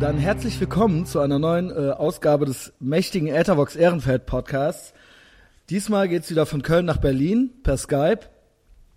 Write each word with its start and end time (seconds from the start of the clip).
dann 0.00 0.16
herzlich 0.16 0.58
willkommen 0.58 1.04
zu 1.04 1.20
einer 1.20 1.38
neuen 1.38 1.70
äh, 1.70 1.90
Ausgabe 1.90 2.46
des 2.46 2.72
mächtigen 2.80 3.28
Ethervox 3.28 3.76
Ehrenfeld 3.76 4.24
Podcasts. 4.24 4.94
Diesmal 5.68 6.08
geht's 6.08 6.30
wieder 6.30 6.46
von 6.46 6.62
Köln 6.62 6.86
nach 6.86 6.96
Berlin 6.96 7.50
per 7.62 7.76
Skype. 7.76 8.20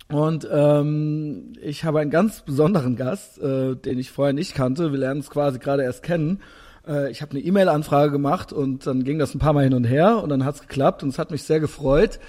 Und 0.09 0.47
ähm, 0.49 1.53
ich 1.61 1.83
habe 1.83 1.99
einen 1.99 2.09
ganz 2.09 2.43
besonderen 2.43 2.95
Gast, 2.95 3.37
äh, 3.39 3.75
den 3.75 3.99
ich 3.99 4.11
vorher 4.11 4.33
nicht 4.33 4.55
kannte. 4.55 4.93
Wir 4.93 4.99
lernen 4.99 5.19
uns 5.19 5.29
quasi 5.29 5.59
gerade 5.59 5.83
erst 5.83 6.03
kennen. 6.03 6.39
Äh, 6.87 7.11
ich 7.11 7.21
habe 7.21 7.31
eine 7.31 7.41
E-Mail-Anfrage 7.41 8.11
gemacht 8.13 8.53
und 8.53 8.87
dann 8.87 9.03
ging 9.03 9.19
das 9.19 9.35
ein 9.35 9.39
paar 9.39 9.51
Mal 9.51 9.65
hin 9.65 9.73
und 9.73 9.83
her 9.83 10.23
und 10.23 10.29
dann 10.29 10.45
hat's 10.45 10.61
geklappt 10.61 11.03
und 11.03 11.09
es 11.09 11.19
hat 11.19 11.31
mich 11.31 11.43
sehr 11.43 11.59
gefreut. 11.59 12.21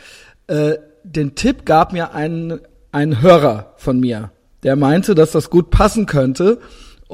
Äh, 0.49 0.79
den 1.05 1.37
Tipp 1.37 1.65
gab 1.65 1.93
mir 1.93 2.13
ein, 2.13 2.59
ein 2.91 3.23
Hörer 3.23 3.75
von 3.77 4.01
mir, 4.01 4.33
der 4.65 4.75
meinte, 4.75 5.15
dass 5.15 5.31
das 5.31 5.49
gut 5.49 5.71
passen 5.71 6.07
könnte. 6.07 6.59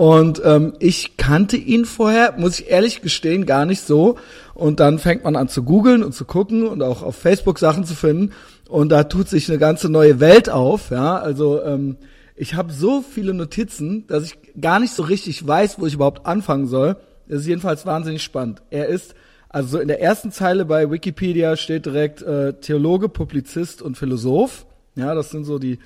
Und 0.01 0.41
ähm, 0.47 0.73
ich 0.79 1.19
kannte 1.19 1.59
ihn 1.59 1.85
vorher, 1.85 2.33
muss 2.39 2.59
ich 2.59 2.71
ehrlich 2.71 3.03
gestehen, 3.03 3.45
gar 3.45 3.67
nicht 3.67 3.83
so. 3.83 4.17
Und 4.55 4.81
dann 4.81 4.99
fängt 4.99 5.25
man 5.25 5.37
an 5.37 5.51
zu 5.51 5.63
googeln 5.63 6.03
und 6.03 6.15
zu 6.15 6.25
gucken 6.25 6.67
und 6.67 6.83
auch 6.83 7.03
auf 7.03 7.17
Facebook 7.17 7.59
Sachen 7.59 7.85
zu 7.85 7.95
finden. 7.95 8.33
Und 8.67 8.89
da 8.89 9.05
tut 9.05 9.29
sich 9.29 9.51
eine 9.51 9.59
ganze 9.59 9.91
neue 9.91 10.19
Welt 10.19 10.49
auf. 10.49 10.91
Ja, 10.91 11.19
also 11.19 11.63
ähm, 11.63 11.99
ich 12.35 12.55
habe 12.55 12.73
so 12.73 13.03
viele 13.03 13.35
Notizen, 13.35 14.07
dass 14.07 14.25
ich 14.25 14.39
gar 14.59 14.81
nicht 14.81 14.95
so 14.95 15.03
richtig 15.03 15.47
weiß, 15.47 15.79
wo 15.79 15.85
ich 15.85 15.93
überhaupt 15.93 16.25
anfangen 16.25 16.67
soll. 16.67 16.97
Das 17.29 17.43
ist 17.43 17.47
jedenfalls 17.49 17.85
wahnsinnig 17.85 18.23
spannend. 18.23 18.63
Er 18.71 18.87
ist 18.87 19.15
also 19.51 19.79
in 19.81 19.89
der 19.89 20.01
ersten 20.01 20.33
Zeile 20.33 20.65
bei 20.65 20.91
Wikipedia 20.91 21.59
steht 21.59 21.85
direkt 21.85 22.23
äh, 22.23 22.55
Theologe, 22.55 23.11
Publizist 23.11 23.83
und 23.83 23.99
Philosoph. 23.99 24.65
Ja, 24.95 25.15
das 25.15 25.29
sind 25.29 25.45
so 25.45 25.59
die 25.59 25.79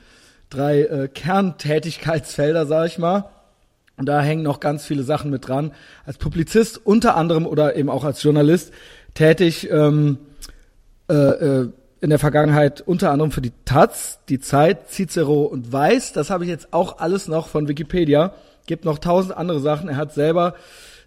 drei 0.51 0.83
äh, 0.83 1.09
Kerntätigkeitsfelder, 1.09 2.67
sag 2.67 2.87
ich 2.87 2.99
mal. 2.99 3.29
Und 3.97 4.07
da 4.07 4.21
hängen 4.21 4.43
noch 4.43 4.61
ganz 4.61 4.85
viele 4.85 5.03
Sachen 5.05 5.31
mit 5.31 5.47
dran. 5.47 5.73
Als 6.05 6.19
Publizist 6.19 6.81
unter 6.85 7.17
anderem 7.17 7.47
oder 7.47 7.77
eben 7.77 7.89
auch 7.89 8.05
als 8.05 8.23
Journalist 8.23 8.73
tätig 9.15 9.71
ähm, 9.71 10.19
äh, 11.09 11.15
äh, 11.15 11.69
in 12.01 12.11
der 12.11 12.19
Vergangenheit 12.19 12.83
unter 12.83 13.11
anderem 13.11 13.31
für 13.31 13.41
die 13.41 13.53
Taz, 13.65 14.19
die 14.29 14.41
Zeit, 14.41 14.91
Cicero 14.91 15.45
und 15.45 15.73
Weiß. 15.73 16.13
Das 16.13 16.29
habe 16.29 16.45
ich 16.45 16.51
jetzt 16.51 16.73
auch 16.73 16.99
alles 16.99 17.29
noch 17.29 17.49
von 17.49 17.69
Wikipedia. 17.69 18.35
Gibt 18.67 18.85
noch 18.85 18.99
tausend 18.99 19.37
andere 19.37 19.61
Sachen. 19.61 19.89
Er 19.89 19.97
hat 19.97 20.13
selber 20.13 20.55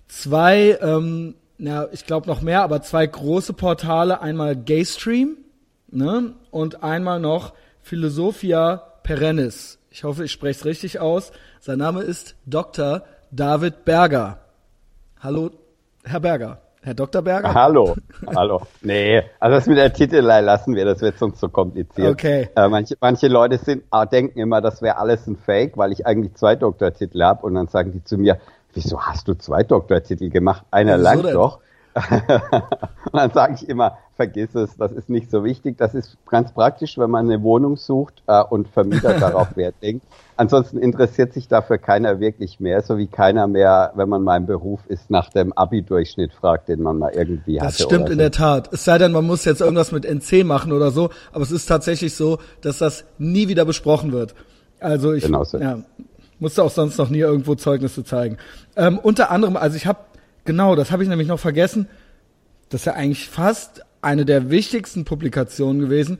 zwei, 0.07 0.77
ähm, 0.81 1.35
ja, 1.59 1.87
ich 1.91 2.05
glaube 2.05 2.27
noch 2.27 2.41
mehr, 2.41 2.63
aber 2.63 2.81
zwei 2.81 3.05
große 3.05 3.53
Portale. 3.53 4.21
Einmal 4.21 4.55
Gaystream 4.55 5.37
ne, 5.91 6.33
und 6.51 6.83
einmal 6.83 7.19
noch 7.19 7.53
Philosophia 7.81 8.77
Perennis. 9.03 9.77
Ich 9.91 10.03
hoffe, 10.03 10.25
ich 10.25 10.31
spreche 10.31 10.59
es 10.59 10.65
richtig 10.65 10.99
aus. 10.99 11.31
Sein 11.59 11.79
Name 11.79 12.01
ist 12.01 12.35
Dr. 12.45 13.01
David 13.31 13.83
Berger. 13.83 14.37
Hallo, 15.19 15.49
Herr 16.03 16.19
Berger. 16.19 16.61
Herr 16.81 16.93
Dr. 16.93 17.21
Berger? 17.21 17.53
Hallo, 17.53 17.95
hallo. 18.35 18.61
Nee, 18.81 19.23
also 19.39 19.57
das 19.57 19.65
mit 19.65 19.77
der 19.77 19.91
Titelei 19.91 20.41
lassen 20.41 20.75
wir, 20.75 20.85
das 20.85 21.01
wird 21.01 21.17
sonst 21.17 21.39
zu 21.39 21.47
so 21.47 21.49
kompliziert. 21.49 22.11
Okay. 22.11 22.47
Äh, 22.55 22.69
manche, 22.69 22.95
manche 23.01 23.27
Leute 23.27 23.57
sind, 23.57 23.83
äh, 23.91 24.05
denken 24.07 24.39
immer, 24.39 24.61
das 24.61 24.81
wäre 24.81 24.97
alles 24.97 25.27
ein 25.27 25.35
Fake, 25.35 25.77
weil 25.77 25.91
ich 25.91 26.05
eigentlich 26.05 26.35
zwei 26.35 26.55
Doktortitel 26.55 27.21
habe 27.23 27.45
und 27.45 27.55
dann 27.55 27.67
sagen 27.67 27.91
die 27.91 28.03
zu 28.03 28.17
mir, 28.17 28.39
wieso 28.73 29.01
hast 29.01 29.27
du 29.27 29.33
zwei 29.33 29.63
Doktortitel 29.63 30.29
gemacht? 30.29 30.63
Einer 30.71 30.97
lang 30.97 31.23
doch. 31.23 31.59
und 31.95 33.13
dann 33.13 33.31
sage 33.31 33.55
ich 33.55 33.67
immer, 33.67 33.97
vergiss 34.17 34.53
es, 34.55 34.75
das 34.75 34.91
ist 34.91 35.09
nicht 35.09 35.31
so 35.31 35.45
wichtig. 35.45 35.77
Das 35.77 35.93
ist 35.93 36.17
ganz 36.29 36.51
praktisch, 36.51 36.97
wenn 36.97 37.09
man 37.09 37.25
eine 37.25 37.41
Wohnung 37.41 37.77
sucht 37.77 38.21
äh, 38.27 38.43
und 38.43 38.67
Vermieter 38.67 39.13
darauf 39.19 39.55
Wert 39.55 39.75
legt. 39.81 40.01
Ansonsten 40.35 40.77
interessiert 40.77 41.33
sich 41.33 41.47
dafür 41.47 41.77
keiner 41.77 42.19
wirklich 42.19 42.59
mehr, 42.59 42.81
so 42.81 42.97
wie 42.97 43.07
keiner 43.07 43.47
mehr, 43.47 43.93
wenn 43.95 44.09
man 44.09 44.21
mal 44.23 44.37
im 44.37 44.45
Beruf 44.45 44.81
ist, 44.87 45.09
nach 45.09 45.29
dem 45.29 45.53
Abi-Durchschnitt 45.53 46.33
fragt, 46.33 46.67
den 46.67 46.81
man 46.83 46.97
mal 46.97 47.13
irgendwie 47.13 47.61
hatte. 47.61 47.77
Das 47.77 47.81
stimmt 47.81 48.09
in 48.09 48.15
so. 48.15 48.19
der 48.19 48.31
Tat. 48.31 48.73
Es 48.73 48.83
sei 48.83 48.97
denn, 48.97 49.13
man 49.13 49.25
muss 49.25 49.45
jetzt 49.45 49.61
irgendwas 49.61 49.91
mit 49.91 50.05
NC 50.05 50.45
machen 50.45 50.73
oder 50.73 50.91
so, 50.91 51.09
aber 51.31 51.43
es 51.43 51.51
ist 51.51 51.65
tatsächlich 51.65 52.13
so, 52.13 52.39
dass 52.61 52.79
das 52.79 53.05
nie 53.17 53.47
wieder 53.47 53.63
besprochen 53.63 54.11
wird. 54.11 54.35
Also 54.79 55.13
ich 55.13 55.23
genau 55.23 55.43
so. 55.43 55.57
ja, 55.57 55.79
musste 56.39 56.61
auch 56.61 56.69
sonst 56.69 56.97
noch 56.97 57.09
nie 57.09 57.19
irgendwo 57.19 57.55
Zeugnisse 57.55 58.03
zeigen. 58.03 58.37
Ähm, 58.75 58.99
unter 58.99 59.31
anderem, 59.31 59.57
also 59.57 59.75
ich 59.75 59.87
habe 59.87 59.99
Genau, 60.47 60.77
das 60.77 60.91
habe 60.91 61.03
ich 61.03 61.09
nämlich 61.09 61.27
noch 61.27 61.41
vergessen. 61.41 61.89
Das 62.69 62.81
ist 62.81 62.85
ja 62.85 62.93
eigentlich 62.93 63.27
fast 63.27 63.83
eine 64.07 64.23
der 64.23 64.49
wichtigsten 64.49 65.03
Publikationen 65.03 65.81
gewesen. 65.81 66.19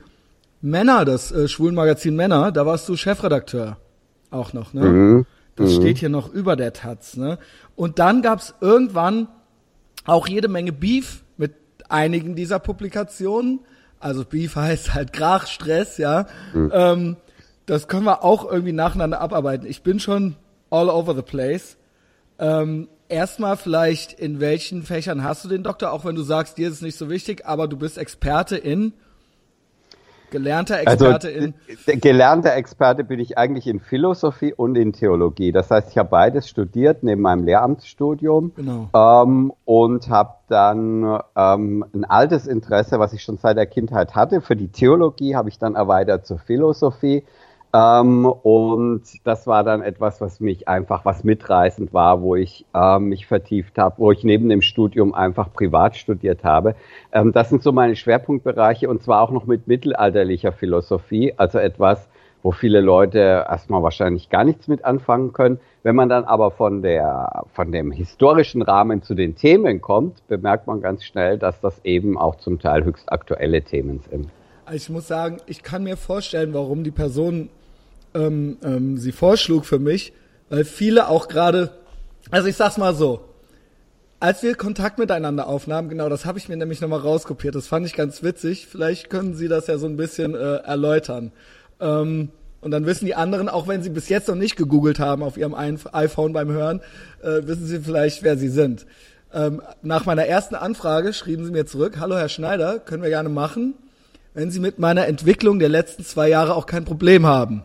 Männer, 0.60 1.06
das 1.06 1.32
äh, 1.32 1.48
Schwulenmagazin 1.48 2.14
Männer, 2.14 2.52
da 2.52 2.66
warst 2.66 2.86
du 2.88 2.96
Chefredakteur 2.96 3.78
auch 4.30 4.52
noch, 4.52 4.74
ne? 4.74 4.84
Mhm. 4.84 5.26
Das 5.56 5.70
mhm. 5.70 5.76
steht 5.76 5.98
hier 5.98 6.10
noch 6.10 6.30
über 6.30 6.54
der 6.54 6.74
Taz, 6.74 7.16
ne? 7.16 7.38
Und 7.76 7.98
dann 7.98 8.20
gab's 8.20 8.54
irgendwann 8.60 9.28
auch 10.04 10.28
jede 10.28 10.48
Menge 10.48 10.72
Beef 10.72 11.24
mit 11.38 11.54
einigen 11.88 12.36
dieser 12.36 12.58
Publikationen. 12.58 13.60
Also 14.00 14.24
Beef 14.26 14.54
heißt 14.54 14.92
halt 14.92 15.14
Krach, 15.14 15.46
Stress, 15.46 15.96
ja. 15.96 16.26
Mhm. 16.52 16.70
Ähm, 16.74 17.16
das 17.64 17.88
können 17.88 18.04
wir 18.04 18.22
auch 18.22 18.50
irgendwie 18.50 18.72
nacheinander 18.72 19.22
abarbeiten. 19.22 19.66
Ich 19.66 19.82
bin 19.82 19.98
schon 19.98 20.36
all 20.68 20.90
over 20.90 21.14
the 21.14 21.22
place. 21.22 21.78
Ähm, 22.38 22.88
erstmal 23.08 23.56
vielleicht, 23.56 24.12
in 24.12 24.40
welchen 24.40 24.82
Fächern 24.82 25.24
hast 25.24 25.44
du 25.44 25.48
den 25.48 25.62
Doktor, 25.62 25.92
auch 25.92 26.04
wenn 26.04 26.14
du 26.14 26.22
sagst, 26.22 26.58
dir 26.58 26.68
ist 26.68 26.74
es 26.74 26.82
nicht 26.82 26.98
so 26.98 27.10
wichtig, 27.10 27.46
aber 27.46 27.68
du 27.68 27.76
bist 27.76 27.98
Experte 27.98 28.56
in 28.56 28.92
gelernter 30.30 30.76
also, 30.86 31.06
Experte 31.06 31.28
also, 31.28 31.52
in 31.86 32.00
gelernter 32.00 32.54
Experte 32.54 33.04
bin 33.04 33.18
ich 33.18 33.38
eigentlich 33.38 33.66
in 33.66 33.80
Philosophie 33.80 34.52
und 34.52 34.76
in 34.76 34.92
Theologie. 34.92 35.52
Das 35.52 35.70
heißt, 35.70 35.90
ich 35.90 35.98
habe 35.98 36.10
beides 36.10 36.48
studiert 36.48 37.02
neben 37.02 37.22
meinem 37.22 37.44
Lehramtsstudium 37.44 38.52
genau. 38.54 38.90
ähm, 38.94 39.52
und 39.64 40.08
habe 40.10 40.34
dann 40.48 41.20
ähm, 41.36 41.84
ein 41.94 42.04
altes 42.04 42.46
Interesse, 42.46 42.98
was 42.98 43.12
ich 43.12 43.22
schon 43.22 43.38
seit 43.38 43.56
der 43.56 43.66
Kindheit 43.66 44.14
hatte, 44.14 44.40
für 44.40 44.56
die 44.56 44.68
Theologie 44.68 45.34
habe 45.34 45.48
ich 45.48 45.58
dann 45.58 45.74
erweitert 45.74 46.26
zur 46.26 46.38
Philosophie 46.38 47.24
ähm, 47.78 48.26
und 48.26 49.02
das 49.24 49.46
war 49.46 49.62
dann 49.62 49.82
etwas, 49.82 50.20
was 50.20 50.40
mich 50.40 50.66
einfach, 50.66 51.04
was 51.04 51.22
mitreißend 51.22 51.92
war, 51.92 52.22
wo 52.22 52.34
ich 52.34 52.64
ähm, 52.74 53.10
mich 53.10 53.26
vertieft 53.26 53.78
habe, 53.78 53.96
wo 53.98 54.10
ich 54.10 54.24
neben 54.24 54.48
dem 54.48 54.62
Studium 54.62 55.14
einfach 55.14 55.52
privat 55.52 55.96
studiert 55.96 56.42
habe. 56.44 56.74
Ähm, 57.12 57.32
das 57.32 57.50
sind 57.50 57.62
so 57.62 57.70
meine 57.70 57.94
Schwerpunktbereiche 57.94 58.88
und 58.88 59.02
zwar 59.02 59.22
auch 59.22 59.30
noch 59.30 59.46
mit 59.46 59.68
mittelalterlicher 59.68 60.52
Philosophie, 60.52 61.34
also 61.36 61.58
etwas, 61.58 62.08
wo 62.42 62.50
viele 62.50 62.80
Leute 62.80 63.18
erstmal 63.18 63.82
wahrscheinlich 63.82 64.28
gar 64.28 64.44
nichts 64.44 64.66
mit 64.66 64.84
anfangen 64.84 65.32
können. 65.32 65.60
Wenn 65.82 65.94
man 65.94 66.08
dann 66.08 66.24
aber 66.24 66.50
von 66.50 66.82
der, 66.82 67.44
von 67.52 67.70
dem 67.70 67.92
historischen 67.92 68.62
Rahmen 68.62 69.02
zu 69.02 69.14
den 69.14 69.36
Themen 69.36 69.80
kommt, 69.80 70.26
bemerkt 70.26 70.66
man 70.66 70.80
ganz 70.80 71.04
schnell, 71.04 71.38
dass 71.38 71.60
das 71.60 71.84
eben 71.84 72.18
auch 72.18 72.36
zum 72.36 72.58
Teil 72.58 72.84
höchst 72.84 73.12
aktuelle 73.12 73.62
Themen 73.62 74.00
sind. 74.10 74.28
Also 74.64 74.76
ich 74.76 74.90
muss 74.90 75.08
sagen, 75.08 75.38
ich 75.46 75.62
kann 75.62 75.84
mir 75.84 75.96
vorstellen, 75.96 76.52
warum 76.52 76.84
die 76.84 76.90
Person 76.90 77.48
ähm, 78.18 78.58
ähm, 78.62 78.98
sie 78.98 79.12
vorschlug 79.12 79.64
für 79.64 79.78
mich, 79.78 80.12
weil 80.50 80.64
viele 80.64 81.08
auch 81.08 81.28
gerade, 81.28 81.70
also 82.30 82.48
ich 82.48 82.56
sag's 82.56 82.78
mal 82.78 82.94
so, 82.94 83.24
als 84.20 84.42
wir 84.42 84.54
Kontakt 84.56 84.98
miteinander 84.98 85.46
aufnahmen, 85.46 85.88
genau, 85.88 86.08
das 86.08 86.24
habe 86.24 86.38
ich 86.38 86.48
mir 86.48 86.56
nämlich 86.56 86.80
nochmal 86.80 87.00
rauskopiert, 87.00 87.54
das 87.54 87.68
fand 87.68 87.86
ich 87.86 87.94
ganz 87.94 88.22
witzig, 88.22 88.66
vielleicht 88.66 89.10
können 89.10 89.34
Sie 89.34 89.46
das 89.46 89.68
ja 89.68 89.78
so 89.78 89.86
ein 89.86 89.96
bisschen 89.96 90.34
äh, 90.34 90.56
erläutern. 90.56 91.32
Ähm, 91.80 92.30
und 92.60 92.72
dann 92.72 92.86
wissen 92.86 93.06
die 93.06 93.14
anderen, 93.14 93.48
auch 93.48 93.68
wenn 93.68 93.82
sie 93.82 93.90
bis 93.90 94.08
jetzt 94.08 94.26
noch 94.26 94.34
nicht 94.34 94.56
gegoogelt 94.56 94.98
haben 94.98 95.22
auf 95.22 95.36
ihrem 95.36 95.54
iPhone 95.54 96.32
beim 96.32 96.50
Hören, 96.50 96.80
äh, 97.22 97.42
wissen 97.46 97.66
sie 97.66 97.78
vielleicht, 97.78 98.24
wer 98.24 98.36
sie 98.36 98.48
sind. 98.48 98.84
Ähm, 99.32 99.62
nach 99.82 100.06
meiner 100.06 100.26
ersten 100.26 100.56
Anfrage 100.56 101.12
schrieben 101.12 101.44
sie 101.44 101.52
mir 101.52 101.66
zurück, 101.66 102.00
hallo 102.00 102.16
Herr 102.16 102.28
Schneider, 102.28 102.80
können 102.80 103.04
wir 103.04 103.10
gerne 103.10 103.28
machen, 103.28 103.74
wenn 104.34 104.50
Sie 104.50 104.60
mit 104.60 104.78
meiner 104.78 105.06
Entwicklung 105.06 105.58
der 105.58 105.68
letzten 105.68 106.04
zwei 106.04 106.28
Jahre 106.28 106.54
auch 106.54 106.66
kein 106.66 106.84
Problem 106.84 107.26
haben. 107.26 107.62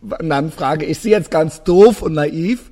Und 0.00 0.28
dann 0.28 0.50
frage 0.50 0.84
ich 0.84 0.98
Sie 1.00 1.10
jetzt 1.10 1.30
ganz 1.30 1.62
doof 1.62 2.02
und 2.02 2.14
naiv, 2.14 2.70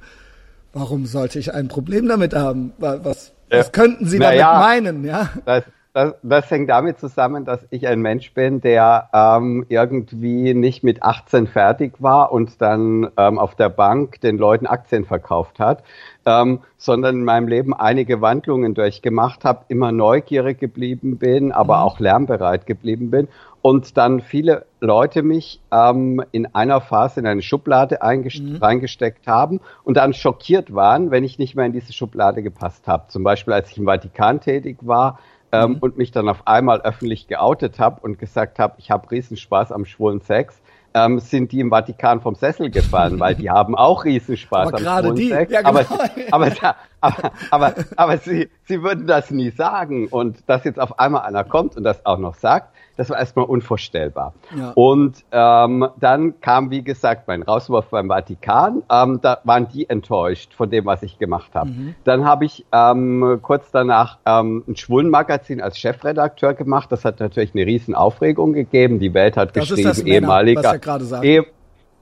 warum 0.73 1.07
sollte 1.07 1.39
ich 1.39 1.53
ein 1.53 1.69
Problem 1.69 2.09
damit 2.09 2.35
haben? 2.35 2.73
Was, 2.79 3.33
was 3.51 3.73
könnten 3.73 4.07
Sie 4.07 4.19
damit 4.19 4.39
ja, 4.39 4.59
meinen? 4.59 5.05
Ja? 5.05 5.31
Das, 5.45 5.65
das, 5.97 6.15
das 6.23 6.51
hängt 6.51 6.69
damit 6.69 6.99
zusammen, 6.99 7.47
dass 7.47 7.67
ich 7.71 7.89
ein 7.89 8.01
Mensch 8.01 8.35
bin, 8.35 8.61
der 8.61 9.09
ähm, 9.15 9.65
irgendwie 9.71 10.53
nicht 10.53 10.85
mit 10.85 11.03
18 11.03 11.47
fertig 11.47 11.95
war 12.01 12.33
und 12.33 12.61
dann 12.61 13.11
ähm, 13.17 13.39
auf 13.39 13.55
der 13.55 13.71
Bank 13.71 14.21
den 14.21 14.37
Leuten 14.37 14.67
Aktien 14.67 15.07
verkauft 15.07 15.59
hat, 15.59 15.83
ähm, 16.27 16.61
sondern 16.77 17.17
in 17.17 17.25
meinem 17.25 17.49
Leben 17.49 17.73
einige 17.73 18.21
Wandlungen 18.21 18.75
durchgemacht 18.75 19.47
habe, 19.47 19.65
immer 19.69 19.91
neugierig 19.91 20.59
geblieben 20.59 21.17
bin, 21.17 21.51
aber 21.51 21.79
mhm. 21.79 21.83
auch 21.85 21.99
lernbereit 21.99 22.67
geblieben 22.67 23.11
bin 23.11 23.29
und 23.67 23.97
dann 23.97 24.21
viele 24.21 24.65
Leute 24.79 25.25
mich 25.25 25.61
ähm, 25.73 26.23
in 26.31 26.55
einer 26.55 26.81
Phase 26.81 27.19
in 27.19 27.27
eine 27.27 27.43
Schublade 27.43 27.99
mhm. 28.01 28.59
reingesteckt 28.61 29.27
haben 29.27 29.61
und 29.83 29.97
dann 29.97 30.15
schockiert 30.15 30.73
waren, 30.73 31.11
wenn 31.11 31.25
ich 31.25 31.41
nicht 31.41 31.57
mehr 31.57 31.67
in 31.67 31.73
diese 31.73 31.93
Schublade 31.93 32.45
gepasst 32.45 32.87
habe. 32.87 33.09
Zum 33.09 33.25
Beispiel, 33.25 33.53
als 33.53 33.73
ich 33.73 33.79
im 33.79 33.87
Vatikan 33.87 34.41
tätig 34.41 34.79
war 34.83 35.19
ähm, 35.51 35.73
mhm. 35.73 35.79
und 35.79 35.99
mich 35.99 36.13
dann 36.13 36.29
auf 36.29 36.47
einmal 36.47 36.83
öffentlich 36.83 37.27
geoutet 37.27 37.81
habe 37.81 38.01
und 38.03 38.21
gesagt 38.21 38.61
habe, 38.61 38.77
ich 38.79 38.93
habe 38.93 39.11
Riesenspaß 39.11 39.73
am 39.73 39.85
schwulen 39.85 40.21
Sex, 40.21 40.63
ähm, 40.95 41.19
sind 41.19 41.51
die 41.51 41.59
im 41.59 41.71
Vatikan 41.71 42.21
vom 42.21 42.37
Sessel 42.37 42.71
gefallen, 42.71 43.19
weil 43.19 43.35
die 43.35 43.51
haben 43.51 43.75
auch 43.75 44.05
Riesenspaß 44.05 44.69
aber 44.69 44.77
am 44.77 44.83
gerade 44.85 45.13
die, 45.13 45.31
ja, 45.31 45.43
genau. 45.43 45.69
aber, 45.71 45.85
aber, 46.31 46.53
aber, 47.01 47.33
aber, 47.51 47.75
aber 47.97 48.19
sie, 48.19 48.49
sie 48.63 48.81
würden 48.85 49.09
das 49.09 49.33
nie 49.33 49.51
sagen 49.51 50.07
und 50.07 50.49
dass 50.49 50.63
jetzt 50.63 50.79
auf 50.79 51.01
einmal 51.01 51.23
einer 51.23 51.43
kommt 51.43 51.77
und 51.77 51.83
das 51.83 52.07
auch 52.07 52.19
noch 52.19 52.37
sagt, 52.37 52.76
das 52.97 53.11
war 53.11 53.19
erstmal 53.19 53.45
unvorstellbar. 53.47 54.33
Ja. 54.57 54.73
Und 54.75 55.25
ähm, 55.31 55.89
dann 56.01 56.41
kam, 56.41 56.71
wie 56.71 56.83
gesagt, 56.83 57.29
mein 57.29 57.43
Rauswurf 57.43 57.87
beim 57.91 58.09
Vatikan. 58.09 58.83
Ähm, 58.91 59.21
da 59.23 59.39
waren 59.45 59.69
die 59.69 59.89
enttäuscht 59.89 60.55
von 60.55 60.71
dem, 60.71 60.87
was 60.87 61.03
ich 61.03 61.19
gemacht 61.19 61.55
habe. 61.55 61.71
Mhm. 61.71 61.95
Dann 62.05 62.25
habe 62.25 62.45
ich 62.45 62.65
ähm, 62.73 63.39
kurz 63.43 63.71
danach 63.71 64.19
ähm, 64.25 64.65
ein 64.67 64.77
Schwulenmagazin 64.77 65.61
als 65.61 65.79
Chefredakteur 65.79 66.55
gemacht. 66.55 66.91
Das 66.91 67.05
hat 67.05 67.21
natürlich 67.21 67.55
eine 67.55 67.67
riesen 67.67 67.95
Aufregung 67.95 68.53
gegeben. 68.53 68.99
Die 68.99 69.13
Welt 69.15 69.37
hat 69.37 69.57
das 69.57 69.69
geschrieben, 69.69 69.89
ist 69.91 69.99
das 69.99 70.07
ehemaliger, 70.07 70.81
eh, 71.23 71.43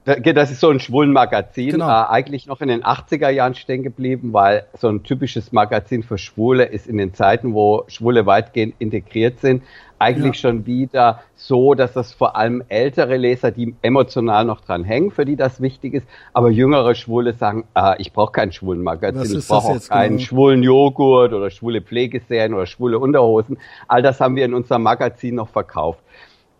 das 0.05 0.51
ist 0.51 0.59
so 0.59 0.69
ein 0.69 0.79
schwulen 0.79 1.11
Magazin, 1.11 1.71
genau. 1.71 1.87
äh, 1.87 2.05
eigentlich 2.07 2.45
noch 2.45 2.61
in 2.61 2.67
den 2.67 2.83
80er 2.83 3.29
Jahren 3.29 3.55
stehen 3.55 3.81
geblieben, 3.81 4.33
weil 4.33 4.67
so 4.77 4.87
ein 4.87 5.03
typisches 5.03 5.51
Magazin 5.51 6.03
für 6.03 6.19
Schwule 6.19 6.65
ist 6.65 6.87
in 6.87 6.97
den 6.97 7.13
Zeiten, 7.13 7.53
wo 7.53 7.83
Schwule 7.87 8.25
weitgehend 8.25 8.75
integriert 8.77 9.39
sind, 9.39 9.63
eigentlich 9.99 10.41
ja. 10.41 10.49
schon 10.49 10.65
wieder 10.65 11.21
so, 11.35 11.73
dass 11.73 11.93
das 11.93 12.13
vor 12.13 12.35
allem 12.35 12.63
ältere 12.69 13.17
Leser, 13.17 13.51
die 13.51 13.75
emotional 13.81 14.45
noch 14.45 14.61
dran 14.61 14.83
hängen, 14.83 15.11
für 15.11 15.25
die 15.25 15.35
das 15.35 15.61
wichtig 15.61 15.93
ist, 15.93 16.07
aber 16.33 16.49
jüngere 16.49 16.95
Schwule 16.95 17.33
sagen, 17.33 17.65
ah, 17.73 17.95
ich 17.97 18.13
brauche 18.13 18.31
kein 18.31 18.51
schwulen 18.51 18.83
Magazin, 18.83 19.39
ich 19.39 19.47
brauche 19.47 19.73
auch 19.73 19.87
keinen 19.87 20.17
genau? 20.17 20.27
schwulen 20.27 20.63
Joghurt 20.63 21.33
oder 21.33 21.49
schwule 21.49 21.81
Pflegeserien 21.81 22.53
oder 22.53 22.65
schwule 22.65 22.99
Unterhosen. 22.99 23.57
All 23.87 24.01
das 24.01 24.19
haben 24.19 24.35
wir 24.35 24.45
in 24.45 24.53
unserem 24.53 24.83
Magazin 24.83 25.35
noch 25.35 25.49
verkauft. 25.49 25.99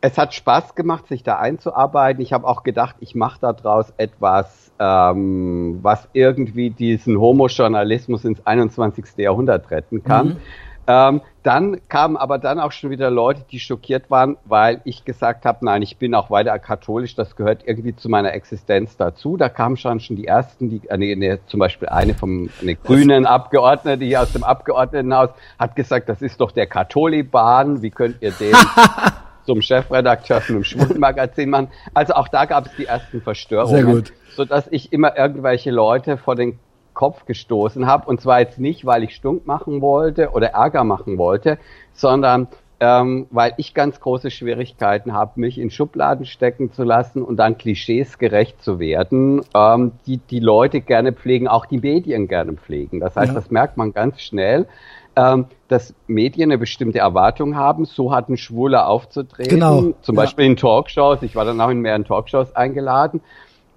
Es 0.02 0.20
hat 0.20 0.36
Spaß 0.36 0.76
gemacht, 0.76 1.08
sich 1.08 1.24
da 1.24 1.38
einzuarbeiten. 1.40 2.22
Ich 2.22 2.32
habe 2.32 2.48
auch 2.48 2.62
gedacht, 2.62 2.96
ich 3.00 3.16
mache 3.16 3.40
daraus 3.42 3.92
etwas, 3.98 4.72
ähm, 4.78 5.80
was 5.82 6.08
irgendwie 6.14 6.70
diesen 6.70 7.20
Homojournalismus 7.20 8.24
ins 8.24 8.46
21. 8.46 9.06
Jahrhundert 9.18 9.72
retten 9.72 10.04
kann. 10.04 10.28
Mhm. 10.28 10.38
Ähm, 10.88 11.22
dann 11.44 11.80
kamen 11.90 12.18
aber 12.18 12.38
dann 12.38 12.60
auch 12.60 12.72
schon 12.72 12.90
wieder 12.90 13.10
Leute, 13.12 13.44
die 13.52 13.60
schockiert 13.60 14.10
waren, 14.10 14.38
weil 14.46 14.82
ich 14.84 15.06
gesagt 15.06 15.46
habe, 15.46 15.64
nein, 15.64 15.82
ich 15.82 15.98
bin 15.98 16.16
auch 16.16 16.30
weiter 16.30 16.58
katholisch, 16.60 17.16
das 17.16 17.36
gehört 17.36 17.62
irgendwie 17.66 17.96
zu 17.96 18.10
meiner 18.10 18.34
Existenz 18.34 18.98
dazu. 18.98 19.38
Da 19.38 19.50
kamen 19.50 19.78
schon 19.78 20.00
schon 20.00 20.16
die 20.16 20.28
ersten, 20.28 20.70
die, 20.70 20.82
äh, 20.88 20.98
nee, 20.98 21.16
nee, 21.16 21.38
zum 21.48 21.60
Beispiel 21.60 21.90
eine 21.90 22.14
vom 22.14 22.50
eine 22.62 22.76
grünen 22.76 23.26
Abgeordnete 23.26 24.06
hier 24.06 24.22
aus 24.22 24.34
dem 24.34 24.44
Abgeordnetenhaus 24.44 25.30
hat 25.60 25.76
gesagt, 25.76 26.10
das 26.10 26.22
ist 26.22 26.42
doch 26.42 26.52
der 26.52 26.68
Katholiban, 26.68 27.82
wie 27.82 27.92
könnt 27.92 28.22
ihr 28.22 28.32
den 28.32 28.54
zum 29.46 29.62
Chefredakteur 29.62 30.42
von 30.42 30.56
einem 30.56 30.64
Schwulenmagazin 30.64 31.50
machen? 31.50 31.68
Also 31.94 32.14
auch 32.14 32.28
da 32.28 32.46
gab 32.46 32.66
es 32.68 32.76
die 32.76 32.86
ersten 32.86 33.22
Verstörungen. 33.22 33.86
Sehr 33.86 33.96
gut. 33.96 34.14
Sodass 34.36 34.68
ich 34.70 34.92
immer 34.92 35.18
irgendwelche 35.18 35.72
Leute 35.72 36.18
vor 36.18 36.36
den 36.36 36.60
Kopf 36.96 37.26
gestoßen 37.26 37.86
habe. 37.86 38.08
Und 38.10 38.20
zwar 38.20 38.40
jetzt 38.40 38.60
nicht, 38.60 38.86
weil 38.86 39.04
ich 39.04 39.14
stunk 39.14 39.46
machen 39.46 39.82
wollte 39.82 40.32
oder 40.32 40.48
Ärger 40.48 40.84
machen 40.84 41.20
wollte, 41.20 41.60
sondern 41.94 42.48
ähm, 42.80 43.28
weil 43.30 43.54
ich 43.58 43.74
ganz 43.74 44.00
große 44.00 44.32
Schwierigkeiten 44.32 45.14
habe, 45.14 45.40
mich 45.40 45.58
in 45.58 45.70
Schubladen 45.70 46.26
stecken 46.26 46.74
zu 46.74 46.84
lassen 46.84 47.22
und 47.22 47.38
dann 47.38 47.58
Klischees 47.58 48.18
gerecht 48.18 48.62
zu 48.62 48.80
werden, 48.80 49.44
ähm, 49.54 49.94
die 50.06 50.18
die 50.18 50.40
Leute 50.40 50.82
gerne 50.82 51.14
pflegen, 51.14 51.48
auch 51.48 51.66
die 51.66 51.78
Medien 51.78 52.28
gerne 52.28 52.54
pflegen. 52.54 53.00
Das 53.00 53.16
heißt, 53.16 53.30
ja. 53.30 53.34
das 53.34 53.50
merkt 53.50 53.78
man 53.78 53.94
ganz 53.94 54.20
schnell, 54.22 54.68
ähm, 55.16 55.46
dass 55.70 55.96
Medien 56.08 56.52
eine 56.52 56.58
bestimmte 56.58 57.00
Erwartung 57.00 57.56
haben, 57.56 57.86
so 57.86 58.14
hat 58.14 58.30
ein 58.30 58.38
Schwuler 58.38 58.88
aufzutreten. 58.90 59.50
Genau. 59.50 59.94
Zum 60.02 60.16
Beispiel 60.16 60.46
ja. 60.46 60.52
in 60.52 60.58
Talkshows. 60.58 61.22
Ich 61.22 61.36
war 61.36 61.46
dann 61.46 61.62
auch 61.62 61.70
in 61.70 61.80
mehreren 61.80 62.04
Talkshows 62.04 62.56
eingeladen. 62.56 63.22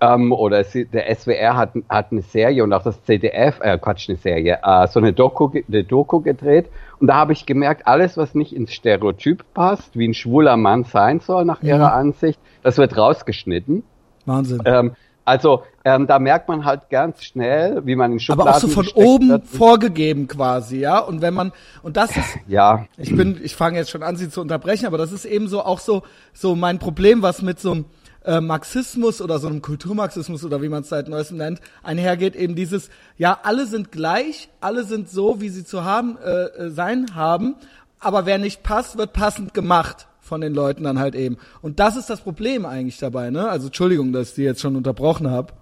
Ähm, 0.01 0.33
oder 0.33 0.63
der 0.63 1.15
SWR 1.17 1.57
hat, 1.57 1.73
hat 1.89 2.13
eine 2.13 2.23
Serie 2.23 2.63
und 2.63 2.73
auch 2.73 2.83
das 2.83 3.03
ZDF, 3.05 3.61
äh, 3.61 3.79
Quatsch, 3.79 4.09
eine 4.09 4.17
Serie, 4.19 4.61
äh, 4.63 4.87
so 4.87 5.01
eine 5.01 5.13
Doku, 5.13 5.51
eine 5.67 5.85
Doku 5.85 6.21
gedreht. 6.21 6.67
Und 7.01 7.09
da 7.09 7.15
habe 7.15 7.33
ich 7.33 7.47
gemerkt, 7.47 7.87
alles, 7.87 8.17
was 8.17 8.35
nicht 8.35 8.53
ins 8.53 8.73
Stereotyp 8.73 9.45
passt, 9.55 9.99
wie 9.99 10.07
ein 10.07 10.15
schwuler 10.15 10.57
Mann 10.57 10.85
sein 10.85 11.21
soll, 11.21 11.45
nach 11.45 11.63
mhm. 11.63 11.69
ihrer 11.69 11.93
Ansicht, 11.93 12.39
das 12.63 12.79
wird 12.79 12.97
rausgeschnitten. 12.97 13.83
Wahnsinn. 14.25 14.63
Ähm, 14.65 14.93
also 15.29 15.63
ähm, 15.85 16.07
da 16.07 16.19
merkt 16.19 16.49
man 16.49 16.65
halt 16.65 16.89
ganz 16.89 17.23
schnell, 17.23 17.83
wie 17.85 17.97
man 17.97 18.13
in 18.13 18.19
Schubladen 18.19 18.49
Aber 18.49 18.57
auch 18.57 18.61
so 18.61 18.69
von 18.69 18.89
oben 18.95 19.43
vorgegeben 19.43 20.27
quasi, 20.27 20.79
ja. 20.79 20.99
Und 21.01 21.21
wenn 21.21 21.35
man 21.35 21.53
und 21.83 21.99
das 21.99 22.17
ist, 22.17 22.39
ja, 22.47 22.87
ich 22.97 23.15
bin, 23.15 23.39
ich 23.43 23.55
fange 23.55 23.77
jetzt 23.77 23.91
schon 23.91 24.03
an, 24.03 24.17
sie 24.17 24.31
zu 24.31 24.41
unterbrechen, 24.41 24.87
aber 24.87 24.97
das 24.97 25.13
ist 25.13 25.27
eben 25.27 25.47
so 25.49 25.63
auch 25.63 25.81
so 25.81 26.03
so 26.33 26.57
mein 26.57 26.79
Problem, 26.79 27.21
was 27.21 27.43
mit 27.43 27.61
so 27.61 27.73
einem 27.73 27.85
äh, 28.25 28.41
Marxismus 28.41 29.21
oder 29.21 29.39
so 29.39 29.49
einem 29.49 29.63
Kulturmarxismus 29.63 30.45
oder 30.45 30.63
wie 30.63 30.69
man 30.69 30.83
es 30.83 30.89
seit 30.89 31.09
neuestem 31.09 31.39
nennt, 31.39 31.61
einhergeht, 31.83 32.37
eben 32.37 32.55
dieses, 32.55 32.91
ja, 33.17 33.39
alle 33.43 33.67
sind 33.67 33.93
gleich, 33.93 34.49
alle 34.61 34.85
sind 34.85 35.09
so, 35.09 35.41
wie 35.41 35.49
sie 35.49 35.65
zu 35.65 35.85
haben, 35.85 36.19
äh, 36.19 36.45
äh, 36.45 36.71
sein 36.71 37.15
haben, 37.15 37.57
aber 38.01 38.27
wer 38.27 38.39
nicht 38.39 38.63
passt, 38.63 38.99
wird 38.99 39.13
passend 39.13 39.55
gemacht 39.55 40.07
von 40.21 40.41
den 40.41 40.55
Leuten 40.55 40.85
dann 40.85 40.99
halt 40.99 41.15
eben. 41.15 41.39
Und 41.63 41.81
das 41.81 41.97
ist 41.97 42.11
das 42.11 42.21
Problem 42.21 42.67
eigentlich 42.67 42.99
dabei, 42.99 43.31
ne? 43.31 43.49
Also 43.49 43.67
Entschuldigung, 43.67 44.13
dass 44.13 44.31
ich 44.31 44.35
die 44.35 44.43
jetzt 44.43 44.61
schon 44.61 44.77
unterbrochen 44.77 45.31
habe. 45.31 45.55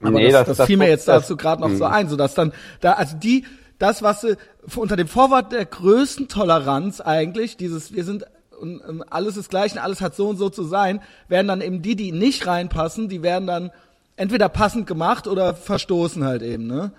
Aber 0.00 0.10
nee, 0.18 0.30
das, 0.30 0.46
das, 0.46 0.58
das 0.58 0.66
fiel 0.66 0.76
mir 0.76 0.88
jetzt 0.88 1.08
dazu 1.08 1.36
gerade 1.36 1.60
noch 1.60 1.70
so 1.70 1.86
mhm. 1.86 1.92
ein, 1.92 2.08
so 2.08 2.16
dass 2.16 2.34
dann 2.34 2.52
da 2.80 2.92
also 2.92 3.16
die 3.16 3.44
das 3.78 4.02
was 4.02 4.20
sie 4.20 4.36
unter 4.76 4.96
dem 4.96 5.08
Vorwort 5.08 5.52
der 5.52 5.64
größten 5.64 6.28
Toleranz 6.28 7.00
eigentlich 7.00 7.56
dieses 7.56 7.92
wir 7.92 8.04
sind 8.04 8.24
und 8.58 8.82
ähm, 8.88 9.04
alles 9.08 9.36
ist 9.36 9.50
gleich 9.50 9.72
und 9.72 9.78
alles 9.78 10.00
hat 10.00 10.14
so 10.14 10.28
und 10.28 10.36
so 10.36 10.50
zu 10.50 10.64
sein, 10.64 11.00
werden 11.28 11.48
dann 11.48 11.60
eben 11.60 11.82
die, 11.82 11.96
die 11.96 12.12
nicht 12.12 12.46
reinpassen, 12.46 13.08
die 13.08 13.22
werden 13.22 13.46
dann 13.46 13.70
entweder 14.16 14.48
passend 14.48 14.86
gemacht 14.86 15.26
oder 15.26 15.54
verstoßen 15.54 16.24
halt 16.24 16.42
eben, 16.42 16.66
ne? 16.66 16.92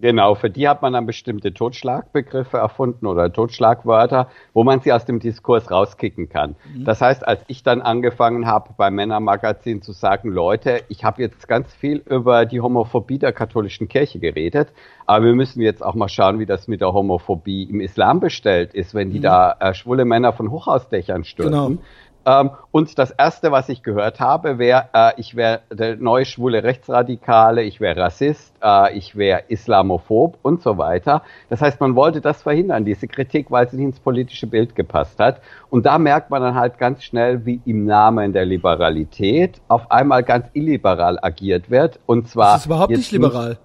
Genau, 0.00 0.34
für 0.34 0.50
die 0.50 0.68
hat 0.68 0.82
man 0.82 0.92
dann 0.92 1.06
bestimmte 1.06 1.52
Totschlagbegriffe 1.52 2.56
erfunden 2.56 3.06
oder 3.06 3.32
Totschlagwörter, 3.32 4.28
wo 4.52 4.64
man 4.64 4.80
sie 4.80 4.92
aus 4.92 5.04
dem 5.04 5.18
Diskurs 5.18 5.70
rauskicken 5.70 6.28
kann. 6.28 6.56
Mhm. 6.74 6.84
Das 6.84 7.00
heißt, 7.00 7.26
als 7.26 7.40
ich 7.48 7.62
dann 7.62 7.82
angefangen 7.82 8.46
habe, 8.46 8.70
beim 8.76 8.94
Männermagazin 8.94 9.82
zu 9.82 9.92
sagen, 9.92 10.30
Leute, 10.30 10.82
ich 10.88 11.04
habe 11.04 11.22
jetzt 11.22 11.48
ganz 11.48 11.72
viel 11.74 12.02
über 12.08 12.46
die 12.46 12.60
Homophobie 12.60 13.18
der 13.18 13.32
katholischen 13.32 13.88
Kirche 13.88 14.18
geredet, 14.18 14.72
aber 15.06 15.24
wir 15.24 15.34
müssen 15.34 15.62
jetzt 15.62 15.82
auch 15.82 15.94
mal 15.94 16.08
schauen, 16.08 16.38
wie 16.38 16.46
das 16.46 16.68
mit 16.68 16.80
der 16.80 16.92
Homophobie 16.92 17.64
im 17.64 17.80
Islam 17.80 18.20
bestellt 18.20 18.74
ist, 18.74 18.94
wenn 18.94 19.10
die 19.10 19.18
mhm. 19.18 19.22
da 19.22 19.56
äh, 19.58 19.74
schwule 19.74 20.04
Männer 20.04 20.32
von 20.32 20.50
Hochhausdächern 20.50 21.24
stürzen. 21.24 21.52
Genau. 21.52 21.82
Ähm, 22.28 22.50
und 22.72 22.98
das 22.98 23.10
erste, 23.10 23.50
was 23.52 23.70
ich 23.70 23.82
gehört 23.82 24.20
habe, 24.20 24.58
wäre, 24.58 24.88
äh, 24.92 25.12
ich 25.16 25.34
wäre 25.34 25.62
der 25.72 25.96
neue 25.96 26.26
schwule 26.26 26.62
Rechtsradikale, 26.62 27.62
ich 27.62 27.80
wäre 27.80 27.98
Rassist, 27.98 28.54
äh, 28.62 28.94
ich 28.94 29.16
wäre 29.16 29.44
Islamophob 29.48 30.36
und 30.42 30.60
so 30.60 30.76
weiter. 30.76 31.22
Das 31.48 31.62
heißt, 31.62 31.80
man 31.80 31.96
wollte 31.96 32.20
das 32.20 32.42
verhindern, 32.42 32.84
diese 32.84 33.08
Kritik, 33.08 33.50
weil 33.50 33.66
sie 33.70 33.78
nicht 33.78 33.86
ins 33.86 34.00
politische 34.00 34.46
Bild 34.46 34.74
gepasst 34.74 35.18
hat. 35.18 35.40
Und 35.70 35.86
da 35.86 35.98
merkt 35.98 36.28
man 36.28 36.42
dann 36.42 36.54
halt 36.54 36.76
ganz 36.76 37.02
schnell, 37.02 37.46
wie 37.46 37.62
im 37.64 37.86
Namen 37.86 38.34
der 38.34 38.44
Liberalität 38.44 39.62
auf 39.68 39.90
einmal 39.90 40.22
ganz 40.22 40.48
illiberal 40.52 41.18
agiert 41.22 41.70
wird. 41.70 41.98
Und 42.04 42.28
zwar. 42.28 42.52
Das 42.52 42.60
ist 42.60 42.66
überhaupt 42.66 42.90
nicht 42.90 43.10
liberal. 43.10 43.48
Nicht, 43.50 43.60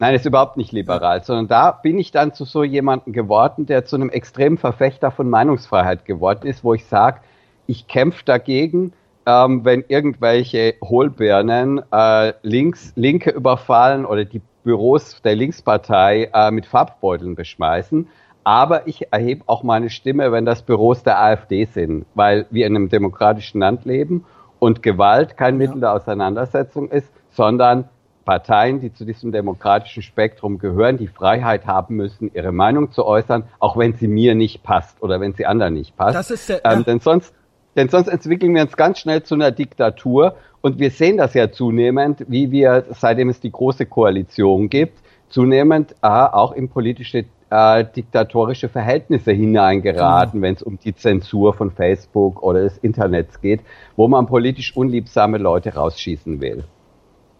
Nein, 0.00 0.14
ist 0.14 0.24
überhaupt 0.24 0.56
nicht 0.56 0.70
liberal, 0.70 1.24
sondern 1.24 1.48
da 1.48 1.72
bin 1.72 1.98
ich 1.98 2.12
dann 2.12 2.32
zu 2.32 2.44
so 2.44 2.62
jemandem 2.62 3.12
geworden, 3.12 3.66
der 3.66 3.84
zu 3.84 3.96
einem 3.96 4.10
extremen 4.10 4.56
Verfechter 4.56 5.10
von 5.10 5.28
Meinungsfreiheit 5.28 6.04
geworden 6.04 6.46
ist, 6.46 6.62
wo 6.62 6.72
ich 6.74 6.86
sage, 6.86 7.18
ich 7.68 7.86
kämpfe 7.86 8.24
dagegen, 8.24 8.92
ähm, 9.26 9.64
wenn 9.64 9.84
irgendwelche 9.86 10.74
Hohlbirnen 10.82 11.82
äh, 11.92 12.32
links, 12.42 12.92
Linke 12.96 13.30
überfallen 13.30 14.06
oder 14.06 14.24
die 14.24 14.40
Büros 14.64 15.20
der 15.22 15.36
Linkspartei 15.36 16.30
äh, 16.32 16.50
mit 16.50 16.66
Farbbeuteln 16.66 17.34
beschmeißen. 17.34 18.08
Aber 18.42 18.86
ich 18.86 19.12
erhebe 19.12 19.44
auch 19.46 19.62
meine 19.62 19.90
Stimme, 19.90 20.32
wenn 20.32 20.46
das 20.46 20.62
Büros 20.62 21.02
der 21.02 21.20
AfD 21.20 21.66
sind, 21.66 22.06
weil 22.14 22.46
wir 22.50 22.66
in 22.66 22.74
einem 22.74 22.88
demokratischen 22.88 23.60
Land 23.60 23.84
leben 23.84 24.24
und 24.58 24.82
Gewalt 24.82 25.36
kein 25.36 25.58
Mittel 25.58 25.80
der 25.80 25.92
Auseinandersetzung 25.92 26.88
ist, 26.90 27.12
sondern 27.30 27.84
Parteien, 28.24 28.80
die 28.80 28.92
zu 28.92 29.04
diesem 29.04 29.32
demokratischen 29.32 30.02
Spektrum 30.02 30.58
gehören, 30.58 30.96
die 30.96 31.06
Freiheit 31.06 31.66
haben 31.66 31.96
müssen, 31.96 32.30
ihre 32.32 32.52
Meinung 32.52 32.92
zu 32.92 33.04
äußern, 33.04 33.44
auch 33.58 33.76
wenn 33.76 33.94
sie 33.94 34.08
mir 34.08 34.34
nicht 34.34 34.62
passt 34.62 35.02
oder 35.02 35.20
wenn 35.20 35.34
sie 35.34 35.44
anderen 35.44 35.74
nicht 35.74 35.96
passt. 35.96 36.14
Das 36.14 36.30
ist 36.30 36.48
der, 36.48 36.64
ähm, 36.64 36.84
denn 36.84 37.00
sonst 37.00 37.34
denn 37.78 37.88
sonst 37.88 38.08
entwickeln 38.08 38.54
wir 38.54 38.62
uns 38.62 38.76
ganz 38.76 38.98
schnell 38.98 39.22
zu 39.22 39.36
einer 39.36 39.52
Diktatur. 39.52 40.34
Und 40.60 40.80
wir 40.80 40.90
sehen 40.90 41.16
das 41.16 41.34
ja 41.34 41.52
zunehmend, 41.52 42.24
wie 42.26 42.50
wir, 42.50 42.84
seitdem 42.90 43.28
es 43.28 43.38
die 43.38 43.52
große 43.52 43.86
Koalition 43.86 44.68
gibt, 44.68 44.98
zunehmend 45.28 45.92
äh, 46.02 46.08
auch 46.08 46.52
in 46.52 46.68
politische 46.68 47.26
äh, 47.50 47.84
diktatorische 47.84 48.68
Verhältnisse 48.68 49.30
hineingeraten, 49.30 50.40
mhm. 50.40 50.42
wenn 50.42 50.54
es 50.54 50.62
um 50.62 50.78
die 50.78 50.94
Zensur 50.94 51.54
von 51.54 51.70
Facebook 51.70 52.42
oder 52.42 52.62
des 52.62 52.78
Internets 52.78 53.40
geht, 53.40 53.60
wo 53.94 54.08
man 54.08 54.26
politisch 54.26 54.76
unliebsame 54.76 55.38
Leute 55.38 55.74
rausschießen 55.74 56.40
will. 56.40 56.64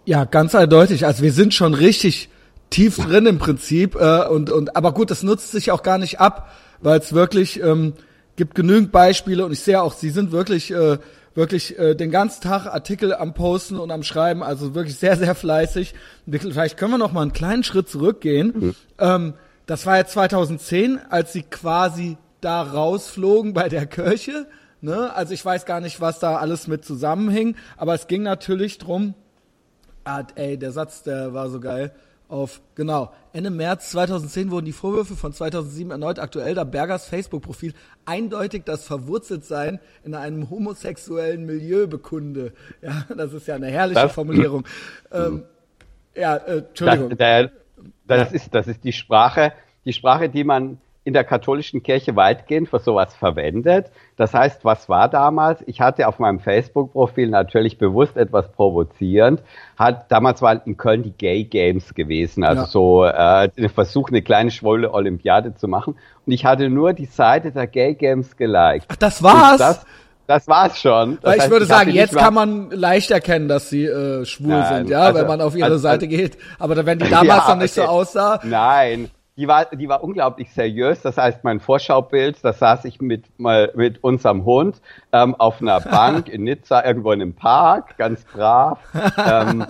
Ja, 0.05 0.25
ganz 0.25 0.55
eindeutig. 0.55 1.05
Also 1.05 1.25
wir 1.25 1.33
sind 1.33 1.53
schon 1.53 1.75
richtig 1.75 2.31
tief 2.71 2.97
drin 2.97 3.27
im 3.27 3.39
Prinzip. 3.39 3.97
Äh, 3.97 4.29
und, 4.29 4.51
und 4.51 4.77
aber 4.77 4.93
gut, 4.93 5.11
das 5.11 5.25
nutzt 5.25 5.51
sich 5.51 5.73
auch 5.73 5.83
gar 5.83 5.99
nicht 5.99 6.21
ab, 6.21 6.49
weil 6.81 7.01
es 7.01 7.13
wirklich 7.13 7.61
ähm, 7.61 7.95
gibt 8.39 8.55
genügend 8.55 8.91
Beispiele 8.93 9.45
und 9.45 9.53
ich 9.53 9.61
sehe 9.61 9.83
auch, 9.83 9.93
sie 9.93 10.09
sind 10.09 10.33
wirklich 10.33 10.71
äh, 10.71 10.97
wirklich 11.35 11.79
äh, 11.79 11.95
den 11.95 12.11
ganzen 12.11 12.43
Tag 12.43 12.67
Artikel 12.67 13.15
am 13.15 13.35
Posten 13.35 13.79
und 13.79 13.91
am 13.91 14.03
Schreiben, 14.03 14.43
also 14.43 14.75
wirklich 14.75 14.97
sehr, 14.97 15.17
sehr 15.17 15.35
fleißig. 15.35 15.95
Vielleicht 16.27 16.79
können 16.79 16.93
wir 16.93 16.99
noch 16.99 17.13
mal 17.13 17.23
einen 17.23 17.33
kleinen 17.33 17.63
Schritt 17.63 17.89
zurückgehen. 17.89 18.55
Mhm. 18.55 18.75
Ähm, 18.99 19.35
das 19.67 19.85
war 19.85 19.99
ja 19.99 20.07
2010, 20.07 20.99
als 21.11 21.33
sie 21.33 21.43
quasi 21.43 22.17
da 22.41 22.63
rausflogen 22.63 23.53
bei 23.53 23.69
der 23.69 23.87
Kirche. 23.87 24.47
Ne? 24.81 25.13
Also 25.15 25.35
ich 25.35 25.45
weiß 25.45 25.67
gar 25.67 25.81
nicht, 25.81 26.01
was 26.01 26.21
da 26.21 26.37
alles 26.37 26.69
mit 26.69 26.85
zusammenhing, 26.85 27.57
aber 27.77 27.95
es 27.95 28.07
ging 28.07 28.23
natürlich 28.23 28.79
drum. 28.79 29.15
Ah, 30.05 30.23
ey, 30.37 30.57
der 30.57 30.73
Satz, 30.73 31.03
der 31.03 31.35
war 31.35 31.51
so 31.51 31.61
geil 31.61 31.93
auf, 32.29 32.61
genau, 32.75 33.13
Ende 33.33 33.51
März 33.51 33.91
2010 33.91 34.51
wurden 34.51 34.67
die 34.67 34.73
Vorwürfe 34.73 35.17
von 35.17 35.33
2007 35.33 35.91
erneut 35.91 36.19
aktuell, 36.19 36.55
da 36.55 36.65
Bergers 36.65 37.07
Facebook-Profil 37.07 37.73
eindeutig 38.05 38.65
das 38.65 38.85
Verwurzeltsein 38.85 39.81
in 40.05 40.15
einem 40.15 40.51
homosexuellen 40.51 41.47
Milieu 41.47 41.87
bekunde. 41.87 42.53
Ja, 42.83 43.05
das 43.17 43.33
ist 43.33 43.47
ja 43.47 43.55
eine 43.55 43.69
herrliche 43.69 44.03
das, 44.03 44.13
Formulierung. 44.13 44.65
Ähm, 45.11 45.45
ja, 46.15 46.37
äh, 46.37 46.59
Entschuldigung. 46.59 47.11
Das, 47.11 47.19
der, 47.19 47.51
das, 48.07 48.33
ist, 48.33 48.55
das 48.55 48.67
ist 48.67 48.85
die 48.85 48.93
Sprache, 48.93 49.53
die 49.85 49.93
Sprache, 49.93 50.29
die 50.29 50.45
man 50.45 50.79
in 51.09 51.15
der 51.15 51.25
katholischen 51.25 51.83
Kirche 51.83 52.17
weitgehend 52.17 52.69
für 52.69 52.81
sowas 52.81 53.15
verwendet. 53.15 53.91
Das 54.19 54.35
heißt, 54.35 54.63
was 54.63 54.91
war 54.91 55.09
damals? 55.09 55.65
Ich 55.67 55.81
hatte 55.81 56.07
auf 56.07 56.19
meinem 56.19 56.39
Facebook-Profil 56.39 57.31
natürlich 57.31 57.79
bewusst 57.79 58.19
etwas 58.19 58.53
provozierend. 58.53 59.43
Hat, 59.79 60.13
damals 60.13 60.43
war 60.43 60.67
in 60.67 60.77
Köln 60.77 61.03
die 61.03 61.13
Gay 61.13 61.45
Games 61.45 61.95
gewesen, 61.95 62.45
also 62.45 62.61
ja. 62.61 62.67
so 62.67 63.05
äh, 63.07 63.49
der 63.57 63.71
Versuch, 63.71 64.11
eine 64.11 64.21
kleine 64.21 64.51
schwolle 64.51 64.93
Olympiade 64.93 65.55
zu 65.55 65.67
machen. 65.67 65.97
Und 66.27 66.33
ich 66.33 66.45
hatte 66.45 66.69
nur 66.69 66.93
die 66.93 67.07
Seite 67.07 67.53
der 67.53 67.67
Gay 67.67 67.95
Games 67.95 68.37
geliked. 68.37 68.85
Ach, 68.89 68.97
das 68.97 69.23
war's? 69.23 69.57
Das, 69.57 69.87
das 70.27 70.47
war's 70.47 70.79
schon. 70.79 71.17
Das 71.23 71.25
Weil 71.25 71.33
heißt, 71.33 71.47
ich 71.47 71.51
würde 71.51 71.65
ich 71.65 71.71
sagen, 71.71 71.91
jetzt 71.93 72.15
kann 72.15 72.35
man 72.35 72.71
leicht 72.71 73.11
erkennen, 73.11 73.49
dass 73.49 73.71
sie 73.71 73.87
äh, 73.87 74.27
schwul 74.27 74.49
nein, 74.49 74.75
sind, 74.75 74.91
ja, 74.91 75.05
also, 75.05 75.21
wenn 75.21 75.27
man 75.27 75.41
auf 75.41 75.57
ihre 75.57 75.65
also, 75.65 75.79
Seite 75.79 76.07
geht. 76.07 76.37
Aber 76.59 76.85
wenn 76.85 76.99
die 76.99 77.09
damals 77.09 77.29
ja, 77.49 77.55
noch 77.55 77.63
nicht 77.63 77.79
okay. 77.79 77.87
so 77.87 77.91
aussah. 77.91 78.41
Nein, 78.45 79.09
die 79.39 79.47
war, 79.47 79.67
die 79.67 79.89
war 79.89 80.03
unglaublich 80.03 80.53
seriös. 80.53 81.01
Das 81.01 81.17
heißt, 81.17 81.45
mein 81.45 81.61
Vorschaubild, 81.61 82.39
da 82.43 82.53
saß 82.53 82.85
ich 82.87 83.01
mit, 83.01 83.25
mal, 83.39 83.71
mit 83.77 84.03
unserem 84.03 84.45
Hund 84.45 84.83
ähm, 85.13 85.37
auf 85.37 85.63
einer 85.63 85.81
Bank 85.81 86.29
in 86.29 86.43
Nizza, 86.43 86.85
irgendwo 86.85 87.13
in 87.13 87.23
einem 87.23 87.35
Park, 87.35 87.97
ganz 87.99 88.25
brav. 88.25 88.81
ähm, 89.17 89.65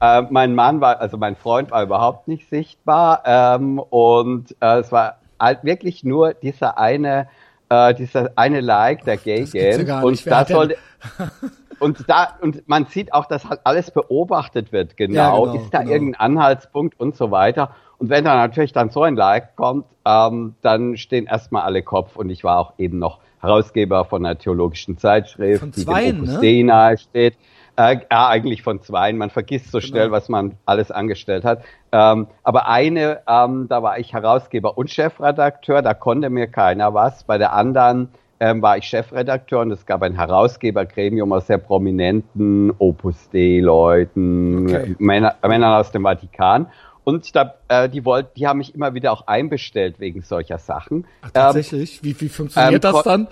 äh, 0.00 0.22
mein 0.30 0.54
Mann 0.54 0.80
war, 0.80 0.98
also 0.98 1.18
mein 1.18 1.36
Freund 1.36 1.70
war 1.70 1.82
überhaupt 1.82 2.26
nicht 2.26 2.48
sichtbar. 2.48 3.22
Ähm, 3.26 3.78
und 3.78 4.56
äh, 4.60 4.78
es 4.78 4.90
war 4.90 5.18
halt 5.38 5.62
wirklich 5.62 6.04
nur 6.04 6.32
dieser 6.32 6.78
eine, 6.78 7.28
äh, 7.68 7.92
dieser 7.92 8.30
eine 8.36 8.62
Like 8.62 9.04
der 9.04 9.18
Gay 9.18 9.44
Game. 9.44 9.86
Ja 9.86 10.00
und 10.00 10.26
das 10.26 10.48
sollte. 10.48 10.78
und 11.80 12.08
da, 12.08 12.38
und 12.40 12.66
man 12.66 12.86
sieht 12.86 13.12
auch, 13.12 13.26
dass 13.26 13.44
halt 13.46 13.60
alles 13.64 13.90
beobachtet 13.90 14.72
wird, 14.72 14.96
genau. 14.96 15.14
Ja, 15.14 15.52
genau 15.52 15.62
ist 15.62 15.74
da 15.74 15.80
genau. 15.80 15.92
irgendein 15.92 16.20
Anhaltspunkt 16.20 16.98
und 16.98 17.14
so 17.14 17.30
weiter. 17.30 17.74
Und 18.02 18.10
wenn 18.10 18.24
da 18.24 18.34
natürlich 18.34 18.72
dann 18.72 18.90
so 18.90 19.04
ein 19.04 19.14
Like 19.14 19.54
kommt, 19.54 19.84
ähm, 20.04 20.56
dann 20.60 20.96
stehen 20.96 21.26
erstmal 21.26 21.62
alle 21.62 21.84
Kopf. 21.84 22.16
Und 22.16 22.30
ich 22.30 22.42
war 22.42 22.58
auch 22.58 22.72
eben 22.76 22.98
noch 22.98 23.20
Herausgeber 23.40 24.04
von 24.04 24.26
einer 24.26 24.36
theologischen 24.36 24.98
Zeitschrift, 24.98 25.60
von 25.60 25.72
zweien, 25.72 26.24
die 26.24 26.40
dem 26.40 26.66
ne? 26.66 26.98
steht. 26.98 27.36
Äh, 27.76 27.98
ja, 28.10 28.26
eigentlich 28.26 28.64
von 28.64 28.82
zweien. 28.82 29.18
Man 29.18 29.30
vergisst 29.30 29.70
so 29.70 29.78
genau. 29.78 29.88
schnell, 29.88 30.10
was 30.10 30.28
man 30.28 30.56
alles 30.66 30.90
angestellt 30.90 31.44
hat. 31.44 31.62
Ähm, 31.92 32.26
aber 32.42 32.66
eine, 32.66 33.20
ähm, 33.28 33.68
da 33.68 33.84
war 33.84 34.00
ich 34.00 34.12
Herausgeber 34.12 34.76
und 34.76 34.90
Chefredakteur, 34.90 35.80
da 35.80 35.94
konnte 35.94 36.28
mir 36.28 36.48
keiner 36.48 36.94
was. 36.94 37.22
Bei 37.22 37.38
der 37.38 37.52
anderen 37.52 38.08
ähm, 38.40 38.62
war 38.62 38.78
ich 38.78 38.86
Chefredakteur 38.86 39.60
und 39.60 39.70
es 39.70 39.86
gab 39.86 40.02
ein 40.02 40.16
Herausgebergremium 40.16 41.32
aus 41.32 41.46
sehr 41.46 41.58
prominenten 41.58 42.72
Opus 42.78 43.30
Dei-Leuten, 43.30 44.66
okay. 44.66 44.96
Männer, 44.98 45.36
Männern 45.46 45.74
aus 45.74 45.92
dem 45.92 46.02
Vatikan. 46.02 46.66
Und 47.04 47.34
da, 47.34 47.54
äh, 47.68 47.88
die 47.88 48.04
wollten, 48.04 48.30
die 48.36 48.46
haben 48.46 48.58
mich 48.58 48.74
immer 48.74 48.94
wieder 48.94 49.12
auch 49.12 49.26
einbestellt 49.26 49.98
wegen 49.98 50.22
solcher 50.22 50.58
Sachen. 50.58 51.06
Ach, 51.22 51.30
tatsächlich? 51.30 51.96
Ähm, 51.96 52.00
wie, 52.02 52.20
wie 52.20 52.28
funktioniert 52.28 52.84
ähm, 52.84 52.92
das 52.92 53.02
dann? 53.02 53.28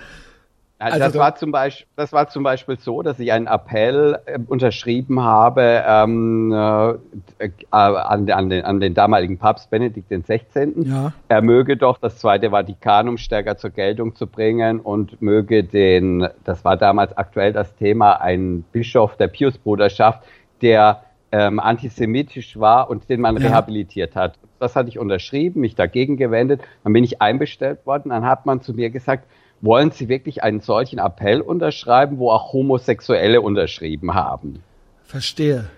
Also 0.81 0.99
das, 0.99 1.15
war 1.15 1.35
zum 1.35 1.53
Beispiel, 1.53 1.87
das 1.95 2.11
war 2.15 2.29
zum 2.31 2.43
Beispiel 2.43 2.79
so, 2.79 3.03
dass 3.03 3.19
ich 3.19 3.31
einen 3.33 3.47
Appell 3.47 4.19
äh, 4.25 4.39
unterschrieben 4.47 5.21
habe 5.21 5.85
ähm, 5.87 6.53
äh, 6.53 7.45
äh 7.45 7.51
an, 7.71 8.31
an, 8.31 8.49
den, 8.49 8.65
an 8.65 8.81
den 8.81 8.95
damaligen 8.95 9.37
Papst 9.37 9.69
Benedikt 9.69 10.09
XVI. 10.09 10.73
Ja. 10.87 11.13
Er 11.29 11.43
möge 11.43 11.77
doch 11.77 11.99
das 11.99 12.17
Zweite 12.17 12.51
Vatikanum 12.51 13.19
stärker 13.19 13.59
zur 13.59 13.71
Geltung 13.71 14.15
zu 14.15 14.27
bringen 14.27 14.81
und 14.81 15.21
möge 15.21 15.65
den, 15.65 16.27
das 16.45 16.65
war 16.65 16.79
damals 16.79 17.15
aktuell 17.15 17.53
das 17.53 17.77
Thema, 17.77 18.15
ein 18.15 18.65
Bischof 18.73 19.19
der 19.19 19.29
Piusbruderschaft, 19.29 20.23
der 20.63 21.03
ähm, 21.33 21.61
antisemitisch 21.61 22.59
war 22.59 22.91
und 22.91 23.09
den 23.09 23.21
man 23.21 23.37
ja. 23.37 23.49
rehabilitiert 23.49 24.17
hat. 24.17 24.39
Das 24.59 24.77
hatte 24.77 24.89
ich 24.89 24.99
unterschrieben, 24.99 25.61
mich 25.61 25.75
dagegen 25.75 26.17
gewendet, 26.17 26.61
dann 26.85 26.93
bin 26.93 27.05
ich 27.05 27.23
einbestellt 27.23 27.87
worden, 27.87 28.11
dann 28.11 28.25
hat 28.25 28.47
man 28.47 28.61
zu 28.61 28.75
mir 28.75 28.91
gesagt, 28.91 29.27
wollen 29.61 29.91
Sie 29.91 30.09
wirklich 30.09 30.43
einen 30.43 30.61
solchen 30.61 30.99
Appell 30.99 31.41
unterschreiben, 31.41 32.19
wo 32.19 32.31
auch 32.31 32.53
Homosexuelle 32.53 33.41
unterschrieben 33.41 34.15
haben? 34.15 34.63
Verstehe. 35.05 35.69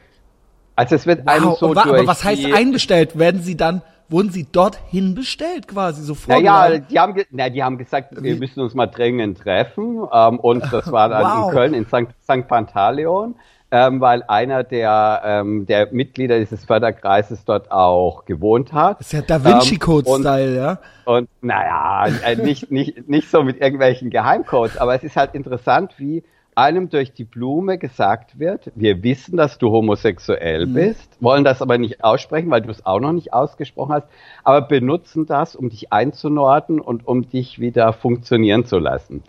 Also 0.76 0.94
es 0.94 1.06
wird 1.06 1.26
wow. 1.26 1.28
einem 1.28 1.54
so 1.58 1.70
aber, 1.70 1.86
aber 1.86 2.06
was 2.06 2.24
heißt 2.24 2.46
einbestellt? 2.52 3.18
Werden 3.18 3.42
Sie 3.42 3.56
dann 3.56 3.82
wurden 4.12 4.30
Sie 4.30 4.46
dorthin 4.50 5.14
bestellt 5.14 5.66
quasi 5.66 6.02
sofort? 6.02 6.40
Ja, 6.40 6.68
ja, 6.68 6.78
die 6.78 6.98
haben, 6.98 7.20
na, 7.30 7.48
die 7.48 7.62
haben 7.62 7.78
gesagt, 7.78 8.14
Wie? 8.16 8.24
wir 8.24 8.36
müssen 8.36 8.60
uns 8.60 8.74
mal 8.74 8.86
dringend 8.86 9.38
treffen 9.38 10.06
ähm, 10.12 10.38
und 10.38 10.70
das 10.70 10.92
war 10.92 11.08
dann 11.08 11.24
wow. 11.24 11.48
in 11.48 11.56
Köln 11.56 11.74
in 11.74 11.86
St. 11.86 12.12
St. 12.22 12.46
Pantaleon 12.46 13.34
ähm, 13.72 14.02
weil 14.02 14.22
einer 14.28 14.64
der, 14.64 15.22
ähm, 15.24 15.64
der 15.66 15.88
Mitglieder 15.92 16.38
dieses 16.38 16.64
Förderkreises 16.66 17.46
dort 17.46 17.72
auch 17.72 18.26
gewohnt 18.26 18.74
hat. 18.74 19.00
Das 19.00 19.06
ist 19.06 19.12
ja 19.14 19.22
Da 19.22 19.42
Vinci 19.42 19.78
Code-Style, 19.78 20.50
ähm, 20.50 20.56
ja? 20.56 20.78
Und 21.06 21.28
naja, 21.40 22.06
äh, 22.24 22.36
nicht, 22.36 22.70
nicht, 22.70 23.08
nicht 23.08 23.30
so 23.30 23.42
mit 23.42 23.62
irgendwelchen 23.62 24.10
Geheimcodes, 24.10 24.76
aber 24.76 24.94
es 24.94 25.02
ist 25.02 25.16
halt 25.16 25.34
interessant, 25.34 25.94
wie 25.96 26.22
einem 26.54 26.90
durch 26.90 27.14
die 27.14 27.24
Blume 27.24 27.78
gesagt 27.78 28.38
wird, 28.38 28.70
wir 28.74 29.02
wissen, 29.02 29.38
dass 29.38 29.56
du 29.56 29.70
homosexuell 29.70 30.66
mhm. 30.66 30.74
bist, 30.74 31.16
wollen 31.20 31.44
das 31.44 31.62
aber 31.62 31.78
nicht 31.78 32.04
aussprechen, 32.04 32.50
weil 32.50 32.60
du 32.60 32.70
es 32.70 32.84
auch 32.84 33.00
noch 33.00 33.12
nicht 33.12 33.32
ausgesprochen 33.32 33.94
hast, 33.94 34.06
aber 34.44 34.60
benutzen 34.60 35.24
das, 35.24 35.56
um 35.56 35.70
dich 35.70 35.94
einzunorden 35.94 36.78
und 36.78 37.06
um 37.08 37.26
dich 37.26 37.58
wieder 37.58 37.94
funktionieren 37.94 38.66
zu 38.66 38.78
lassen. 38.78 39.22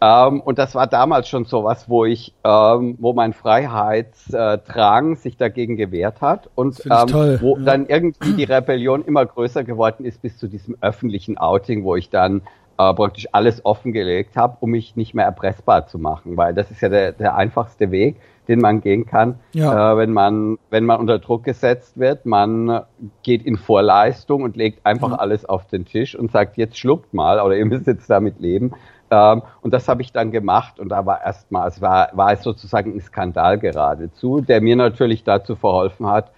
Ähm, 0.00 0.40
und 0.40 0.58
das 0.58 0.74
war 0.74 0.86
damals 0.86 1.28
schon 1.28 1.46
so 1.46 1.64
was, 1.64 1.88
wo 1.88 2.04
ich, 2.04 2.34
ähm, 2.44 2.96
wo 2.98 3.14
mein 3.14 3.32
Freiheitsdrang 3.32 5.16
sich 5.16 5.36
dagegen 5.36 5.76
gewehrt 5.76 6.20
hat 6.20 6.50
und 6.54 6.84
ähm, 6.84 7.40
wo 7.40 7.56
ja. 7.56 7.64
dann 7.64 7.86
irgendwie 7.86 8.34
die 8.34 8.44
Rebellion 8.44 9.04
immer 9.04 9.24
größer 9.24 9.64
geworden 9.64 10.04
ist 10.04 10.20
bis 10.20 10.36
zu 10.36 10.48
diesem 10.48 10.76
öffentlichen 10.80 11.38
Outing, 11.38 11.84
wo 11.84 11.96
ich 11.96 12.10
dann 12.10 12.42
äh, 12.78 12.92
praktisch 12.92 13.26
alles 13.32 13.64
offengelegt 13.64 14.36
habe, 14.36 14.58
um 14.60 14.70
mich 14.70 14.96
nicht 14.96 15.14
mehr 15.14 15.24
erpressbar 15.24 15.86
zu 15.86 15.98
machen, 15.98 16.36
weil 16.36 16.52
das 16.52 16.70
ist 16.70 16.82
ja 16.82 16.90
der, 16.90 17.12
der 17.12 17.34
einfachste 17.34 17.90
Weg, 17.90 18.16
den 18.48 18.60
man 18.60 18.80
gehen 18.82 19.06
kann, 19.06 19.40
ja. 19.52 19.92
äh, 19.92 19.96
wenn 19.96 20.12
man 20.12 20.58
wenn 20.70 20.84
man 20.84 21.00
unter 21.00 21.18
Druck 21.18 21.44
gesetzt 21.44 21.98
wird. 21.98 22.26
Man 22.26 22.82
geht 23.22 23.44
in 23.44 23.56
Vorleistung 23.56 24.42
und 24.42 24.56
legt 24.56 24.84
einfach 24.84 25.10
ja. 25.10 25.16
alles 25.16 25.46
auf 25.46 25.66
den 25.66 25.84
Tisch 25.84 26.14
und 26.14 26.30
sagt 26.30 26.56
jetzt 26.56 26.78
schluckt 26.78 27.14
mal 27.14 27.40
oder 27.40 27.56
ihr 27.56 27.66
müsst 27.66 27.86
jetzt 27.86 28.10
damit 28.10 28.40
leben. 28.40 28.72
Ähm, 29.10 29.42
und 29.60 29.72
das 29.72 29.88
habe 29.88 30.02
ich 30.02 30.12
dann 30.12 30.30
gemacht 30.32 30.80
und 30.80 30.88
da 30.88 31.06
war 31.06 31.22
erstmal, 31.22 31.68
es 31.68 31.80
war, 31.80 32.10
war 32.12 32.32
es 32.32 32.42
sozusagen 32.42 32.94
ein 32.94 33.00
Skandal 33.00 33.58
geradezu, 33.58 34.40
der 34.40 34.60
mir 34.60 34.76
natürlich 34.76 35.22
dazu 35.22 35.54
verholfen 35.54 36.06
hat, 36.06 36.32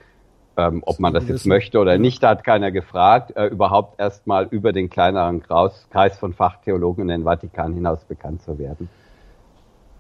ähm, 0.59 0.83
ob 0.85 0.99
man 0.99 1.15
das 1.15 1.29
jetzt 1.29 1.47
möchte 1.47 1.79
oder 1.79 1.99
nicht, 1.99 2.23
da 2.23 2.31
hat 2.31 2.45
keiner 2.45 2.71
gefragt, 2.71 3.37
äh, 3.37 3.47
überhaupt 3.47 3.99
erstmal 4.01 4.47
über 4.51 4.73
den 4.73 4.91
kleineren 4.91 5.43
Kreis 5.43 6.19
von 6.19 6.35
Fachtheologen 6.35 7.03
in 7.03 7.09
den 7.09 7.25
Vatikan 7.25 7.73
hinaus 7.75 8.05
bekannt 8.05 8.43
zu 8.43 8.59
werden. 8.59 8.89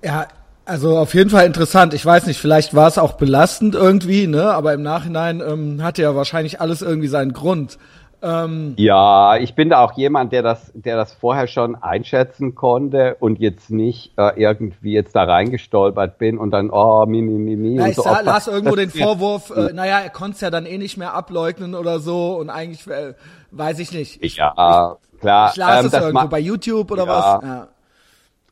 Ja, 0.02 0.26
also 0.64 0.98
auf 0.98 1.14
jeden 1.14 1.30
Fall 1.30 1.46
interessant. 1.46 1.94
Ich 1.94 2.04
weiß 2.04 2.26
nicht, 2.26 2.38
vielleicht 2.38 2.74
war 2.74 2.88
es 2.88 2.98
auch 2.98 3.12
belastend 3.12 3.74
irgendwie, 3.74 4.26
ne? 4.26 4.52
Aber 4.52 4.74
im 4.74 4.82
Nachhinein 4.82 5.40
ähm, 5.40 5.82
hatte 5.82 6.02
ja 6.02 6.14
wahrscheinlich 6.14 6.60
alles 6.60 6.82
irgendwie 6.82 7.08
seinen 7.08 7.32
Grund. 7.32 7.78
Ähm, 8.20 8.74
ja, 8.76 9.36
ich 9.36 9.54
bin 9.54 9.70
da 9.70 9.84
auch 9.84 9.92
jemand, 9.92 10.32
der 10.32 10.42
das, 10.42 10.72
der 10.74 10.96
das 10.96 11.12
vorher 11.12 11.46
schon 11.46 11.76
einschätzen 11.76 12.56
konnte 12.56 13.16
und 13.20 13.38
jetzt 13.38 13.70
nicht 13.70 14.12
äh, 14.18 14.40
irgendwie 14.40 14.92
jetzt 14.92 15.14
da 15.14 15.22
reingestolpert 15.22 16.18
bin 16.18 16.36
und 16.36 16.50
dann, 16.50 16.70
oh, 16.70 17.06
mi, 17.06 17.22
mi, 17.22 17.38
mi, 17.38 17.54
mi. 17.54 17.76
Ja, 17.76 17.86
ich 17.86 17.96
so 17.96 18.02
sah, 18.02 18.20
las 18.20 18.48
irgendwo 18.48 18.74
den 18.74 18.90
Vorwurf, 18.90 19.50
äh, 19.50 19.72
naja, 19.72 20.00
er 20.00 20.10
konnte 20.10 20.34
es 20.34 20.40
ja 20.40 20.50
dann 20.50 20.66
eh 20.66 20.78
nicht 20.78 20.96
mehr 20.96 21.14
ableugnen 21.14 21.76
oder 21.76 22.00
so 22.00 22.36
und 22.36 22.50
eigentlich, 22.50 22.86
äh, 22.88 23.14
weiß 23.52 23.78
ich 23.78 23.92
nicht. 23.92 24.22
Ich, 24.22 24.36
ja, 24.36 24.96
ich, 25.12 25.20
klar. 25.20 25.50
Ich 25.50 25.56
las 25.56 25.80
ähm, 25.80 25.86
es 25.86 25.92
irgendwo 25.92 26.28
bei 26.28 26.40
YouTube 26.40 26.90
oder 26.90 27.06
ja, 27.06 27.08
was. 27.08 27.42
Ja. 27.44 27.68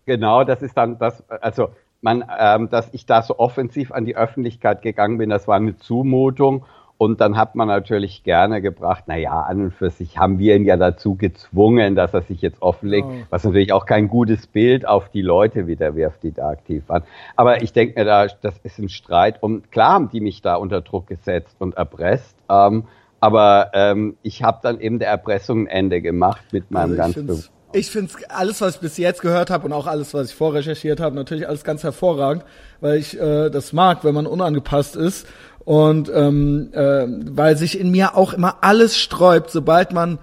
Genau, 0.07 0.45
das 0.45 0.63
ist 0.63 0.77
dann 0.77 0.99
das, 0.99 1.29
also 1.29 1.71
man, 2.01 2.25
ähm, 2.39 2.71
dass 2.71 2.89
ich 2.93 3.05
da 3.07 3.23
so 3.23 3.39
offensiv 3.39 3.91
an 3.91 4.05
die 4.05 4.17
Öffentlichkeit 4.17 4.83
gegangen 4.83 5.19
bin, 5.19 5.29
das 5.29 5.49
war 5.49 5.57
eine 5.57 5.77
Zumutung 5.77 6.65
Und 6.99 7.21
dann 7.21 7.37
hat 7.37 7.55
man 7.55 7.69
natürlich 7.69 8.23
gerne 8.23 8.63
gebracht, 8.63 9.05
na 9.07 9.17
ja, 9.17 9.41
an 9.41 9.65
und 9.65 9.75
für 9.75 9.91
sich 9.91 10.17
haben 10.17 10.39
wir 10.39 10.57
ihn 10.57 10.65
ja 10.65 10.79
dazu 10.79 11.15
gezwungen, 11.15 11.95
dass 11.95 12.15
er 12.15 12.23
sich 12.23 12.41
jetzt 12.41 12.63
offenlegt, 12.63 13.07
oh. 13.11 13.15
was 13.29 13.45
natürlich 13.45 13.73
auch 13.73 13.85
kein 13.85 14.09
gutes 14.09 14.47
Bild 14.47 14.89
auf 14.89 15.11
die 15.11 15.21
Leute 15.21 15.67
wieder 15.67 15.95
wirft, 15.95 16.23
die 16.23 16.33
da 16.33 16.49
aktiv 16.49 16.85
waren. 16.87 17.03
Aber 17.37 17.63
ich 17.63 17.75
denke 17.75 17.99
mir 18.01 18.07
da, 18.07 18.27
das 18.27 18.59
ist 18.63 18.79
ein 18.79 18.89
Streit 18.89 19.43
und 19.43 19.71
klar 19.71 19.93
haben 19.93 20.09
die 20.09 20.21
mich 20.21 20.41
da 20.41 20.55
unter 20.55 20.81
Druck 20.81 21.07
gesetzt 21.07 21.57
und 21.59 21.77
erpresst. 21.77 22.37
Ähm, 22.49 22.85
aber 23.21 23.71
ähm, 23.75 24.17
ich 24.23 24.43
habe 24.43 24.61
dann 24.63 24.81
eben 24.81 24.99
der 24.99 25.09
Erpressung 25.09 25.67
ein 25.67 25.67
Ende 25.67 26.01
gemacht 26.01 26.45
mit 26.53 26.71
meinem 26.71 26.99
also 26.99 27.25
ganz 27.25 27.51
ich 27.73 27.91
finde 27.91 28.13
alles, 28.31 28.61
was 28.61 28.77
ich 28.77 28.81
bis 28.81 28.97
jetzt 28.97 29.21
gehört 29.21 29.51
habe 29.51 29.67
und 29.67 29.73
auch 29.73 29.87
alles, 29.87 30.15
was 30.15 30.31
ich 30.31 30.35
vorrecherchiert 30.35 30.99
habe, 30.99 31.15
natürlich 31.15 31.47
alles 31.47 31.63
ganz 31.63 31.83
hervorragend, 31.83 32.45
weil 32.81 32.97
ich 32.97 33.21
äh, 33.21 33.51
das 33.51 33.73
mag, 33.73 34.03
wenn 34.05 34.15
man 34.15 34.27
unangepasst 34.27 34.97
ist 34.97 35.27
und 35.67 36.09
ähm, 36.15 36.71
äh, 36.73 37.07
weil 37.09 37.57
sich 37.57 37.79
in 37.79 37.91
mir 37.91 38.17
auch 38.17 38.33
immer 38.33 38.59
alles 38.61 38.97
sträubt, 38.97 39.51
sobald 39.51 39.93
man 39.93 40.21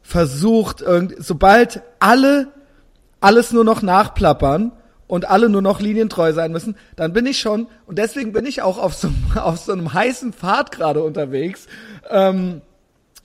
versucht, 0.00 0.80
irgend, 0.80 1.16
sobald 1.18 1.82
alle 1.98 2.46
alles 3.18 3.50
nur 3.50 3.64
noch 3.64 3.82
nachplappern 3.82 4.70
und 5.08 5.28
alle 5.28 5.48
nur 5.48 5.60
noch 5.60 5.80
linientreu 5.80 6.32
sein 6.32 6.52
müssen, 6.52 6.76
dann 6.94 7.12
bin 7.12 7.26
ich 7.26 7.40
schon 7.40 7.66
und 7.86 7.98
deswegen 7.98 8.32
bin 8.32 8.46
ich 8.46 8.62
auch 8.62 8.78
auf 8.78 8.94
so, 8.94 9.10
auf 9.34 9.58
so 9.58 9.72
einem 9.72 9.92
heißen 9.92 10.32
Pfad 10.32 10.70
gerade 10.70 11.02
unterwegs. 11.02 11.66
Ähm, 12.08 12.60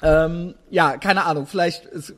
ähm, 0.01 0.55
ja, 0.71 0.97
keine 0.97 1.25
Ahnung, 1.25 1.45
vielleicht 1.45 1.85
ist, 1.85 2.15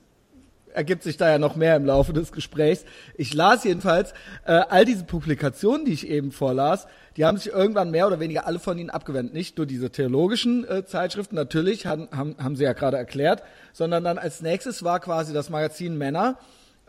ergibt 0.74 1.04
sich 1.04 1.18
da 1.18 1.30
ja 1.30 1.38
noch 1.38 1.58
mehr 1.58 1.76
im 1.76 1.86
Laufe 1.86 2.14
des 2.14 2.32
Gesprächs. 2.32 2.86
Ich 3.18 3.34
las 3.34 3.66
jedenfalls 3.66 4.14
äh, 4.46 4.54
all 4.54 4.86
diese 4.86 5.04
Publikationen, 5.04 5.84
die 5.84 5.92
ich 5.92 6.08
eben 6.08 6.32
vorlas, 6.32 6.88
die 7.16 7.26
haben 7.26 7.38
sich 7.38 7.52
irgendwann 7.52 7.92
mehr 7.92 8.08
oder 8.08 8.20
weniger 8.20 8.48
alle 8.48 8.60
von 8.60 8.78
ihnen 8.78 8.90
abgewendet. 8.90 9.34
Nicht 9.34 9.58
nur 9.58 9.66
diese 9.68 9.92
theologischen 9.92 10.68
äh, 10.68 10.86
Zeitschriften, 10.86 11.36
natürlich, 11.36 11.86
haben, 11.86 12.08
haben, 12.12 12.36
haben 12.42 12.56
sie 12.56 12.64
ja 12.64 12.74
gerade 12.74 12.98
erklärt, 12.98 13.44
sondern 13.72 14.04
dann 14.04 14.18
als 14.18 14.42
nächstes 14.42 14.84
war 14.84 15.00
quasi 15.00 15.34
das 15.34 15.50
Magazin 15.50 15.98
Männer, 15.98 16.38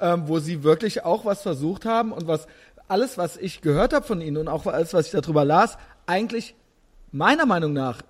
ähm, 0.00 0.24
wo 0.26 0.38
sie 0.38 0.62
wirklich 0.62 1.04
auch 1.04 1.24
was 1.24 1.42
versucht 1.42 1.84
haben 1.84 2.12
und 2.12 2.26
was 2.26 2.46
alles, 2.88 3.18
was 3.18 3.36
ich 3.36 3.60
gehört 3.60 3.92
habe 3.92 4.06
von 4.06 4.20
ihnen 4.20 4.36
und 4.36 4.48
auch 4.48 4.66
alles, 4.66 4.94
was 4.94 5.06
ich 5.06 5.12
darüber 5.12 5.44
las, 5.44 5.78
eigentlich 6.06 6.54
meiner 7.12 7.46
Meinung 7.46 7.72
nach, 7.72 8.02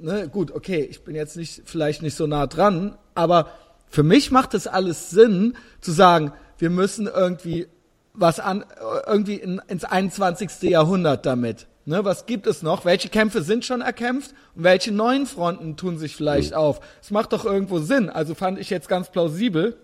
ne, 0.00 0.28
gut, 0.28 0.52
okay, 0.52 0.82
ich 0.82 1.02
bin 1.02 1.14
jetzt 1.14 1.36
nicht 1.36 1.62
vielleicht 1.64 2.02
nicht 2.02 2.16
so 2.16 2.26
nah 2.26 2.46
dran, 2.46 2.96
aber 3.14 3.48
für 3.88 4.02
mich 4.02 4.30
macht 4.30 4.54
es 4.54 4.66
alles 4.66 5.10
Sinn 5.10 5.54
zu 5.80 5.92
sagen, 5.92 6.32
wir 6.58 6.70
müssen 6.70 7.06
irgendwie 7.06 7.66
was 8.14 8.40
an, 8.40 8.64
irgendwie 9.06 9.34
in, 9.34 9.60
ins 9.68 9.84
21. 9.84 10.62
Jahrhundert 10.62 11.26
damit. 11.26 11.66
Ne, 11.86 12.02
was 12.02 12.24
gibt 12.24 12.46
es 12.46 12.62
noch? 12.62 12.86
Welche 12.86 13.10
Kämpfe 13.10 13.42
sind 13.42 13.66
schon 13.66 13.82
erkämpft 13.82 14.34
und 14.54 14.64
welche 14.64 14.90
neuen 14.90 15.26
Fronten 15.26 15.76
tun 15.76 15.98
sich 15.98 16.16
vielleicht 16.16 16.52
mhm. 16.52 16.56
auf? 16.56 16.80
Es 17.02 17.10
macht 17.10 17.34
doch 17.34 17.44
irgendwo 17.44 17.78
Sinn. 17.80 18.08
Also 18.08 18.34
fand 18.34 18.58
ich 18.58 18.70
jetzt 18.70 18.88
ganz 18.88 19.10
plausibel. 19.10 19.76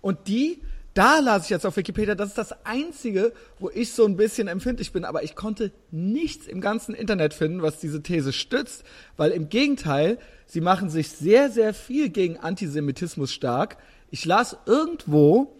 Und 0.00 0.26
die, 0.26 0.60
da 0.94 1.20
las 1.20 1.44
ich 1.44 1.50
jetzt 1.50 1.66
auf 1.66 1.76
Wikipedia, 1.76 2.16
das 2.16 2.30
ist 2.30 2.38
das 2.38 2.66
einzige, 2.66 3.32
wo 3.60 3.70
ich 3.70 3.92
so 3.92 4.04
ein 4.04 4.16
bisschen 4.16 4.48
empfindlich 4.48 4.90
bin, 4.90 5.04
aber 5.04 5.22
ich 5.22 5.36
konnte 5.36 5.70
nichts 5.92 6.48
im 6.48 6.60
ganzen 6.60 6.94
Internet 6.94 7.34
finden, 7.34 7.62
was 7.62 7.78
diese 7.78 8.02
These 8.02 8.32
stützt, 8.32 8.82
weil 9.16 9.30
im 9.30 9.48
Gegenteil, 9.48 10.18
sie 10.46 10.60
machen 10.60 10.90
sich 10.90 11.10
sehr, 11.10 11.50
sehr 11.50 11.74
viel 11.74 12.08
gegen 12.08 12.38
Antisemitismus 12.38 13.32
stark. 13.32 13.76
Ich 14.10 14.24
las 14.24 14.56
irgendwo, 14.66 15.57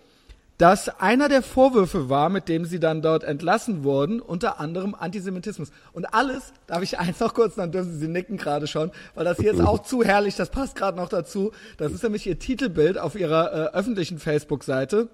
dass 0.59 0.89
einer 1.01 1.29
der 1.29 1.43
Vorwürfe 1.43 2.09
war, 2.09 2.29
mit 2.29 2.49
dem 2.49 2.65
sie 2.65 2.81
dann 2.81 3.01
dort 3.01 3.23
entlassen 3.23 3.85
wurden, 3.85 4.21
unter 4.21 4.59
anderem 4.59 4.95
Antisemitismus. 4.95 5.71
Und 5.93 6.13
alles, 6.13 6.53
darf 6.67 6.83
ich 6.83 6.99
eins 6.99 7.21
noch 7.21 7.33
kurz, 7.33 7.55
dann 7.55 7.71
dürfen 7.71 7.99
Sie 7.99 8.09
nicken 8.09 8.37
gerade 8.37 8.67
schon, 8.67 8.91
weil 9.15 9.25
das 9.25 9.39
hier 9.39 9.53
ist 9.53 9.61
auch 9.61 9.85
zu 9.85 10.03
herrlich, 10.03 10.35
das 10.35 10.51
passt 10.51 10.77
gerade 10.77 10.97
noch 10.97 11.09
dazu. 11.09 11.53
Das 11.77 11.93
ist 11.93 12.03
nämlich 12.03 12.27
ihr 12.27 12.39
Titelbild 12.39 12.99
auf 12.99 13.15
ihrer 13.15 13.53
äh, 13.53 13.77
öffentlichen 13.77 14.19
Facebook-Seite. 14.19 15.09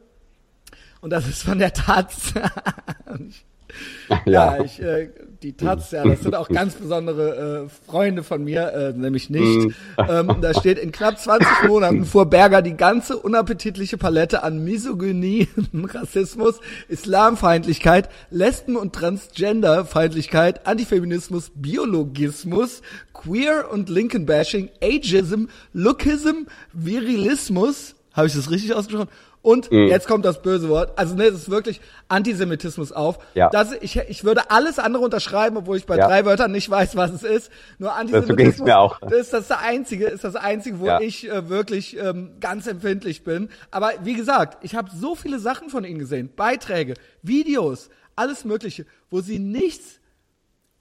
Und 1.02 1.10
das 1.10 1.28
ist 1.28 1.42
von 1.42 1.58
der 1.58 1.74
Taz. 1.74 2.32
ja, 4.08 4.22
ja 4.24 4.64
ich, 4.64 4.80
äh, 4.80 5.10
die 5.44 5.52
Taz, 5.52 5.90
ja, 5.90 6.04
das 6.04 6.22
sind 6.22 6.34
auch 6.34 6.48
ganz 6.60 6.74
besondere 6.74 7.66
äh, 7.66 7.86
Freunde 7.86 8.22
von 8.22 8.42
mir, 8.42 8.72
äh, 8.72 8.92
nämlich 8.92 9.30
nicht. 9.30 9.66
Mhm. 9.66 9.74
ähm, 10.08 10.36
da 10.40 10.54
steht, 10.54 10.78
in 10.78 10.90
knapp 10.90 11.18
20 11.18 11.68
Monaten 11.68 12.04
fuhr 12.04 12.26
Berger 12.26 12.62
die 12.62 12.76
ganze 12.76 13.16
unappetitliche 13.18 13.98
Palette 13.98 14.42
an 14.42 14.64
Misogynie, 14.64 15.48
Rassismus, 15.74 16.60
Islamfeindlichkeit, 16.88 18.08
Lesben- 18.30 18.76
und 18.76 18.94
Transgenderfeindlichkeit, 18.94 20.66
Antifeminismus, 20.66 21.52
Biologismus, 21.54 22.80
Queer- 23.12 23.70
und 23.70 23.88
Linken-Bashing, 23.90 24.70
Ageism, 24.82 25.44
Lookism, 25.72 26.46
Virilismus, 26.72 27.94
habe 28.14 28.28
ich 28.28 28.34
das 28.34 28.50
richtig 28.50 28.74
ausgesprochen? 28.74 29.10
Und 29.44 29.70
mhm. 29.70 29.88
jetzt 29.88 30.08
kommt 30.08 30.24
das 30.24 30.40
böse 30.40 30.70
Wort. 30.70 30.98
Also 30.98 31.14
ne, 31.14 31.24
das 31.24 31.34
ist 31.34 31.50
wirklich 31.50 31.82
Antisemitismus 32.08 32.92
auf. 32.92 33.18
Ja. 33.34 33.50
Das, 33.50 33.72
ich, 33.82 33.98
ich 33.98 34.24
würde 34.24 34.50
alles 34.50 34.78
andere 34.78 35.04
unterschreiben, 35.04 35.58
obwohl 35.58 35.76
ich 35.76 35.84
bei 35.84 35.98
ja. 35.98 36.08
drei 36.08 36.24
Wörtern 36.24 36.50
nicht 36.50 36.70
weiß, 36.70 36.96
was 36.96 37.10
es 37.10 37.22
ist. 37.24 37.52
Nur 37.78 37.94
Antisemitismus. 37.94 38.56
Das, 38.56 38.64
mir 38.64 38.78
auch. 38.78 39.02
ist 39.02 39.34
das 39.34 39.50
einzige, 39.50 40.06
ist 40.06 40.24
das 40.24 40.34
einzige, 40.34 40.80
wo 40.80 40.86
ja. 40.86 40.98
ich 40.98 41.30
äh, 41.30 41.50
wirklich 41.50 41.94
ähm, 41.98 42.36
ganz 42.40 42.66
empfindlich 42.66 43.22
bin. 43.22 43.50
Aber 43.70 43.92
wie 44.02 44.14
gesagt, 44.14 44.64
ich 44.64 44.76
habe 44.76 44.88
so 44.96 45.14
viele 45.14 45.38
Sachen 45.38 45.68
von 45.68 45.84
ihnen 45.84 45.98
gesehen, 45.98 46.30
Beiträge, 46.34 46.94
Videos, 47.20 47.90
alles 48.16 48.46
Mögliche, 48.46 48.86
wo 49.10 49.20
sie 49.20 49.38
nichts 49.38 50.00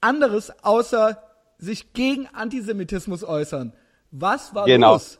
anderes 0.00 0.50
außer 0.64 1.22
sich 1.58 1.92
gegen 1.92 2.28
Antisemitismus 2.32 3.24
äußern. 3.24 3.74
Was 4.10 4.54
war 4.54 4.64
genau. 4.64 4.94
los? 4.94 5.18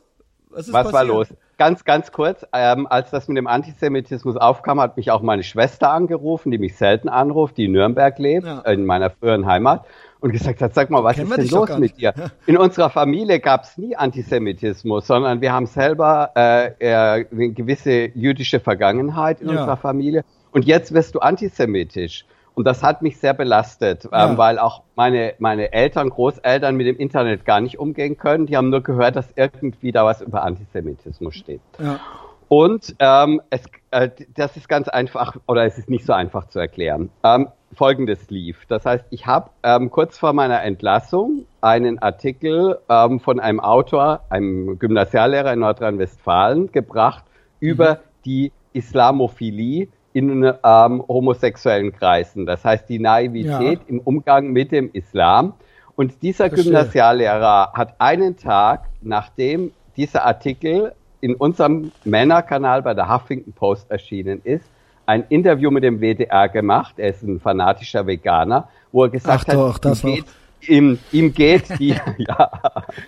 Was, 0.49 0.73
Was 0.73 0.91
war 0.95 1.05
los? 1.05 1.29
Ganz, 1.57 1.85
ganz 1.85 2.11
kurz, 2.11 2.45
ähm, 2.53 2.89
als 2.89 3.11
das 3.11 3.29
mit 3.29 3.37
dem 3.37 3.47
Antisemitismus 3.47 4.37
aufkam, 4.37 4.81
hat 4.81 4.97
mich 4.97 5.13
auch 5.13 5.23
meine 5.23 5.45
Schwester 5.45 5.91
angerufen, 5.91 6.51
die 6.51 6.59
mich 6.59 6.77
selten 6.77 7.09
anruft, 7.09 7.57
die 7.57 7.67
in 7.67 7.73
Nürnberg 7.73 8.19
lebt, 8.19 8.47
ja. 8.47 8.61
in 8.61 8.85
meiner 8.85 9.11
früheren 9.11 9.47
Heimat, 9.47 9.87
und 10.19 10.33
gesagt 10.33 10.63
hat, 10.63 10.75
sag 10.75 10.91
mal, 10.91 11.05
was 11.05 11.17
Kennen 11.17 11.31
ist 11.31 11.53
denn 11.53 11.59
los 11.59 11.79
mit 11.79 11.99
dir? 11.99 12.13
In 12.47 12.57
unserer 12.57 12.91
Familie 12.91 13.39
gab 13.41 13.65
es 13.65 13.79
nie 13.79 13.95
Antisemitismus, 13.95 15.07
sondern 15.07 15.41
wir 15.43 15.53
haben 15.53 15.67
selber 15.67 16.31
äh, 16.35 16.73
äh, 16.79 17.27
eine 17.31 17.51
gewisse 17.51 18.11
jüdische 18.15 18.59
Vergangenheit 18.59 19.41
in 19.41 19.49
ja. 19.49 19.59
unserer 19.59 19.77
Familie. 19.77 20.25
Und 20.51 20.65
jetzt 20.65 20.95
wirst 20.95 21.15
du 21.15 21.19
antisemitisch. 21.21 22.25
Und 22.55 22.67
das 22.67 22.83
hat 22.83 23.03
mich 23.03 23.19
sehr 23.19 23.35
belastet, 23.35 24.05
ähm, 24.05 24.11
ja. 24.13 24.31
ähm, 24.31 24.39
weil 24.39 24.59
auch 24.59 24.83
meine, 24.95 25.35
meine 25.39 25.73
Eltern, 25.73 26.11
Großeltern 26.11 26.77
mit 26.77 26.87
dem 26.87 26.97
Internet 26.97 27.45
gar 27.45 27.61
nicht 27.61 27.79
umgehen 27.79 28.17
können. 28.17 28.47
Die 28.47 28.57
haben 28.57 28.71
nur 28.71 28.83
gehört, 28.83 29.17
dass 29.17 29.29
irgendwie 29.35 29.93
da 29.93 30.05
was 30.05 30.21
über 30.21 30.45
Antisemitismus 30.45 31.35
steht. 31.35 31.61
Ja. 31.79 32.01
Und 32.49 32.95
ähm, 33.01 33.41
es, 33.51 33.63
äh, 33.91 34.11
das 34.35 34.57
ist 34.57 34.69
ganz 34.69 34.89
einfach, 34.89 35.37
oder 35.47 35.65
es 35.65 35.79
ist 35.79 35.91
nicht 35.91 36.07
so 36.07 36.13
einfach 36.13 36.49
zu 36.49 36.61
erklären. 36.61 37.11
Ähm, 37.25 37.49
Folgendes 37.73 38.31
lief. 38.31 38.67
Das 38.69 38.87
heißt, 38.87 39.07
ich 39.11 39.27
habe 39.27 39.51
ähm, 39.65 39.91
kurz 39.91 40.17
vor 40.17 40.33
meiner 40.33 40.63
Entlassung 40.63 41.47
einen 41.61 41.99
Artikel 41.99 42.79
ähm, 42.89 43.19
von 43.19 43.41
einem 43.41 43.59
Autor, 43.59 44.21
einem 44.31 44.79
Gymnasiallehrer 44.79 45.53
in 45.53 45.61
Nordrhein-Westfalen, 45.61 46.71
gebracht 46.71 47.25
über 47.59 47.95
mhm. 47.95 47.99
die 48.25 48.53
Islamophilie 48.73 49.89
in 50.15 50.45
ähm, 50.45 51.05
homosexuellen 51.09 51.93
Kreisen. 51.93 52.47
Das 52.47 52.65
heißt, 52.65 52.89
die 52.89 53.01
Naivität 53.01 53.81
ja. 53.81 53.89
im 53.89 53.99
Umgang 53.99 54.53
mit 54.53 54.71
dem 54.71 54.89
Islam. 54.93 55.55
Und 55.97 56.23
dieser 56.23 56.49
Verstehe. 56.49 56.73
Gymnasiallehrer 56.73 57.73
hat 57.75 57.97
einen 57.99 58.37
Tag, 58.37 58.85
nachdem 59.03 59.73
dieser 59.97 60.25
Artikel 60.25 60.93
in 61.21 61.35
unserem 61.35 61.91
Männerkanal 62.05 62.83
bei 62.83 62.95
der 62.95 63.13
Huffington 63.13 63.53
Post 63.53 63.91
erschienen 63.91 64.41
ist, 64.45 64.65
ein 65.05 65.25
Interview 65.29 65.71
mit 65.71 65.83
dem 65.83 66.01
WDR 66.01 66.49
gemacht. 66.49 66.95
Er 66.97 67.11
ist 67.11 67.23
ein 67.23 67.41
fanatischer 67.41 68.07
Veganer, 68.07 68.69
wo 68.93 69.05
er 69.05 69.11
gesagt 69.11 69.47
Ach 69.49 69.53
doch, 69.53 69.83
hat, 69.83 70.05
ihm 70.05 70.15
geht, 70.15 70.25
ihm, 70.69 70.99
ihm, 71.11 71.35
geht 71.35 71.79
die, 71.81 71.89
ja, 72.19 72.51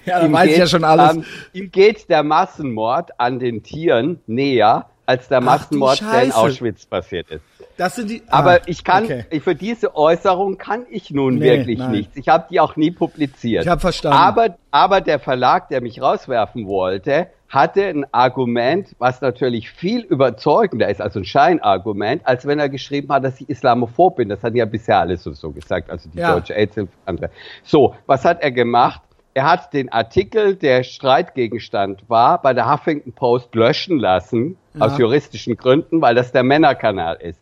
ja 0.04 0.24
ihm 0.24 0.32
weiß 0.32 0.48
geht, 0.48 0.58
ja 0.58 0.66
schon 0.66 0.82
alles. 0.82 1.16
Ähm, 1.16 1.24
ihm 1.52 1.70
geht 1.70 2.10
der 2.10 2.24
Massenmord 2.24 3.18
an 3.20 3.38
den 3.38 3.62
Tieren 3.62 4.18
näher 4.26 4.86
als 5.06 5.28
der 5.28 5.40
Massenmord, 5.40 6.00
der 6.00 6.24
in 6.24 6.32
Auschwitz 6.32 6.84
passiert 6.84 7.30
ist. 7.30 7.42
Das 7.76 7.94
sind 7.94 8.10
die, 8.10 8.22
ah, 8.28 8.38
Aber 8.38 8.68
ich 8.68 8.84
kann, 8.84 9.04
okay. 9.04 9.40
für 9.40 9.54
diese 9.54 9.94
Äußerung 9.94 10.58
kann 10.58 10.86
ich 10.90 11.10
nun 11.10 11.36
nee, 11.36 11.44
wirklich 11.44 11.78
nein. 11.78 11.92
nichts. 11.92 12.16
Ich 12.16 12.28
habe 12.28 12.46
die 12.50 12.58
auch 12.58 12.76
nie 12.76 12.90
publiziert. 12.90 13.64
Ich 13.64 13.68
habe 13.68 13.80
verstanden. 13.80 14.18
Aber, 14.18 14.56
aber 14.70 15.00
der 15.00 15.18
Verlag, 15.18 15.68
der 15.68 15.80
mich 15.80 16.00
rauswerfen 16.00 16.66
wollte, 16.66 17.28
hatte 17.48 17.84
ein 17.84 18.06
Argument, 18.12 18.88
was 18.98 19.20
natürlich 19.20 19.70
viel 19.70 20.00
überzeugender 20.00 20.88
ist, 20.88 21.00
also 21.00 21.20
ein 21.20 21.24
Scheinargument, 21.24 22.26
als 22.26 22.46
wenn 22.46 22.58
er 22.58 22.68
geschrieben 22.68 23.12
hat, 23.12 23.24
dass 23.24 23.40
ich 23.40 23.48
islamophob 23.48 24.16
bin. 24.16 24.28
Das 24.28 24.42
hat 24.42 24.54
ja 24.54 24.64
bisher 24.64 24.98
alles 25.00 25.22
so, 25.22 25.32
so 25.32 25.52
gesagt, 25.52 25.90
also 25.90 26.08
die 26.08 26.18
ja. 26.18 26.32
deutsche 26.32 26.56
aids 26.56 26.76
andere. 27.04 27.30
So, 27.62 27.94
was 28.06 28.24
hat 28.24 28.42
er 28.42 28.50
gemacht? 28.50 29.02
Er 29.34 29.44
hat 29.44 29.74
den 29.74 29.90
Artikel, 29.90 30.56
der 30.56 30.82
Streitgegenstand 30.82 32.08
war, 32.08 32.40
bei 32.40 32.54
der 32.54 32.72
Huffington 32.72 33.12
Post 33.12 33.54
löschen 33.54 33.98
lassen, 33.98 34.56
ja. 34.76 34.86
aus 34.86 34.98
juristischen 34.98 35.56
Gründen, 35.56 36.00
weil 36.00 36.14
das 36.14 36.32
der 36.32 36.42
Männerkanal 36.42 37.16
ist. 37.16 37.40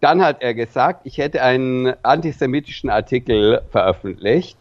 Dann 0.00 0.22
hat 0.22 0.42
er 0.42 0.54
gesagt, 0.54 1.00
ich 1.04 1.18
hätte 1.18 1.42
einen 1.42 1.94
antisemitischen 2.02 2.90
Artikel 2.90 3.62
veröffentlicht, 3.70 4.58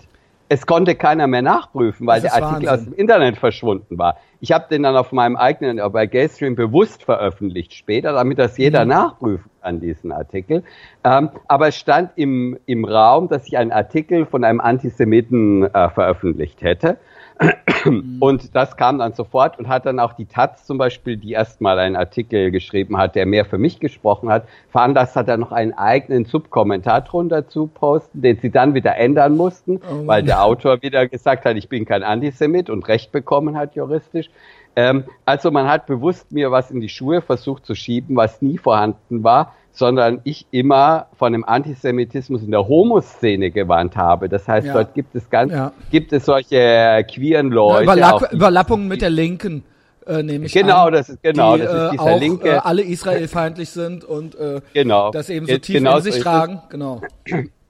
es 0.48 0.66
konnte 0.66 0.96
keiner 0.96 1.28
mehr 1.28 1.42
nachprüfen, 1.42 2.06
weil 2.06 2.22
der 2.22 2.34
Artikel 2.34 2.68
Wahnsinn. 2.68 2.70
aus 2.70 2.84
dem 2.84 2.94
Internet 2.94 3.38
verschwunden 3.38 3.98
war. 3.98 4.18
Ich 4.42 4.52
habe 4.52 4.66
den 4.70 4.84
dann 4.84 4.96
auf 4.96 5.12
meinem 5.12 5.36
eigenen, 5.36 5.82
bei 5.92 6.06
Gaystream 6.06 6.56
bewusst 6.56 7.04
veröffentlicht 7.04 7.74
später, 7.74 8.14
damit 8.14 8.38
das 8.38 8.58
jeder 8.58 8.84
mhm. 8.84 8.90
nachprüfen 8.90 9.50
kann, 9.62 9.80
diesen 9.80 10.12
Artikel. 10.12 10.64
Ähm, 11.04 11.32
aber 11.48 11.70
es 11.70 11.78
stand 11.78 12.12
im, 12.16 12.60
im 12.68 12.86
Raum, 12.86 13.28
dass 13.28 13.48
ich 13.48 13.58
einen 13.58 13.72
Artikel 13.72 14.28
von 14.28 14.44
einem 14.44 14.62
Antisemiten 14.62 15.64
äh, 15.64 15.90
veröffentlicht 15.90 16.62
hätte. 16.62 16.98
Und 18.20 18.56
das 18.56 18.78
kam 18.78 19.00
dann 19.00 19.14
sofort 19.14 19.60
und 19.60 19.68
hat 19.68 19.86
dann 19.86 20.00
auch 20.00 20.14
die 20.14 20.26
Taz 20.26 20.66
zum 20.66 20.78
Beispiel, 20.78 21.18
die 21.18 21.32
erstmal 21.32 21.78
einen 21.80 21.96
Artikel 21.96 22.52
geschrieben 22.52 22.98
hat, 22.98 23.16
der 23.16 23.26
mehr 23.26 23.46
für 23.46 23.58
mich 23.58 23.80
gesprochen 23.80 24.30
hat, 24.30 24.48
veranlasst 24.72 25.16
hat, 25.16 25.28
er 25.28 25.38
noch 25.38 25.52
einen 25.52 25.74
eigenen 25.74 26.26
Subkommentar 26.26 27.02
drunter 27.02 27.48
zu 27.48 27.68
posten, 27.68 28.22
den 28.22 28.40
sie 28.40 28.50
dann 28.50 28.74
wieder 28.74 28.96
ändern 28.98 29.38
mussten, 29.38 29.78
oh 29.78 30.08
weil 30.08 30.24
der 30.24 30.44
Autor 30.44 30.82
wieder 30.82 31.08
gesagt 31.08 31.46
hat, 31.46 31.58
ich 31.58 31.70
bin 31.70 31.86
kein 31.86 32.04
Antisemit 32.04 32.70
und 32.70 32.88
Recht 32.88 33.12
bekommen 33.12 33.56
hat 33.58 33.76
juristisch. 33.76 34.30
Ähm, 34.76 35.06
also 35.26 35.52
man 35.52 35.68
hat 35.68 35.86
bewusst 35.86 36.32
mir 36.32 36.52
was 36.52 36.72
in 36.72 36.82
die 36.82 36.90
Schuhe 36.90 37.22
versucht 37.22 37.66
zu 37.66 37.76
schieben, 37.76 38.16
was 38.16 38.42
nie 38.42 38.58
vorhanden 38.58 39.24
war 39.24 39.54
sondern 39.76 40.22
ich 40.24 40.48
immer 40.52 41.08
von 41.18 41.34
dem 41.34 41.44
Antisemitismus 41.44 42.42
in 42.42 42.52
der 42.52 42.68
Homoszene 42.68 43.52
gewarnt 43.52 43.98
habe. 43.98 44.30
Das 44.30 44.48
heißt, 44.48 44.68
ja. 44.68 44.74
dort 44.74 44.94
gibt 44.94 45.14
es 45.16 45.30
ganz, 45.30 45.52
ja. 45.52 45.74
gibt 45.92 46.14
es 46.14 46.26
solche 46.26 47.06
queeren 47.14 47.52
Leute. 47.52 47.84
Überlapp 47.84 48.32
Überlappungen 48.32 48.88
mit 48.88 49.02
der 49.02 49.10
Linken. 49.10 49.64
Äh, 50.08 50.24
nehme 50.24 50.46
ich 50.46 50.54
genau, 50.54 50.86
an, 50.86 50.94
das 50.94 51.10
ist 51.10 51.24
genau, 51.24 51.58
die, 51.58 51.64
das 51.64 51.74
ist 51.74 51.92
dieser 51.94 52.08
äh, 52.08 52.14
auch, 52.14 52.20
linke. 52.20 52.50
Äh, 52.50 52.58
alle 52.58 52.84
israelfeindlich 52.84 53.70
sind 53.70 54.06
und 54.06 54.36
äh, 54.36 54.62
genau. 54.74 55.12
das 55.12 55.30
eben 55.30 55.48
so 55.48 55.58
tief 55.58 55.78
genau 55.78 55.98
in 55.98 56.04
sich 56.04 56.20
tragen. 56.20 56.62
Genau. 56.70 57.02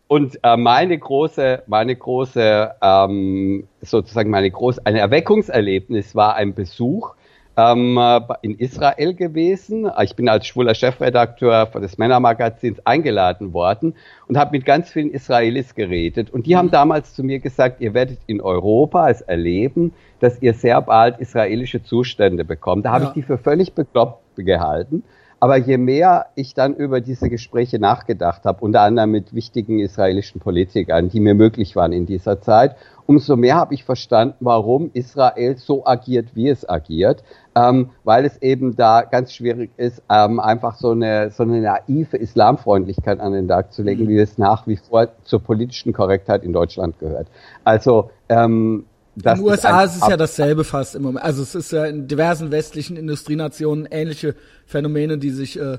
Und 0.08 0.38
äh, 0.44 0.58
meine 0.58 1.00
große, 1.00 1.64
meine 1.66 1.96
große, 1.96 2.72
ähm, 2.82 3.68
sozusagen 3.82 4.30
meine 4.30 4.52
große, 4.52 4.82
ein 4.84 4.96
Erweckungserlebnis 4.96 6.14
war 6.14 6.36
ein 6.36 6.54
Besuch 6.54 7.16
ähm, 7.58 8.00
in 8.42 8.56
Israel 8.56 9.14
gewesen. 9.14 9.90
Ich 10.02 10.16
bin 10.16 10.30
als 10.30 10.48
schwuler 10.48 10.76
Chefredakteur 10.76 11.66
des 11.68 11.98
Männermagazins 11.98 12.86
eingeladen 12.86 13.54
worden 13.54 13.96
und 14.28 14.38
habe 14.38 14.52
mit 14.52 14.66
ganz 14.66 14.90
vielen 14.92 15.12
Israelis 15.12 15.76
geredet. 15.76 16.32
Und 16.32 16.46
die 16.46 16.56
haben 16.56 16.68
mhm. 16.68 16.72
damals 16.72 17.14
zu 17.14 17.24
mir 17.24 17.40
gesagt, 17.40 17.82
ihr 17.82 17.94
werdet 17.94 18.20
in 18.28 18.42
Europa 18.42 19.10
es 19.10 19.22
erleben, 19.22 19.94
dass 20.20 20.42
ihr 20.42 20.54
sehr 20.54 20.82
bald 20.82 21.20
israelische 21.20 21.84
Zustände 21.84 22.46
bekommt. 22.46 22.86
Da 22.86 22.92
habe 22.92 23.04
ja. 23.06 23.10
ich 23.10 23.14
die 23.14 23.22
für 23.24 23.38
völlig 23.38 23.74
bekloppt 23.74 24.22
gehalten. 24.38 25.04
Aber 25.46 25.58
je 25.58 25.78
mehr 25.78 26.26
ich 26.34 26.56
dann 26.56 26.74
über 26.74 27.02
diese 27.02 27.30
Gespräche 27.30 27.78
nachgedacht 27.78 28.46
habe, 28.46 28.66
unter 28.66 28.82
anderem 28.82 29.12
mit 29.12 29.36
wichtigen 29.36 29.78
israelischen 29.78 30.42
Politikern, 30.42 31.10
die 31.10 31.20
mir 31.20 31.36
möglich 31.36 31.76
waren 31.76 31.92
in 31.92 32.08
dieser 32.08 32.42
Zeit, 32.42 32.76
umso 33.06 33.36
mehr 33.36 33.54
habe 33.54 33.76
ich 33.76 33.84
verstanden, 33.84 34.34
warum 34.40 34.90
Israel 34.94 35.56
so 35.58 35.86
agiert, 35.86 36.30
wie 36.34 36.50
es 36.50 36.68
agiert, 36.68 37.24
ähm, 37.54 37.92
weil 38.04 38.26
es 38.26 38.42
eben 38.42 38.76
da 38.76 39.04
ganz 39.04 39.34
schwierig 39.34 39.70
ist, 39.78 40.02
ähm, 40.10 40.40
einfach 40.40 40.78
so 40.78 40.90
eine, 40.90 41.30
so 41.30 41.44
eine 41.44 41.62
naive 41.62 42.18
Islamfreundlichkeit 42.18 43.20
an 43.20 43.34
den 43.34 43.48
Tag 43.48 43.72
zu 43.72 43.84
legen, 43.84 44.06
mhm. 44.06 44.10
wie 44.10 44.18
es 44.18 44.40
nach 44.40 44.66
wie 44.66 44.78
vor 44.78 45.10
zur 45.26 45.44
politischen 45.44 45.94
Korrektheit 45.94 46.44
in 46.44 46.54
Deutschland 46.54 46.98
gehört. 46.98 47.28
Also 47.64 48.10
ähm, 48.30 48.86
das 49.16 49.40
in 49.40 49.46
den 49.46 49.52
USA 49.52 49.84
ist, 49.84 49.96
ist 49.96 50.04
es 50.04 50.08
ja 50.10 50.18
dasselbe 50.18 50.64
fast 50.64 50.96
im 50.96 51.04
Moment. 51.04 51.24
Also 51.24 51.44
es 51.44 51.56
ist 51.56 51.72
ja 51.72 51.86
in 51.86 52.08
diversen 52.08 52.52
westlichen 52.52 52.98
Industrienationen 52.98 53.88
ähnliche 53.90 54.36
Phänomene, 54.66 55.18
die 55.18 55.30
sich 55.30 55.60
äh, 55.60 55.78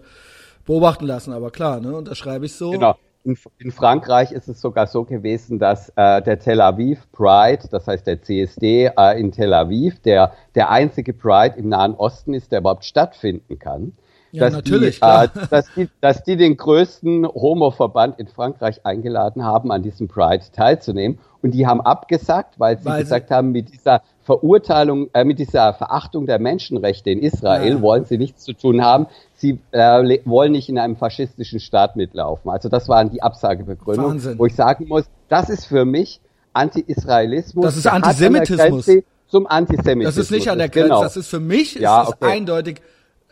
beobachten 0.65 1.07
lassen. 1.07 1.33
Aber 1.33 1.51
klar, 1.51 1.81
ne, 1.81 1.95
unterschreibe 1.95 2.47
ich 2.47 2.55
so. 2.55 2.71
Genau. 2.71 2.97
In, 3.25 3.37
in 3.59 3.73
Frankreich 3.73 4.31
ist 4.31 4.49
es 4.49 4.61
sogar 4.61 4.87
so 4.87 5.03
gewesen, 5.03 5.59
dass 5.59 5.89
äh, 5.97 6.23
der 6.23 6.39
Tel 6.39 6.61
Aviv 6.61 7.11
Pride, 7.11 7.67
das 7.73 7.89
heißt 7.89 8.07
der 8.07 8.23
CSD 8.23 8.93
äh, 8.97 9.21
in 9.21 9.33
Tel 9.33 9.53
Aviv, 9.53 10.01
der 10.03 10.33
der 10.55 10.71
einzige 10.71 11.13
Pride 11.13 11.57
im 11.57 11.69
Nahen 11.69 11.95
Osten 11.95 12.35
ist, 12.35 12.53
der 12.53 12.61
überhaupt 12.61 12.85
stattfinden 12.85 13.59
kann. 13.59 13.95
Ja, 14.37 14.45
dass 14.45 14.55
natürlich. 14.55 15.01
Die, 15.01 15.07
äh, 15.07 15.29
dass, 15.51 15.67
die, 15.75 15.89
dass 16.01 16.23
die 16.23 16.37
den 16.37 16.57
größten 16.57 17.27
Homo-Verband 17.27 18.19
in 18.19 18.29
Frankreich 18.29 18.85
eingeladen 18.85 19.45
haben, 19.45 19.73
an 19.73 19.83
diesem 19.83 20.09
Pride 20.09 20.45
teilzunehmen. 20.53 21.19
Und 21.43 21.53
die 21.53 21.67
haben 21.67 21.81
abgesagt, 21.81 22.59
weil 22.59 22.79
sie 22.79 22.87
weil 22.87 23.03
gesagt 23.03 23.31
haben, 23.31 23.53
mit 23.53 23.73
dieser 23.73 24.03
Verurteilung, 24.23 25.09
äh, 25.13 25.25
mit 25.25 25.39
dieser 25.39 25.73
Verachtung 25.75 26.27
der 26.27 26.39
Menschenrechte 26.39 27.11
in 27.11 27.21
Israel 27.21 27.75
ja. 27.75 27.83
wollen 27.83 28.05
sie 28.05 28.19
nichts 28.19 28.45
zu 28.45 28.53
tun 28.53 28.83
haben. 28.85 29.07
Sie 29.35 29.61
äh, 29.71 30.19
wollen 30.25 30.53
nicht 30.53 30.69
in 30.69 30.79
einem 30.79 30.97
faschistischen 30.97 31.61
Staat 31.61 31.97
mitlaufen. 31.97 32.51
Also 32.51 32.69
das 32.69 32.89
waren 32.89 33.11
die 33.11 33.23
Absagebegründungen, 33.23 34.39
wo 34.39 34.47
ich 34.47 34.55
sagen 34.55 34.89
muss, 34.89 35.05
das 35.29 35.49
ist 35.49 35.67
für 35.67 35.85
mich 35.85 36.21
Anti-Israelismus. 36.53 37.65
Das 37.65 37.77
ist 37.77 37.87
Antisemitismus. 37.87 38.91
Zum 39.29 39.47
Antisemitismus. 39.47 40.15
Das 40.15 40.25
ist 40.25 40.31
nicht 40.31 40.49
an 40.49 40.59
der 40.59 40.69
Grenze. 40.69 40.89
Genau. 40.89 41.03
Das 41.03 41.17
ist 41.17 41.29
für 41.29 41.41
mich 41.41 41.75
ja, 41.75 42.03
ist 42.03 42.09
okay. 42.09 42.33
eindeutig. 42.33 42.81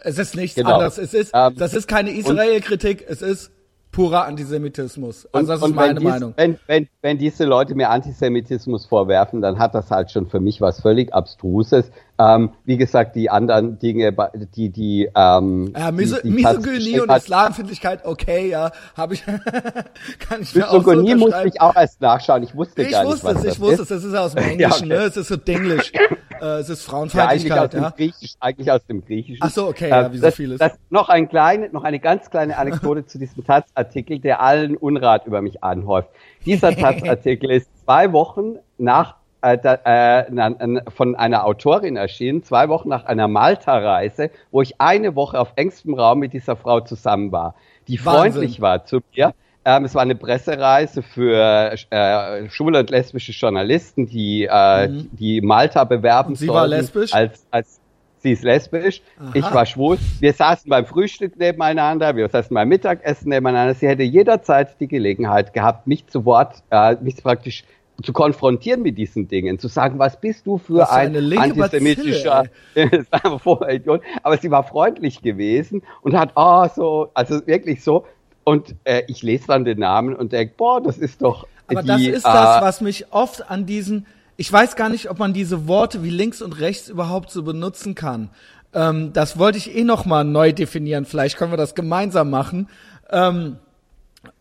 Es 0.04 0.18
ist 0.18 0.36
nichts 0.36 0.56
genau. 0.56 0.74
anderes. 0.74 0.98
Es 0.98 1.14
ist, 1.14 1.32
ähm, 1.34 1.54
das 1.56 1.74
ist 1.74 1.88
keine 1.88 2.10
Israel-Kritik. 2.10 3.04
Es 3.08 3.22
ist 3.22 3.50
purer 3.90 4.26
Antisemitismus. 4.26 5.26
Also 5.32 5.52
das 5.52 5.62
und, 5.62 5.70
ist 5.70 5.76
meine 5.76 5.94
dies, 5.94 6.08
Meinung. 6.08 6.34
Wenn, 6.36 6.58
wenn, 6.66 6.88
wenn 7.00 7.18
diese 7.18 7.44
Leute 7.44 7.74
mir 7.74 7.90
Antisemitismus 7.90 8.86
vorwerfen, 8.86 9.40
dann 9.40 9.58
hat 9.58 9.74
das 9.74 9.90
halt 9.90 10.10
schon 10.10 10.26
für 10.26 10.40
mich 10.40 10.60
was 10.60 10.80
völlig 10.80 11.14
Abstruses. 11.14 11.90
Ähm, 12.16 12.50
wie 12.64 12.76
gesagt, 12.76 13.16
die 13.16 13.28
anderen 13.28 13.78
Dinge, 13.80 14.14
die 14.54 14.70
die 14.70 15.10
ähm, 15.16 15.72
ja, 15.76 15.90
Miso 15.90 16.16
die, 16.16 16.28
die 16.28 16.34
Misogynie 16.34 17.00
und 17.00 17.10
Islamfindlichkeit, 17.10 18.04
okay, 18.04 18.48
ja, 18.48 18.70
habe 18.96 19.14
ich 19.14 19.24
kann 20.20 20.42
ich 20.42 20.54
Misogynie 20.54 21.14
auch 21.14 21.18
so 21.18 21.24
musste 21.24 21.48
ich 21.48 21.60
auch 21.60 21.74
erst 21.74 22.00
nachschauen. 22.00 22.44
Ich 22.44 22.54
wusste 22.54 22.82
ich 22.82 22.92
gar 22.92 23.04
wusste 23.04 23.26
nicht, 23.26 23.36
was 23.36 23.44
es, 23.44 23.54
ich 23.54 23.60
wusste 23.60 23.82
es, 23.82 23.88
das 23.88 24.04
ist 24.04 24.14
aus 24.14 24.34
dem 24.34 24.44
Englischen, 24.50 24.88
ja, 24.88 24.96
okay. 24.96 25.02
ne? 25.02 25.08
Es 25.08 25.16
ist 25.16 25.26
so 25.26 25.36
Denglisch. 25.36 25.92
äh, 26.40 26.44
es 26.60 26.68
ist 26.68 26.84
Frauenfeindlichkeit, 26.84 27.50
ja. 27.50 27.62
Eigentlich 27.62 27.76
aus, 27.76 27.82
ja. 27.82 27.90
Dem 27.90 27.96
Griechisch, 27.96 28.34
eigentlich 28.38 28.70
aus 28.70 28.86
dem 28.86 29.04
Griechischen. 29.04 29.42
Ach 29.42 29.50
so, 29.50 29.66
okay, 29.66 29.88
ja, 29.90 30.12
wie 30.12 30.18
so 30.18 30.30
vieles. 30.30 30.58
Das, 30.58 30.72
noch 30.90 31.08
ein 31.08 31.28
kleine, 31.28 31.70
noch 31.70 31.82
eine 31.82 31.98
ganz 31.98 32.30
kleine 32.30 32.56
Anekdote 32.58 33.06
zu 33.06 33.18
diesem 33.18 33.44
Taz-Artikel, 33.44 34.20
der 34.20 34.40
allen 34.40 34.76
Unrat 34.76 35.26
über 35.26 35.42
mich 35.42 35.64
anhäuft. 35.64 36.10
Dieser 36.46 36.76
Taz-Artikel 36.76 37.50
ist 37.50 37.68
zwei 37.84 38.12
Wochen 38.12 38.56
nach 38.78 39.16
äh, 39.44 40.24
äh, 40.24 40.90
von 40.90 41.14
einer 41.14 41.44
Autorin 41.44 41.96
erschienen, 41.96 42.42
zwei 42.42 42.68
Wochen 42.68 42.88
nach 42.88 43.04
einer 43.04 43.28
Malta-Reise, 43.28 44.30
wo 44.50 44.62
ich 44.62 44.80
eine 44.80 45.14
Woche 45.14 45.38
auf 45.38 45.52
engstem 45.56 45.94
Raum 45.94 46.20
mit 46.20 46.32
dieser 46.32 46.56
Frau 46.56 46.80
zusammen 46.80 47.30
war, 47.30 47.54
die 47.86 48.04
Wahnsinn. 48.04 48.32
freundlich 48.32 48.60
war 48.60 48.84
zu 48.84 49.00
mir. 49.14 49.34
Ähm, 49.66 49.84
es 49.84 49.94
war 49.94 50.02
eine 50.02 50.14
Pressereise 50.14 51.02
für 51.02 51.74
äh, 51.90 52.48
schwule 52.50 52.80
und 52.80 52.90
lesbische 52.90 53.32
Journalisten, 53.32 54.06
die 54.06 54.48
äh, 54.50 54.88
mhm. 54.88 55.08
die 55.12 55.40
Malta 55.40 55.84
bewerben 55.84 56.30
und 56.30 56.36
sie 56.36 56.48
war 56.48 56.66
lesbisch? 56.66 57.14
als 57.14 57.46
als 57.50 57.80
sie 58.18 58.32
ist 58.32 58.42
lesbisch, 58.42 59.02
Aha. 59.18 59.30
ich 59.34 59.54
war 59.54 59.64
schwul. 59.64 59.98
Wir 60.20 60.32
saßen 60.32 60.68
beim 60.68 60.84
Frühstück 60.84 61.38
nebeneinander, 61.38 62.16
wir 62.16 62.28
saßen 62.28 62.52
beim 62.54 62.68
Mittagessen 62.68 63.28
nebeneinander. 63.28 63.74
Sie 63.74 63.88
hätte 63.88 64.02
jederzeit 64.02 64.80
die 64.80 64.88
Gelegenheit 64.88 65.52
gehabt, 65.52 65.86
mich 65.86 66.06
zu 66.08 66.24
Wort, 66.24 66.62
äh, 66.70 66.96
mich 66.96 67.22
praktisch 67.22 67.64
zu 68.02 68.12
konfrontieren 68.12 68.82
mit 68.82 68.98
diesen 68.98 69.28
Dingen, 69.28 69.58
zu 69.58 69.68
sagen, 69.68 69.98
was 69.98 70.20
bist 70.20 70.46
du 70.46 70.58
für 70.58 70.90
ein 70.90 71.14
antisemitischer 71.38 72.44
Idiot. 72.74 74.02
Aber 74.22 74.36
sie 74.38 74.50
war 74.50 74.64
freundlich 74.64 75.22
gewesen 75.22 75.82
und 76.02 76.16
hat, 76.16 76.32
oh, 76.34 76.66
so, 76.74 77.10
also 77.14 77.46
wirklich 77.46 77.82
so. 77.84 78.04
Und 78.42 78.74
äh, 78.84 79.02
ich 79.08 79.22
lese 79.22 79.46
dann 79.46 79.64
den 79.64 79.78
Namen 79.78 80.14
und 80.14 80.32
denke, 80.32 80.54
boah, 80.56 80.82
das 80.82 80.98
ist 80.98 81.22
doch. 81.22 81.46
Aber 81.68 81.82
die, 81.82 81.88
das 81.88 82.00
ist 82.00 82.26
äh, 82.26 82.32
das, 82.32 82.62
was 82.62 82.80
mich 82.80 83.12
oft 83.12 83.48
an 83.48 83.64
diesen, 83.64 84.06
ich 84.36 84.52
weiß 84.52 84.76
gar 84.76 84.88
nicht, 84.88 85.08
ob 85.08 85.18
man 85.18 85.32
diese 85.32 85.66
Worte 85.66 86.02
wie 86.02 86.10
links 86.10 86.42
und 86.42 86.60
rechts 86.60 86.88
überhaupt 86.88 87.30
so 87.30 87.42
benutzen 87.42 87.94
kann. 87.94 88.30
Ähm, 88.74 89.12
das 89.12 89.38
wollte 89.38 89.56
ich 89.56 89.74
eh 89.74 89.84
noch 89.84 90.04
mal 90.04 90.24
neu 90.24 90.52
definieren. 90.52 91.04
Vielleicht 91.04 91.36
können 91.36 91.52
wir 91.52 91.56
das 91.56 91.74
gemeinsam 91.74 92.28
machen. 92.28 92.68
Ähm, 93.10 93.56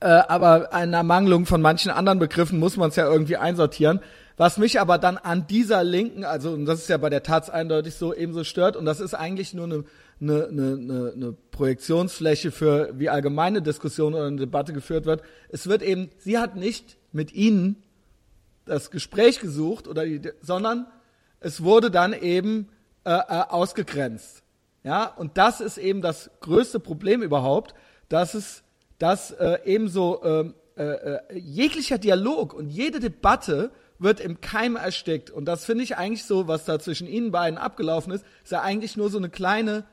äh, 0.04 0.22
aber 0.28 0.74
eine 0.74 0.98
Ermangelung 0.98 1.46
von 1.46 1.62
manchen 1.62 1.90
anderen 1.90 2.20
Begriffen 2.20 2.60
muss 2.60 2.76
man 2.76 2.90
es 2.90 2.98
ja 2.98 3.10
irgendwie 3.10 3.38
einsortieren. 3.38 4.02
Was 4.36 4.58
mich 4.58 4.82
aber 4.82 4.98
dann 4.98 5.18
an 5.18 5.48
dieser 5.48 5.84
Linken, 5.86 6.26
also 6.26 6.52
und 6.52 6.66
das 6.66 6.80
ist 6.80 6.90
ja 6.90 6.98
bei 6.98 7.10
der 7.10 7.24
Taz 7.24 7.50
eindeutig 7.50 7.96
so, 7.96 8.14
ebenso 8.14 8.44
stört, 8.44 8.76
und 8.76 8.84
das 8.84 9.00
ist 9.00 9.14
eigentlich 9.14 9.54
nur 9.54 9.66
eine, 9.66 9.84
eine, 10.20 10.48
eine, 10.48 11.14
eine 11.16 11.32
Projektionsfläche 11.52 12.52
für 12.52 12.92
wie 13.00 13.10
allgemeine 13.10 13.62
Diskussion 13.62 14.14
oder 14.14 14.26
eine 14.26 14.36
Debatte 14.36 14.74
geführt 14.74 15.06
wird. 15.06 15.22
Es 15.48 15.68
wird 15.68 15.82
eben, 15.82 16.10
sie 16.18 16.38
hat 16.38 16.58
nicht 16.58 16.98
mit 17.14 17.32
ihnen 17.32 17.82
das 18.66 18.92
Gespräch 18.92 19.40
gesucht, 19.40 19.88
oder 19.88 20.04
die, 20.04 20.20
sondern 20.42 20.86
es 21.40 21.64
wurde 21.64 21.92
dann 21.92 22.12
eben 22.12 22.68
äh, 23.06 23.12
äh, 23.12 23.44
ausgegrenzt. 23.48 24.44
Ja, 24.84 25.06
und 25.06 25.38
das 25.38 25.62
ist 25.62 25.78
eben 25.78 26.02
das 26.02 26.30
größte 26.42 26.82
Problem 26.82 27.22
überhaupt, 27.22 27.74
dass 28.10 28.34
es 28.34 28.64
dass 29.00 29.32
äh, 29.32 29.60
ebenso 29.66 30.24
ähm, 30.24 30.54
äh, 30.76 30.84
äh, 30.84 31.20
jeglicher 31.38 31.98
Dialog 31.98 32.54
und 32.54 32.70
jede 32.70 33.00
Debatte 33.00 33.72
wird 34.00 34.20
im 34.20 34.42
Keim 34.42 34.76
erstickt. 34.76 35.30
Und 35.30 35.46
das 35.46 35.66
finde 35.66 35.84
ich 35.84 35.98
eigentlich 35.98 36.26
so, 36.26 36.48
was 36.48 36.66
da 36.66 36.80
zwischen 36.80 37.08
ihnen 37.08 37.32
beiden 37.32 37.60
abgelaufen 37.60 38.12
ist, 38.12 38.26
ist 38.44 38.52
ja 38.52 38.62
eigentlich 38.62 38.98
nur 38.98 39.10
so 39.10 39.18
eine 39.18 39.30
kleine, 39.30 39.84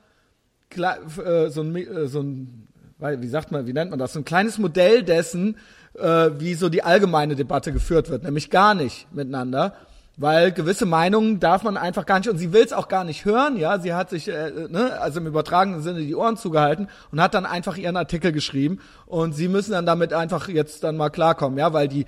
kle 0.69 0.97
äh, 1.23 1.49
so, 1.49 1.61
ein, 1.61 1.75
äh, 1.75 2.07
so 2.07 2.21
ein, 2.21 2.67
wie 2.99 3.27
sagt 3.27 3.51
man, 3.51 3.67
wie 3.67 3.73
nennt 3.73 3.91
man 3.91 3.99
das, 3.99 4.13
so 4.13 4.19
ein 4.19 4.25
kleines 4.25 4.57
Modell 4.57 5.03
dessen, 5.03 5.57
äh, 5.99 6.31
wie 6.39 6.55
so 6.55 6.69
die 6.69 6.83
allgemeine 6.83 7.35
Debatte 7.35 7.71
geführt 7.71 8.09
wird, 8.09 8.23
nämlich 8.23 8.49
gar 8.49 8.73
nicht 8.73 9.13
miteinander 9.13 9.75
weil 10.21 10.51
gewisse 10.51 10.85
Meinungen 10.85 11.39
darf 11.39 11.63
man 11.63 11.77
einfach 11.77 12.05
gar 12.05 12.19
nicht 12.19 12.29
und 12.29 12.37
sie 12.37 12.53
will 12.53 12.63
es 12.63 12.73
auch 12.73 12.87
gar 12.87 13.03
nicht 13.03 13.25
hören, 13.25 13.57
ja, 13.57 13.79
sie 13.79 13.93
hat 13.93 14.11
sich 14.11 14.27
äh, 14.27 14.51
ne, 14.69 14.99
also 14.99 15.19
im 15.19 15.25
übertragenen 15.25 15.81
Sinne 15.81 16.01
die 16.01 16.15
Ohren 16.15 16.37
zugehalten 16.37 16.89
und 17.11 17.19
hat 17.19 17.33
dann 17.33 17.47
einfach 17.47 17.75
ihren 17.75 17.97
Artikel 17.97 18.31
geschrieben 18.31 18.79
und 19.07 19.33
sie 19.33 19.47
müssen 19.47 19.71
dann 19.71 19.87
damit 19.87 20.13
einfach 20.13 20.47
jetzt 20.47 20.83
dann 20.83 20.95
mal 20.95 21.09
klarkommen, 21.09 21.57
ja, 21.57 21.73
weil 21.73 21.87
die 21.87 22.05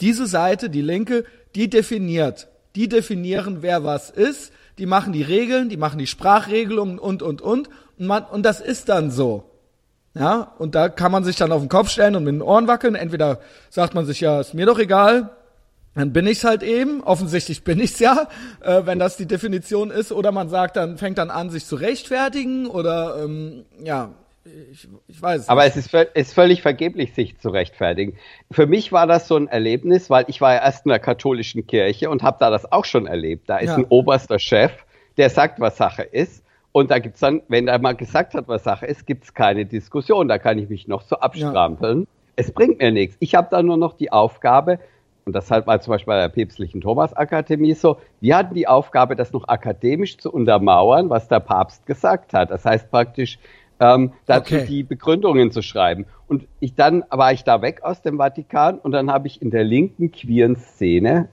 diese 0.00 0.26
Seite, 0.26 0.70
die 0.70 0.80
linke, 0.80 1.24
die 1.54 1.68
definiert, 1.68 2.48
die 2.76 2.88
definieren, 2.88 3.58
wer 3.60 3.84
was 3.84 4.08
ist, 4.08 4.52
die 4.78 4.86
machen 4.86 5.12
die 5.12 5.22
Regeln, 5.22 5.68
die 5.68 5.76
machen 5.76 5.98
die 5.98 6.06
Sprachregelungen 6.06 6.98
und 6.98 7.22
und 7.22 7.42
und. 7.42 7.68
Und 7.98 8.06
man 8.06 8.24
und 8.24 8.42
das 8.42 8.62
ist 8.62 8.88
dann 8.88 9.10
so. 9.10 9.44
Ja, 10.14 10.54
und 10.58 10.74
da 10.74 10.88
kann 10.88 11.12
man 11.12 11.24
sich 11.24 11.36
dann 11.36 11.52
auf 11.52 11.60
den 11.60 11.68
Kopf 11.68 11.90
stellen 11.90 12.16
und 12.16 12.24
mit 12.24 12.32
den 12.32 12.42
Ohren 12.42 12.66
wackeln. 12.66 12.94
Entweder 12.94 13.40
sagt 13.68 13.94
man 13.94 14.06
sich 14.06 14.20
ja, 14.20 14.40
ist 14.40 14.54
mir 14.54 14.64
doch 14.64 14.78
egal, 14.78 15.30
dann 15.94 16.12
bin 16.12 16.26
ich's 16.26 16.44
halt 16.44 16.62
eben. 16.62 17.02
Offensichtlich 17.02 17.64
bin 17.64 17.80
ich's 17.80 17.98
ja, 17.98 18.28
äh, 18.60 18.82
wenn 18.84 18.98
das 18.98 19.16
die 19.16 19.26
Definition 19.26 19.90
ist. 19.90 20.12
Oder 20.12 20.32
man 20.32 20.48
sagt 20.48 20.76
dann, 20.76 20.98
fängt 20.98 21.18
dann 21.18 21.30
an, 21.30 21.50
sich 21.50 21.66
zu 21.66 21.76
rechtfertigen 21.76 22.66
oder 22.66 23.22
ähm, 23.24 23.64
ja, 23.82 24.10
ich, 24.44 24.88
ich 25.08 25.20
weiß. 25.20 25.48
Aber 25.48 25.64
es 25.66 25.76
ist, 25.76 25.92
ist 25.92 26.32
völlig 26.32 26.62
vergeblich, 26.62 27.14
sich 27.14 27.38
zu 27.38 27.50
rechtfertigen. 27.50 28.16
Für 28.50 28.66
mich 28.66 28.92
war 28.92 29.06
das 29.06 29.28
so 29.28 29.36
ein 29.36 29.48
Erlebnis, 29.48 30.10
weil 30.10 30.24
ich 30.28 30.40
war 30.40 30.54
ja 30.54 30.62
erst 30.62 30.86
in 30.86 30.90
der 30.90 30.98
katholischen 30.98 31.66
Kirche 31.66 32.08
und 32.08 32.22
habe 32.22 32.38
da 32.40 32.50
das 32.50 32.70
auch 32.70 32.84
schon 32.84 33.06
erlebt. 33.06 33.48
Da 33.48 33.58
ist 33.58 33.70
ja. 33.70 33.76
ein 33.76 33.84
oberster 33.88 34.38
Chef, 34.38 34.72
der 35.16 35.28
sagt, 35.30 35.60
was 35.60 35.76
Sache 35.76 36.02
ist. 36.02 36.42
Und 36.72 36.90
da 36.90 37.00
gibt's 37.00 37.20
dann, 37.20 37.42
wenn 37.48 37.66
er 37.66 37.80
mal 37.80 37.96
gesagt 37.96 38.34
hat, 38.34 38.46
was 38.46 38.62
Sache 38.62 38.86
ist, 38.86 39.06
gibt's 39.06 39.34
keine 39.34 39.66
Diskussion. 39.66 40.28
Da 40.28 40.38
kann 40.38 40.58
ich 40.58 40.68
mich 40.68 40.86
noch 40.86 41.02
so 41.02 41.16
abstrampeln. 41.16 42.02
Ja. 42.02 42.06
Es 42.36 42.52
bringt 42.52 42.78
mir 42.78 42.92
nichts. 42.92 43.16
Ich 43.18 43.34
habe 43.34 43.48
da 43.50 43.62
nur 43.62 43.76
noch 43.76 43.94
die 43.94 44.12
Aufgabe, 44.12 44.78
und 45.30 45.34
das 45.34 45.48
halt 45.48 45.68
mal 45.68 45.80
zum 45.80 45.92
Beispiel 45.92 46.12
bei 46.12 46.20
der 46.20 46.28
Päpstlichen 46.28 46.80
Thomas-Akademie 46.80 47.74
so, 47.74 47.98
wir 48.20 48.36
hatten 48.36 48.52
die 48.52 48.66
Aufgabe, 48.66 49.14
das 49.14 49.32
noch 49.32 49.46
akademisch 49.46 50.18
zu 50.18 50.32
untermauern, 50.32 51.08
was 51.08 51.28
der 51.28 51.38
Papst 51.38 51.86
gesagt 51.86 52.32
hat. 52.32 52.50
Das 52.50 52.64
heißt 52.64 52.90
praktisch, 52.90 53.38
ähm, 53.78 54.12
dazu 54.26 54.56
okay. 54.56 54.66
die 54.66 54.82
Begründungen 54.82 55.52
zu 55.52 55.62
schreiben. 55.62 56.06
Und 56.26 56.48
ich 56.58 56.74
dann 56.74 57.04
war 57.10 57.32
ich 57.32 57.44
da 57.44 57.62
weg 57.62 57.84
aus 57.84 58.02
dem 58.02 58.18
Vatikan 58.18 58.80
und 58.80 58.90
dann 58.90 59.08
habe 59.12 59.28
ich 59.28 59.40
in 59.40 59.52
der 59.52 59.62
linken 59.62 60.10
queeren 60.10 60.56
Szene 60.56 61.28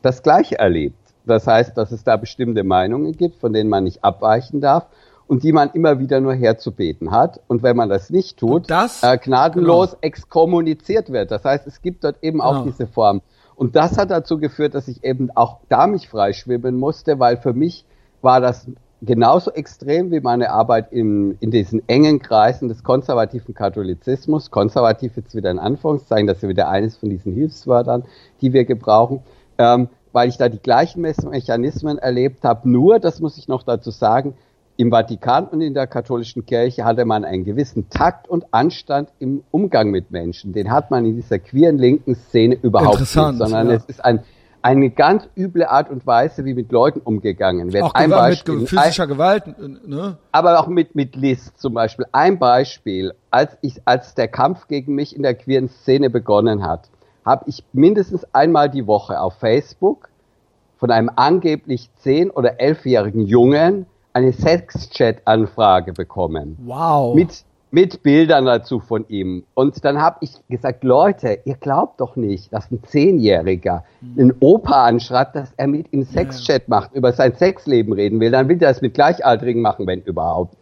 das 0.00 0.22
Gleiche 0.22 0.58
erlebt. 0.58 0.96
Das 1.26 1.46
heißt, 1.46 1.76
dass 1.76 1.92
es 1.92 2.04
da 2.04 2.16
bestimmte 2.16 2.64
Meinungen 2.64 3.12
gibt, 3.12 3.36
von 3.36 3.52
denen 3.52 3.68
man 3.68 3.84
nicht 3.84 4.02
abweichen 4.02 4.62
darf 4.62 4.86
und 5.30 5.44
die 5.44 5.52
man 5.52 5.70
immer 5.74 6.00
wieder 6.00 6.20
nur 6.20 6.34
herzubeten 6.34 7.12
hat. 7.12 7.40
Und 7.46 7.62
wenn 7.62 7.76
man 7.76 7.88
das 7.88 8.10
nicht 8.10 8.36
tut, 8.36 8.68
das, 8.68 9.04
äh, 9.04 9.16
gnadenlos 9.16 9.90
genau. 9.90 9.98
exkommuniziert 10.00 11.12
wird. 11.12 11.30
Das 11.30 11.44
heißt, 11.44 11.68
es 11.68 11.82
gibt 11.82 12.02
dort 12.02 12.16
eben 12.20 12.40
auch 12.40 12.64
genau. 12.64 12.64
diese 12.64 12.88
Form. 12.88 13.22
Und 13.54 13.76
das 13.76 13.96
hat 13.96 14.10
dazu 14.10 14.38
geführt, 14.38 14.74
dass 14.74 14.88
ich 14.88 15.04
eben 15.04 15.30
auch 15.36 15.60
da 15.68 15.86
mich 15.86 16.08
freischwimmen 16.08 16.74
musste, 16.76 17.20
weil 17.20 17.36
für 17.36 17.52
mich 17.52 17.84
war 18.22 18.40
das 18.40 18.66
genauso 19.02 19.52
extrem 19.52 20.10
wie 20.10 20.18
meine 20.18 20.50
Arbeit 20.50 20.90
in, 20.90 21.36
in 21.38 21.52
diesen 21.52 21.88
engen 21.88 22.18
Kreisen 22.18 22.68
des 22.68 22.82
konservativen 22.82 23.54
Katholizismus. 23.54 24.50
Konservativ 24.50 25.16
jetzt 25.16 25.36
wieder 25.36 25.52
in 25.52 25.60
Anführungszeichen, 25.60 26.26
das 26.26 26.38
ist 26.38 26.42
ja 26.42 26.48
wieder 26.48 26.68
eines 26.68 26.96
von 26.96 27.08
diesen 27.08 27.32
Hilfswörtern, 27.32 28.02
die 28.40 28.52
wir 28.52 28.64
gebrauchen. 28.64 29.22
Ähm, 29.58 29.90
weil 30.12 30.28
ich 30.28 30.38
da 30.38 30.48
die 30.48 30.58
gleichen 30.58 31.02
Mechanismen 31.02 31.98
erlebt 31.98 32.42
habe. 32.42 32.68
Nur, 32.68 32.98
das 32.98 33.20
muss 33.20 33.38
ich 33.38 33.46
noch 33.46 33.62
dazu 33.62 33.92
sagen, 33.92 34.34
im 34.80 34.90
Vatikan 34.90 35.46
und 35.46 35.60
in 35.60 35.74
der 35.74 35.86
katholischen 35.86 36.46
Kirche 36.46 36.86
hatte 36.86 37.04
man 37.04 37.26
einen 37.26 37.44
gewissen 37.44 37.90
Takt 37.90 38.28
und 38.28 38.46
Anstand 38.50 39.10
im 39.18 39.44
Umgang 39.50 39.90
mit 39.90 40.10
Menschen. 40.10 40.54
Den 40.54 40.70
hat 40.70 40.90
man 40.90 41.04
in 41.04 41.16
dieser 41.16 41.38
queeren 41.38 41.76
linken 41.76 42.14
Szene 42.14 42.56
überhaupt 42.62 43.00
nicht, 43.00 43.12
sondern 43.12 43.68
ja. 43.68 43.74
es 43.74 43.84
ist 43.84 44.02
ein, 44.02 44.20
eine 44.62 44.88
ganz 44.88 45.28
üble 45.36 45.66
Art 45.66 45.90
und 45.90 46.06
Weise, 46.06 46.46
wie 46.46 46.54
mit 46.54 46.72
Leuten 46.72 47.00
umgegangen 47.00 47.74
wird. 47.74 47.84
Auch 47.84 47.92
ein 47.92 48.08
Beispiel, 48.08 48.54
mit 48.54 48.70
physischer 48.70 49.06
Gewalt, 49.06 49.44
ne? 49.86 50.16
Aber 50.32 50.58
auch 50.58 50.68
mit, 50.68 50.94
mit 50.94 51.14
List 51.14 51.60
zum 51.60 51.74
Beispiel. 51.74 52.06
Ein 52.12 52.38
Beispiel, 52.38 53.12
als 53.30 53.58
ich, 53.60 53.82
als 53.84 54.14
der 54.14 54.28
Kampf 54.28 54.66
gegen 54.66 54.94
mich 54.94 55.14
in 55.14 55.22
der 55.22 55.34
queeren 55.34 55.68
Szene 55.68 56.08
begonnen 56.08 56.66
hat, 56.66 56.88
habe 57.26 57.44
ich 57.48 57.64
mindestens 57.74 58.24
einmal 58.32 58.70
die 58.70 58.86
Woche 58.86 59.20
auf 59.20 59.34
Facebook 59.34 60.08
von 60.78 60.90
einem 60.90 61.10
angeblich 61.14 61.90
zehn- 61.96 62.30
oder 62.30 62.60
elfjährigen 62.60 63.26
Jungen 63.26 63.84
eine 64.12 64.32
Sexchat-Anfrage 64.32 65.92
bekommen. 65.92 66.56
Wow. 66.64 67.14
Mit, 67.14 67.44
mit 67.70 68.02
Bildern 68.02 68.46
dazu 68.46 68.80
von 68.80 69.04
ihm. 69.08 69.44
Und 69.54 69.84
dann 69.84 70.00
habe 70.00 70.18
ich 70.20 70.32
gesagt, 70.48 70.84
Leute, 70.84 71.38
ihr 71.44 71.54
glaubt 71.54 72.00
doch 72.00 72.16
nicht, 72.16 72.52
dass 72.52 72.70
ein 72.70 72.82
Zehnjähriger 72.82 73.84
mhm. 74.00 74.20
einen 74.20 74.34
Opa 74.40 74.86
anschreibt, 74.86 75.36
dass 75.36 75.52
er 75.56 75.68
mit 75.68 75.92
ihm 75.92 76.04
Sexchat 76.04 76.68
macht, 76.68 76.94
über 76.94 77.12
sein 77.12 77.34
Sexleben 77.34 77.92
reden 77.92 78.20
will. 78.20 78.30
Dann 78.30 78.48
will 78.48 78.60
er 78.62 78.70
es 78.70 78.80
mit 78.80 78.94
Gleichaltrigen 78.94 79.62
machen, 79.62 79.86
wenn 79.86 80.02
überhaupt. 80.02 80.56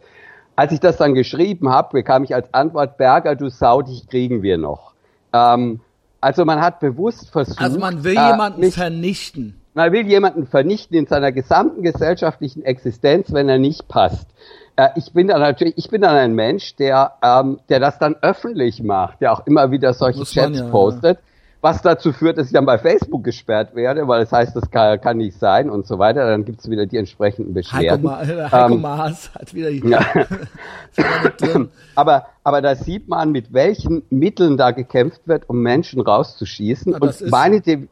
Als 0.55 0.73
ich 0.73 0.79
das 0.79 0.97
dann 0.97 1.13
geschrieben 1.13 1.69
habe, 1.69 1.89
bekam 1.93 2.23
ich 2.25 2.35
als 2.35 2.53
Antwort, 2.53 2.97
Berger, 2.97 3.35
du 3.35 3.49
Sau, 3.49 3.81
dich 3.81 4.07
kriegen 4.07 4.43
wir 4.43 4.57
noch. 4.57 4.93
Ähm, 5.33 5.79
also 6.21 6.43
man 6.43 6.59
hat 6.59 6.79
bewusst 6.81 7.29
versucht... 7.29 7.61
Also 7.61 7.79
man 7.79 8.03
will 8.03 8.17
äh, 8.17 8.31
jemanden 8.31 8.71
vernichten. 8.71 9.58
Man 9.79 9.93
will 9.93 10.07
jemanden 10.07 10.45
vernichten 10.45 10.97
in 10.97 11.07
seiner 11.07 11.31
gesamten 11.31 11.83
gesellschaftlichen 11.83 12.65
Existenz, 12.65 13.31
wenn 13.31 13.47
er 13.47 13.59
nicht 13.59 13.87
passt. 13.87 14.27
Äh, 14.75 14.89
ich 14.97 15.13
bin 15.13 15.29
dann 15.29 15.39
natürlich, 15.39 15.77
ich 15.77 15.89
bin 15.89 16.01
dann 16.01 16.17
ein 16.17 16.33
Mensch, 16.33 16.75
der, 16.75 17.13
ähm, 17.23 17.61
der 17.69 17.79
das 17.79 17.97
dann 17.97 18.17
öffentlich 18.21 18.83
macht, 18.83 19.21
der 19.21 19.31
auch 19.31 19.47
immer 19.47 19.71
wieder 19.71 19.93
solche 19.93 20.19
Muss 20.19 20.33
Chats 20.33 20.59
ja, 20.59 20.67
postet. 20.67 21.19
Ja. 21.19 21.23
Was 21.61 21.81
dazu 21.81 22.11
führt, 22.11 22.37
dass 22.37 22.47
ich 22.47 22.51
dann 22.51 22.65
bei 22.65 22.77
Facebook 22.77 23.23
gesperrt 23.23 23.73
werde, 23.73 24.05
weil 24.09 24.23
es 24.23 24.31
das 24.31 24.39
heißt, 24.39 24.55
das 24.57 24.69
kann, 24.69 24.99
kann 24.99 25.15
nicht 25.15 25.39
sein 25.39 25.69
und 25.69 25.87
so 25.87 25.97
weiter. 25.97 26.27
Dann 26.27 26.43
gibt 26.43 26.59
es 26.59 26.69
wieder 26.69 26.85
die 26.85 26.97
entsprechenden 26.97 27.53
Beschwerden. 27.53 28.11
Heiko, 28.11 28.35
Ma 28.35 28.51
Heiko 28.51 28.73
ähm, 28.73 28.81
Maas 28.81 29.31
hat 29.33 29.53
wieder 29.53 29.71
die 29.71 29.79
ja. 29.89 30.01
aber, 31.95 32.25
aber 32.43 32.61
da 32.61 32.75
sieht 32.75 33.07
man, 33.07 33.31
mit 33.31 33.53
welchen 33.53 34.03
Mitteln 34.09 34.57
da 34.57 34.71
gekämpft 34.71 35.21
wird, 35.25 35.47
um 35.47 35.61
Menschen 35.61 36.01
rauszuschießen. 36.01 36.91
Ja, 36.91 36.97
und 36.99 37.31
meine, 37.31 37.61
De 37.61 37.75
äh, 37.75 37.87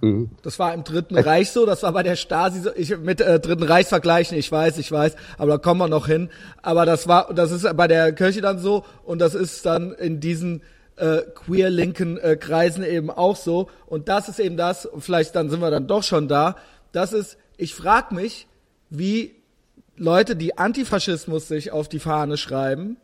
mhm. 0.00 0.30
Das 0.42 0.58
war 0.58 0.74
im 0.74 0.84
Dritten 0.84 1.18
Reich 1.18 1.50
so, 1.50 1.66
das 1.66 1.82
war 1.82 1.92
bei 1.92 2.02
der 2.02 2.16
Stasi 2.16 2.60
so, 2.60 2.70
ich 2.74 2.96
mit 2.98 3.20
äh, 3.20 3.40
Dritten 3.40 3.62
Reich 3.64 3.86
vergleichen, 3.86 4.36
ich 4.36 4.50
weiß, 4.50 4.78
ich 4.78 4.90
weiß, 4.90 5.16
aber 5.38 5.52
da 5.52 5.58
kommen 5.58 5.80
wir 5.80 5.88
noch 5.88 6.06
hin. 6.06 6.30
Aber 6.62 6.86
das 6.86 7.08
war, 7.08 7.32
das 7.34 7.50
ist 7.50 7.66
bei 7.76 7.88
der 7.88 8.12
Kirche 8.12 8.40
dann 8.40 8.58
so 8.58 8.84
und 9.04 9.18
das 9.18 9.34
ist 9.34 9.64
dann 9.66 9.92
in 9.92 10.20
diesen 10.20 10.62
äh, 10.96 11.22
queer-linken 11.34 12.18
äh, 12.18 12.36
Kreisen 12.36 12.84
eben 12.84 13.10
auch 13.10 13.36
so. 13.36 13.68
Und 13.86 14.08
das 14.08 14.28
ist 14.28 14.40
eben 14.40 14.56
das, 14.56 14.88
vielleicht 14.98 15.34
dann 15.36 15.50
sind 15.50 15.60
wir 15.60 15.70
dann 15.70 15.86
doch 15.86 16.02
schon 16.02 16.28
da, 16.28 16.56
das 16.92 17.12
ist, 17.12 17.36
ich 17.56 17.74
frag 17.74 18.12
mich, 18.12 18.46
wie 18.90 19.34
Leute, 19.96 20.36
die 20.36 20.58
Antifaschismus 20.58 21.48
sich 21.48 21.72
auf 21.72 21.88
die 21.88 21.98
Fahne 21.98 22.36
schreiben, 22.36 22.96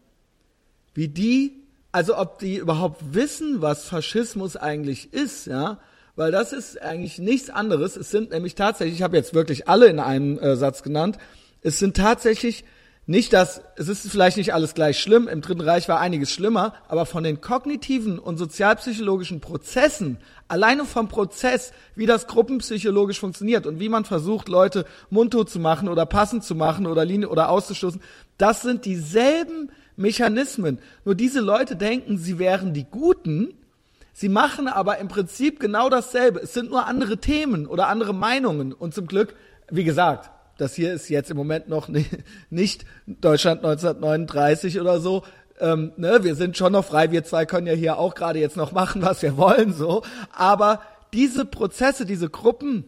wie 0.94 1.08
die, 1.08 1.62
also 1.90 2.16
ob 2.18 2.38
die 2.38 2.56
überhaupt 2.56 3.14
wissen, 3.14 3.62
was 3.62 3.84
Faschismus 3.84 4.56
eigentlich 4.56 5.12
ist, 5.12 5.46
ja, 5.46 5.78
weil 6.16 6.30
das 6.30 6.52
ist 6.52 6.80
eigentlich 6.80 7.18
nichts 7.18 7.50
anderes. 7.50 7.96
Es 7.96 8.10
sind 8.10 8.30
nämlich 8.30 8.54
tatsächlich, 8.54 8.96
ich 8.96 9.02
habe 9.02 9.16
jetzt 9.16 9.34
wirklich 9.34 9.68
alle 9.68 9.86
in 9.86 9.98
einem 9.98 10.38
äh, 10.38 10.56
Satz 10.56 10.82
genannt, 10.82 11.18
es 11.62 11.78
sind 11.78 11.96
tatsächlich 11.96 12.64
nicht 13.06 13.32
das, 13.32 13.62
es 13.76 13.88
ist 13.88 14.08
vielleicht 14.08 14.36
nicht 14.36 14.54
alles 14.54 14.74
gleich 14.74 15.00
schlimm, 15.00 15.26
im 15.26 15.40
Dritten 15.40 15.60
Reich 15.60 15.88
war 15.88 15.98
einiges 15.98 16.30
schlimmer, 16.30 16.74
aber 16.86 17.04
von 17.04 17.24
den 17.24 17.40
kognitiven 17.40 18.20
und 18.20 18.38
sozialpsychologischen 18.38 19.40
Prozessen, 19.40 20.18
alleine 20.46 20.84
vom 20.84 21.08
Prozess, 21.08 21.72
wie 21.96 22.06
das 22.06 22.28
gruppenpsychologisch 22.28 23.18
funktioniert 23.18 23.66
und 23.66 23.80
wie 23.80 23.88
man 23.88 24.04
versucht, 24.04 24.48
Leute 24.48 24.86
mundtot 25.10 25.50
zu 25.50 25.58
machen 25.58 25.88
oder 25.88 26.06
passend 26.06 26.44
zu 26.44 26.54
machen 26.54 26.86
oder 26.86 27.04
Linie 27.04 27.28
oder 27.28 27.48
auszustoßen, 27.48 28.00
das 28.38 28.62
sind 28.62 28.84
dieselben 28.84 29.72
Mechanismen. 29.96 30.78
Nur 31.04 31.16
diese 31.16 31.40
Leute 31.40 31.74
denken, 31.74 32.18
sie 32.18 32.38
wären 32.38 32.72
die 32.72 32.86
Guten, 32.88 33.54
Sie 34.12 34.28
machen 34.28 34.68
aber 34.68 34.98
im 34.98 35.08
Prinzip 35.08 35.58
genau 35.58 35.88
dasselbe. 35.88 36.40
Es 36.40 36.52
sind 36.52 36.70
nur 36.70 36.86
andere 36.86 37.18
Themen 37.18 37.66
oder 37.66 37.88
andere 37.88 38.14
Meinungen. 38.14 38.72
Und 38.72 38.94
zum 38.94 39.06
Glück, 39.06 39.34
wie 39.70 39.84
gesagt, 39.84 40.30
das 40.58 40.74
hier 40.74 40.92
ist 40.92 41.08
jetzt 41.08 41.30
im 41.30 41.36
Moment 41.36 41.68
noch 41.68 41.88
nicht, 42.50 42.84
Deutschland 43.06 43.64
1939 43.64 44.80
oder 44.80 45.00
so. 45.00 45.22
Ähm, 45.60 45.92
ne, 45.96 46.24
wir 46.24 46.34
sind 46.34 46.56
schon 46.56 46.72
noch 46.72 46.84
frei. 46.84 47.10
Wir 47.10 47.24
zwei 47.24 47.46
können 47.46 47.66
ja 47.66 47.72
hier 47.72 47.98
auch 47.98 48.14
gerade 48.14 48.38
jetzt 48.38 48.56
noch 48.56 48.72
machen, 48.72 49.02
was 49.02 49.22
wir 49.22 49.36
wollen, 49.36 49.72
so. 49.72 50.02
Aber 50.32 50.80
diese 51.12 51.44
Prozesse, 51.44 52.06
diese 52.06 52.28
Gruppen, 52.28 52.84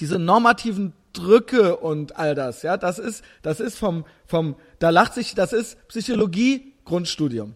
diese 0.00 0.18
normativen 0.18 0.92
Drücke 1.12 1.76
und 1.76 2.16
all 2.16 2.34
das, 2.34 2.62
ja, 2.62 2.76
das 2.76 2.98
ist, 2.98 3.24
das 3.42 3.60
ist 3.60 3.78
vom, 3.78 4.04
vom, 4.26 4.56
da 4.78 4.90
lacht 4.90 5.14
sich, 5.14 5.34
das 5.34 5.52
ist 5.52 5.88
Psychologie 5.88 6.74
Grundstudium. 6.84 7.54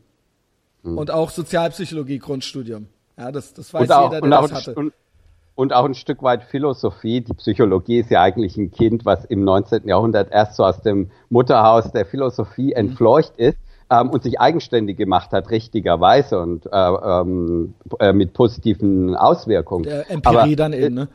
Mhm. 0.83 0.99
Und 0.99 1.11
auch 1.11 1.31
Sozialpsychologie 1.31 2.19
Grundstudium. 2.19 2.87
Ja, 3.17 3.31
das, 3.31 3.55
das 3.55 3.73
weiß 3.73 3.91
auch, 3.91 4.13
jeder, 4.13 4.21
der 4.21 4.41
das 4.41 4.53
hatte. 4.53 4.75
Und, 4.75 4.93
und 5.55 5.73
auch 5.73 5.85
ein 5.85 5.95
Stück 5.95 6.23
weit 6.23 6.45
Philosophie. 6.45 7.21
Die 7.21 7.35
Psychologie 7.35 7.99
ist 7.99 8.11
ja 8.11 8.23
eigentlich 8.23 8.57
ein 8.57 8.71
Kind, 8.71 9.05
was 9.05 9.25
im 9.25 9.45
19. 9.45 9.87
Jahrhundert 9.87 10.33
erst 10.33 10.55
so 10.57 10.65
aus 10.65 10.81
dem 10.81 11.11
Mutterhaus 11.29 11.93
der 11.93 12.07
Philosophie 12.07 12.69
mhm. 12.69 12.89
entfleucht 12.89 13.35
ist. 13.37 13.59
ähm, 13.93 14.11
und 14.11 14.23
sich 14.23 14.41
eigenständig 14.41 14.97
gemacht 14.97 15.33
hat, 15.33 15.51
richtigerweise 15.51 16.41
und 16.41 16.67
äh, 16.67 16.71
ähm, 16.73 17.75
äh, 18.01 18.13
mit 18.13 18.33
positiven 18.33 19.15
Auswirkungen. 19.15 19.85
Der 19.85 20.11
Empirie 20.11 20.37
Aber, 20.37 20.57
dann 20.57 20.73
eben, 20.73 20.95
ne? 20.95 21.09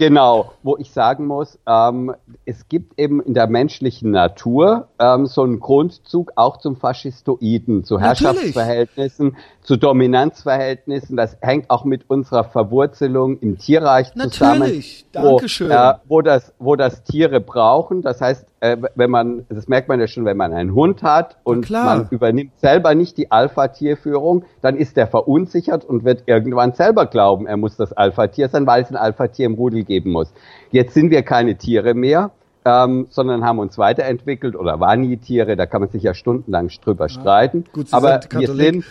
Genau, 0.00 0.52
wo 0.62 0.78
ich 0.78 0.92
sagen 0.92 1.26
muss, 1.26 1.58
ähm, 1.66 2.14
es 2.46 2.70
gibt 2.70 2.98
eben 2.98 3.20
in 3.20 3.34
der 3.34 3.48
menschlichen 3.48 4.10
Natur 4.10 4.88
ähm, 4.98 5.26
so 5.26 5.42
einen 5.42 5.60
Grundzug 5.60 6.32
auch 6.36 6.56
zum 6.56 6.76
Faschistoiden, 6.76 7.84
zu 7.84 8.00
Herrschaftsverhältnissen, 8.00 9.36
zu 9.60 9.76
Dominanzverhältnissen. 9.76 11.18
Das 11.18 11.36
hängt 11.42 11.68
auch 11.68 11.84
mit 11.84 12.08
unserer 12.08 12.44
Verwurzelung 12.44 13.40
im 13.40 13.58
Tierreich 13.58 14.14
Natürlich. 14.14 14.32
zusammen. 14.32 14.60
Natürlich, 14.60 15.06
Dankeschön. 15.12 15.68
Wo, 15.68 15.74
äh, 15.74 15.94
wo, 16.08 16.22
das, 16.22 16.54
wo 16.58 16.76
das 16.76 17.02
Tiere 17.02 17.42
brauchen. 17.42 18.00
Das 18.00 18.22
heißt, 18.22 18.46
äh, 18.60 18.76
wenn 18.94 19.10
man, 19.10 19.46
das 19.48 19.68
merkt 19.68 19.88
man 19.88 20.00
ja 20.00 20.06
schon, 20.06 20.24
wenn 20.24 20.36
man 20.36 20.52
einen 20.52 20.74
Hund 20.74 21.02
hat 21.02 21.38
und 21.44 21.68
man 21.70 22.08
übernimmt 22.10 22.58
selber 22.58 22.94
nicht 22.94 23.16
die 23.16 23.30
Alpha-Tierführung, 23.30 24.44
dann 24.60 24.76
ist 24.76 24.96
er 24.98 25.06
verunsichert 25.06 25.84
und 25.84 26.04
wird 26.04 26.24
irgendwann 26.26 26.72
selber 26.72 27.06
glauben, 27.06 27.46
er 27.46 27.56
muss 27.56 27.76
das 27.76 27.92
Alpha-Tier 27.92 28.48
sein, 28.48 28.66
weil 28.66 28.82
es 28.82 28.90
ein 28.90 28.96
Alpha-Tier 28.96 29.46
im 29.46 29.54
Rudel 29.54 29.84
geben 29.84 30.10
muss. 30.10 30.32
Jetzt 30.70 30.94
sind 30.94 31.10
wir 31.10 31.22
keine 31.22 31.56
Tiere 31.56 31.94
mehr 31.94 32.32
ähm, 32.64 33.06
sondern 33.08 33.44
haben 33.44 33.58
uns 33.58 33.78
weiterentwickelt 33.78 34.54
oder 34.54 34.80
waren 34.80 35.00
nie 35.00 35.16
Tiere, 35.16 35.56
da 35.56 35.66
kann 35.66 35.80
man 35.80 35.90
sich 35.90 36.02
ja 36.02 36.12
stundenlang 36.12 36.68
drüber 36.84 37.08
streiten. 37.08 37.64
Gut, 37.72 37.88
Aber 37.92 38.20
sind 38.20 38.40
wir 38.40 38.48
sind, 38.54 38.84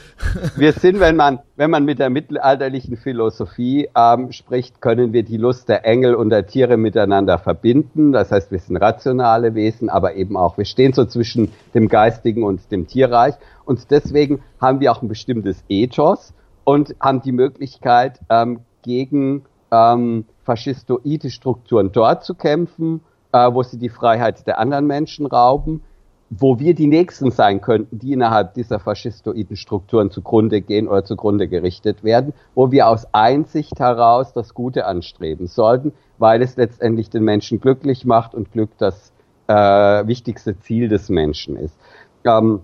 wir 0.56 0.74
sind, 0.74 1.00
wenn 1.00 1.16
man, 1.16 1.40
wenn 1.56 1.70
man 1.70 1.86
mit 1.86 2.00
der 2.00 2.10
mittelalterlichen 2.10 2.98
Philosophie 2.98 3.90
ähm, 3.96 4.32
spricht, 4.32 4.82
können 4.82 5.14
wir 5.14 5.24
die 5.24 5.38
Lust 5.38 5.70
der 5.70 5.86
Engel 5.86 6.16
und 6.16 6.32
der 6.32 6.48
Tiere 6.48 6.78
miteinander 6.78 7.38
verbinden. 7.38 8.12
Das 8.12 8.32
heißt, 8.32 8.52
wir 8.52 8.60
sind 8.60 8.78
rationale 8.78 9.54
Wesen, 9.54 9.90
aber 9.90 10.16
eben 10.16 10.36
auch, 10.36 10.58
wir 10.58 10.66
stehen 10.66 10.94
so 10.94 11.06
zwischen 11.06 11.52
dem 11.76 11.90
Geistigen 11.90 12.44
und 12.44 12.72
dem 12.72 12.88
Tierreich. 12.88 13.36
Und 13.66 13.92
deswegen 13.92 14.42
haben 14.60 14.80
wir 14.80 14.92
auch 14.92 15.04
ein 15.04 15.10
bestimmtes 15.10 15.64
Ethos 15.70 16.34
und 16.64 16.96
haben 17.00 17.22
die 17.22 17.32
Möglichkeit, 17.32 18.20
ähm, 18.30 18.62
gegen 18.82 19.44
ähm, 19.72 20.26
faschistoide 20.44 21.30
Strukturen 21.30 21.92
dort 21.92 22.24
zu 22.24 22.34
kämpfen 22.34 23.02
äh, 23.32 23.54
wo 23.54 23.64
sie 23.64 23.78
die 23.78 23.90
Freiheit 23.90 24.46
der 24.48 24.60
anderen 24.60 24.88
Menschen 24.88 25.26
rauben, 25.26 25.84
wo 26.30 26.60
wir 26.60 26.76
die 26.76 26.88
Nächsten 26.88 27.32
sein 27.32 27.60
könnten, 27.60 27.98
die 27.98 28.14
innerhalb 28.14 28.54
dieser 28.54 28.80
faschistoiden 28.80 29.56
Strukturen 29.56 30.12
zugrunde 30.12 30.62
gehen 30.62 30.88
oder 30.88 31.04
zugrunde 31.04 31.48
gerichtet 31.48 32.04
werden, 32.04 32.34
wo 32.54 32.72
wir 32.72 32.88
aus 32.88 33.08
Einsicht 33.14 33.80
heraus 33.80 34.34
das 34.34 34.54
Gute 34.54 34.86
anstreben 34.86 35.48
sollten, 35.48 35.94
weil 36.20 36.42
es 36.42 36.56
letztendlich 36.56 37.10
den 37.10 37.24
Menschen 37.24 37.60
glücklich 37.60 38.06
macht 38.06 38.36
und 38.36 38.52
Glück 38.52 38.70
das 38.78 39.12
äh, 39.48 39.54
wichtigste 39.54 40.60
Ziel 40.60 40.88
des 40.88 41.10
Menschen 41.10 41.56
ist. 41.56 41.76
Ähm, 42.24 42.62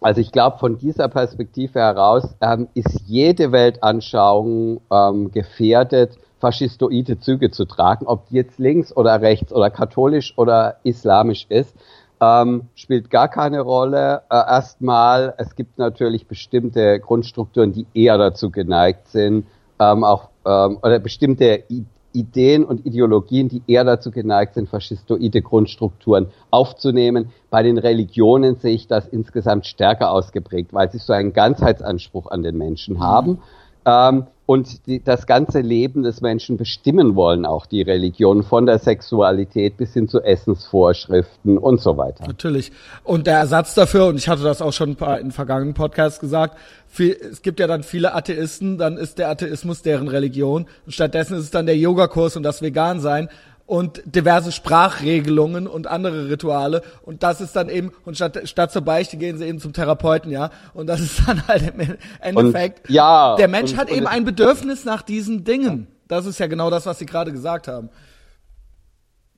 also 0.00 0.20
ich 0.20 0.32
glaube, 0.32 0.58
von 0.58 0.78
dieser 0.78 1.08
Perspektive 1.08 1.78
heraus 1.78 2.34
ähm, 2.40 2.68
ist 2.74 3.02
jede 3.06 3.52
Weltanschauung 3.52 4.80
ähm, 4.90 5.30
gefährdet, 5.30 6.18
faschistoide 6.40 7.20
Züge 7.20 7.50
zu 7.50 7.66
tragen, 7.66 8.06
ob 8.06 8.28
die 8.28 8.36
jetzt 8.36 8.58
links 8.58 8.96
oder 8.96 9.20
rechts 9.20 9.52
oder 9.52 9.70
katholisch 9.70 10.36
oder 10.36 10.76
islamisch 10.82 11.46
ist, 11.48 11.76
ähm, 12.20 12.68
spielt 12.74 13.10
gar 13.10 13.28
keine 13.28 13.60
Rolle. 13.60 14.22
Äh, 14.30 14.34
erstmal, 14.34 15.34
es 15.38 15.54
gibt 15.54 15.78
natürlich 15.78 16.26
bestimmte 16.26 16.98
Grundstrukturen, 17.00 17.72
die 17.72 17.86
eher 17.94 18.18
dazu 18.18 18.50
geneigt 18.50 19.08
sind, 19.08 19.46
ähm, 19.78 20.04
auch 20.04 20.30
ähm, 20.44 20.78
oder 20.82 20.98
bestimmte 20.98 21.64
I 21.70 21.84
Ideen 22.12 22.64
und 22.64 22.84
Ideologien, 22.84 23.48
die 23.48 23.62
eher 23.68 23.84
dazu 23.84 24.10
geneigt 24.10 24.54
sind, 24.54 24.68
faschistoide 24.68 25.42
Grundstrukturen 25.42 26.26
aufzunehmen. 26.50 27.30
Bei 27.50 27.62
den 27.62 27.78
Religionen 27.78 28.56
sehe 28.56 28.74
ich 28.74 28.88
das 28.88 29.06
insgesamt 29.06 29.64
stärker 29.64 30.10
ausgeprägt, 30.10 30.72
weil 30.72 30.90
sie 30.90 30.98
so 30.98 31.12
einen 31.12 31.32
Ganzheitsanspruch 31.32 32.28
an 32.28 32.42
den 32.42 32.58
Menschen 32.58 32.98
haben. 32.98 33.34
Mhm 33.34 33.42
ähm, 33.84 34.26
und 34.50 34.88
die, 34.88 35.00
das 35.00 35.28
ganze 35.28 35.60
Leben 35.60 36.02
des 36.02 36.22
Menschen 36.22 36.56
bestimmen 36.56 37.14
wollen 37.14 37.46
auch 37.46 37.66
die 37.66 37.82
Religion 37.82 38.42
von 38.42 38.66
der 38.66 38.80
Sexualität 38.80 39.76
bis 39.76 39.92
hin 39.92 40.08
zu 40.08 40.20
Essensvorschriften 40.22 41.56
und 41.56 41.80
so 41.80 41.96
weiter. 41.96 42.26
Natürlich. 42.26 42.72
Und 43.04 43.28
der 43.28 43.38
Ersatz 43.38 43.74
dafür, 43.74 44.06
und 44.06 44.16
ich 44.16 44.28
hatte 44.28 44.42
das 44.42 44.60
auch 44.60 44.72
schon 44.72 44.90
ein 44.90 44.96
paar 44.96 45.20
in 45.20 45.30
vergangenen 45.30 45.74
Podcasts 45.74 46.18
gesagt, 46.18 46.58
viel, 46.88 47.16
es 47.30 47.42
gibt 47.42 47.60
ja 47.60 47.68
dann 47.68 47.84
viele 47.84 48.12
Atheisten, 48.12 48.76
dann 48.76 48.96
ist 48.96 49.18
der 49.18 49.30
Atheismus 49.30 49.82
deren 49.82 50.08
Religion 50.08 50.66
und 50.84 50.90
stattdessen 50.90 51.36
ist 51.36 51.44
es 51.44 51.50
dann 51.52 51.66
der 51.66 51.76
Yogakurs 51.76 52.36
und 52.36 52.42
das 52.42 52.60
Vegan-Sein 52.60 53.28
und 53.70 54.02
diverse 54.04 54.50
Sprachregelungen 54.50 55.68
und 55.68 55.86
andere 55.86 56.28
Rituale 56.28 56.82
und 57.02 57.22
das 57.22 57.40
ist 57.40 57.54
dann 57.54 57.68
eben 57.68 57.92
und 58.04 58.16
statt 58.16 58.48
statt 58.48 58.72
zur 58.72 58.82
Beichte 58.82 59.16
gehen 59.16 59.38
sie 59.38 59.46
eben 59.46 59.60
zum 59.60 59.72
Therapeuten, 59.72 60.32
ja 60.32 60.50
und 60.74 60.88
das 60.88 61.00
ist 61.00 61.22
dann 61.24 61.46
halt 61.46 61.72
im 61.72 61.96
Endeffekt 62.20 62.88
und, 62.88 62.94
ja 62.94 63.36
der 63.36 63.46
Mensch 63.46 63.70
und, 63.70 63.78
hat 63.78 63.88
und 63.88 63.96
eben 63.96 64.08
ein 64.08 64.24
Bedürfnis 64.24 64.84
nach 64.84 65.02
diesen 65.02 65.44
Dingen. 65.44 65.86
Das 66.08 66.26
ist 66.26 66.40
ja 66.40 66.48
genau 66.48 66.70
das, 66.70 66.86
was 66.86 66.98
Sie 66.98 67.06
gerade 67.06 67.30
gesagt 67.30 67.68
haben. 67.68 67.90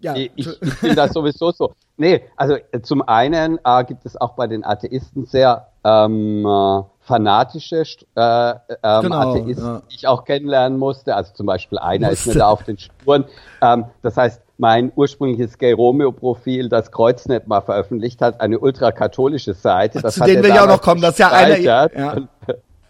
Ja, 0.00 0.16
ich, 0.16 0.32
ich 0.34 0.48
finde 0.48 0.96
das 0.96 1.12
sowieso 1.12 1.52
so. 1.52 1.74
Nee, 1.98 2.22
also 2.34 2.56
zum 2.82 3.02
einen 3.02 3.58
äh, 3.62 3.84
gibt 3.84 4.06
es 4.06 4.18
auch 4.18 4.34
bei 4.34 4.46
den 4.46 4.64
Atheisten 4.64 5.26
sehr 5.26 5.68
ähm, 5.84 6.46
äh, 6.46 6.82
fanatische 7.04 7.84
äh, 8.14 8.50
ähm, 8.50 9.02
genau, 9.02 9.16
Atheisten, 9.16 9.64
ja. 9.64 9.82
die 9.90 9.96
ich 9.96 10.06
auch 10.06 10.24
kennenlernen 10.24 10.78
musste. 10.78 11.14
Also 11.14 11.32
zum 11.34 11.46
Beispiel 11.46 11.78
einer 11.78 12.08
musste. 12.08 12.30
ist 12.30 12.34
mir 12.34 12.40
da 12.40 12.48
auf 12.48 12.62
den 12.62 12.78
Spuren. 12.78 13.24
Ähm, 13.60 13.86
das 14.02 14.16
heißt, 14.16 14.40
mein 14.58 14.92
ursprüngliches 14.94 15.58
Gay 15.58 15.72
Romeo 15.72 16.12
Profil, 16.12 16.68
das 16.68 16.92
Kreuznet 16.92 17.48
mal 17.48 17.60
veröffentlicht 17.60 18.22
hat, 18.22 18.40
eine 18.40 18.58
ultrakatholische 18.58 19.54
Seite. 19.54 20.00
Das 20.00 20.14
Zu 20.14 20.24
denen 20.24 20.42
wir 20.42 20.50
ja 20.50 20.62
auch 20.62 20.68
noch 20.68 20.80
kommen, 20.80 21.00
das 21.00 21.12
ist 21.12 21.18
ja 21.18 21.30
einer, 21.32 21.58
ja, 21.58 21.88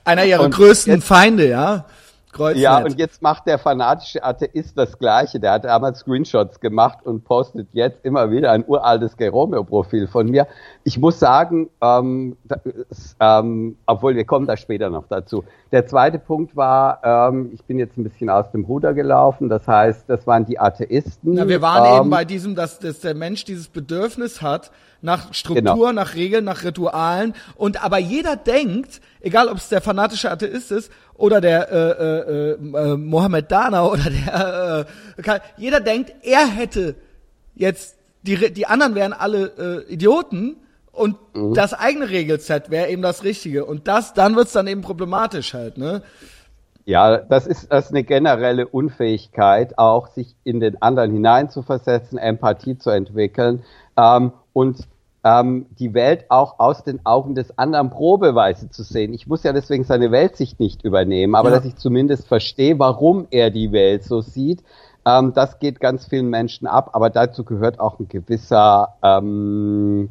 einer 0.04 0.24
ihrer 0.24 0.48
größten 0.50 0.96
jetzt, 0.96 1.06
Feinde, 1.06 1.48
ja. 1.48 1.86
Kreuznet. 2.32 2.62
Ja, 2.62 2.78
und 2.78 2.98
jetzt 2.98 3.20
macht 3.22 3.46
der 3.46 3.58
fanatische 3.58 4.24
Atheist 4.24 4.76
das 4.76 4.98
Gleiche. 4.98 5.38
Der 5.38 5.52
hat 5.52 5.64
damals 5.64 6.00
Screenshots 6.00 6.60
gemacht 6.60 6.98
und 7.04 7.24
postet 7.24 7.68
jetzt 7.72 8.04
immer 8.04 8.30
wieder 8.30 8.50
ein 8.52 8.64
uraltes 8.66 9.16
Geromeo-Profil 9.16 10.08
von 10.08 10.30
mir. 10.30 10.46
Ich 10.82 10.98
muss 10.98 11.18
sagen, 11.20 11.68
ähm, 11.82 12.36
das, 12.44 13.16
ähm, 13.20 13.76
obwohl 13.86 14.16
wir 14.16 14.24
kommen 14.24 14.46
da 14.46 14.56
später 14.56 14.88
noch 14.88 15.06
dazu. 15.08 15.44
Der 15.72 15.86
zweite 15.86 16.18
Punkt 16.18 16.56
war, 16.56 17.00
ähm, 17.04 17.50
ich 17.54 17.62
bin 17.64 17.78
jetzt 17.78 17.96
ein 17.98 18.04
bisschen 18.04 18.30
aus 18.30 18.50
dem 18.50 18.64
Ruder 18.64 18.94
gelaufen. 18.94 19.48
Das 19.48 19.68
heißt, 19.68 20.08
das 20.08 20.26
waren 20.26 20.46
die 20.46 20.58
Atheisten. 20.58 21.34
Na, 21.34 21.46
wir 21.46 21.60
waren 21.60 21.96
eben 21.96 22.04
ähm, 22.06 22.10
bei 22.10 22.24
diesem, 22.24 22.54
dass, 22.54 22.78
dass 22.78 23.00
der 23.00 23.14
Mensch 23.14 23.44
dieses 23.44 23.68
Bedürfnis 23.68 24.40
hat 24.40 24.70
nach 25.02 25.34
Struktur, 25.34 25.74
genau. 25.74 25.92
nach 25.92 26.14
Regeln, 26.14 26.44
nach 26.44 26.64
Ritualen. 26.64 27.34
Und 27.56 27.84
aber 27.84 27.98
jeder 27.98 28.36
denkt, 28.36 29.00
egal 29.20 29.48
ob 29.48 29.56
es 29.56 29.68
der 29.68 29.80
fanatische 29.80 30.30
Atheist 30.30 30.70
ist 30.72 30.92
oder 31.22 31.40
der 31.40 31.70
äh, 31.70 31.76
äh, 31.76 32.50
äh, 32.54 32.96
Mohammedaner 32.96 33.88
oder 33.92 34.10
der 34.10 34.86
äh, 35.24 35.40
jeder 35.56 35.78
denkt, 35.78 36.12
er 36.22 36.48
hätte 36.48 36.96
jetzt 37.54 37.96
die 38.22 38.52
die 38.52 38.66
anderen 38.66 38.96
wären 38.96 39.12
alle 39.12 39.84
äh, 39.86 39.92
Idioten 39.92 40.56
und 40.90 41.16
mhm. 41.32 41.54
das 41.54 41.74
eigene 41.74 42.10
Regelset 42.10 42.70
wäre 42.70 42.88
eben 42.88 43.02
das 43.02 43.22
Richtige 43.22 43.64
und 43.64 43.86
das 43.86 44.14
dann 44.14 44.34
wird's 44.34 44.50
dann 44.50 44.66
eben 44.66 44.82
problematisch 44.82 45.54
halt, 45.54 45.78
ne? 45.78 46.02
Ja, 46.86 47.18
das 47.18 47.46
ist, 47.46 47.70
das 47.70 47.84
ist 47.84 47.90
eine 47.92 48.02
generelle 48.02 48.66
Unfähigkeit, 48.66 49.78
auch 49.78 50.08
sich 50.08 50.34
in 50.42 50.58
den 50.58 50.82
anderen 50.82 51.12
hineinzuversetzen, 51.12 52.18
Empathie 52.18 52.76
zu 52.76 52.90
entwickeln 52.90 53.62
ähm, 53.96 54.32
und 54.52 54.88
ähm, 55.24 55.66
die 55.78 55.94
Welt 55.94 56.26
auch 56.30 56.58
aus 56.58 56.82
den 56.82 57.04
Augen 57.06 57.34
des 57.34 57.56
anderen 57.58 57.90
probeweise 57.90 58.70
zu 58.70 58.82
sehen. 58.82 59.14
Ich 59.14 59.26
muss 59.26 59.44
ja 59.44 59.52
deswegen 59.52 59.84
seine 59.84 60.10
Weltsicht 60.10 60.58
nicht 60.58 60.84
übernehmen, 60.84 61.34
aber 61.34 61.50
ja. 61.50 61.56
dass 61.56 61.64
ich 61.64 61.76
zumindest 61.76 62.26
verstehe, 62.26 62.78
warum 62.78 63.26
er 63.30 63.50
die 63.50 63.72
Welt 63.72 64.04
so 64.04 64.20
sieht. 64.20 64.62
Ähm, 65.04 65.32
das 65.32 65.58
geht 65.58 65.80
ganz 65.80 66.06
vielen 66.06 66.28
Menschen 66.28 66.66
ab, 66.66 66.90
aber 66.92 67.10
dazu 67.10 67.44
gehört 67.44 67.78
auch 67.80 67.98
ein 67.98 68.08
gewisser 68.08 68.94
ähm, 69.02 70.10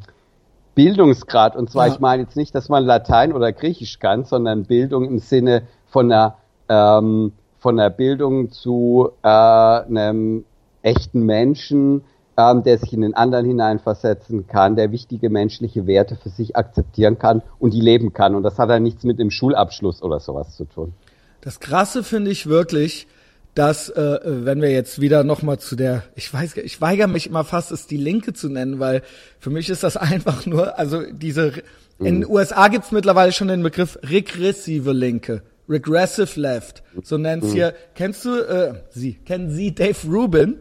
Bildungsgrad. 0.74 1.56
Und 1.56 1.70
zwar, 1.70 1.88
ja. 1.88 1.94
ich 1.94 2.00
meine 2.00 2.22
jetzt 2.22 2.36
nicht, 2.36 2.54
dass 2.54 2.68
man 2.68 2.84
Latein 2.84 3.32
oder 3.32 3.52
Griechisch 3.52 3.98
kann, 3.98 4.24
sondern 4.24 4.64
Bildung 4.64 5.04
im 5.04 5.18
Sinne 5.18 5.62
von 5.86 6.10
einer, 6.10 6.36
ähm, 6.68 7.32
von 7.58 7.78
einer 7.78 7.90
Bildung 7.90 8.50
zu 8.50 9.10
äh, 9.22 9.28
einem 9.28 10.44
echten 10.82 11.24
Menschen, 11.24 12.02
ähm, 12.36 12.62
der 12.62 12.78
sich 12.78 12.92
in 12.92 13.02
den 13.02 13.14
anderen 13.14 13.46
hineinversetzen 13.46 14.46
kann, 14.46 14.76
der 14.76 14.90
wichtige 14.90 15.30
menschliche 15.30 15.86
Werte 15.86 16.16
für 16.16 16.30
sich 16.30 16.56
akzeptieren 16.56 17.18
kann 17.18 17.42
und 17.58 17.74
die 17.74 17.80
leben 17.80 18.12
kann. 18.12 18.34
Und 18.34 18.42
das 18.42 18.58
hat 18.58 18.70
dann 18.70 18.82
nichts 18.82 19.04
mit 19.04 19.18
dem 19.18 19.30
Schulabschluss 19.30 20.02
oder 20.02 20.20
sowas 20.20 20.56
zu 20.56 20.64
tun. 20.64 20.94
Das 21.40 21.60
Krasse 21.60 22.02
finde 22.04 22.30
ich 22.30 22.46
wirklich, 22.46 23.06
dass, 23.54 23.90
äh, 23.90 24.18
wenn 24.22 24.62
wir 24.62 24.70
jetzt 24.70 25.00
wieder 25.00 25.24
nochmal 25.24 25.58
zu 25.58 25.76
der, 25.76 26.04
ich 26.14 26.32
weiß, 26.32 26.56
ich 26.58 26.80
weigere 26.80 27.08
mich 27.08 27.26
immer 27.26 27.44
fast, 27.44 27.70
es 27.70 27.86
die 27.86 27.98
Linke 27.98 28.32
zu 28.32 28.48
nennen, 28.48 28.78
weil 28.78 29.02
für 29.38 29.50
mich 29.50 29.68
ist 29.68 29.82
das 29.82 29.96
einfach 29.98 30.46
nur, 30.46 30.78
also 30.78 31.02
diese, 31.12 31.52
mhm. 31.98 32.06
in 32.06 32.20
den 32.20 32.30
USA 32.30 32.68
gibt 32.68 32.86
es 32.86 32.92
mittlerweile 32.92 33.32
schon 33.32 33.48
den 33.48 33.62
Begriff 33.62 33.98
regressive 34.02 34.92
Linke. 34.92 35.42
Regressive 35.68 36.40
Left, 36.40 36.82
so 37.02 37.18
nennt's 37.18 37.48
mhm. 37.48 37.52
hier. 37.52 37.74
Kennst 37.94 38.24
du, 38.24 38.40
äh, 38.40 38.74
Sie, 38.90 39.14
kennen 39.14 39.50
Sie 39.50 39.74
Dave 39.74 39.96
Rubin? 40.08 40.58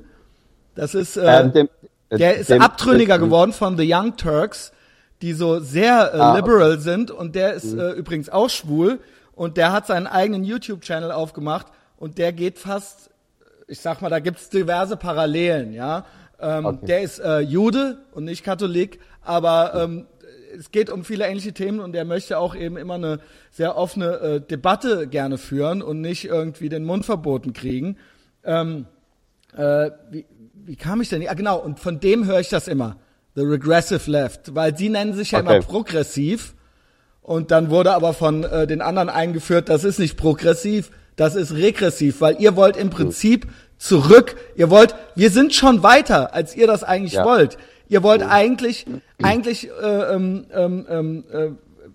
Das 0.75 0.95
ist, 0.95 1.17
äh, 1.17 1.41
ähm, 1.41 1.53
dem, 1.53 1.69
der 2.11 2.37
ist 2.37 2.49
dem, 2.49 2.61
Abtrünniger 2.61 3.17
dem, 3.17 3.25
geworden 3.25 3.53
von 3.53 3.77
The 3.77 3.91
Young 3.91 4.17
Turks. 4.17 4.71
die 5.21 5.33
so 5.33 5.59
sehr 5.59 6.11
äh, 6.13 6.17
ah, 6.17 6.35
liberal 6.35 6.73
okay. 6.73 6.81
sind 6.81 7.11
und 7.11 7.35
der 7.35 7.53
ist 7.53 7.73
mhm. 7.73 7.79
äh, 7.79 7.91
übrigens 7.91 8.29
auch 8.29 8.49
schwul 8.49 8.99
und 9.33 9.57
der 9.57 9.71
hat 9.71 9.87
seinen 9.87 10.07
eigenen 10.07 10.43
YouTube-Channel 10.43 11.11
aufgemacht 11.11 11.67
und 11.97 12.17
der 12.17 12.33
geht 12.33 12.57
fast, 12.57 13.11
ich 13.67 13.79
sag 13.79 14.01
mal, 14.01 14.09
da 14.09 14.19
gibt's 14.19 14.49
diverse 14.49 14.97
Parallelen, 14.97 15.73
ja. 15.73 16.05
Ähm, 16.39 16.65
okay. 16.65 16.85
Der 16.87 17.01
ist 17.01 17.19
äh, 17.19 17.39
Jude 17.39 17.99
und 18.13 18.25
nicht 18.25 18.43
Katholik, 18.43 18.99
aber 19.21 19.73
ähm, 19.75 20.07
es 20.57 20.71
geht 20.71 20.89
um 20.89 21.03
viele 21.03 21.27
ähnliche 21.27 21.53
Themen 21.53 21.79
und 21.79 21.95
er 21.95 22.03
möchte 22.03 22.39
auch 22.39 22.55
eben 22.55 22.77
immer 22.77 22.95
eine 22.95 23.19
sehr 23.51 23.77
offene 23.77 24.19
äh, 24.19 24.41
Debatte 24.41 25.07
gerne 25.07 25.37
führen 25.37 25.81
und 25.83 26.01
nicht 26.01 26.25
irgendwie 26.25 26.69
den 26.69 26.83
Mund 26.83 27.05
verboten 27.05 27.53
kriegen. 27.53 27.97
Ähm, 28.43 28.87
äh, 29.55 29.91
wie, 30.09 30.25
wie 30.65 30.75
kam 30.75 31.01
ich 31.01 31.09
denn? 31.09 31.21
Ja, 31.21 31.33
genau, 31.33 31.57
und 31.57 31.79
von 31.79 31.99
dem 31.99 32.25
höre 32.25 32.39
ich 32.39 32.49
das 32.49 32.67
immer. 32.67 32.97
The 33.35 33.41
Regressive 33.41 34.09
Left, 34.09 34.55
weil 34.55 34.77
sie 34.77 34.89
nennen 34.89 35.13
sich 35.13 35.31
ja 35.31 35.39
okay. 35.39 35.55
immer 35.55 35.65
progressiv 35.65 36.53
und 37.21 37.51
dann 37.51 37.69
wurde 37.69 37.93
aber 37.93 38.13
von 38.13 38.43
äh, 38.43 38.67
den 38.67 38.81
anderen 38.81 39.09
eingeführt, 39.09 39.69
das 39.69 39.83
ist 39.83 39.99
nicht 39.99 40.17
progressiv, 40.17 40.91
das 41.15 41.35
ist 41.35 41.53
regressiv, 41.53 42.19
weil 42.19 42.41
ihr 42.41 42.55
wollt 42.55 42.75
im 42.75 42.89
Prinzip 42.89 43.47
zurück, 43.77 44.35
ihr 44.55 44.69
wollt, 44.69 44.95
wir 45.15 45.29
sind 45.29 45.53
schon 45.53 45.81
weiter, 45.83 46.33
als 46.33 46.55
ihr 46.55 46.67
das 46.67 46.83
eigentlich 46.83 47.13
ja. 47.13 47.25
wollt. 47.25 47.57
Ihr 47.87 48.03
wollt 48.03 48.23
eigentlich, 48.23 48.85
eigentlich, 49.21 49.69
äh, 49.69 50.13
ähm, 50.13 50.45
ähm, 50.53 50.85
ähm, 50.89 51.23
äh, 51.31 51.49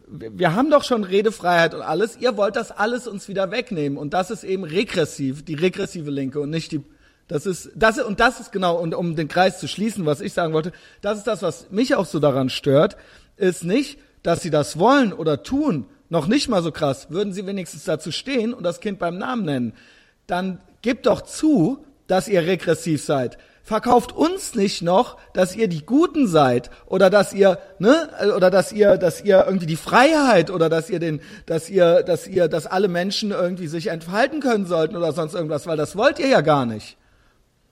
wir 0.09 0.55
haben 0.55 0.71
doch 0.71 0.85
schon 0.85 1.05
Redefreiheit 1.05 1.75
und 1.75 1.81
alles. 1.81 2.19
Ihr 2.21 2.37
wollt 2.37 2.55
das 2.55 2.71
alles 2.71 3.09
uns 3.09 3.29
wieder 3.29 3.51
wegnehmen 3.51 3.97
und 3.99 4.13
das 4.13 4.31
ist 4.31 4.45
eben 4.45 4.65
regressiv, 4.65 5.45
die 5.45 5.55
regressive 5.55 6.11
Linke 6.11 6.41
und 6.41 6.51
nicht 6.51 6.73
die. 6.73 6.83
Das 7.29 7.47
ist 7.47 7.71
das 7.75 7.99
und 7.99 8.21
das 8.21 8.41
ist 8.41 8.53
genau 8.53 8.77
und 8.77 8.95
um 8.95 9.17
den 9.17 9.29
Kreis 9.29 9.59
zu 9.59 9.67
schließen, 9.67 10.07
was 10.07 10.21
ich 10.21 10.33
sagen 10.33 10.53
wollte, 10.53 10.73
das 11.01 11.19
ist 11.19 11.27
das, 11.27 11.43
was 11.43 11.71
mich 11.71 11.95
auch 11.95 12.07
so 12.07 12.21
daran 12.21 12.51
stört, 12.51 12.97
ist 13.37 13.65
nicht, 13.65 13.99
dass 14.23 14.43
sie 14.43 14.51
das 14.51 14.79
wollen 14.79 15.13
oder 15.13 15.43
tun, 15.43 15.87
noch 16.09 16.27
nicht 16.27 16.49
mal 16.49 16.63
so 16.63 16.71
krass. 16.71 17.11
Würden 17.11 17.33
sie 17.33 17.47
wenigstens 17.47 17.85
dazu 17.85 18.13
stehen 18.13 18.55
und 18.55 18.63
das 18.63 18.81
Kind 18.81 18.99
beim 18.99 19.19
Namen 19.19 19.45
nennen, 19.45 19.73
dann 20.27 20.61
gebt 20.83 21.07
doch 21.07 21.23
zu, 21.23 21.85
dass 22.07 22.29
ihr 22.29 22.43
regressiv 22.43 23.05
seid 23.05 23.39
verkauft 23.67 24.13
uns 24.13 24.55
nicht 24.55 24.81
noch, 24.81 25.17
dass 25.33 25.57
ihr 25.57 25.67
die 25.67 25.85
Guten 25.85 26.29
seid 26.29 26.71
oder 26.87 27.11
dass 27.11 27.33
ihr, 27.33 27.59
ne, 27.81 28.09
oder 28.37 28.49
dass 28.49 28.71
ihr, 28.71 28.97
dass 28.97 29.25
ihr 29.25 29.45
irgendwie 29.45 29.67
die 29.67 29.75
Freiheit 29.75 30.53
oder 30.53 30.69
dass 30.69 30.89
ihr 30.89 31.01
den, 31.01 31.21
dass 31.47 31.69
ihr, 31.69 32.05
dass 32.05 32.29
ihr, 32.29 32.47
dass 32.47 32.69
alle 32.69 32.87
Menschen 32.87 33.33
irgendwie 33.33 33.67
sich 33.67 33.89
entfalten 33.89 34.39
können 34.39 34.67
sollten 34.67 34.97
oder 34.97 35.13
sonst 35.13 35.35
irgendwas, 35.35 35.67
weil 35.67 35.77
das 35.77 35.97
wollt 35.97 36.21
ihr 36.21 36.29
ja 36.29 36.43
gar 36.43 36.65
nicht. 36.65 36.97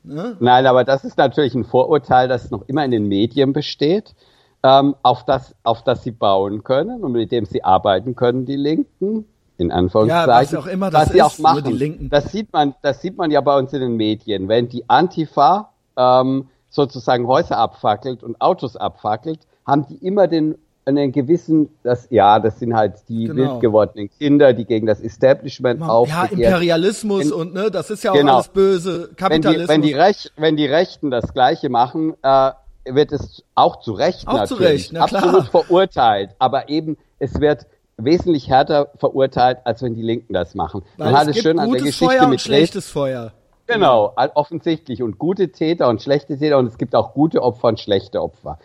Ne? 0.04 0.36
Nein, 0.38 0.66
aber 0.66 0.84
das 0.84 1.04
ist 1.04 1.16
natürlich 1.16 1.54
ein 1.54 1.64
Vorurteil, 1.64 2.28
das 2.28 2.50
noch 2.50 2.62
immer 2.68 2.84
in 2.84 2.90
den 2.90 3.08
Medien 3.08 3.52
besteht, 3.52 4.14
ähm, 4.62 4.94
auf 5.02 5.24
das, 5.24 5.54
auf 5.62 5.82
das 5.82 6.02
sie 6.02 6.10
bauen 6.10 6.62
können 6.62 7.02
und 7.02 7.12
mit 7.12 7.32
dem 7.32 7.46
sie 7.46 7.64
arbeiten 7.64 8.14
können, 8.14 8.44
die 8.44 8.56
Linken 8.56 9.26
in 9.56 9.72
Anführungszeichen. 9.72 10.28
Ja, 10.28 10.40
was 10.40 10.54
auch 10.54 10.66
immer 10.66 10.90
das 10.90 11.08
was 11.08 11.14
ist, 11.14 11.22
auch 11.22 11.38
machen. 11.38 12.08
Das 12.10 12.32
sieht 12.32 12.52
man, 12.52 12.74
das 12.82 13.00
sieht 13.00 13.16
man 13.16 13.30
ja 13.30 13.40
bei 13.40 13.56
uns 13.56 13.72
in 13.72 13.80
den 13.80 13.96
Medien. 13.96 14.48
Wenn 14.48 14.68
die 14.68 14.88
Antifa 14.88 15.70
ähm, 15.96 16.48
sozusagen 16.68 17.26
Häuser 17.26 17.58
abfackelt 17.58 18.22
und 18.22 18.40
Autos 18.40 18.76
abfackelt, 18.76 19.40
haben 19.66 19.86
die 19.86 19.96
immer 20.04 20.26
den 20.26 20.56
einen 20.86 21.12
gewissen, 21.12 21.70
das 21.82 22.08
ja, 22.10 22.38
das 22.38 22.58
sind 22.58 22.74
halt 22.74 23.08
die 23.08 23.24
genau. 23.24 23.36
wild 23.36 23.60
gewordenen 23.60 24.10
Kinder, 24.10 24.52
die 24.52 24.64
gegen 24.64 24.86
das 24.86 25.00
Establishment 25.00 25.80
Man, 25.80 26.04
Ja, 26.06 26.24
Imperialismus 26.24 27.26
in, 27.26 27.32
und 27.32 27.54
ne, 27.54 27.70
das 27.70 27.90
ist 27.90 28.04
ja 28.04 28.12
auch 28.12 28.16
genau. 28.16 28.34
alles 28.34 28.48
böse. 28.48 29.10
Kapitalismus. 29.16 29.68
Wenn 29.68 29.82
die, 29.82 29.88
wenn 29.88 29.92
die, 29.92 30.00
Rech, 30.00 30.32
wenn 30.36 30.56
die 30.56 30.66
Rechten 30.66 31.10
das 31.10 31.32
Gleiche 31.32 31.68
machen, 31.68 32.14
äh, 32.22 32.50
wird 32.86 33.12
es 33.12 33.42
auch 33.54 33.80
zu 33.80 33.92
Recht 33.92 34.28
auch 34.28 34.34
natürlich 34.34 34.48
zu 34.48 34.62
Recht, 34.62 34.92
na 34.92 35.00
absolut 35.00 35.48
klar. 35.48 35.64
verurteilt. 35.64 36.30
Aber 36.38 36.68
eben, 36.68 36.98
es 37.18 37.40
wird 37.40 37.66
wesentlich 37.96 38.48
härter 38.48 38.90
verurteilt, 38.96 39.58
als 39.64 39.82
wenn 39.82 39.94
die 39.94 40.02
Linken 40.02 40.34
das 40.34 40.54
machen. 40.54 40.82
Weil 40.96 41.12
Man 41.12 41.20
hat 41.20 41.28
es 41.28 41.38
schön 41.38 41.58
an 41.58 41.70
der 41.70 41.80
Geschichte 41.80 42.04
Feuer 42.04 42.28
mit 42.28 42.40
schlechtes 42.40 42.88
Feuer. 42.88 43.32
Genau, 43.66 44.14
offensichtlich. 44.34 45.02
Und 45.02 45.18
gute 45.18 45.50
Täter 45.50 45.88
und 45.88 46.02
schlechte 46.02 46.36
Täter 46.36 46.58
und 46.58 46.66
es 46.66 46.76
gibt 46.76 46.94
auch 46.94 47.14
gute 47.14 47.42
Opfer 47.42 47.68
und 47.68 47.80
schlechte 47.80 48.20
Opfer. 48.20 48.58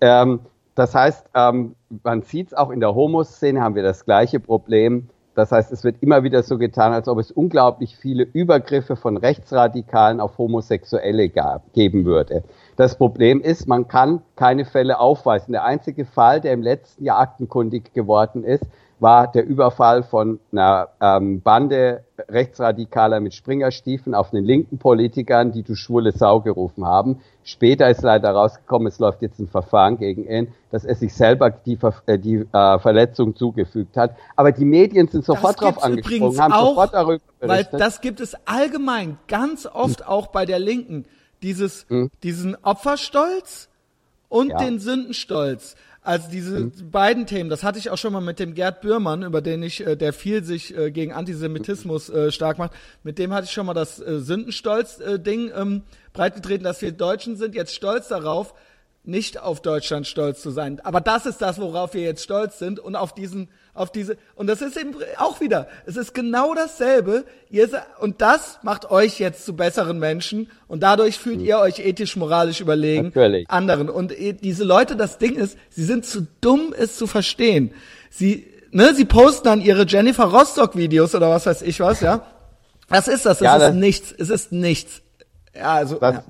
Ähm, 0.00 0.40
das 0.76 0.94
heißt, 0.94 1.30
ähm, 1.34 1.74
man 2.04 2.22
sieht 2.22 2.48
es 2.48 2.54
auch 2.54 2.70
in 2.70 2.80
der 2.80 2.94
Homoszene, 2.94 3.60
haben 3.60 3.74
wir 3.74 3.82
das 3.82 4.04
gleiche 4.04 4.38
Problem. 4.38 5.08
Das 5.34 5.52
heißt, 5.52 5.72
es 5.72 5.84
wird 5.84 6.02
immer 6.02 6.22
wieder 6.22 6.42
so 6.42 6.56
getan, 6.56 6.92
als 6.92 7.08
ob 7.08 7.18
es 7.18 7.30
unglaublich 7.30 7.96
viele 7.96 8.24
Übergriffe 8.24 8.96
von 8.96 9.16
Rechtsradikalen 9.16 10.20
auf 10.20 10.38
Homosexuelle 10.38 11.28
gab, 11.28 11.72
geben 11.72 12.04
würde. 12.04 12.42
Das 12.76 12.96
Problem 12.96 13.40
ist, 13.40 13.66
man 13.66 13.88
kann 13.88 14.22
keine 14.34 14.64
Fälle 14.64 14.98
aufweisen. 14.98 15.52
Der 15.52 15.64
einzige 15.64 16.04
Fall, 16.04 16.40
der 16.40 16.52
im 16.52 16.62
letzten 16.62 17.04
Jahr 17.04 17.18
aktenkundig 17.18 17.92
geworden 17.92 18.44
ist, 18.44 18.64
war 18.98 19.30
der 19.30 19.46
Überfall 19.46 20.02
von 20.02 20.40
einer 20.52 20.88
ähm, 21.00 21.42
Bande 21.42 22.04
Rechtsradikaler 22.28 23.20
mit 23.20 23.34
Springerstiefeln 23.34 24.14
auf 24.14 24.30
den 24.30 24.44
linken 24.44 24.78
Politikern, 24.78 25.52
die 25.52 25.62
du 25.62 25.74
schwule 25.74 26.12
Sau 26.12 26.40
gerufen 26.40 26.86
haben. 26.86 27.20
Später 27.44 27.90
ist 27.90 28.02
leider 28.02 28.30
rausgekommen, 28.30 28.88
es 28.88 28.98
läuft 28.98 29.22
jetzt 29.22 29.38
ein 29.38 29.48
Verfahren 29.48 29.98
gegen 29.98 30.26
ihn, 30.26 30.48
dass 30.70 30.84
er 30.84 30.94
sich 30.94 31.14
selber 31.14 31.50
die, 31.50 31.78
äh, 32.06 32.18
die 32.18 32.46
äh, 32.52 32.78
Verletzung 32.78 33.36
zugefügt 33.36 33.96
hat. 33.96 34.16
Aber 34.34 34.52
die 34.52 34.64
Medien 34.64 35.08
sind 35.08 35.24
sofort 35.24 35.60
drauf 35.60 35.82
angesprungen, 35.82 36.40
haben 36.40 36.52
auch, 36.52 36.68
sofort 36.68 36.94
darüber 36.94 37.22
berichtet. 37.38 37.72
Weil 37.74 37.78
das 37.78 38.00
gibt 38.00 38.20
es 38.20 38.34
allgemein 38.46 39.18
ganz 39.28 39.66
oft 39.66 40.00
hm. 40.00 40.06
auch 40.06 40.28
bei 40.28 40.46
der 40.46 40.58
Linken. 40.58 41.04
Dieses, 41.42 41.84
hm. 41.88 42.10
diesen 42.22 42.56
Opferstolz 42.62 43.68
und 44.28 44.50
ja. 44.50 44.58
den 44.58 44.78
Sündenstolz. 44.78 45.76
Also 46.06 46.30
diese 46.30 46.60
mhm. 46.60 46.90
beiden 46.92 47.26
Themen, 47.26 47.50
das 47.50 47.64
hatte 47.64 47.80
ich 47.80 47.90
auch 47.90 47.98
schon 47.98 48.12
mal 48.12 48.20
mit 48.20 48.38
dem 48.38 48.54
Gerd 48.54 48.80
Bührmann, 48.80 49.24
über 49.24 49.42
den 49.42 49.64
ich, 49.64 49.84
äh, 49.84 49.96
der 49.96 50.12
viel 50.12 50.44
sich 50.44 50.76
äh, 50.76 50.92
gegen 50.92 51.12
Antisemitismus 51.12 52.08
äh, 52.10 52.30
stark 52.30 52.58
macht. 52.58 52.74
Mit 53.02 53.18
dem 53.18 53.34
hatte 53.34 53.46
ich 53.46 53.50
schon 53.50 53.66
mal 53.66 53.74
das 53.74 53.96
Sündenstolz-Ding 53.96 55.48
äh, 55.48 55.60
ähm, 55.60 55.82
breitgetreten, 56.12 56.62
dass 56.62 56.80
wir 56.80 56.92
Deutschen 56.92 57.36
sind 57.36 57.56
jetzt 57.56 57.74
stolz 57.74 58.06
darauf, 58.06 58.54
nicht 59.06 59.40
auf 59.40 59.60
Deutschland 59.60 60.06
stolz 60.06 60.42
zu 60.42 60.50
sein. 60.50 60.80
Aber 60.84 61.00
das 61.00 61.26
ist 61.26 61.40
das, 61.40 61.60
worauf 61.60 61.94
wir 61.94 62.02
jetzt 62.02 62.22
stolz 62.22 62.58
sind 62.58 62.80
und 62.80 62.96
auf 62.96 63.14
diesen, 63.14 63.48
auf 63.74 63.90
diese, 63.90 64.16
und 64.34 64.46
das 64.46 64.62
ist 64.62 64.76
eben 64.76 64.94
auch 65.18 65.40
wieder, 65.40 65.68
es 65.86 65.96
ist 65.96 66.14
genau 66.14 66.54
dasselbe. 66.54 67.24
Ihr, 67.50 67.68
und 68.00 68.20
das 68.20 68.58
macht 68.62 68.90
euch 68.90 69.18
jetzt 69.18 69.44
zu 69.44 69.54
besseren 69.54 69.98
Menschen 69.98 70.50
und 70.68 70.82
dadurch 70.82 71.18
fühlt 71.18 71.40
ihr 71.40 71.58
euch 71.58 71.78
ethisch, 71.78 72.16
moralisch 72.16 72.60
überlegen 72.60 73.06
Natürlich. 73.06 73.48
anderen. 73.48 73.88
Und 73.88 74.12
diese 74.18 74.64
Leute, 74.64 74.96
das 74.96 75.18
Ding 75.18 75.36
ist, 75.36 75.56
sie 75.70 75.84
sind 75.84 76.04
zu 76.04 76.26
dumm, 76.40 76.74
es 76.76 76.96
zu 76.96 77.06
verstehen. 77.06 77.72
Sie, 78.10 78.46
ne, 78.70 78.94
sie 78.94 79.04
posten 79.04 79.44
dann 79.44 79.60
ihre 79.60 79.86
Jennifer 79.86 80.24
Rostock 80.24 80.76
Videos 80.76 81.14
oder 81.14 81.30
was 81.30 81.46
weiß 81.46 81.62
ich 81.62 81.80
was, 81.80 82.00
ja. 82.00 82.26
Was 82.88 83.08
ist 83.08 83.26
das? 83.26 83.38
Es 83.38 83.44
ja, 83.44 83.56
ist 83.56 83.62
das 83.62 83.74
nichts. 83.74 84.14
Es 84.16 84.30
ist 84.30 84.52
nichts. 84.52 85.02
Ja, 85.54 85.74
also. 85.74 85.96
Das, 85.98 86.14
ja. 86.16 86.24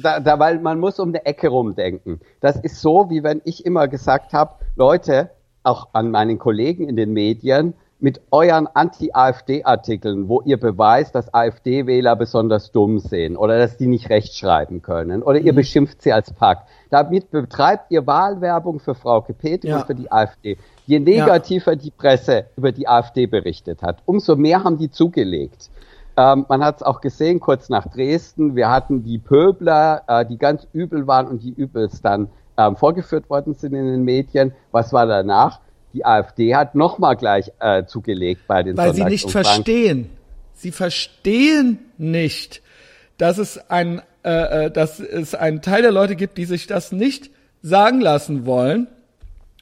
Da, 0.00 0.20
da, 0.20 0.38
weil 0.38 0.60
man 0.60 0.78
muss 0.78 1.00
um 1.00 1.08
eine 1.08 1.26
Ecke 1.26 1.48
rumdenken. 1.48 2.20
Das 2.40 2.56
ist 2.56 2.80
so, 2.80 3.10
wie 3.10 3.22
wenn 3.24 3.42
ich 3.44 3.66
immer 3.66 3.88
gesagt 3.88 4.32
habe, 4.32 4.54
Leute, 4.76 5.30
auch 5.64 5.88
an 5.92 6.10
meinen 6.10 6.38
Kollegen 6.38 6.88
in 6.88 6.96
den 6.96 7.12
Medien, 7.12 7.74
mit 8.02 8.20
euren 8.32 8.66
Anti-AfD-Artikeln, 8.66 10.28
wo 10.28 10.40
ihr 10.40 10.58
beweist, 10.58 11.14
dass 11.14 11.32
AfD-Wähler 11.32 12.16
besonders 12.16 12.72
dumm 12.72 12.98
sind 12.98 13.36
oder 13.36 13.58
dass 13.58 13.76
die 13.76 13.86
nicht 13.86 14.10
rechtschreiben 14.10 14.82
können 14.82 15.22
oder 15.22 15.38
ihr 15.38 15.52
mhm. 15.52 15.56
beschimpft 15.56 16.02
sie 16.02 16.12
als 16.12 16.32
Pack. 16.32 16.66
Damit 16.90 17.30
betreibt 17.30 17.92
ihr 17.92 18.04
Wahlwerbung 18.04 18.80
für 18.80 18.96
Frau 18.96 19.20
Petri 19.20 19.68
ja. 19.68 19.78
und 19.78 19.86
für 19.86 19.94
die 19.94 20.10
AfD. 20.10 20.58
Je 20.84 20.98
negativer 20.98 21.72
ja. 21.72 21.76
die 21.76 21.92
Presse 21.92 22.46
über 22.56 22.72
die 22.72 22.88
AfD 22.88 23.26
berichtet 23.26 23.82
hat, 23.82 24.02
umso 24.04 24.34
mehr 24.34 24.64
haben 24.64 24.78
die 24.78 24.90
zugelegt. 24.90 25.70
Ähm, 26.16 26.44
man 26.48 26.62
hat 26.62 26.76
es 26.76 26.82
auch 26.82 27.00
gesehen, 27.00 27.40
kurz 27.40 27.68
nach 27.68 27.86
Dresden, 27.86 28.54
wir 28.54 28.68
hatten 28.68 29.02
die 29.02 29.18
Pöbler, 29.18 30.02
äh, 30.06 30.26
die 30.26 30.36
ganz 30.36 30.66
übel 30.72 31.06
waren 31.06 31.26
und 31.26 31.42
die 31.42 31.50
übelst 31.50 32.04
dann 32.04 32.28
ähm, 32.58 32.76
vorgeführt 32.76 33.30
worden 33.30 33.54
sind 33.54 33.74
in 33.74 33.86
den 33.86 34.04
Medien. 34.04 34.52
Was 34.72 34.92
war 34.92 35.06
danach? 35.06 35.60
Die 35.94 36.04
AfD 36.04 36.54
hat 36.54 36.74
nochmal 36.74 37.16
gleich 37.16 37.52
äh, 37.60 37.84
zugelegt 37.84 38.42
bei 38.46 38.62
den 38.62 38.76
Weil 38.76 38.94
sie 38.94 39.04
nicht 39.04 39.30
verstehen. 39.30 40.10
Sie 40.54 40.70
verstehen 40.70 41.78
nicht, 41.98 42.62
dass 43.18 43.38
es 43.38 43.70
ein, 43.70 44.02
äh, 44.22 44.66
äh, 44.66 44.70
dass 44.70 45.00
es 45.00 45.34
einen 45.34 45.62
Teil 45.62 45.82
der 45.82 45.92
Leute 45.92 46.16
gibt, 46.16 46.38
die 46.38 46.44
sich 46.44 46.66
das 46.66 46.92
nicht 46.92 47.30
sagen 47.62 48.00
lassen 48.00 48.46
wollen. 48.46 48.88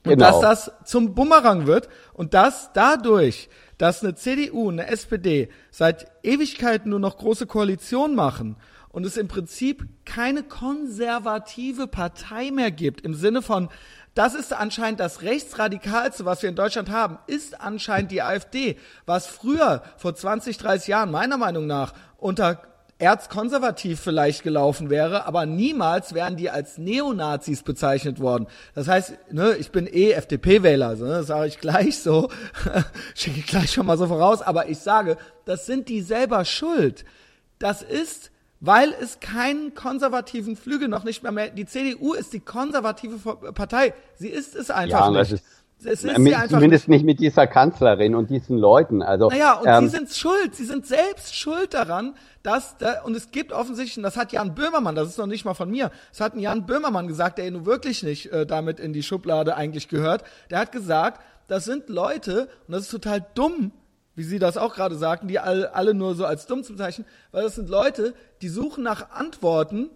Und 0.04 0.12
genau. 0.12 0.40
dass 0.40 0.40
das 0.40 0.72
zum 0.84 1.14
Bumerang 1.14 1.66
wird 1.66 1.88
und 2.14 2.32
dass 2.32 2.72
dadurch, 2.72 3.50
dass 3.80 4.04
eine 4.04 4.14
CDU, 4.14 4.68
eine 4.68 4.88
SPD 4.88 5.48
seit 5.70 6.06
Ewigkeiten 6.22 6.90
nur 6.90 7.00
noch 7.00 7.16
große 7.16 7.46
Koalition 7.46 8.14
machen 8.14 8.56
und 8.90 9.06
es 9.06 9.16
im 9.16 9.26
Prinzip 9.26 9.86
keine 10.04 10.42
konservative 10.42 11.86
Partei 11.86 12.50
mehr 12.50 12.70
gibt 12.70 13.00
im 13.00 13.14
Sinne 13.14 13.40
von 13.40 13.70
das 14.14 14.34
ist 14.34 14.52
anscheinend 14.52 15.00
das 15.00 15.22
rechtsradikalste, 15.22 16.26
was 16.26 16.42
wir 16.42 16.50
in 16.50 16.56
Deutschland 16.56 16.90
haben, 16.90 17.18
ist 17.26 17.58
anscheinend 17.60 18.10
die 18.10 18.22
AfD, 18.22 18.76
was 19.06 19.28
früher 19.28 19.82
vor 19.96 20.14
20, 20.14 20.58
30 20.58 20.88
Jahren 20.88 21.10
meiner 21.10 21.38
Meinung 21.38 21.66
nach 21.66 21.94
unter 22.18 22.60
erzkonservativ 23.00 23.98
vielleicht 23.98 24.42
gelaufen 24.42 24.90
wäre, 24.90 25.26
aber 25.26 25.46
niemals 25.46 26.14
wären 26.14 26.36
die 26.36 26.50
als 26.50 26.78
Neonazis 26.78 27.62
bezeichnet 27.62 28.20
worden. 28.20 28.46
Das 28.74 28.88
heißt, 28.88 29.32
ne, 29.32 29.54
ich 29.58 29.70
bin 29.70 29.86
eh 29.86 30.12
FDP-Wähler, 30.12 30.96
so, 30.96 31.06
ne, 31.06 31.12
das 31.12 31.26
sage 31.28 31.48
ich 31.48 31.58
gleich 31.58 31.98
so, 31.98 32.28
schicke 33.14 33.40
ich 33.40 33.46
gleich 33.46 33.72
schon 33.72 33.86
mal 33.86 33.96
so 33.96 34.06
voraus, 34.06 34.42
aber 34.42 34.68
ich 34.68 34.78
sage, 34.78 35.16
das 35.46 35.66
sind 35.66 35.88
die 35.88 36.02
selber 36.02 36.44
schuld. 36.44 37.04
Das 37.58 37.82
ist, 37.82 38.30
weil 38.60 38.94
es 39.00 39.20
keinen 39.20 39.74
konservativen 39.74 40.56
Flügel 40.56 40.88
noch 40.88 41.04
nicht 41.04 41.22
mehr 41.22 41.32
mehr, 41.32 41.48
die 41.48 41.66
CDU 41.66 42.12
ist 42.12 42.34
die 42.34 42.40
konservative 42.40 43.52
Partei. 43.52 43.94
Sie 44.16 44.28
ist 44.28 44.54
es 44.54 44.70
einfach 44.70 45.12
ja, 45.12 45.22
nicht. 45.22 45.42
Es 45.84 46.04
ist 46.04 46.18
mit, 46.18 46.34
zumindest 46.48 46.88
nicht. 46.88 46.88
nicht 46.88 47.04
mit 47.04 47.20
dieser 47.20 47.46
Kanzlerin 47.46 48.14
und 48.14 48.30
diesen 48.30 48.58
Leuten. 48.58 49.02
Also, 49.02 49.28
naja, 49.28 49.54
und 49.54 49.66
ähm, 49.66 49.88
sie 49.88 49.96
sind 49.96 50.10
schuld. 50.10 50.54
Sie 50.54 50.64
sind 50.64 50.86
selbst 50.86 51.34
schuld 51.34 51.72
daran, 51.74 52.14
dass, 52.42 52.76
da, 52.78 53.02
und 53.02 53.16
es 53.16 53.30
gibt 53.30 53.52
offensichtlich, 53.52 53.96
und 53.96 54.02
das 54.02 54.16
hat 54.16 54.32
Jan 54.32 54.54
Böhmermann, 54.54 54.94
das 54.94 55.08
ist 55.08 55.18
noch 55.18 55.26
nicht 55.26 55.44
mal 55.44 55.54
von 55.54 55.70
mir, 55.70 55.90
das 56.10 56.20
hat 56.20 56.34
ein 56.34 56.40
Jan 56.40 56.66
Böhmermann 56.66 57.08
gesagt, 57.08 57.38
der 57.38 57.50
nun 57.50 57.66
wirklich 57.66 58.02
nicht 58.02 58.32
äh, 58.32 58.46
damit 58.46 58.80
in 58.80 58.92
die 58.92 59.02
Schublade 59.02 59.56
eigentlich 59.56 59.88
gehört. 59.88 60.24
Der 60.50 60.58
hat 60.58 60.72
gesagt, 60.72 61.22
das 61.48 61.64
sind 61.64 61.88
Leute, 61.88 62.48
und 62.66 62.72
das 62.72 62.82
ist 62.82 62.90
total 62.90 63.24
dumm, 63.34 63.72
wie 64.14 64.22
Sie 64.22 64.38
das 64.38 64.56
auch 64.56 64.74
gerade 64.74 64.96
sagten, 64.96 65.28
die 65.28 65.38
alle, 65.38 65.74
alle 65.74 65.94
nur 65.94 66.14
so 66.14 66.26
als 66.26 66.46
dumm 66.46 66.62
zu 66.62 66.72
bezeichnen, 66.72 67.06
weil 67.32 67.42
das 67.42 67.54
sind 67.54 67.68
Leute, 67.68 68.14
die 68.42 68.48
suchen 68.48 68.84
nach 68.84 69.10
Antworten, 69.10 69.90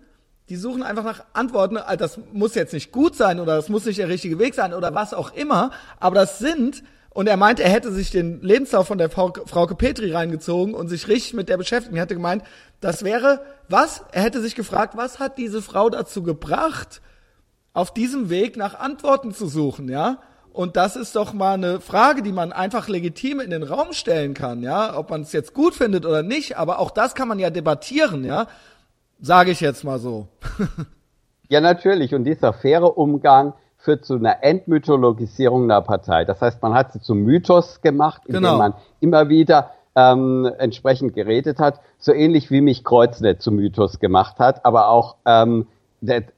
die 0.49 0.57
suchen 0.57 0.83
einfach 0.83 1.05
nach 1.05 1.25
Antworten. 1.33 1.77
Äh, 1.77 1.97
das 1.97 2.19
muss 2.33 2.55
jetzt 2.55 2.73
nicht 2.73 2.93
gut 2.93 3.17
sein 3.17 3.41
oder 3.41 3.57
das 3.57 3.69
muss 3.69 3.85
nicht 3.85 3.99
der 3.99 4.09
richtige 4.09 4.39
Weg 4.39 4.55
sein 4.55 4.75
oder 4.75 4.95
was 4.95 5.15
auch 5.15 5.33
immer. 5.33 5.71
Aber 5.99 6.15
das 6.15 6.39
sind, 6.39 6.83
und 7.11 7.29
er 7.29 7.37
meint, 7.37 7.61
er 7.61 7.71
hätte 7.71 7.93
sich 7.93 8.11
den 8.11 8.43
Lebenslauf 8.43 8.87
von 8.87 8.99
der 8.99 9.09
Frau, 9.09 9.33
Frauke 9.47 9.75
Petri 9.75 10.13
reingezogen 10.13 10.75
und 10.75 10.89
sich 10.89 11.09
richtig 11.09 11.35
mit 11.35 11.49
der 11.49 11.57
beschäftigt. 11.57 11.95
Er 11.95 12.03
hätte 12.03 12.15
gemeint, 12.15 12.43
das 12.81 13.05
wäre, 13.05 13.41
was? 13.69 14.03
Er 14.13 14.23
hätte 14.23 14.43
sich 14.43 14.55
gefragt, 14.55 14.97
was 14.97 15.19
hat 15.19 15.39
diese 15.39 15.63
Frau 15.63 15.89
dazu 15.89 16.23
gebracht, 16.23 17.01
auf 17.73 17.95
diesem 17.95 18.31
Weg 18.31 18.57
nach 18.57 18.79
Antworten 18.79 19.33
zu 19.33 19.47
suchen, 19.47 19.89
ja? 19.89 20.19
Und 20.53 20.77
das 20.77 20.95
ist 20.95 21.17
doch 21.17 21.33
mal 21.33 21.55
eine 21.55 21.81
Frage, 21.81 22.23
die 22.23 22.31
man 22.31 22.53
einfach 22.53 22.87
legitim 22.87 23.41
in 23.41 23.51
den 23.51 23.65
Raum 23.65 23.93
stellen 23.93 24.35
kann, 24.35 24.63
ja? 24.63 24.97
Ob 24.97 25.11
man 25.11 25.23
es 25.23 25.33
jetzt 25.33 25.55
gut 25.55 25.75
findet 25.75 26.07
oder 26.07 26.23
nicht, 26.23 26.57
aber 26.57 26.79
auch 26.79 26.93
das 26.93 27.15
kann 27.15 27.27
man 27.27 27.41
ja 27.41 27.51
debattieren, 27.51 28.25
ja? 28.25 28.47
Sage 29.21 29.51
ich 29.51 29.61
jetzt 29.61 29.85
mal 29.85 29.99
so. 29.99 30.29
ja, 31.49 31.61
natürlich. 31.61 32.15
Und 32.15 32.25
dieser 32.25 32.53
faire 32.53 32.97
Umgang 32.97 33.55
führt 33.79 34.05
zu 34.05 34.15
einer 34.15 34.43
Entmythologisierung 34.43 35.65
einer 35.65 35.83
Partei. 35.83 36.25
Das 36.25 36.41
heißt, 36.41 36.63
man 36.63 36.75
hat 36.75 36.93
sie 36.93 37.01
zum 37.01 37.19
Mythos 37.19 37.81
gemacht, 37.83 38.23
indem 38.27 38.43
genau. 38.43 38.59
man 38.59 38.75
immer 39.01 39.29
wieder 39.29 39.71
ähm, 39.95 40.51
entsprechend 40.59 41.15
geredet 41.15 41.59
hat, 41.59 41.81
so 41.99 42.13
ähnlich 42.13 42.51
wie 42.51 42.61
mich 42.61 42.83
Kreuznet 42.83 43.43
zum 43.43 43.57
Mythos 43.57 44.01
gemacht 44.01 44.39
hat, 44.39 44.65
aber 44.65 44.89
auch 44.89 45.17
ähm, 45.25 45.67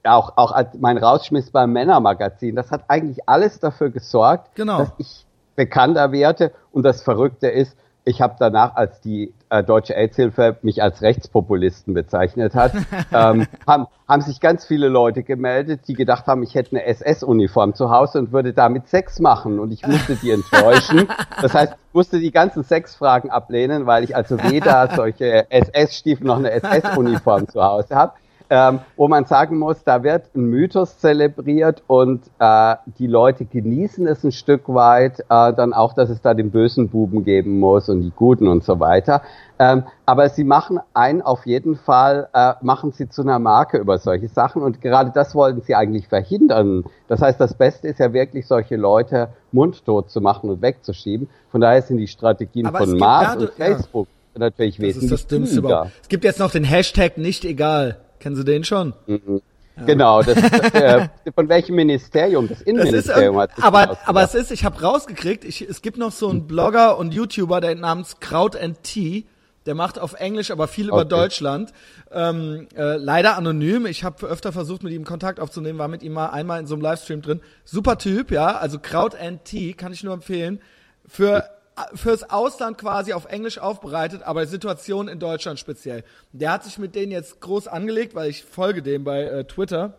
auch 0.03 0.37
auch 0.37 0.55
mein 0.79 0.97
Rausschmiss 0.97 1.51
beim 1.51 1.73
Männermagazin. 1.73 2.55
Das 2.55 2.71
hat 2.71 2.83
eigentlich 2.87 3.27
alles 3.27 3.59
dafür 3.59 3.89
gesorgt, 3.89 4.55
genau. 4.55 4.77
dass 4.77 4.93
ich 4.97 5.25
bekannter 5.55 6.11
werde. 6.11 6.51
Und 6.71 6.83
das 6.83 7.01
Verrückte 7.01 7.47
ist, 7.47 7.75
ich 8.05 8.21
habe 8.21 8.35
danach, 8.39 8.75
als 8.75 9.01
die 9.01 9.33
äh, 9.49 9.63
Deutsche 9.63 9.95
AIDS-Hilfe 9.95 10.57
mich 10.61 10.81
als 10.81 11.01
Rechtspopulisten 11.01 11.93
bezeichnet 11.93 12.55
hat, 12.55 12.73
ähm, 13.13 13.47
haben, 13.65 13.87
haben 14.07 14.21
sich 14.21 14.39
ganz 14.39 14.65
viele 14.65 14.87
Leute 14.87 15.23
gemeldet, 15.23 15.81
die 15.87 15.93
gedacht 15.93 16.27
haben, 16.27 16.43
ich 16.43 16.55
hätte 16.55 16.71
eine 16.71 16.85
SS-Uniform 16.85 17.73
zu 17.73 17.89
Hause 17.89 18.19
und 18.19 18.31
würde 18.31 18.53
damit 18.53 18.87
Sex 18.87 19.19
machen. 19.19 19.59
Und 19.59 19.71
ich 19.71 19.85
musste 19.85 20.15
die 20.15 20.31
enttäuschen. 20.31 21.07
Das 21.41 21.53
heißt, 21.53 21.73
ich 21.73 21.93
musste 21.93 22.19
die 22.19 22.31
ganzen 22.31 22.63
Sexfragen 22.63 23.29
ablehnen, 23.29 23.85
weil 23.85 24.03
ich 24.03 24.15
also 24.15 24.41
weder 24.43 24.89
solche 24.95 25.49
SS-Stiefel 25.51 26.25
noch 26.25 26.37
eine 26.37 26.51
SS-Uniform 26.51 27.47
zu 27.47 27.63
Hause 27.63 27.95
habe 27.95 28.13
ähm, 28.49 28.79
wo 28.95 29.07
man 29.07 29.25
sagen 29.25 29.57
muss, 29.57 29.83
da 29.83 30.03
wird 30.03 30.33
ein 30.35 30.45
Mythos 30.45 30.99
zelebriert 30.99 31.83
und 31.87 32.23
äh, 32.39 32.75
die 32.97 33.07
Leute 33.07 33.45
genießen 33.45 34.07
es 34.07 34.23
ein 34.23 34.31
Stück 34.31 34.69
weit, 34.69 35.19
äh, 35.21 35.53
dann 35.53 35.73
auch, 35.73 35.93
dass 35.93 36.09
es 36.09 36.21
da 36.21 36.33
den 36.33 36.51
bösen 36.51 36.89
Buben 36.89 37.25
geben 37.25 37.59
muss 37.59 37.89
und 37.89 38.01
die 38.01 38.13
Guten 38.15 38.47
und 38.47 38.63
so 38.63 38.79
weiter. 38.79 39.21
Ähm, 39.59 39.83
aber 40.05 40.29
sie 40.29 40.43
machen 40.43 40.79
einen 40.93 41.21
auf 41.21 41.45
jeden 41.45 41.75
Fall, 41.75 42.29
äh, 42.33 42.53
machen 42.61 42.91
sie 42.91 43.09
zu 43.09 43.23
einer 43.23 43.39
Marke 43.39 43.77
über 43.79 43.97
solche 43.97 44.27
Sachen 44.29 44.61
und 44.61 44.81
gerade 44.81 45.11
das 45.13 45.35
wollten 45.35 45.61
sie 45.61 45.75
eigentlich 45.75 46.07
verhindern. 46.07 46.85
Das 47.07 47.21
heißt, 47.21 47.41
das 47.41 47.55
Beste 47.55 47.87
ist 47.87 47.99
ja 47.99 48.13
wirklich, 48.13 48.47
solche 48.47 48.75
Leute 48.75 49.29
mundtot 49.51 50.09
zu 50.09 50.21
machen 50.21 50.49
und 50.49 50.61
wegzuschieben. 50.61 51.27
Von 51.49 51.61
daher 51.61 51.81
sind 51.81 51.97
die 51.97 52.07
Strategien 52.07 52.67
aber 52.67 52.79
von 52.79 52.97
Mars 52.97 53.35
und 53.35 53.49
Facebook 53.51 54.07
ja. 54.35 54.39
natürlich 54.39 54.79
wesentlich 54.79 55.11
das 55.11 55.21
ist 55.21 55.31
das 55.31 55.37
Dümmste 55.39 55.89
Es 56.01 56.07
gibt 56.07 56.23
jetzt 56.23 56.39
noch 56.39 56.51
den 56.51 56.63
Hashtag 56.63 57.17
nicht 57.17 57.43
egal. 57.43 57.97
Kennen 58.19 58.35
Sie 58.35 58.43
den 58.43 58.63
schon? 58.63 58.93
Mhm. 59.05 59.41
Ja. 59.77 59.83
Genau, 59.83 60.23
das 60.23 60.37
äh, 60.37 61.07
von 61.35 61.49
welchem 61.49 61.75
Ministerium? 61.75 62.47
Das 62.47 62.61
Innenministerium 62.61 63.35
das 63.35 63.49
ist, 63.49 63.57
hat 63.57 63.63
aber, 63.63 63.97
aber 64.05 64.23
es 64.23 64.33
ist, 64.33 64.51
ich 64.51 64.65
habe 64.65 64.81
rausgekriegt, 64.81 65.43
ich, 65.43 65.61
es 65.61 65.83
gibt 65.83 65.97
noch 65.97 66.11
so 66.11 66.29
einen 66.29 66.47
Blogger 66.47 66.97
und 66.97 67.13
YouTuber, 67.13 67.61
der 67.61 67.75
namens 67.75 68.19
Kraut 68.19 68.55
and 68.55 68.81
Tea, 68.81 69.25
der 69.67 69.75
macht 69.75 69.99
auf 69.99 70.13
Englisch, 70.13 70.49
aber 70.49 70.67
viel 70.67 70.89
okay. 70.89 71.01
über 71.01 71.05
Deutschland. 71.05 71.73
Ähm, 72.11 72.67
äh, 72.75 72.95
leider 72.95 73.35
anonym. 73.35 73.85
Ich 73.85 74.03
habe 74.05 74.25
öfter 74.25 74.53
versucht, 74.53 74.81
mit 74.81 74.93
ihm 74.93 75.03
Kontakt 75.03 75.41
aufzunehmen, 75.41 75.77
war 75.77 75.89
mit 75.89 76.03
ihm 76.03 76.13
mal 76.13 76.27
einmal 76.27 76.59
in 76.61 76.67
so 76.67 76.73
einem 76.73 76.81
Livestream 76.81 77.21
drin. 77.21 77.41
Super 77.65 77.97
Typ, 77.97 78.31
ja. 78.31 78.57
Also 78.57 78.79
Kraut 78.79 79.13
and 79.13 79.43
Tea 79.43 79.73
kann 79.73 79.91
ich 79.91 80.03
nur 80.03 80.13
empfehlen. 80.13 80.61
Für 81.05 81.49
fürs 81.93 82.29
Ausland 82.29 82.77
quasi 82.77 83.13
auf 83.13 83.25
Englisch 83.25 83.59
aufbereitet, 83.59 84.23
aber 84.23 84.45
die 84.45 84.51
Situation 84.51 85.07
in 85.07 85.19
Deutschland 85.19 85.59
speziell. 85.59 86.03
Der 86.31 86.51
hat 86.51 86.63
sich 86.63 86.77
mit 86.77 86.95
denen 86.95 87.11
jetzt 87.11 87.39
groß 87.39 87.67
angelegt, 87.67 88.15
weil 88.15 88.29
ich 88.29 88.43
folge 88.43 88.81
dem 88.81 89.03
bei 89.03 89.23
äh, 89.23 89.43
Twitter. 89.45 89.93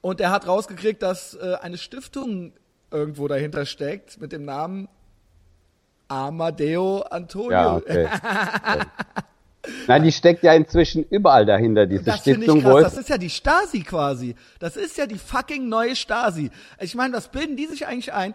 Und 0.00 0.20
er 0.20 0.30
hat 0.30 0.46
rausgekriegt, 0.46 1.02
dass 1.02 1.34
äh, 1.34 1.56
eine 1.60 1.76
Stiftung 1.76 2.52
irgendwo 2.90 3.28
dahinter 3.28 3.66
steckt 3.66 4.20
mit 4.20 4.32
dem 4.32 4.44
Namen 4.44 4.88
Amadeo 6.08 7.02
Antonio. 7.02 7.50
Ja, 7.50 7.76
okay. 7.76 8.08
Nein, 9.86 10.02
die 10.02 10.12
steckt 10.12 10.42
ja 10.42 10.54
inzwischen 10.54 11.04
überall 11.10 11.44
dahinter, 11.44 11.86
diese 11.86 12.04
das 12.04 12.20
Stiftung. 12.20 12.58
Ich 12.58 12.64
krass. 12.64 12.82
Das 12.82 12.96
ist 12.96 13.08
ja 13.10 13.18
die 13.18 13.30
Stasi 13.30 13.82
quasi. 13.82 14.34
Das 14.58 14.76
ist 14.76 14.96
ja 14.96 15.06
die 15.06 15.18
fucking 15.18 15.68
neue 15.68 15.94
Stasi. 15.94 16.50
Ich 16.80 16.94
meine, 16.94 17.14
was 17.14 17.28
bilden 17.28 17.56
die 17.56 17.66
sich 17.66 17.86
eigentlich 17.86 18.12
ein? 18.12 18.34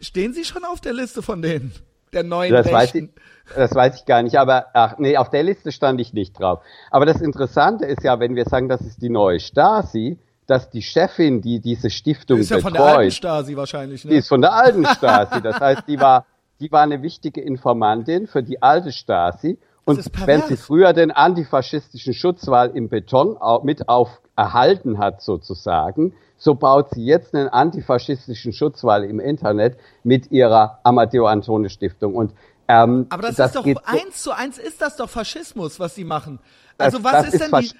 Stehen 0.00 0.34
sie 0.34 0.44
schon 0.44 0.64
auf 0.64 0.80
der 0.80 0.92
Liste 0.92 1.22
von 1.22 1.40
denen? 1.40 1.72
Der 2.16 2.24
neuen 2.24 2.50
das 2.50 2.72
Weiß 2.72 2.94
ich, 2.94 3.10
das 3.54 3.74
weiß 3.74 4.00
ich 4.00 4.06
gar 4.06 4.22
nicht, 4.22 4.36
aber 4.38 4.66
ach 4.72 4.96
nee, 4.98 5.16
auf 5.16 5.28
der 5.28 5.42
Liste 5.42 5.70
stand 5.70 6.00
ich 6.00 6.14
nicht 6.14 6.38
drauf. 6.38 6.60
Aber 6.90 7.04
das 7.04 7.20
Interessante 7.20 7.84
ist 7.84 8.02
ja, 8.02 8.18
wenn 8.18 8.34
wir 8.34 8.46
sagen, 8.46 8.68
das 8.68 8.80
ist 8.80 9.02
die 9.02 9.10
neue 9.10 9.38
Stasi, 9.38 10.18
dass 10.46 10.70
die 10.70 10.82
Chefin, 10.82 11.42
die 11.42 11.60
diese 11.60 11.90
Stiftung 11.90 12.38
die 12.38 12.42
ist 12.42 12.50
ja 12.50 12.56
betreut, 12.56 12.72
von 12.72 12.82
der 12.82 12.96
alten 12.96 13.10
Stasi 13.10 13.56
wahrscheinlich, 13.56 14.04
ne? 14.04 14.12
Die 14.12 14.16
ist 14.16 14.28
von 14.28 14.40
der 14.40 14.54
alten 14.54 14.86
Stasi. 14.86 15.42
Das 15.42 15.60
heißt, 15.60 15.82
die 15.86 16.00
war, 16.00 16.24
die 16.58 16.72
war 16.72 16.82
eine 16.82 17.02
wichtige 17.02 17.40
Informantin 17.42 18.26
für 18.26 18.42
die 18.42 18.62
alte 18.62 18.92
Stasi 18.92 19.58
und 19.84 20.04
wenn 20.26 20.42
sie 20.42 20.56
früher 20.56 20.92
den 20.92 21.10
antifaschistischen 21.10 22.14
Schutzwall 22.14 22.70
im 22.74 22.88
Beton 22.88 23.36
mit 23.62 23.88
auf 23.88 24.20
erhalten 24.36 24.98
hat 24.98 25.22
sozusagen, 25.22 26.14
so 26.36 26.54
baut 26.54 26.90
sie 26.90 27.04
jetzt 27.04 27.34
einen 27.34 27.48
antifaschistischen 27.48 28.52
Schutzwall 28.52 29.04
im 29.04 29.20
Internet 29.20 29.78
mit 30.04 30.30
ihrer 30.30 30.80
Amadeo 30.82 31.26
Antone 31.26 31.70
Stiftung. 31.70 32.14
Und 32.14 32.32
ähm, 32.68 33.06
aber 33.10 33.22
das, 33.22 33.36
das 33.36 33.54
ist 33.54 33.56
doch 33.56 33.84
eins 33.84 34.22
zu 34.22 34.32
eins 34.32 34.58
ist 34.58 34.82
das 34.82 34.96
doch 34.96 35.08
Faschismus, 35.08 35.78
was 35.78 35.94
sie 35.94 36.04
machen. 36.04 36.40
Also 36.78 36.98
das, 36.98 37.04
was 37.04 37.12
das 37.12 37.26
ist, 37.28 37.34
ist 37.34 37.52
denn 37.52 37.60
die? 37.60 37.70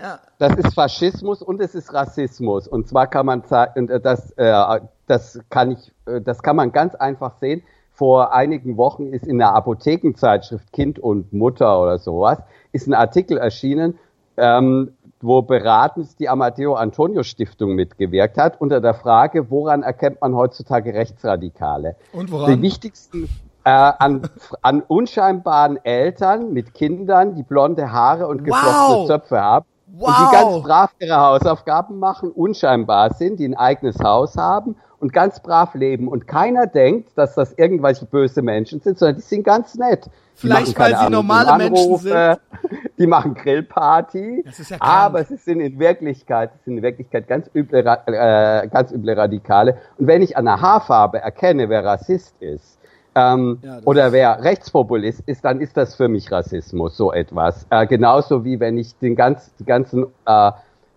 Ja. 0.00 0.20
Das 0.38 0.54
ist 0.54 0.74
Faschismus 0.74 1.42
und 1.42 1.60
es 1.60 1.74
ist 1.74 1.92
Rassismus. 1.92 2.68
Und 2.68 2.88
zwar 2.88 3.08
kann 3.08 3.26
man 3.26 3.42
sagen, 3.42 3.88
das, 4.02 4.30
äh, 4.36 4.80
das 5.08 5.40
kann 5.50 5.72
ich, 5.72 5.92
äh, 6.06 6.20
das 6.20 6.42
kann 6.42 6.56
man 6.56 6.70
ganz 6.70 6.94
einfach 6.94 7.38
sehen 7.38 7.62
vor 8.00 8.32
einigen 8.32 8.78
Wochen 8.78 9.12
ist 9.12 9.26
in 9.26 9.36
der 9.36 9.54
Apothekenzeitschrift 9.54 10.72
Kind 10.72 10.98
und 10.98 11.34
Mutter 11.34 11.82
oder 11.82 11.98
sowas, 11.98 12.38
ist 12.72 12.86
ein 12.86 12.94
Artikel 12.94 13.36
erschienen, 13.36 13.98
ähm, 14.38 14.92
wo 15.22 15.42
beratend 15.42 16.18
die 16.18 16.28
Amadeo 16.28 16.74
Antonio 16.74 17.22
Stiftung 17.22 17.74
mitgewirkt 17.74 18.38
hat, 18.38 18.60
unter 18.60 18.80
der 18.80 18.94
Frage, 18.94 19.50
woran 19.50 19.82
erkennt 19.82 20.20
man 20.20 20.34
heutzutage 20.34 20.94
Rechtsradikale? 20.94 21.96
Und 22.12 22.30
woran? 22.30 22.56
Die 22.56 22.62
wichtigsten 22.62 23.28
äh, 23.64 23.70
an, 23.70 24.22
an 24.62 24.82
unscheinbaren 24.82 25.78
Eltern 25.84 26.52
mit 26.52 26.72
Kindern, 26.74 27.34
die 27.34 27.42
blonde 27.42 27.92
Haare 27.92 28.26
und 28.26 28.44
geflochtene 28.44 28.98
wow. 28.98 29.06
Zöpfe 29.06 29.40
haben. 29.40 29.66
Wow. 29.92 30.08
Und 30.08 30.14
die 30.18 30.32
ganz 30.32 30.62
brav 30.62 30.90
ihre 30.98 31.16
Hausaufgaben 31.20 31.98
machen, 31.98 32.30
unscheinbar 32.30 33.12
sind, 33.12 33.38
die 33.40 33.46
ein 33.46 33.56
eigenes 33.56 33.98
Haus 34.02 34.36
haben 34.36 34.76
und 35.00 35.12
ganz 35.12 35.40
brav 35.40 35.74
leben. 35.74 36.08
Und 36.08 36.28
keiner 36.28 36.66
denkt, 36.66 37.16
dass 37.16 37.34
das 37.34 37.52
irgendwelche 37.54 38.04
böse 38.06 38.42
Menschen 38.42 38.80
sind, 38.80 38.98
sondern 38.98 39.16
die 39.16 39.22
sind 39.22 39.44
ganz 39.44 39.74
nett. 39.74 40.04
Die 40.04 40.10
Vielleicht, 40.46 40.78
weil 40.78 40.96
sie 40.96 41.10
normale 41.10 41.56
Menschen 41.56 41.96
sind. 41.98 42.40
Die 42.98 43.06
machen 43.06 43.32
Grillparty, 43.32 44.44
ja 44.44 44.76
aber 44.78 45.24
sie 45.24 45.36
sind 45.36 45.60
in 45.60 45.78
Wirklichkeit, 45.78 46.50
sind 46.66 46.76
in 46.76 46.82
Wirklichkeit 46.82 47.26
ganz 47.26 47.48
üble, 47.54 47.78
äh, 47.78 48.68
ganz 48.68 48.92
üble 48.92 49.14
Radikale. 49.14 49.78
Und 49.96 50.06
wenn 50.06 50.20
ich 50.20 50.36
an 50.36 50.44
der 50.44 50.60
Haarfarbe 50.60 51.18
erkenne, 51.18 51.70
wer 51.70 51.82
Rassist 51.82 52.34
ist, 52.40 52.78
ähm, 53.14 53.58
ja, 53.62 53.78
oder 53.86 54.12
wer 54.12 54.44
Rechtspopulist 54.44 55.22
ist, 55.26 55.44
dann 55.44 55.62
ist 55.62 55.78
das 55.78 55.94
für 55.94 56.08
mich 56.08 56.30
Rassismus, 56.30 56.96
so 56.96 57.10
etwas. 57.10 57.66
Äh, 57.70 57.86
genauso 57.86 58.44
wie 58.44 58.60
wenn 58.60 58.76
ich 58.76 58.96
den 58.98 59.16
ganz, 59.16 59.54
die 59.54 59.64
ganzen 59.64 60.06
äh, 60.26 60.52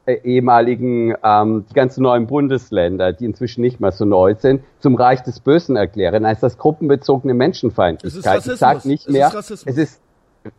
ehemaligen, 0.05 1.15
ähm, 1.23 1.65
die 1.69 1.73
ganzen 1.73 2.03
neuen 2.03 2.27
Bundesländer, 2.27 3.13
die 3.13 3.25
inzwischen 3.25 3.61
nicht 3.61 3.79
mehr 3.79 3.91
so 3.91 4.05
neu 4.05 4.35
sind, 4.37 4.63
zum 4.79 4.95
Reich 4.95 5.23
des 5.23 5.39
Bösen 5.39 5.75
erkläre, 5.75 6.19
dann 6.19 6.31
ist 6.31 6.43
das 6.43 6.57
gruppenbezogene 6.57 7.33
Menschenfeindlichkeit. 7.33 8.39
Es 8.39 8.45
ist 8.47 8.53
Ich 8.53 8.59
sage 8.59 8.87
nicht 8.87 9.09
mehr, 9.09 9.31
es 9.33 9.49
ist, 9.49 9.67
es 9.67 9.77
ist 9.77 10.01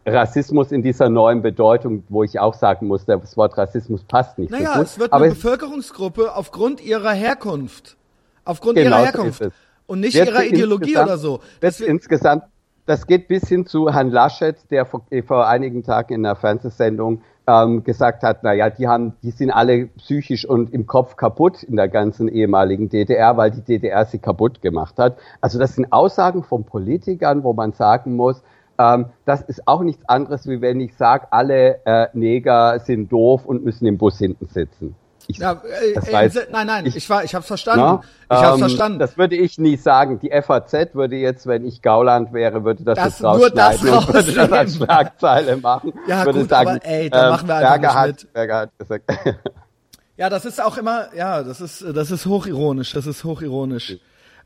Rassismus 0.07 0.72
in 0.72 0.82
dieser 0.82 1.09
neuen 1.11 1.42
Bedeutung, 1.42 2.05
wo 2.09 2.22
ich 2.22 2.38
auch 2.40 2.55
sagen 2.55 2.86
muss, 2.86 3.05
das 3.05 3.36
Wort 3.36 3.57
Rassismus 3.59 4.05
passt 4.05 4.38
nicht 4.38 4.51
naja, 4.51 4.72
so 4.72 4.78
gut. 4.78 4.86
es 4.86 4.99
wird 4.99 5.12
eine 5.12 5.28
Bevölkerungsgruppe 5.28 6.34
aufgrund 6.34 6.82
ihrer 6.82 7.12
Herkunft, 7.12 7.97
aufgrund 8.45 8.78
genau 8.78 8.97
ihrer 8.97 9.05
Herkunft 9.05 9.51
und 9.86 10.01
nicht 10.01 10.14
ihrer 10.14 10.45
Ideologie 10.45 10.97
oder 10.97 11.18
so. 11.18 11.40
Das 11.61 11.80
insgesamt, 11.80 12.45
das 12.86 13.07
geht 13.07 13.28
bis 13.28 13.49
hin 13.49 13.66
zu 13.66 13.92
Herrn 13.92 14.11
Laschet, 14.11 14.57
der 14.70 14.86
vor, 14.86 15.05
vor 15.26 15.47
einigen 15.47 15.82
Tagen 15.82 16.14
in 16.14 16.26
einer 16.26 16.36
Fernsehsendung 16.36 17.22
ähm, 17.47 17.84
gesagt 17.84 18.22
hat, 18.22 18.42
naja, 18.42 18.70
die 18.70 18.88
haben, 18.88 19.14
die 19.22 19.30
sind 19.30 19.51
alle 19.51 19.86
psychisch 19.86 20.47
und 20.49 20.72
im 20.72 20.86
Kopf 20.86 21.16
kaputt 21.16 21.62
in 21.62 21.76
der 21.76 21.88
ganzen 21.88 22.28
ehemaligen 22.28 22.88
DDR, 22.88 23.36
weil 23.36 23.51
die 23.51 23.61
DDR 23.61 24.05
sie 24.07 24.18
kaputt 24.18 24.62
gemacht 24.62 24.99
hat. 24.99 25.18
Also 25.40 25.59
das 25.59 25.74
sind 25.74 25.92
Aussagen 25.92 26.42
von 26.42 26.64
Politikern, 26.64 27.45
wo 27.45 27.53
man 27.53 27.72
sagen 27.72 28.16
muss, 28.16 28.42
ähm, 28.78 29.07
das 29.24 29.42
ist 29.42 29.68
auch 29.68 29.82
nichts 29.82 30.09
anderes, 30.09 30.47
wie 30.49 30.61
wenn 30.61 30.80
ich 30.80 30.97
sage, 30.97 31.28
alle 31.30 31.80
äh, 31.84 32.09
Neger 32.12 32.80
sind 32.80 33.12
doof 33.12 33.47
und 33.47 33.64
müssen 33.64 33.86
im 33.86 33.99
Bus 33.99 34.18
hinten 34.18 34.47
sitzen. 34.47 34.97
Ich, 35.27 35.39
ja, 35.39 35.53
äh, 35.53 35.95
das 35.95 36.37
äh, 36.37 36.47
nein, 36.51 36.66
nein, 36.66 36.87
ich, 36.87 36.97
ich 36.97 37.09
war, 37.09 37.25
ich 37.25 37.35
habe 37.35 37.45
verstanden. 37.45 37.81
Na, 37.81 38.03
ich 38.31 38.43
habe 38.43 38.55
ähm, 38.55 38.61
verstanden. 38.61 38.99
Das 38.99 39.16
würde 39.16 39.37
ich 39.37 39.59
nie 39.59 39.77
sagen. 39.77 40.20
Die 40.20 40.31
FAZ 40.31 40.95
würde 40.95 41.16
jetzt, 41.16 41.47
wenn 41.47 41.64
ich 41.64 41.83
Gauland 41.83 42.33
wäre, 42.33 42.64
würde 42.64 42.85
das, 42.85 42.97
das 42.97 43.07
jetzt 43.07 43.25
rausschneiden 43.25 43.87
das 43.87 44.07
und 44.07 44.14
würde 44.14 44.33
das 44.33 44.53
als 44.53 44.77
Schlagzeile 44.77 45.57
machen. 45.57 45.93
Ja, 46.07 46.25
würde 46.25 46.41
gut, 46.41 46.51
sagen, 46.51 46.68
aber 46.70 46.85
ey, 46.85 47.11
da 47.11 47.25
ähm, 47.25 47.31
machen 47.31 47.49
wir 47.49 47.55
einfach 47.57 47.70
Berger 47.70 47.89
nicht 47.89 47.95
hat, 47.95 48.09
mit. 48.09 48.33
Berger 48.33 48.59
hat 48.59 48.79
gesagt. 48.79 49.05
ja, 50.16 50.29
das 50.29 50.45
ist 50.45 50.62
auch 50.62 50.77
immer, 50.77 51.14
ja, 51.14 51.43
das 51.43 51.61
ist, 51.61 51.85
das 51.95 52.11
ist 52.11 52.27
hochironisch. 52.27 52.93
Das 52.93 53.07
ist 53.07 53.25
hochironisch. 53.25 53.97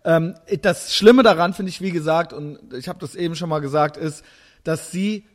Ähm, 0.05 0.35
das 0.63 0.95
Schlimme 0.95 1.23
daran 1.23 1.55
finde 1.55 1.71
ich, 1.71 1.81
wie 1.81 1.91
gesagt, 1.91 2.33
und 2.33 2.59
ich 2.75 2.89
habe 2.89 3.01
das 3.01 3.15
eben 3.15 3.35
schon 3.35 3.49
mal 3.49 3.61
gesagt, 3.61 3.97
ist, 3.97 4.25
dass 4.63 4.91
sie, 4.91 5.27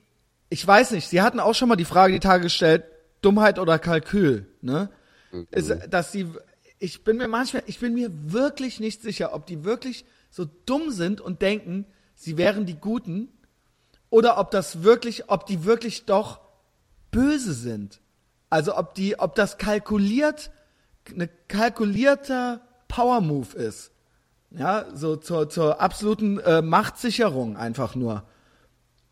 ich 0.50 0.66
weiß 0.66 0.92
nicht, 0.92 1.10
sie 1.10 1.22
hatten 1.22 1.40
auch 1.40 1.54
schon 1.54 1.70
mal 1.70 1.76
die 1.76 1.86
Frage 1.86 2.14
die 2.14 2.20
Tage 2.20 2.44
gestellt, 2.44 2.86
Dummheit 3.22 3.60
oder 3.60 3.80
Kalkül, 3.80 4.48
ne? 4.62 4.90
Ist, 5.52 5.74
dass 5.90 6.12
sie, 6.12 6.28
ich 6.80 7.04
bin 7.04 7.18
mir 7.18 7.28
manchmal, 7.28 7.64
ich 7.66 7.80
bin 7.80 7.94
mir 7.94 8.12
wirklich 8.12 8.80
nicht 8.80 9.02
sicher, 9.02 9.34
ob 9.34 9.46
die 9.46 9.64
wirklich 9.64 10.06
so 10.30 10.46
dumm 10.66 10.92
sind 10.92 11.22
und 11.22 11.42
denken, 11.42 11.86
sie 12.16 12.38
wären 12.38 12.66
die 12.66 12.76
Guten 12.76 13.30
oder 14.10 14.38
ob 14.38 14.52
das 14.52 14.84
wirklich, 14.84 15.30
ob 15.30 15.46
die 15.46 15.66
wirklich 15.66 16.06
doch 16.06 16.42
böse 17.12 17.54
sind. 17.54 18.00
Also 18.50 18.78
ob 18.78 18.94
die, 18.94 19.18
ob 19.18 19.34
das 19.36 19.58
kalkuliert, 19.58 20.52
eine 21.10 21.28
kalkulierter 21.48 22.62
Power 22.88 23.22
Move 23.22 23.58
ist. 23.58 23.92
Ja, 24.52 24.86
so 24.94 25.16
zur, 25.16 25.50
zur 25.50 25.82
absoluten 25.82 26.38
äh, 26.40 26.62
Machtsicherung 26.62 27.58
einfach 27.58 27.96
nur. 27.96 28.24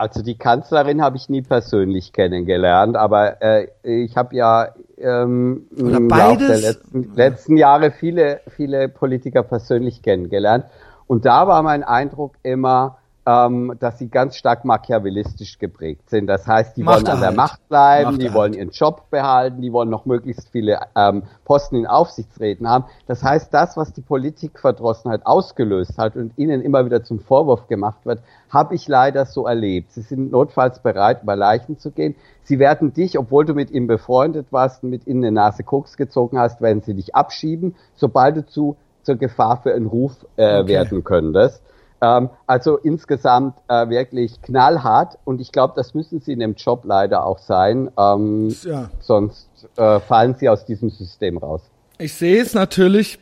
Also 0.01 0.23
die 0.23 0.35
Kanzlerin 0.35 0.99
habe 1.03 1.15
ich 1.15 1.29
nie 1.29 1.43
persönlich 1.43 2.11
kennengelernt, 2.11 2.97
aber 2.97 3.39
äh, 3.39 3.67
ich 3.83 4.17
habe 4.17 4.35
ja 4.35 4.69
ähm, 4.97 5.67
im 5.77 6.09
Laufe 6.09 6.47
der 6.47 6.57
letzten, 6.57 7.13
letzten 7.13 7.55
Jahre 7.55 7.91
viele, 7.91 8.41
viele 8.47 8.89
Politiker 8.89 9.43
persönlich 9.43 10.01
kennengelernt. 10.01 10.65
Und 11.05 11.25
da 11.25 11.47
war 11.47 11.61
mein 11.61 11.83
Eindruck 11.83 12.33
immer, 12.41 12.97
ähm, 13.25 13.75
dass 13.79 13.99
sie 13.99 14.09
ganz 14.09 14.35
stark 14.35 14.65
machiavellistisch 14.65 15.59
geprägt 15.59 16.09
sind. 16.09 16.27
Das 16.27 16.47
heißt, 16.47 16.75
die 16.75 16.83
Macht 16.83 17.03
wollen 17.03 17.07
an 17.07 17.21
der 17.21 17.31
Macht 17.31 17.67
bleiben, 17.69 18.11
Macht 18.11 18.21
die 18.21 18.33
wollen 18.33 18.53
ihren 18.53 18.71
Job 18.71 19.09
behalten, 19.11 19.61
die 19.61 19.71
wollen 19.71 19.89
noch 19.89 20.05
möglichst 20.05 20.49
viele 20.49 20.79
ähm, 20.95 21.23
Posten 21.45 21.75
in 21.75 21.85
Aufsichtsräten 21.85 22.67
haben. 22.67 22.85
Das 23.05 23.23
heißt, 23.23 23.53
das, 23.53 23.77
was 23.77 23.93
die 23.93 24.01
Politikverdrossenheit 24.01 25.25
ausgelöst 25.25 25.99
hat 25.99 26.15
und 26.15 26.35
ihnen 26.37 26.61
immer 26.61 26.85
wieder 26.85 27.03
zum 27.03 27.19
Vorwurf 27.19 27.67
gemacht 27.67 28.05
wird, 28.05 28.21
habe 28.49 28.73
ich 28.73 28.87
leider 28.87 29.25
so 29.25 29.45
erlebt. 29.45 29.91
Sie 29.91 30.01
sind 30.01 30.31
notfalls 30.31 30.79
bereit, 30.79 31.21
über 31.21 31.35
Leichen 31.35 31.77
zu 31.77 31.91
gehen. 31.91 32.15
Sie 32.43 32.57
werden 32.57 32.91
dich, 32.93 33.19
obwohl 33.19 33.45
du 33.45 33.53
mit 33.53 33.69
ihm 33.69 33.85
befreundet 33.85 34.47
warst 34.49 34.83
und 34.83 34.89
mit 34.89 35.05
ihnen 35.05 35.23
eine 35.23 35.31
Nase 35.31 35.63
Koks 35.63 35.95
gezogen 35.95 36.39
hast, 36.39 36.59
werden 36.59 36.81
sie 36.81 36.95
dich 36.95 37.13
abschieben, 37.13 37.75
sobald 37.95 38.35
du 38.37 38.45
zu 38.45 38.77
zur 39.03 39.15
Gefahr 39.15 39.61
für 39.61 39.73
einen 39.73 39.87
Ruf 39.87 40.13
äh, 40.37 40.59
okay. 40.59 40.67
werden 40.67 41.03
könntest. 41.03 41.63
Ähm, 42.01 42.29
also 42.47 42.77
insgesamt 42.77 43.55
äh, 43.67 43.87
wirklich 43.89 44.41
knallhart 44.41 45.19
und 45.23 45.39
ich 45.39 45.51
glaube, 45.51 45.73
das 45.75 45.93
müssen 45.93 46.19
sie 46.19 46.33
in 46.33 46.39
dem 46.39 46.55
Job 46.55 46.81
leider 46.83 47.25
auch 47.25 47.37
sein, 47.37 47.91
ähm, 47.97 48.55
ja. 48.63 48.89
sonst 48.99 49.47
äh, 49.77 49.99
fallen 49.99 50.35
sie 50.35 50.49
aus 50.49 50.65
diesem 50.65 50.89
System 50.89 51.37
raus. 51.37 51.61
Ich 51.99 52.15
sehe 52.15 52.41
es 52.41 52.55
natürlich, 52.55 53.19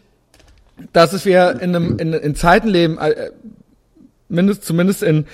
dass 0.93 1.11
es 1.11 1.25
wir 1.25 1.59
in, 1.59 1.75
einem, 1.75 1.99
in, 1.99 2.13
in 2.13 2.35
Zeiten 2.35 2.69
leben, 2.69 2.97
äh, 2.97 3.31
mindest, 4.29 4.63
zumindest 4.63 5.03
in, 5.03 5.25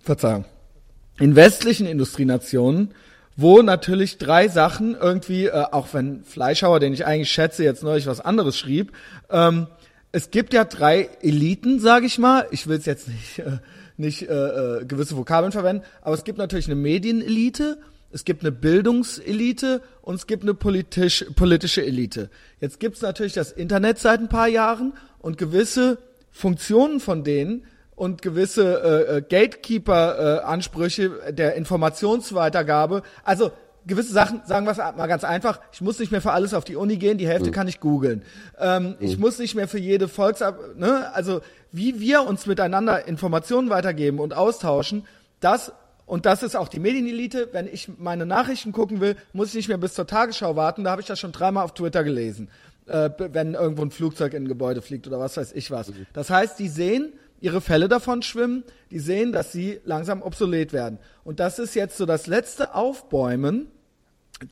Verzeihung, 0.00 0.46
in 1.18 1.36
westlichen 1.36 1.86
Industrienationen, 1.86 2.94
wo 3.36 3.60
natürlich 3.62 4.16
drei 4.16 4.48
Sachen 4.48 4.96
irgendwie, 4.98 5.46
äh, 5.46 5.64
auch 5.70 5.88
wenn 5.92 6.24
Fleischhauer, 6.24 6.80
den 6.80 6.94
ich 6.94 7.04
eigentlich 7.04 7.30
schätze, 7.30 7.64
jetzt 7.64 7.82
neulich 7.82 8.06
was 8.06 8.20
anderes 8.20 8.56
schrieb, 8.56 8.92
ähm, 9.30 9.66
es 10.14 10.30
gibt 10.30 10.54
ja 10.54 10.64
drei 10.64 11.10
Eliten, 11.22 11.80
sage 11.80 12.06
ich 12.06 12.20
mal. 12.20 12.46
Ich 12.52 12.68
will 12.68 12.78
es 12.78 12.86
jetzt 12.86 13.08
nicht, 13.08 13.40
äh, 13.40 13.58
nicht 13.96 14.22
äh, 14.22 14.32
äh, 14.32 14.84
gewisse 14.84 15.16
Vokabeln 15.16 15.50
verwenden, 15.50 15.82
aber 16.02 16.14
es 16.14 16.22
gibt 16.22 16.38
natürlich 16.38 16.66
eine 16.66 16.76
Medienelite, 16.76 17.78
es 18.12 18.24
gibt 18.24 18.42
eine 18.42 18.52
Bildungselite 18.52 19.82
und 20.02 20.14
es 20.14 20.28
gibt 20.28 20.44
eine 20.44 20.54
politisch, 20.54 21.24
politische 21.34 21.84
Elite. 21.84 22.30
Jetzt 22.60 22.78
gibt 22.78 22.94
es 22.94 23.02
natürlich 23.02 23.32
das 23.32 23.50
Internet 23.50 23.98
seit 23.98 24.20
ein 24.20 24.28
paar 24.28 24.46
Jahren 24.46 24.92
und 25.18 25.36
gewisse 25.36 25.98
Funktionen 26.30 27.00
von 27.00 27.24
denen 27.24 27.64
und 27.96 28.22
gewisse 28.22 29.08
äh, 29.10 29.16
äh 29.16 29.20
Gatekeeper-Ansprüche 29.20 31.22
äh, 31.26 31.34
der 31.34 31.56
Informationsweitergabe. 31.56 33.02
Also 33.24 33.50
gewisse 33.86 34.12
Sachen, 34.12 34.42
sagen 34.46 34.66
wir 34.66 34.72
es 34.72 34.78
mal 34.78 35.06
ganz 35.06 35.24
einfach, 35.24 35.60
ich 35.72 35.80
muss 35.80 35.98
nicht 35.98 36.12
mehr 36.12 36.20
für 36.20 36.32
alles 36.32 36.54
auf 36.54 36.64
die 36.64 36.76
Uni 36.76 36.96
gehen, 36.96 37.18
die 37.18 37.28
Hälfte 37.28 37.50
mhm. 37.50 37.54
kann 37.54 37.68
ich 37.68 37.80
googeln. 37.80 38.22
Ähm, 38.58 38.88
mhm. 38.88 38.96
Ich 39.00 39.18
muss 39.18 39.38
nicht 39.38 39.54
mehr 39.54 39.68
für 39.68 39.78
jede 39.78 40.08
Volksab, 40.08 40.76
ne, 40.76 41.12
also 41.14 41.40
wie 41.72 42.00
wir 42.00 42.22
uns 42.22 42.46
miteinander 42.46 43.06
Informationen 43.06 43.70
weitergeben 43.70 44.18
und 44.20 44.34
austauschen, 44.34 45.06
das 45.40 45.72
und 46.06 46.26
das 46.26 46.42
ist 46.42 46.54
auch 46.54 46.68
die 46.68 46.80
Medienelite. 46.80 47.48
Wenn 47.52 47.66
ich 47.66 47.88
meine 47.98 48.26
Nachrichten 48.26 48.72
gucken 48.72 49.00
will, 49.00 49.16
muss 49.32 49.48
ich 49.48 49.54
nicht 49.54 49.68
mehr 49.68 49.78
bis 49.78 49.94
zur 49.94 50.06
Tagesschau 50.06 50.54
warten. 50.54 50.84
Da 50.84 50.90
habe 50.90 51.00
ich 51.00 51.06
das 51.06 51.18
schon 51.18 51.32
dreimal 51.32 51.64
auf 51.64 51.72
Twitter 51.72 52.04
gelesen, 52.04 52.50
äh, 52.86 53.08
wenn 53.16 53.54
irgendwo 53.54 53.82
ein 53.82 53.90
Flugzeug 53.90 54.34
in 54.34 54.44
ein 54.44 54.48
Gebäude 54.48 54.82
fliegt 54.82 55.06
oder 55.06 55.18
was 55.18 55.36
weiß 55.36 55.52
ich 55.52 55.70
was. 55.70 55.88
Mhm. 55.88 56.06
Das 56.12 56.28
heißt, 56.28 56.58
die 56.58 56.68
sehen 56.68 57.14
ihre 57.40 57.60
Fälle 57.60 57.88
davon 57.88 58.22
schwimmen, 58.22 58.64
die 58.90 58.98
sehen, 58.98 59.32
dass 59.32 59.52
sie 59.52 59.80
langsam 59.84 60.22
obsolet 60.22 60.72
werden. 60.72 60.98
Und 61.24 61.40
das 61.40 61.58
ist 61.58 61.74
jetzt 61.74 61.96
so 61.96 62.06
das 62.06 62.26
letzte 62.26 62.74
Aufbäumen 62.74 63.66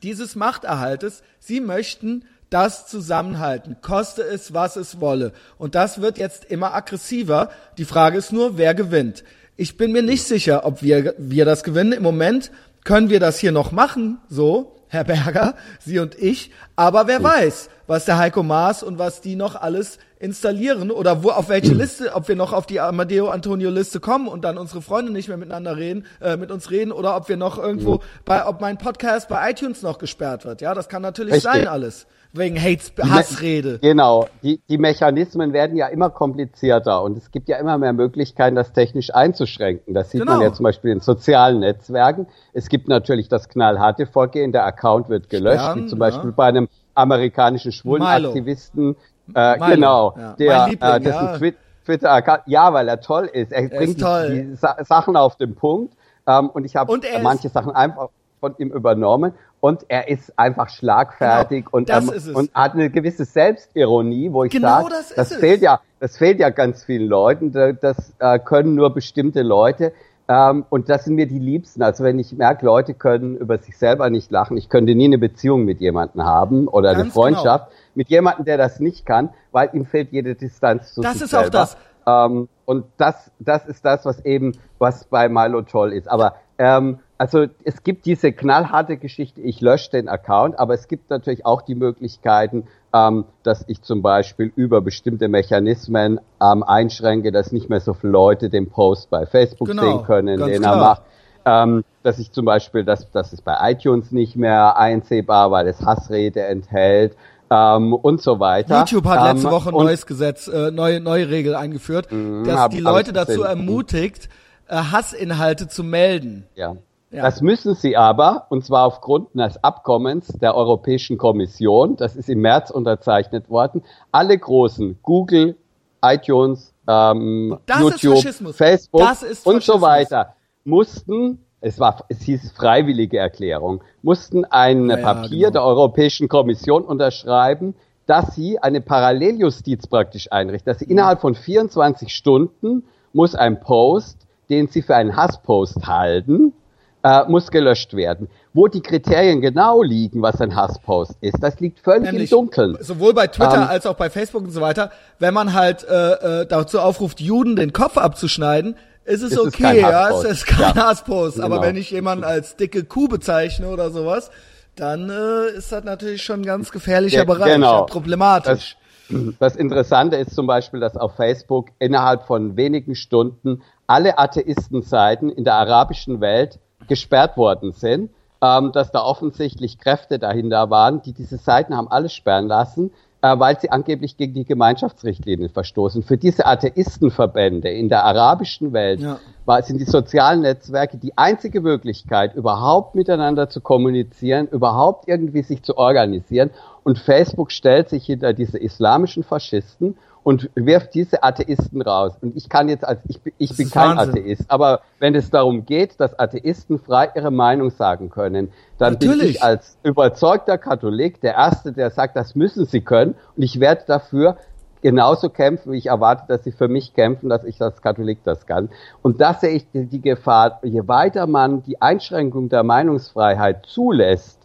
dieses 0.02 0.36
Machterhaltes. 0.36 1.22
Sie 1.38 1.60
möchten 1.60 2.24
das 2.50 2.86
zusammenhalten, 2.86 3.76
koste 3.80 4.22
es, 4.22 4.52
was 4.52 4.76
es 4.76 5.00
wolle. 5.00 5.32
Und 5.58 5.74
das 5.74 6.00
wird 6.00 6.18
jetzt 6.18 6.44
immer 6.44 6.74
aggressiver. 6.74 7.50
Die 7.78 7.84
Frage 7.84 8.18
ist 8.18 8.32
nur, 8.32 8.58
wer 8.58 8.74
gewinnt. 8.74 9.24
Ich 9.56 9.76
bin 9.76 9.92
mir 9.92 10.02
nicht 10.02 10.24
sicher, 10.24 10.66
ob 10.66 10.82
wir, 10.82 11.14
wir 11.18 11.44
das 11.44 11.64
gewinnen. 11.64 11.92
Im 11.92 12.02
Moment 12.02 12.50
können 12.84 13.10
wir 13.10 13.20
das 13.20 13.38
hier 13.38 13.52
noch 13.52 13.72
machen, 13.72 14.18
so, 14.28 14.81
Herr 14.92 15.04
Berger, 15.04 15.54
Sie 15.80 15.98
und 16.00 16.14
ich. 16.16 16.50
Aber 16.76 17.06
wer 17.06 17.22
weiß, 17.22 17.70
was 17.86 18.04
der 18.04 18.18
Heiko 18.18 18.42
Maas 18.42 18.82
und 18.82 18.98
was 18.98 19.22
die 19.22 19.36
noch 19.36 19.56
alles 19.56 19.96
installieren 20.18 20.90
oder 20.90 21.22
wo 21.22 21.30
auf 21.30 21.48
welche 21.48 21.72
Liste, 21.72 22.14
ob 22.14 22.28
wir 22.28 22.36
noch 22.36 22.52
auf 22.52 22.66
die 22.66 22.78
Amadeo 22.78 23.30
Antonio 23.30 23.70
Liste 23.70 24.00
kommen 24.00 24.28
und 24.28 24.42
dann 24.44 24.58
unsere 24.58 24.82
Freunde 24.82 25.10
nicht 25.10 25.28
mehr 25.28 25.38
miteinander 25.38 25.78
reden, 25.78 26.04
äh, 26.20 26.36
mit 26.36 26.50
uns 26.50 26.70
reden 26.70 26.92
oder 26.92 27.16
ob 27.16 27.30
wir 27.30 27.38
noch 27.38 27.56
irgendwo 27.56 28.02
bei, 28.26 28.46
ob 28.46 28.60
mein 28.60 28.76
Podcast 28.76 29.30
bei 29.30 29.50
iTunes 29.50 29.80
noch 29.80 29.96
gesperrt 29.96 30.44
wird. 30.44 30.60
Ja, 30.60 30.74
das 30.74 30.90
kann 30.90 31.00
natürlich 31.00 31.36
Richtig. 31.36 31.50
sein 31.50 31.68
alles. 31.68 32.06
Wegen 32.34 32.58
Hates, 32.58 32.92
Hassrede. 32.98 33.78
Genau. 33.80 34.26
Die, 34.42 34.60
die 34.68 34.78
Mechanismen 34.78 35.52
werden 35.52 35.76
ja 35.76 35.88
immer 35.88 36.08
komplizierter 36.08 37.02
und 37.02 37.18
es 37.18 37.30
gibt 37.30 37.48
ja 37.48 37.58
immer 37.58 37.76
mehr 37.76 37.92
Möglichkeiten, 37.92 38.56
das 38.56 38.72
technisch 38.72 39.14
einzuschränken. 39.14 39.92
Das 39.92 40.10
sieht 40.10 40.22
genau. 40.22 40.34
man 40.34 40.42
ja 40.42 40.52
zum 40.52 40.64
Beispiel 40.64 40.92
in 40.92 41.00
sozialen 41.00 41.60
Netzwerken. 41.60 42.26
Es 42.54 42.68
gibt 42.68 42.88
natürlich 42.88 43.28
das 43.28 43.50
knallharte 43.50 44.06
Vorgehen, 44.06 44.52
der 44.52 44.64
Account 44.64 45.10
wird 45.10 45.28
gelöscht, 45.28 45.60
Sperren, 45.60 45.84
wie 45.84 45.86
zum 45.88 45.98
Beispiel 45.98 46.30
ja. 46.30 46.34
bei 46.36 46.46
einem 46.46 46.68
amerikanischen 46.94 47.72
Schwulenaktivisten, 47.72 48.96
äh, 49.34 49.58
genau, 49.58 50.14
ja. 50.16 50.32
der, 50.34 50.66
äh, 50.68 51.00
dessen 51.00 51.24
ja. 51.24 51.38
Twitter-Account, 51.84 52.42
ja, 52.46 52.72
weil 52.72 52.88
er 52.88 53.00
toll 53.00 53.28
ist. 53.32 53.52
Er, 53.52 53.70
er 53.70 53.78
bringt 53.78 54.00
ist 54.00 54.30
die 54.30 54.54
Sa 54.54 54.76
Sachen 54.84 55.16
auf 55.16 55.36
den 55.36 55.54
Punkt. 55.54 55.94
Ähm, 56.26 56.48
und 56.50 56.64
ich 56.64 56.76
habe 56.76 56.98
manche 57.22 57.48
Sachen 57.48 57.72
einfach 57.72 58.08
von 58.40 58.54
ihm 58.58 58.70
übernommen 58.70 59.34
und 59.62 59.84
er 59.86 60.08
ist 60.08 60.36
einfach 60.36 60.68
schlagfertig 60.70 61.66
genau, 61.66 61.76
und, 61.76 61.88
ähm, 61.88 62.34
und 62.34 62.52
hat 62.52 62.72
eine 62.72 62.90
gewisse 62.90 63.24
Selbstironie, 63.24 64.32
wo 64.32 64.42
ich 64.42 64.50
genau 64.50 64.82
sage, 64.82 64.88
das, 64.90 65.14
das 65.14 65.34
fehlt 65.34 65.62
ja, 65.62 65.80
Das 66.00 66.18
fehlt 66.18 66.40
ja 66.40 66.50
ganz 66.50 66.82
vielen 66.82 67.06
Leuten. 67.06 67.52
Das 67.52 68.12
äh, 68.18 68.40
können 68.40 68.74
nur 68.74 68.92
bestimmte 68.92 69.42
Leute. 69.42 69.92
Ähm, 70.26 70.64
und 70.68 70.88
das 70.88 71.04
sind 71.04 71.14
mir 71.14 71.28
die 71.28 71.38
Liebsten. 71.38 71.80
Also 71.80 72.02
wenn 72.02 72.18
ich 72.18 72.32
merke, 72.32 72.66
Leute 72.66 72.92
können 72.92 73.36
über 73.36 73.56
sich 73.58 73.78
selber 73.78 74.10
nicht 74.10 74.32
lachen, 74.32 74.56
ich 74.56 74.68
könnte 74.68 74.96
nie 74.96 75.04
eine 75.04 75.18
Beziehung 75.18 75.64
mit 75.64 75.80
jemandem 75.80 76.24
haben 76.24 76.66
oder 76.66 76.90
Ganz 76.90 77.02
eine 77.02 77.10
Freundschaft 77.12 77.68
genau. 77.68 77.92
mit 77.94 78.08
jemandem, 78.08 78.44
der 78.44 78.58
das 78.58 78.80
nicht 78.80 79.06
kann, 79.06 79.30
weil 79.52 79.70
ihm 79.74 79.86
fehlt 79.86 80.10
jede 80.10 80.34
Distanz 80.34 80.92
zu 80.92 81.02
das 81.02 81.20
sich 81.20 81.30
selber. 81.30 81.50
Das 81.50 81.70
ist 81.70 81.78
auch 82.04 82.04
das. 82.04 82.30
Ähm, 82.30 82.48
und 82.64 82.86
das, 82.96 83.30
das 83.38 83.64
ist 83.66 83.84
das, 83.84 84.04
was 84.06 84.24
eben, 84.24 84.58
was 84.80 85.04
bei 85.04 85.28
Milo 85.28 85.62
toll 85.62 85.92
ist. 85.92 86.08
Aber 86.08 86.34
ähm, 86.58 86.98
also 87.22 87.46
es 87.62 87.84
gibt 87.84 88.04
diese 88.04 88.32
knallharte 88.32 88.96
Geschichte, 88.96 89.40
ich 89.42 89.60
lösche 89.60 89.92
den 89.92 90.08
Account, 90.08 90.58
aber 90.58 90.74
es 90.74 90.88
gibt 90.88 91.08
natürlich 91.08 91.46
auch 91.46 91.62
die 91.62 91.76
Möglichkeiten, 91.76 92.64
ähm, 92.92 93.26
dass 93.44 93.64
ich 93.68 93.80
zum 93.80 94.02
Beispiel 94.02 94.52
über 94.56 94.80
bestimmte 94.80 95.28
Mechanismen 95.28 96.20
ähm, 96.40 96.64
einschränke, 96.64 97.30
dass 97.30 97.52
nicht 97.52 97.70
mehr 97.70 97.78
so 97.78 97.94
viele 97.94 98.12
Leute 98.12 98.50
den 98.50 98.70
Post 98.70 99.08
bei 99.08 99.24
Facebook 99.24 99.68
genau, 99.68 99.82
sehen 99.84 100.04
können, 100.04 100.40
den 100.40 100.62
klar. 100.62 100.74
er 100.74 100.80
macht. 100.80 101.02
Ähm, 101.44 101.84
dass 102.02 102.18
ich 102.18 102.32
zum 102.32 102.44
Beispiel, 102.44 102.82
dass 102.82 103.08
das 103.12 103.32
ist 103.32 103.44
bei 103.44 103.56
iTunes 103.70 104.10
nicht 104.10 104.34
mehr 104.34 104.76
einsehbar, 104.76 105.52
weil 105.52 105.68
es 105.68 105.80
Hassrede 105.80 106.42
enthält 106.42 107.16
ähm, 107.50 107.92
und 107.94 108.20
so 108.20 108.40
weiter. 108.40 108.80
YouTube 108.80 109.04
hat 109.04 109.32
letzte 109.32 109.46
ähm, 109.46 109.54
Woche 109.54 109.68
ein 109.68 109.76
neues 109.76 110.06
Gesetz, 110.06 110.48
äh, 110.48 110.72
neue 110.72 110.98
neue 110.98 111.28
Regel 111.28 111.54
eingeführt, 111.54 112.10
mh, 112.10 112.46
dass 112.46 112.70
die 112.70 112.80
Leute 112.80 113.12
dazu 113.12 113.44
ermutigt, 113.44 114.28
äh, 114.66 114.74
Hassinhalte 114.74 115.68
zu 115.68 115.84
melden. 115.84 116.48
Ja. 116.56 116.74
Ja. 117.12 117.22
Das 117.24 117.42
müssen 117.42 117.74
sie 117.74 117.94
aber, 117.94 118.46
und 118.48 118.64
zwar 118.64 118.86
aufgrund 118.86 119.34
eines 119.34 119.62
Abkommens 119.62 120.28
der 120.28 120.54
Europäischen 120.54 121.18
Kommission, 121.18 121.96
das 121.96 122.16
ist 122.16 122.30
im 122.30 122.40
März 122.40 122.70
unterzeichnet 122.70 123.50
worden, 123.50 123.82
alle 124.12 124.38
großen 124.38 124.98
Google, 125.02 125.56
iTunes, 126.02 126.72
ähm, 126.88 127.58
YouTube, 127.78 128.54
Facebook 128.54 129.02
und 129.44 129.62
so 129.62 129.82
weiter 129.82 130.34
mussten, 130.64 131.44
es 131.60 131.78
war, 131.78 132.02
es 132.08 132.22
hieß 132.22 132.52
freiwillige 132.52 133.18
Erklärung, 133.18 133.82
mussten 134.00 134.46
ein 134.46 134.88
ja, 134.88 134.96
Papier 134.96 135.48
genau. 135.48 135.50
der 135.50 135.64
Europäischen 135.64 136.28
Kommission 136.28 136.82
unterschreiben, 136.82 137.74
dass 138.06 138.34
sie 138.34 138.58
eine 138.58 138.80
Paralleljustiz 138.80 139.86
praktisch 139.86 140.32
einrichten, 140.32 140.70
dass 140.70 140.78
sie 140.78 140.86
innerhalb 140.86 141.20
von 141.20 141.34
24 141.34 142.14
Stunden 142.14 142.84
muss 143.12 143.34
ein 143.34 143.60
Post, 143.60 144.26
den 144.48 144.68
sie 144.68 144.80
für 144.80 144.96
einen 144.96 145.14
Hasspost 145.14 145.86
halten, 145.86 146.54
äh, 147.02 147.24
muss 147.28 147.50
gelöscht 147.50 147.94
werden. 147.94 148.28
Wo 148.54 148.68
die 148.68 148.80
Kriterien 148.80 149.40
genau 149.40 149.82
liegen, 149.82 150.22
was 150.22 150.40
ein 150.40 150.54
Hasspost 150.54 151.16
ist, 151.20 151.42
das 151.42 151.58
liegt 151.60 151.80
völlig 151.80 152.04
Nämlich, 152.04 152.30
im 152.30 152.38
Dunkeln. 152.38 152.76
Sowohl 152.80 153.14
bei 153.14 153.26
Twitter 153.26 153.54
ähm, 153.54 153.68
als 153.68 153.86
auch 153.86 153.94
bei 153.94 154.10
Facebook 154.10 154.44
und 154.44 154.50
so 154.50 154.60
weiter. 154.60 154.90
Wenn 155.18 155.34
man 155.34 155.54
halt 155.54 155.84
äh, 155.84 156.42
äh, 156.42 156.46
dazu 156.46 156.80
aufruft, 156.80 157.20
Juden 157.20 157.56
den 157.56 157.72
Kopf 157.72 157.96
abzuschneiden, 157.96 158.76
ist 159.04 159.22
es 159.22 159.32
ist 159.32 159.38
okay, 159.38 159.76
es 159.76 159.80
ja, 159.80 160.10
es 160.10 160.24
ist 160.24 160.46
kein 160.46 160.76
ja, 160.76 160.86
Hasspost. 160.86 161.36
Genau. 161.36 161.46
Aber 161.46 161.62
wenn 161.62 161.76
ich 161.76 161.90
jemanden 161.90 162.24
als 162.24 162.56
dicke 162.56 162.84
Kuh 162.84 163.08
bezeichne 163.08 163.68
oder 163.68 163.90
sowas, 163.90 164.30
dann 164.76 165.10
äh, 165.10 165.56
ist 165.56 165.72
das 165.72 165.84
natürlich 165.84 166.22
schon 166.22 166.40
ein 166.40 166.46
ganz 166.46 166.70
gefährlicher 166.70 167.18
ja, 167.18 167.24
Bereich, 167.24 167.54
genau. 167.54 167.80
ja, 167.80 167.82
problematisch. 167.82 168.76
Das, 169.08 169.22
das 169.38 169.56
Interessante 169.56 170.16
ist 170.16 170.34
zum 170.34 170.46
Beispiel, 170.46 170.80
dass 170.80 170.96
auf 170.96 171.16
Facebook 171.16 171.70
innerhalb 171.78 172.26
von 172.26 172.56
wenigen 172.56 172.94
Stunden 172.94 173.62
alle 173.86 174.18
Atheistenseiten 174.18 175.30
in 175.30 175.44
der 175.44 175.54
arabischen 175.54 176.20
Welt 176.20 176.58
gesperrt 176.88 177.36
worden 177.36 177.72
sind, 177.72 178.10
ähm, 178.42 178.72
dass 178.72 178.90
da 178.90 179.02
offensichtlich 179.02 179.78
Kräfte 179.78 180.18
dahinter 180.18 180.70
waren, 180.70 181.02
die 181.02 181.12
diese 181.12 181.38
Seiten 181.38 181.76
haben 181.76 181.88
alles 181.88 182.12
sperren 182.12 182.48
lassen, 182.48 182.90
äh, 183.22 183.38
weil 183.38 183.58
sie 183.60 183.70
angeblich 183.70 184.16
gegen 184.16 184.34
die 184.34 184.44
Gemeinschaftsrichtlinien 184.44 185.48
verstoßen. 185.48 186.02
Für 186.02 186.16
diese 186.16 186.44
Atheistenverbände 186.44 187.70
in 187.70 187.88
der 187.88 188.04
arabischen 188.04 188.72
Welt 188.72 189.00
ja. 189.00 189.20
war, 189.44 189.62
sind 189.62 189.78
die 189.78 189.84
sozialen 189.84 190.40
Netzwerke 190.40 190.98
die 190.98 191.16
einzige 191.16 191.60
Möglichkeit, 191.60 192.34
überhaupt 192.34 192.96
miteinander 192.96 193.48
zu 193.48 193.60
kommunizieren, 193.60 194.48
überhaupt 194.48 195.06
irgendwie 195.06 195.42
sich 195.42 195.62
zu 195.62 195.78
organisieren. 195.78 196.50
Und 196.84 196.98
Facebook 196.98 197.52
stellt 197.52 197.88
sich 197.88 198.06
hinter 198.06 198.32
diese 198.32 198.58
islamischen 198.58 199.22
Faschisten 199.22 199.96
und 200.24 200.50
wirft 200.54 200.94
diese 200.94 201.22
Atheisten 201.22 201.82
raus. 201.82 202.12
Und 202.20 202.36
ich 202.36 202.48
kann 202.48 202.68
jetzt 202.68 202.84
als, 202.84 203.00
ich, 203.08 203.20
ich 203.38 203.56
bin 203.56 203.70
kein 203.70 203.96
Wahnsinn. 203.96 204.22
Atheist, 204.22 204.44
aber 204.50 204.80
wenn 204.98 205.14
es 205.14 205.30
darum 205.30 205.64
geht, 205.64 205.98
dass 206.00 206.18
Atheisten 206.18 206.78
frei 206.78 207.10
ihre 207.14 207.30
Meinung 207.30 207.70
sagen 207.70 208.08
können, 208.08 208.52
dann 208.78 208.94
Natürlich. 208.94 209.20
bin 209.20 209.28
ich 209.30 209.42
als 209.42 209.76
überzeugter 209.82 210.58
Katholik 210.58 211.20
der 211.20 211.34
Erste, 211.34 211.72
der 211.72 211.90
sagt, 211.90 212.16
das 212.16 212.34
müssen 212.34 212.66
sie 212.66 212.80
können. 212.80 213.14
Und 213.36 213.42
ich 213.42 213.58
werde 213.58 213.82
dafür 213.86 214.36
genauso 214.80 215.28
kämpfen, 215.28 215.72
wie 215.72 215.78
ich 215.78 215.86
erwarte, 215.86 216.24
dass 216.28 216.44
sie 216.44 216.52
für 216.52 216.68
mich 216.68 216.92
kämpfen, 216.94 217.28
dass 217.28 217.44
ich 217.44 217.60
als 217.62 217.80
Katholik 217.82 218.18
das 218.24 218.46
kann. 218.46 218.68
Und 219.00 219.20
das 219.20 219.40
sehe 219.40 219.50
ich 219.50 219.66
die 219.72 220.00
Gefahr, 220.00 220.58
je 220.62 220.86
weiter 220.86 221.26
man 221.26 221.62
die 221.62 221.80
Einschränkung 221.80 222.48
der 222.48 222.64
Meinungsfreiheit 222.64 223.64
zulässt, 223.66 224.38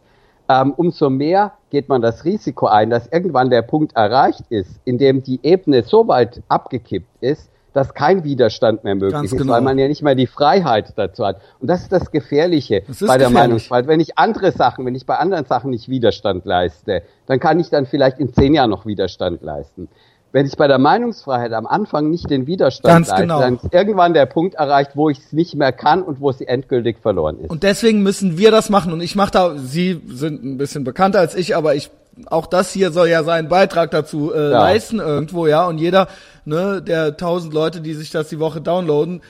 ähm, 0.47 0.73
umso 0.77 1.09
mehr 1.09 1.53
geht 1.69 1.89
man 1.89 2.01
das 2.01 2.25
Risiko 2.25 2.67
ein, 2.67 2.89
dass 2.89 3.07
irgendwann 3.07 3.49
der 3.49 3.61
Punkt 3.61 3.95
erreicht 3.95 4.43
ist, 4.49 4.79
in 4.85 4.97
dem 4.97 5.23
die 5.23 5.39
Ebene 5.43 5.83
so 5.83 6.07
weit 6.07 6.41
abgekippt 6.47 7.21
ist, 7.21 7.49
dass 7.73 7.93
kein 7.93 8.23
Widerstand 8.23 8.83
mehr 8.83 8.95
möglich 8.95 9.13
Ganz 9.13 9.31
ist, 9.31 9.37
genau. 9.37 9.53
weil 9.53 9.61
man 9.61 9.77
ja 9.77 9.87
nicht 9.87 10.01
mehr 10.01 10.15
die 10.15 10.25
Freiheit 10.25 10.93
dazu 10.95 11.25
hat. 11.25 11.39
Und 11.59 11.67
das 11.67 11.83
ist 11.83 11.91
das 11.91 12.09
Gefährliche 12.09 12.81
das 12.87 12.99
bei 13.01 13.05
der 13.05 13.27
gefährlich. 13.27 13.33
Meinungsfreiheit. 13.33 13.87
Wenn 13.87 13.99
ich 13.99 14.17
andere 14.17 14.51
Sachen, 14.51 14.85
wenn 14.85 14.95
ich 14.95 15.05
bei 15.05 15.17
anderen 15.17 15.45
Sachen 15.45 15.69
nicht 15.69 15.87
Widerstand 15.87 16.45
leiste, 16.45 17.03
dann 17.27 17.39
kann 17.39 17.59
ich 17.59 17.69
dann 17.69 17.85
vielleicht 17.85 18.19
in 18.19 18.33
zehn 18.33 18.55
Jahren 18.55 18.71
noch 18.71 18.87
Widerstand 18.87 19.43
leisten 19.43 19.89
wenn 20.31 20.45
ich 20.45 20.55
bei 20.55 20.67
der 20.67 20.77
Meinungsfreiheit 20.77 21.53
am 21.53 21.65
Anfang 21.65 22.09
nicht 22.09 22.29
den 22.29 22.47
Widerstand 22.47 23.07
leiste, 23.07 23.21
genau. 23.21 23.39
dann 23.39 23.55
ist 23.55 23.73
irgendwann 23.73 24.13
der 24.13 24.25
Punkt 24.25 24.55
erreicht, 24.55 24.91
wo 24.95 25.09
ich 25.09 25.19
es 25.19 25.33
nicht 25.33 25.55
mehr 25.55 25.71
kann 25.71 26.01
und 26.03 26.19
wo 26.19 26.31
sie 26.31 26.47
endgültig 26.47 26.97
verloren 26.99 27.39
ist. 27.39 27.49
Und 27.49 27.63
deswegen 27.63 28.03
müssen 28.03 28.37
wir 28.37 28.51
das 28.51 28.69
machen. 28.69 28.91
Und 28.93 29.01
ich 29.01 29.15
mache 29.15 29.31
da, 29.31 29.55
Sie 29.57 30.01
sind 30.07 30.43
ein 30.43 30.57
bisschen 30.57 30.83
bekannter 30.83 31.19
als 31.19 31.35
ich, 31.35 31.55
aber 31.55 31.75
ich 31.75 31.89
auch 32.25 32.47
das 32.47 32.71
hier 32.71 32.91
soll 32.91 33.09
ja 33.09 33.23
seinen 33.23 33.47
Beitrag 33.47 33.91
dazu 33.91 34.33
äh, 34.33 34.51
ja. 34.51 34.59
leisten 34.59 34.99
irgendwo, 34.99 35.45
ja. 35.45 35.67
Und 35.67 35.77
jeder, 35.77 36.07
ne, 36.45 36.81
der 36.81 37.15
tausend 37.15 37.53
Leute, 37.53 37.81
die 37.81 37.93
sich 37.93 38.09
das 38.09 38.29
die 38.29 38.39
Woche 38.39 38.59
downloaden, 38.59 39.21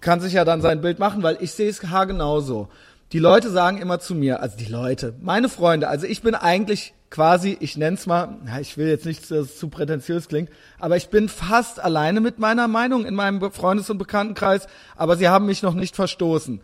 kann 0.00 0.20
sich 0.20 0.32
ja 0.32 0.44
dann 0.44 0.60
sein 0.60 0.80
Bild 0.80 0.98
machen, 0.98 1.22
weil 1.22 1.36
ich 1.40 1.52
sehe 1.52 1.68
es 1.68 1.82
haargenauso. 1.82 2.68
Die 3.12 3.18
Leute 3.18 3.50
sagen 3.50 3.78
immer 3.78 4.00
zu 4.00 4.14
mir, 4.14 4.42
also 4.42 4.56
die 4.56 4.70
Leute, 4.70 5.14
meine 5.20 5.48
Freunde, 5.48 5.88
also 5.88 6.06
ich 6.06 6.22
bin 6.22 6.34
eigentlich 6.34 6.94
quasi, 7.14 7.56
ich 7.60 7.76
nenn's 7.76 8.06
mal, 8.06 8.38
ich 8.60 8.76
will 8.76 8.88
jetzt 8.88 9.06
nicht, 9.06 9.22
dass 9.30 9.30
es 9.30 9.56
zu 9.56 9.68
prätentiös 9.68 10.26
klingt, 10.26 10.50
aber 10.80 10.96
ich 10.96 11.10
bin 11.10 11.28
fast 11.28 11.78
alleine 11.78 12.20
mit 12.20 12.40
meiner 12.40 12.66
Meinung 12.66 13.06
in 13.06 13.14
meinem 13.14 13.52
Freundes- 13.52 13.88
und 13.88 13.98
Bekanntenkreis, 13.98 14.66
aber 14.96 15.16
sie 15.16 15.28
haben 15.28 15.46
mich 15.46 15.62
noch 15.62 15.74
nicht 15.74 15.94
verstoßen. 15.94 16.60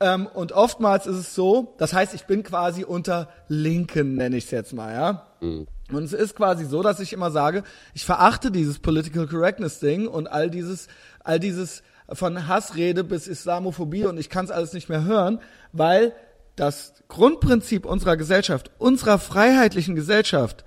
Ähm, 0.00 0.26
und 0.26 0.52
oftmals 0.52 1.06
ist 1.06 1.16
es 1.16 1.34
so, 1.34 1.74
das 1.78 1.94
heißt, 1.94 2.12
ich 2.12 2.26
bin 2.26 2.42
quasi 2.42 2.84
unter 2.84 3.30
Linken, 3.48 4.16
nenne 4.16 4.36
ich 4.36 4.44
es 4.44 4.50
jetzt 4.50 4.74
mal, 4.74 4.92
ja. 4.92 5.26
Mhm. 5.40 5.66
Und 5.90 6.02
es 6.02 6.12
ist 6.12 6.36
quasi 6.36 6.66
so, 6.66 6.82
dass 6.82 7.00
ich 7.00 7.14
immer 7.14 7.30
sage, 7.30 7.62
ich 7.94 8.04
verachte 8.04 8.50
dieses 8.50 8.78
Political 8.80 9.26
Correctness 9.26 9.80
Ding 9.80 10.08
und 10.08 10.26
all 10.26 10.50
dieses, 10.50 10.88
all 11.24 11.40
dieses 11.40 11.82
von 12.12 12.46
Hassrede 12.46 13.02
bis 13.02 13.28
Islamophobie 13.28 14.04
und 14.04 14.18
ich 14.18 14.28
kann 14.28 14.44
es 14.44 14.50
alles 14.50 14.74
nicht 14.74 14.90
mehr 14.90 15.04
hören, 15.04 15.40
weil 15.72 16.12
das 16.56 16.94
Grundprinzip 17.08 17.86
unserer 17.86 18.16
Gesellschaft, 18.16 18.70
unserer 18.78 19.18
freiheitlichen 19.18 19.94
Gesellschaft 19.94 20.64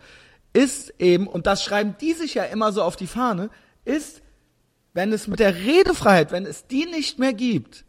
ist 0.54 0.94
eben, 1.00 1.28
und 1.28 1.48
das 1.48 1.64
schreiben 1.64 1.96
die 2.00 2.14
sich 2.14 2.36
ja 2.36 2.44
immer 2.44 2.72
so 2.72 2.84
auf 2.84 2.96
die 2.96 3.08
Fahne, 3.08 3.50
ist, 3.86 4.22
wenn 4.94 5.12
es 5.14 5.28
mit 5.28 5.40
der 5.40 5.56
Redefreiheit, 5.56 6.32
wenn 6.32 6.46
es 6.46 6.68
die 6.68 6.86
nicht 6.86 7.20
mehr 7.20 7.34
gibt, 7.34 7.86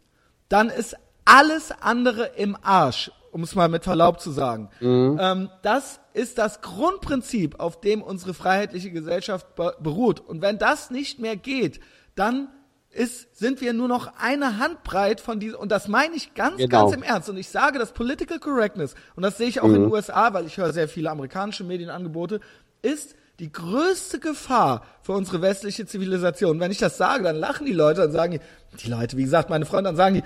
dann 0.49 0.69
ist 0.69 0.95
alles 1.25 1.71
andere 1.71 2.25
im 2.37 2.57
Arsch, 2.61 3.11
um 3.31 3.43
es 3.43 3.55
mal 3.55 3.69
mit 3.69 3.83
Verlaub 3.83 4.19
zu 4.19 4.31
sagen. 4.31 4.69
Mhm. 4.79 5.17
Ähm, 5.19 5.49
das 5.61 5.99
ist 6.13 6.37
das 6.37 6.61
Grundprinzip, 6.61 7.59
auf 7.59 7.79
dem 7.79 8.01
unsere 8.01 8.33
freiheitliche 8.33 8.91
Gesellschaft 8.91 9.47
beruht. 9.55 10.19
Und 10.19 10.41
wenn 10.41 10.57
das 10.57 10.91
nicht 10.91 11.19
mehr 11.19 11.37
geht, 11.37 11.79
dann 12.15 12.49
ist, 12.91 13.37
sind 13.37 13.61
wir 13.61 13.73
nur 13.73 13.87
noch 13.87 14.11
eine 14.17 14.57
Handbreit 14.59 15.21
von 15.21 15.39
diesem, 15.39 15.59
und 15.59 15.71
das 15.71 15.87
meine 15.87 16.15
ich 16.15 16.33
ganz, 16.33 16.57
genau. 16.57 16.85
ganz 16.85 16.95
im 16.95 17.03
Ernst. 17.03 17.29
Und 17.29 17.37
ich 17.37 17.49
sage, 17.49 17.79
das 17.79 17.93
Political 17.93 18.39
Correctness, 18.39 18.95
und 19.15 19.23
das 19.23 19.37
sehe 19.37 19.47
ich 19.47 19.61
auch 19.61 19.67
mhm. 19.67 19.75
in 19.75 19.81
den 19.83 19.91
USA, 19.91 20.33
weil 20.33 20.45
ich 20.45 20.57
höre 20.57 20.73
sehr 20.73 20.87
viele 20.87 21.09
amerikanische 21.09 21.63
Medienangebote, 21.63 22.41
ist 22.81 23.15
die 23.39 23.51
größte 23.51 24.19
Gefahr 24.19 24.85
für 25.01 25.13
unsere 25.13 25.41
westliche 25.41 25.85
Zivilisation. 25.85 26.59
Wenn 26.59 26.71
ich 26.71 26.77
das 26.77 26.97
sage, 26.97 27.23
dann 27.23 27.37
lachen 27.37 27.65
die 27.65 27.73
Leute, 27.73 28.01
dann 28.01 28.11
sagen 28.11 28.33
die, 28.33 28.77
die 28.77 28.89
Leute, 28.89 29.17
wie 29.17 29.23
gesagt, 29.23 29.49
meine 29.49 29.65
Freunde, 29.65 29.89
dann 29.89 29.95
sagen 29.95 30.15
die, 30.15 30.23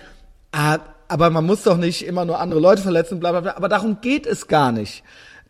ah, 0.52 0.80
aber 1.08 1.30
man 1.30 1.46
muss 1.46 1.64
doch 1.64 1.78
nicht 1.78 2.06
immer 2.06 2.26
nur 2.26 2.40
andere 2.40 2.60
Leute 2.60 2.82
verletzen, 2.82 3.20
bla, 3.20 3.32
bla, 3.32 3.42
bla. 3.42 3.56
Aber 3.56 3.70
darum 3.70 4.02
geht 4.02 4.26
es 4.26 4.48
gar 4.48 4.72
nicht. 4.72 5.04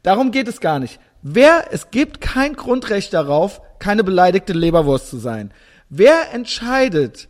Darum 0.04 0.32
geht 0.32 0.48
es 0.48 0.60
gar 0.60 0.80
nicht. 0.80 1.00
Wer, 1.22 1.70
es 1.72 1.90
gibt 1.90 2.22
kein 2.22 2.56
Grundrecht 2.56 3.14
darauf, 3.14 3.62
keine 3.80 4.04
beleidigte 4.04 4.54
Leberwurst 4.54 5.10
zu 5.10 5.18
sein. 5.18 5.52
Wer 5.98 6.34
entscheidet, 6.34 7.30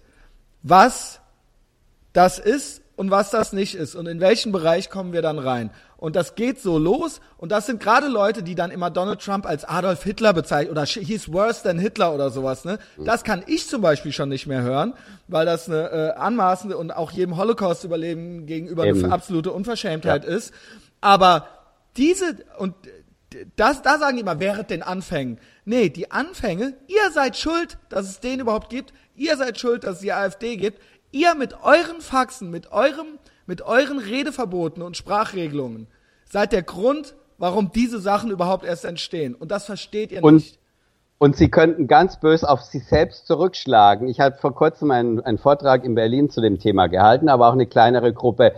was 0.63 1.20
das 2.13 2.39
ist 2.39 2.82
und 2.95 3.11
was 3.11 3.30
das 3.30 3.53
nicht 3.53 3.76
ist 3.76 3.93
und 3.93 4.07
in 4.07 4.20
welchen 4.20 4.51
Bereich 4.51 4.89
kommen 4.89 5.13
wir 5.13 5.22
dann 5.22 5.38
rein. 5.38 5.70
Und 5.97 6.16
das 6.16 6.34
geht 6.34 6.59
so 6.59 6.78
los 6.78 7.22
und 7.38 7.51
das 7.51 7.68
sind 7.68 7.80
gerade 7.80 8.07
Leute, 8.07 8.41
die 8.41 8.55
dann 8.55 8.72
immer 8.72 8.89
Donald 8.89 9.22
Trump 9.22 9.45
als 9.45 9.66
Adolf 9.66 10.03
Hitler 10.03 10.34
bezeichnen 10.34 10.72
oder 10.72 10.86
he's 10.86 11.32
worse 11.32 11.61
than 11.61 11.78
Hitler 11.78 12.13
oder 12.13 12.32
sowas. 12.32 12.66
Ne? 12.66 12.80
Das 12.97 13.24
kann 13.24 13.43
ich 13.45 13.68
zum 13.68 13.82
Beispiel 13.82 14.11
schon 14.11 14.30
nicht 14.30 14.47
mehr 14.47 14.63
hören, 14.63 14.93
weil 15.28 15.45
das 15.45 15.70
eine 15.70 15.89
äh, 15.91 16.11
anmaßende 16.20 16.76
und 16.76 16.91
auch 16.91 17.11
jedem 17.11 17.38
Holocaust-Überleben 17.38 18.47
gegenüber 18.47 18.86
Eben. 18.86 19.03
eine 19.03 19.13
absolute 19.13 19.51
Unverschämtheit 19.51 20.26
ja. 20.26 20.32
ist. 20.32 20.53
Aber 21.01 21.47
diese 21.97 22.38
und 22.57 22.74
das, 23.55 23.82
da 23.82 23.97
sagen 23.97 24.16
die 24.16 24.22
immer, 24.22 24.39
während 24.39 24.70
den 24.70 24.82
Anfängen. 24.82 25.39
Nee, 25.66 25.89
die 25.89 26.11
Anfänge, 26.11 26.76
ihr 26.88 27.11
seid 27.11 27.36
schuld, 27.36 27.80
dass 27.89 28.07
es 28.07 28.20
den 28.20 28.39
überhaupt 28.39 28.70
gibt. 28.70 28.93
Ihr 29.16 29.36
seid 29.36 29.59
schuld, 29.59 29.84
dass 29.84 29.95
es 29.95 30.01
die 30.01 30.13
AfD 30.13 30.57
gibt. 30.57 30.80
Ihr 31.11 31.34
mit 31.34 31.55
euren 31.63 32.01
Faxen, 32.01 32.51
mit 32.51 32.72
eurem, 32.72 33.18
mit 33.47 33.63
euren 33.63 33.97
Redeverboten 33.97 34.84
und 34.84 34.95
Sprachregelungen 34.95 35.88
seid 36.30 36.51
der 36.51 36.63
Grund, 36.63 37.16
warum 37.38 37.72
diese 37.72 37.99
Sachen 37.99 38.30
überhaupt 38.30 38.63
erst 38.63 38.86
entstehen. 38.86 39.34
Und 39.34 39.49
das 39.49 39.66
versteht 39.66 40.11
ihr 40.11 40.24
und, 40.24 40.36
nicht. 40.36 40.59
Und 41.18 41.36
sie 41.36 41.49
könnten 41.49 41.88
ganz 41.88 42.20
böse 42.20 42.47
auf 42.47 42.61
sich 42.61 42.86
selbst 42.86 43.26
zurückschlagen. 43.26 44.07
Ich 44.07 44.20
habe 44.20 44.36
vor 44.36 44.53
kurzem 44.53 44.91
einen, 44.91 45.22
einen 45.22 45.38
Vortrag 45.38 45.84
in 45.84 45.95
Berlin 45.95 46.30
zu 46.30 46.41
dem 46.41 46.59
Thema 46.59 46.88
gehalten, 46.88 47.30
aber 47.30 47.47
auch 47.47 47.53
eine 47.53 47.68
kleinere 47.68 48.13
Gruppe 48.13 48.53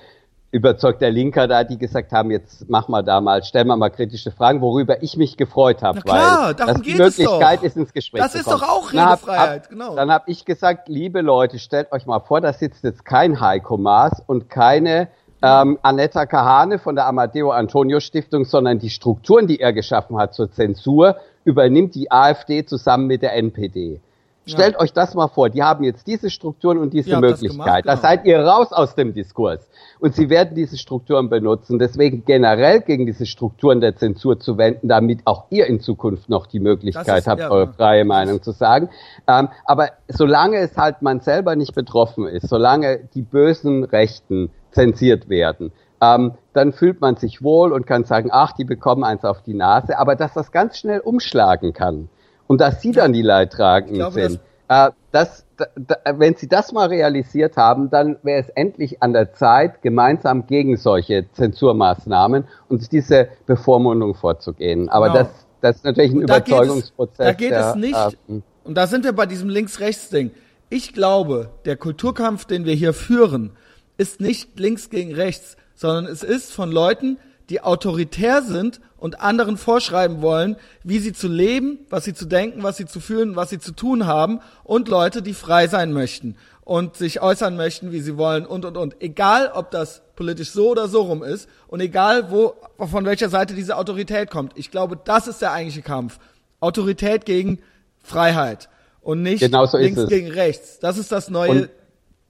überzeugter 0.52 1.10
Linker 1.10 1.48
da, 1.48 1.64
die 1.64 1.78
gesagt 1.78 2.12
haben, 2.12 2.32
jetzt 2.32 2.70
mach 2.70 2.88
mal 2.88 3.04
da 3.04 3.20
mal, 3.20 3.44
stell 3.44 3.66
mal 3.66 3.76
mal 3.76 3.90
kritische 3.90 4.32
Fragen, 4.32 4.62
worüber 4.62 5.04
ich 5.04 5.18
mich 5.18 5.36
gefreut 5.36 5.84
habe, 5.84 6.02
weil 6.06 6.54
das 6.54 6.82
die 6.82 6.96
Möglichkeit 6.96 7.64
ist, 7.64 7.76
ins 7.76 7.92
Gespräch 7.92 8.22
das 8.22 8.32
zu 8.32 8.44
kommen. 8.44 8.60
Das 8.60 8.62
ist 8.62 8.68
doch 8.68 8.70
auch 8.70 8.94
Redefreiheit, 8.94 9.64
hab, 9.64 9.70
genau. 9.70 9.96
Dann 9.96 10.10
habe 10.10 10.32
ich 10.32 10.46
gesagt, 10.46 10.88
liebe 10.88 11.22
Leute, 11.22 11.60
stellt 11.60 11.92
euch 11.92 12.06
mal 12.06 12.20
vor, 12.20 12.40
da 12.40 12.54
sitzt 12.54 12.84
jetzt 12.86 13.04
kein 13.04 13.42
Heiko 13.42 13.78
Maas 13.78 14.24
und 14.26 14.50
keine 14.50 15.10
ähm, 15.42 15.78
Anetta 15.82 16.26
Kahane 16.26 16.80
von 16.80 16.96
der 16.96 17.08
Amadeo 17.08 17.52
Antonio 17.52 18.00
Stiftung, 18.00 18.46
sondern 18.46 18.80
die 18.80 18.90
Strukturen, 18.90 19.48
die 19.48 19.60
er 19.60 19.74
geschaffen 19.74 20.18
hat 20.18 20.34
zur 20.34 20.52
Zensur, 20.52 21.18
übernimmt 21.44 21.94
die 21.96 22.12
AfD 22.12 22.66
zusammen 22.66 23.08
mit 23.08 23.22
der 23.22 23.34
NPD. 23.36 24.02
Stellt 24.48 24.74
ja. 24.74 24.80
euch 24.80 24.94
das 24.94 25.14
mal 25.14 25.28
vor, 25.28 25.50
die 25.50 25.62
haben 25.62 25.84
jetzt 25.84 26.08
diese 26.08 26.30
Strukturen 26.30 26.78
und 26.78 26.94
diese 26.94 27.20
Möglichkeit. 27.20 27.84
Genau. 27.84 27.96
Da 27.96 28.02
seid 28.02 28.26
ihr 28.26 28.40
raus 28.40 28.72
aus 28.72 28.96
dem 28.96 29.14
Diskurs. 29.14 29.68
Und 30.00 30.16
sie 30.16 30.30
werden 30.30 30.56
diese 30.56 30.78
Strukturen 30.78 31.30
benutzen. 31.30 31.80
Deswegen 31.80 32.24
generell 32.26 32.82
gegen 32.82 33.06
diese 33.06 33.26
Strukturen 33.26 33.82
der 33.82 33.96
Zensur 33.96 34.40
zu 34.40 34.58
wenden, 34.58 34.88
damit 34.88 35.22
auch 35.26 35.46
ihr 35.50 35.68
in 35.68 35.82
Zukunft 35.82 36.30
noch 36.30 36.48
die 36.48 36.60
Möglichkeit 36.60 37.20
ist, 37.20 37.28
habt, 37.28 37.42
ja, 37.42 37.50
eure 37.50 37.74
freie 37.74 38.06
Meinung 38.06 38.42
zu 38.42 38.52
sagen. 38.52 38.90
Ähm, 39.28 39.50
aber 39.66 39.90
solange 40.08 40.58
es 40.58 40.78
halt 40.78 41.02
man 41.02 41.20
selber 41.20 41.56
nicht 41.56 41.76
betroffen 41.76 42.26
ist, 42.26 42.48
solange 42.48 43.00
die 43.14 43.24
bösen 43.24 43.84
Rechten 43.84 44.50
zensiert 44.72 45.30
werden, 45.30 45.72
ähm, 46.02 46.34
dann 46.54 46.74
fühlt 46.74 47.02
man 47.02 47.16
sich 47.16 47.42
wohl 47.42 47.72
und 47.74 47.86
kann 47.86 48.04
sagen, 48.04 48.30
ach, 48.32 48.54
die 48.54 48.66
bekommen 48.66 49.04
eins 49.04 49.26
auf 49.26 49.42
die 49.42 49.54
Nase. 49.54 49.98
Aber 49.98 50.16
dass 50.16 50.34
das 50.34 50.52
ganz 50.52 50.78
schnell 50.78 51.00
umschlagen 51.00 51.74
kann 51.74 52.10
und 52.48 52.62
dass 52.62 52.82
sie 52.82 52.92
dann 52.92 53.14
die 53.14 53.22
Leidtragenden 53.22 54.12
sind, 54.12 54.40
äh, 54.70 54.92
das, 55.12 55.46
da, 55.56 55.96
wenn 56.18 56.36
Sie 56.36 56.48
das 56.48 56.72
mal 56.72 56.88
realisiert 56.88 57.58
haben, 57.58 57.90
dann 57.90 58.18
wäre 58.24 58.42
es 58.42 58.50
endlich 58.50 59.02
an 59.02 59.14
der 59.14 59.34
Zeit, 59.34 59.82
gemeinsam 59.82 60.46
gegen 60.46 60.78
solche 60.78 61.26
Zensurmaßnahmen 61.32 62.46
und 62.70 62.92
diese 62.92 63.30
Bevormundung 63.46 64.14
vorzugehen. 64.14 64.90
Aber 64.90 65.08
genau. 65.08 65.20
das, 65.20 65.28
das 65.62 65.76
ist 65.78 65.86
natürlich 65.86 66.12
ein 66.12 66.28
da 66.28 66.38
Überzeugungsprozess. 66.38 67.26
da 67.26 67.34
geht 67.34 67.52
der, 67.52 67.70
es 67.70 67.76
nicht, 67.76 67.96
äh, 67.96 68.42
und 68.64 68.76
da 68.76 68.86
sind 68.86 69.06
wir 69.06 69.14
bei 69.14 69.26
diesem 69.26 69.50
Links-Rechts-Ding. 69.50 70.32
Ich 70.70 70.94
glaube, 70.94 71.50
der 71.66 71.78
Kulturkampf, 71.78 72.46
den 72.46 72.66
wir 72.66 72.74
hier 72.74 72.94
führen, 72.94 73.52
ist 73.98 74.20
nicht 74.20 74.60
links 74.60 74.90
gegen 74.90 75.14
rechts, 75.14 75.56
sondern 75.74 76.06
es 76.06 76.22
ist 76.22 76.54
von 76.54 76.72
Leuten, 76.72 77.18
die 77.50 77.62
autoritär 77.62 78.42
sind 78.42 78.82
und 78.98 79.22
anderen 79.22 79.58
vorschreiben 79.58 80.22
wollen, 80.22 80.56
wie 80.84 81.00
sie 81.00 81.14
zu 81.14 81.28
leben, 81.28 81.80
was 81.90 82.06
sie 82.06 82.14
zu 82.14 82.26
denken, 82.26 82.64
was 82.64 82.78
sie 82.78 82.86
zu 82.86 83.00
fühlen, 83.00 83.36
was 83.36 83.50
sie 83.50 83.60
zu 83.60 83.72
tun 83.72 84.08
haben 84.08 84.40
und 84.64 84.88
Leute, 84.88 85.22
die 85.22 85.34
frei 85.34 85.68
sein 85.68 85.94
möchten 85.94 86.36
und 86.68 86.98
sich 86.98 87.22
äußern 87.22 87.56
möchten, 87.56 87.92
wie 87.92 88.02
sie 88.02 88.18
wollen 88.18 88.46
und 88.46 88.66
und 88.66 88.76
und. 88.76 89.02
Egal, 89.02 89.52
ob 89.54 89.72
das 89.72 90.02
politisch 90.16 90.52
so 90.52 90.70
oder 90.70 90.88
so 90.88 91.04
rum 91.04 91.24
ist 91.24 91.48
und 91.68 91.80
egal, 91.80 92.30
wo 92.32 92.56
von 92.78 93.06
welcher 93.06 93.30
Seite 93.30 93.54
diese 93.54 93.78
Autorität 93.78 94.30
kommt. 94.30 94.52
Ich 94.56 94.70
glaube, 94.70 95.00
das 95.02 95.28
ist 95.28 95.42
der 95.42 95.54
eigentliche 95.54 95.82
Kampf. 95.82 96.20
Autorität 96.60 97.26
gegen 97.26 97.60
Freiheit 98.04 98.68
und 99.02 99.22
nicht 99.22 99.40
genau 99.40 99.66
so 99.66 99.78
links 99.78 100.08
gegen 100.08 100.30
rechts. 100.30 100.80
Das 100.80 100.98
ist 100.98 101.12
das 101.12 101.30
neue 101.30 101.52
und 101.52 101.70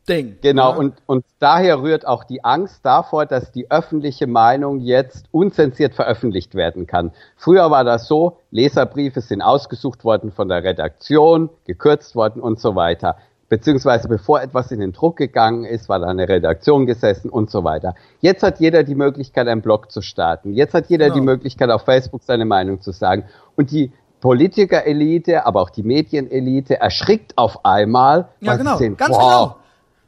Ding. 0.08 0.38
Genau, 0.42 0.72
ja? 0.72 0.78
und, 0.78 0.96
und 1.06 1.26
daher 1.40 1.82
rührt 1.82 2.08
auch 2.08 2.24
die 2.24 2.44
Angst 2.44 2.86
davor, 2.86 3.26
dass 3.26 3.52
die 3.52 3.70
öffentliche 3.70 4.28
Meinung 4.28 4.80
jetzt 4.80 5.26
unzensiert 5.32 5.94
veröffentlicht 5.94 6.56
werden 6.56 6.88
kann. 6.88 7.12
Früher 7.36 7.70
war 7.72 7.84
das 7.84 8.08
so, 8.08 8.38
Leserbriefe 8.52 9.22
sind 9.22 9.42
ausgesucht 9.42 10.04
worden 10.04 10.32
von 10.32 10.48
der 10.48 10.64
Redaktion, 10.64 11.50
gekürzt 11.66 12.16
worden 12.16 12.42
und 12.42 12.60
so 12.60 12.76
weiter. 12.76 13.18
Beziehungsweise 13.50 14.10
bevor 14.10 14.42
etwas 14.42 14.72
in 14.72 14.82
den 14.82 14.92
Druck 14.92 15.18
gegangen 15.18 15.64
ist, 15.64 15.88
war 15.88 16.00
da 16.00 16.08
eine 16.08 16.28
Redaktion 16.28 16.86
gesessen 16.86 17.30
und 17.30 17.50
so 17.50 17.64
weiter. 17.64 17.96
Jetzt 18.20 18.44
hat 18.44 18.60
jeder 18.60 18.84
die 18.84 18.96
Möglichkeit, 18.96 19.48
einen 19.48 19.62
Blog 19.62 19.90
zu 19.90 20.02
starten. 20.02 20.54
Jetzt 20.54 20.74
hat 20.74 20.88
jeder 20.88 21.06
genau. 21.06 21.16
die 21.16 21.26
Möglichkeit, 21.26 21.70
auf 21.70 21.84
Facebook 21.84 22.24
seine 22.24 22.44
Meinung 22.44 22.82
zu 22.82 22.92
sagen. 22.92 23.24
Und 23.56 23.72
die 23.72 23.94
Politikerelite, 24.20 25.46
aber 25.46 25.62
auch 25.62 25.70
die 25.70 25.84
Medienelite 25.84 26.80
erschrickt 26.80 27.38
auf 27.38 27.64
einmal, 27.64 28.30
ja, 28.42 28.58
genau. 28.58 28.76
sehen, 28.76 28.98
Ganz 28.98 29.16
wow, 29.16 29.22
genau 29.22 29.56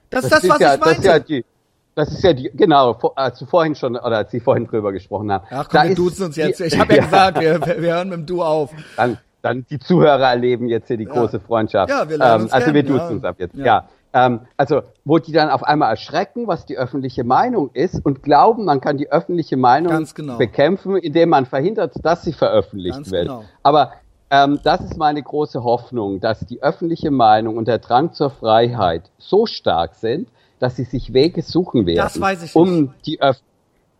das, 0.09 0.27
das 0.27 0.43
ist 0.43 0.43
das, 0.43 0.49
was 0.49 0.59
ja, 0.59 0.73
ich 0.75 0.79
meinte. 0.79 0.95
Das 0.95 0.97
ist 0.99 1.05
ja 1.05 1.19
die, 1.19 1.45
das 1.95 2.11
ist 2.11 2.23
ja 2.23 2.33
die, 2.33 2.51
genau, 2.53 2.97
als 3.15 3.39
du 3.39 3.45
vorhin 3.45 3.75
schon, 3.75 3.95
oder 3.95 4.17
als 4.17 4.31
Sie 4.31 4.39
vorhin 4.39 4.65
drüber 4.65 4.91
gesprochen 4.91 5.31
haben. 5.31 5.45
Ach 5.49 5.67
komm, 5.69 5.89
wir 5.89 5.95
duzen 5.95 6.25
uns 6.25 6.35
jetzt. 6.35 6.61
Ich 6.61 6.79
habe 6.79 6.95
ja, 6.95 7.03
gesagt, 7.03 7.39
wir, 7.39 7.59
wir 7.61 7.93
hören 7.93 8.09
mit 8.09 8.19
dem 8.19 8.25
Du 8.25 8.41
auf. 8.43 8.71
Dann, 8.95 9.17
dann 9.41 9.65
die 9.69 9.79
Zuhörer 9.79 10.29
erleben 10.29 10.67
jetzt 10.67 10.87
hier 10.87 10.97
die 10.97 11.05
ja. 11.05 11.11
große 11.11 11.39
Freundschaft. 11.39 11.89
Ja, 11.89 12.07
wir 12.07 12.17
lernen 12.17 12.35
ähm, 12.35 12.41
uns 12.43 12.53
Also 12.53 12.65
kennen, 12.65 12.75
wir 12.75 12.83
duzen 12.83 12.99
ja. 12.99 13.09
uns 13.09 13.23
ab 13.23 13.35
jetzt, 13.39 13.55
ja. 13.55 13.65
ja. 13.65 13.89
Ähm, 14.11 14.41
also, 14.57 14.81
wo 15.05 15.19
die 15.19 15.31
dann 15.31 15.49
auf 15.49 15.63
einmal 15.63 15.91
erschrecken, 15.91 16.47
was 16.47 16.65
die 16.65 16.77
öffentliche 16.77 17.23
Meinung 17.23 17.69
ist 17.73 18.03
und 18.03 18.23
glauben, 18.23 18.65
man 18.65 18.81
kann 18.81 18.97
die 18.97 19.11
öffentliche 19.11 19.55
Meinung 19.55 20.07
genau. 20.15 20.37
bekämpfen, 20.37 20.97
indem 20.97 21.29
man 21.29 21.45
verhindert, 21.45 21.93
dass 22.03 22.23
sie 22.23 22.33
veröffentlicht 22.33 22.95
Ganz 22.95 23.11
wird. 23.11 23.27
Genau. 23.27 23.43
Aber 23.61 23.91
ähm, 24.31 24.59
das 24.63 24.81
ist 24.81 24.97
meine 24.97 25.21
große 25.21 25.63
Hoffnung, 25.63 26.19
dass 26.19 26.39
die 26.45 26.61
öffentliche 26.61 27.11
Meinung 27.11 27.57
und 27.57 27.67
der 27.67 27.79
Drang 27.79 28.13
zur 28.13 28.29
Freiheit 28.29 29.09
so 29.17 29.45
stark 29.45 29.95
sind, 29.95 30.29
dass 30.59 30.75
sie 30.75 30.83
sich 30.83 31.13
Wege 31.13 31.41
suchen 31.41 31.85
werden, 31.85 31.97
das 31.97 32.19
weiß 32.19 32.43
ich 32.43 32.55
um 32.55 32.81
nicht. 32.81 33.05
die 33.05 33.21
Öff 33.21 33.37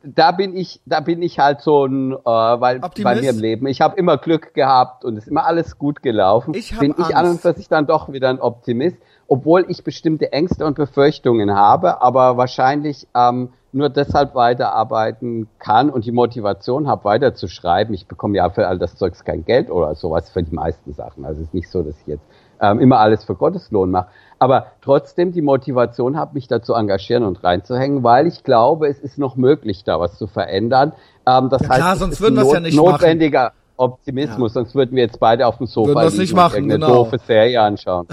da 0.03 0.32
bin 0.32 0.55
ich, 0.55 0.80
da 0.86 1.01
bin 1.01 1.21
ich 1.21 1.39
halt 1.39 1.61
so 1.61 1.86
ein, 1.86 2.13
äh, 2.13 2.15
weil 2.25 2.77
Optimist? 2.77 3.03
bei 3.03 3.15
mir 3.21 3.30
im 3.32 3.39
Leben, 3.39 3.67
ich 3.67 3.82
habe 3.82 3.97
immer 3.97 4.17
Glück 4.17 4.53
gehabt 4.53 5.03
und 5.03 5.17
es 5.17 5.25
ist 5.25 5.30
immer 5.30 5.45
alles 5.45 5.77
gut 5.77 6.01
gelaufen. 6.01 6.53
Ich 6.53 6.77
bin 6.77 6.93
Angst. 6.93 7.09
ich 7.09 7.15
an 7.15 7.30
und 7.30 7.41
für 7.41 7.53
sich 7.53 7.67
dann 7.67 7.86
doch 7.86 8.11
wieder 8.11 8.30
ein 8.30 8.39
Optimist, 8.39 8.97
obwohl 9.27 9.65
ich 9.67 9.84
bestimmte 9.84 10.32
Ängste 10.32 10.65
und 10.65 10.75
Befürchtungen 10.75 11.53
habe, 11.53 12.01
aber 12.01 12.38
wahrscheinlich 12.38 13.07
ähm, 13.13 13.49
nur 13.72 13.89
deshalb 13.89 14.36
weiterarbeiten 14.36 15.47
kann 15.59 15.89
und 15.89 16.05
die 16.05 16.11
Motivation 16.11 16.88
habe, 16.88 17.03
weiterzuschreiben. 17.05 17.93
Ich 17.93 18.07
bekomme 18.07 18.38
ja 18.38 18.49
für 18.49 18.67
all 18.67 18.80
das 18.80 18.95
Zeugs 18.95 19.24
kein 19.24 19.45
Geld 19.45 19.70
oder 19.70 19.95
sowas 19.95 20.30
für 20.30 20.43
die 20.43 20.53
meisten 20.53 20.93
Sachen. 20.93 21.26
Also 21.26 21.41
es 21.41 21.47
ist 21.47 21.53
nicht 21.53 21.70
so, 21.70 21.84
dass 21.84 21.99
ich 22.01 22.07
jetzt 22.07 22.26
ähm, 22.61 22.80
immer 22.80 22.99
alles 22.99 23.24
für 23.24 23.36
Gotteslohn 23.36 23.91
mache 23.91 24.07
aber 24.39 24.67
trotzdem 24.82 25.34
die 25.34 25.41
Motivation 25.41 26.17
habe, 26.17 26.34
mich 26.34 26.47
dazu 26.47 26.74
engagieren 26.74 27.24
und 27.24 27.43
reinzuhängen, 27.43 28.03
weil 28.03 28.26
ich 28.26 28.43
glaube, 28.43 28.88
es 28.88 28.99
ist 28.99 29.17
noch 29.17 29.36
möglich, 29.36 29.84
da 29.84 29.99
was 29.99 30.17
zu 30.17 30.28
verändern. 30.28 30.93
Ähm, 31.28 31.49
das 31.49 31.61
ja, 31.61 31.70
heißt, 31.70 31.82
klar, 31.82 31.95
sonst 31.97 32.13
es 32.15 32.22
würden 32.22 32.36
wir 32.36 32.43
es 32.43 32.53
ja 32.53 32.59
nicht 32.61 32.76
notwendiger 32.76 33.43
machen. 33.43 33.55
Optimismus, 33.78 34.51
ja. 34.51 34.53
sonst 34.61 34.76
würden 34.76 34.95
wir 34.95 35.03
jetzt 35.03 35.20
beide 35.20 35.45
auf 35.45 35.57
dem 35.57 35.67
Sofa 35.67 35.93
würden 35.93 36.09
liegen 36.09 36.22
nicht 36.22 36.34
machen, 36.34 36.63
und 36.63 36.70
genau. 36.70 37.03
doofe 37.03 37.17
Serie 37.20 37.61
anschauen. 37.61 38.07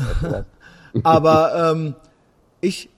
aber 1.02 1.72
ähm, 1.72 1.94
ich 2.60 2.88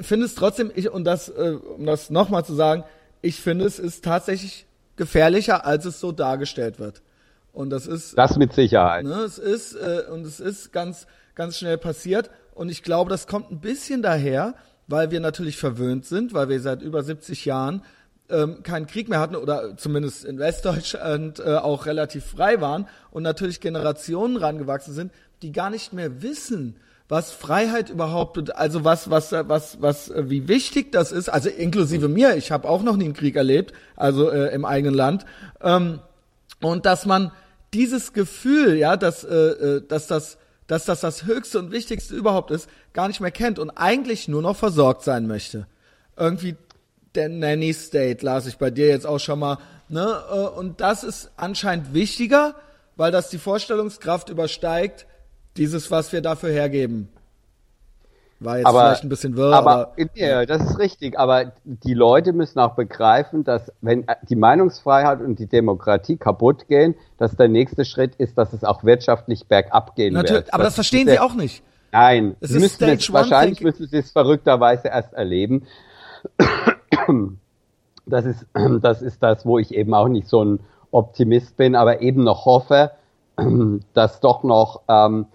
finde 0.00 0.26
es 0.26 0.34
trotzdem, 0.34 0.70
ich, 0.74 0.90
und 0.90 1.04
das, 1.04 1.28
äh, 1.28 1.56
um 1.76 1.86
das 1.86 2.10
nochmal 2.10 2.44
zu 2.44 2.54
sagen, 2.54 2.84
ich 3.22 3.40
finde 3.40 3.64
es 3.64 3.78
ist 3.78 4.04
tatsächlich 4.04 4.66
gefährlicher, 4.96 5.64
als 5.66 5.84
es 5.84 6.00
so 6.00 6.12
dargestellt 6.12 6.78
wird. 6.78 7.02
Und 7.52 7.70
das 7.70 7.86
ist. 7.86 8.16
Das 8.16 8.36
mit 8.36 8.52
Sicherheit. 8.52 9.04
Ne, 9.04 9.14
es 9.14 9.38
ist, 9.38 9.74
äh, 9.74 10.04
und 10.10 10.24
es 10.24 10.40
ist 10.40 10.72
ganz, 10.72 11.06
ganz 11.34 11.58
schnell 11.58 11.78
passiert. 11.78 12.30
Und 12.54 12.68
ich 12.68 12.82
glaube, 12.82 13.10
das 13.10 13.26
kommt 13.26 13.50
ein 13.50 13.60
bisschen 13.60 14.02
daher, 14.02 14.54
weil 14.86 15.10
wir 15.10 15.20
natürlich 15.20 15.56
verwöhnt 15.56 16.04
sind, 16.04 16.34
weil 16.34 16.48
wir 16.48 16.60
seit 16.60 16.82
über 16.82 17.02
70 17.02 17.44
Jahren 17.44 17.82
ähm, 18.28 18.62
keinen 18.62 18.86
Krieg 18.86 19.08
mehr 19.08 19.20
hatten 19.20 19.36
oder 19.36 19.76
zumindest 19.76 20.24
in 20.24 20.38
Westdeutschland 20.38 21.40
äh, 21.40 21.56
auch 21.56 21.86
relativ 21.86 22.24
frei 22.24 22.60
waren 22.60 22.86
und 23.10 23.22
natürlich 23.22 23.60
Generationen 23.60 24.36
rangewachsen 24.36 24.94
sind, 24.94 25.12
die 25.42 25.52
gar 25.52 25.70
nicht 25.70 25.92
mehr 25.92 26.22
wissen, 26.22 26.76
was 27.10 27.32
Freiheit 27.32 27.90
überhaupt, 27.90 28.54
also 28.56 28.84
was, 28.84 29.10
was, 29.10 29.32
was, 29.32 29.82
was, 29.82 30.12
wie 30.16 30.46
wichtig 30.46 30.92
das 30.92 31.10
ist, 31.10 31.28
also 31.28 31.48
inklusive 31.48 32.08
mir, 32.08 32.36
ich 32.36 32.52
habe 32.52 32.68
auch 32.68 32.82
noch 32.82 32.96
nie 32.96 33.06
einen 33.06 33.14
Krieg 33.14 33.34
erlebt, 33.34 33.74
also 33.96 34.30
äh, 34.30 34.54
im 34.54 34.64
eigenen 34.64 34.94
Land, 34.94 35.26
ähm, 35.60 35.98
und 36.60 36.86
dass 36.86 37.06
man 37.06 37.32
dieses 37.74 38.12
Gefühl, 38.12 38.76
ja, 38.76 38.96
dass, 38.96 39.24
äh, 39.24 39.34
äh 39.34 39.86
dass 39.86 40.06
das 40.06 40.38
dass 40.68 40.84
das 40.84 41.00
das 41.00 41.24
Höchste 41.24 41.58
und 41.58 41.72
Wichtigste 41.72 42.14
überhaupt 42.14 42.52
ist, 42.52 42.68
gar 42.92 43.08
nicht 43.08 43.20
mehr 43.20 43.32
kennt 43.32 43.58
und 43.58 43.70
eigentlich 43.70 44.28
nur 44.28 44.40
noch 44.40 44.54
versorgt 44.54 45.02
sein 45.02 45.26
möchte. 45.26 45.66
irgendwie 46.16 46.54
der 47.16 47.28
Nanny 47.28 47.74
State 47.74 48.24
las 48.24 48.46
ich 48.46 48.56
bei 48.56 48.70
dir 48.70 48.86
jetzt 48.86 49.04
auch 49.04 49.18
schon 49.18 49.40
mal. 49.40 49.58
Ne? 49.88 50.06
Äh, 50.30 50.58
und 50.58 50.80
das 50.80 51.02
ist 51.02 51.32
anscheinend 51.36 51.92
wichtiger, 51.92 52.54
weil 52.94 53.10
das 53.10 53.30
die 53.30 53.38
Vorstellungskraft 53.38 54.28
übersteigt, 54.28 55.06
dieses, 55.60 55.90
was 55.90 56.10
wir 56.12 56.22
dafür 56.22 56.50
hergeben. 56.50 57.08
War 58.40 58.56
jetzt 58.56 58.66
aber, 58.66 58.80
vielleicht 58.80 59.04
ein 59.04 59.10
bisschen 59.10 59.36
wirr, 59.36 59.52
aber, 59.52 59.92
aber 59.92 59.94
ja, 60.14 60.46
das 60.46 60.62
ist 60.62 60.78
richtig. 60.78 61.18
Aber 61.18 61.52
die 61.64 61.92
Leute 61.92 62.32
müssen 62.32 62.58
auch 62.58 62.74
begreifen, 62.74 63.44
dass 63.44 63.70
wenn 63.82 64.06
die 64.22 64.36
Meinungsfreiheit 64.36 65.20
und 65.20 65.38
die 65.38 65.46
Demokratie 65.46 66.16
kaputt 66.16 66.66
gehen, 66.66 66.94
dass 67.18 67.36
der 67.36 67.48
nächste 67.48 67.84
Schritt 67.84 68.14
ist, 68.16 68.38
dass 68.38 68.54
es 68.54 68.64
auch 68.64 68.84
wirtschaftlich 68.84 69.46
bergab 69.46 69.94
gehen 69.94 70.14
Natürlich, 70.14 70.44
wird. 70.44 70.54
Aber 70.54 70.62
das, 70.62 70.70
das 70.70 70.76
verstehen 70.76 71.06
sie 71.06 71.18
auch 71.18 71.34
nicht. 71.34 71.62
Nein, 71.92 72.36
es 72.40 72.52
ist 72.52 72.62
müssen 72.62 72.88
jetzt, 72.88 73.12
wahrscheinlich 73.12 73.60
müssen 73.60 73.86
sie 73.86 73.98
es 73.98 74.10
verrückterweise 74.10 74.88
erst 74.88 75.12
erleben. 75.12 75.66
Das 78.06 78.24
ist, 78.24 78.46
das 78.82 79.02
ist 79.02 79.22
das, 79.22 79.46
wo 79.46 79.58
ich 79.58 79.74
eben 79.74 79.94
auch 79.94 80.08
nicht 80.08 80.26
so 80.26 80.42
ein 80.42 80.60
Optimist 80.90 81.56
bin, 81.56 81.76
aber 81.76 82.00
eben 82.00 82.24
noch 82.24 82.44
hoffe, 82.44 82.90
dass 83.94 84.20
doch 84.20 84.42
noch 84.42 84.82
ähm, 84.88 85.26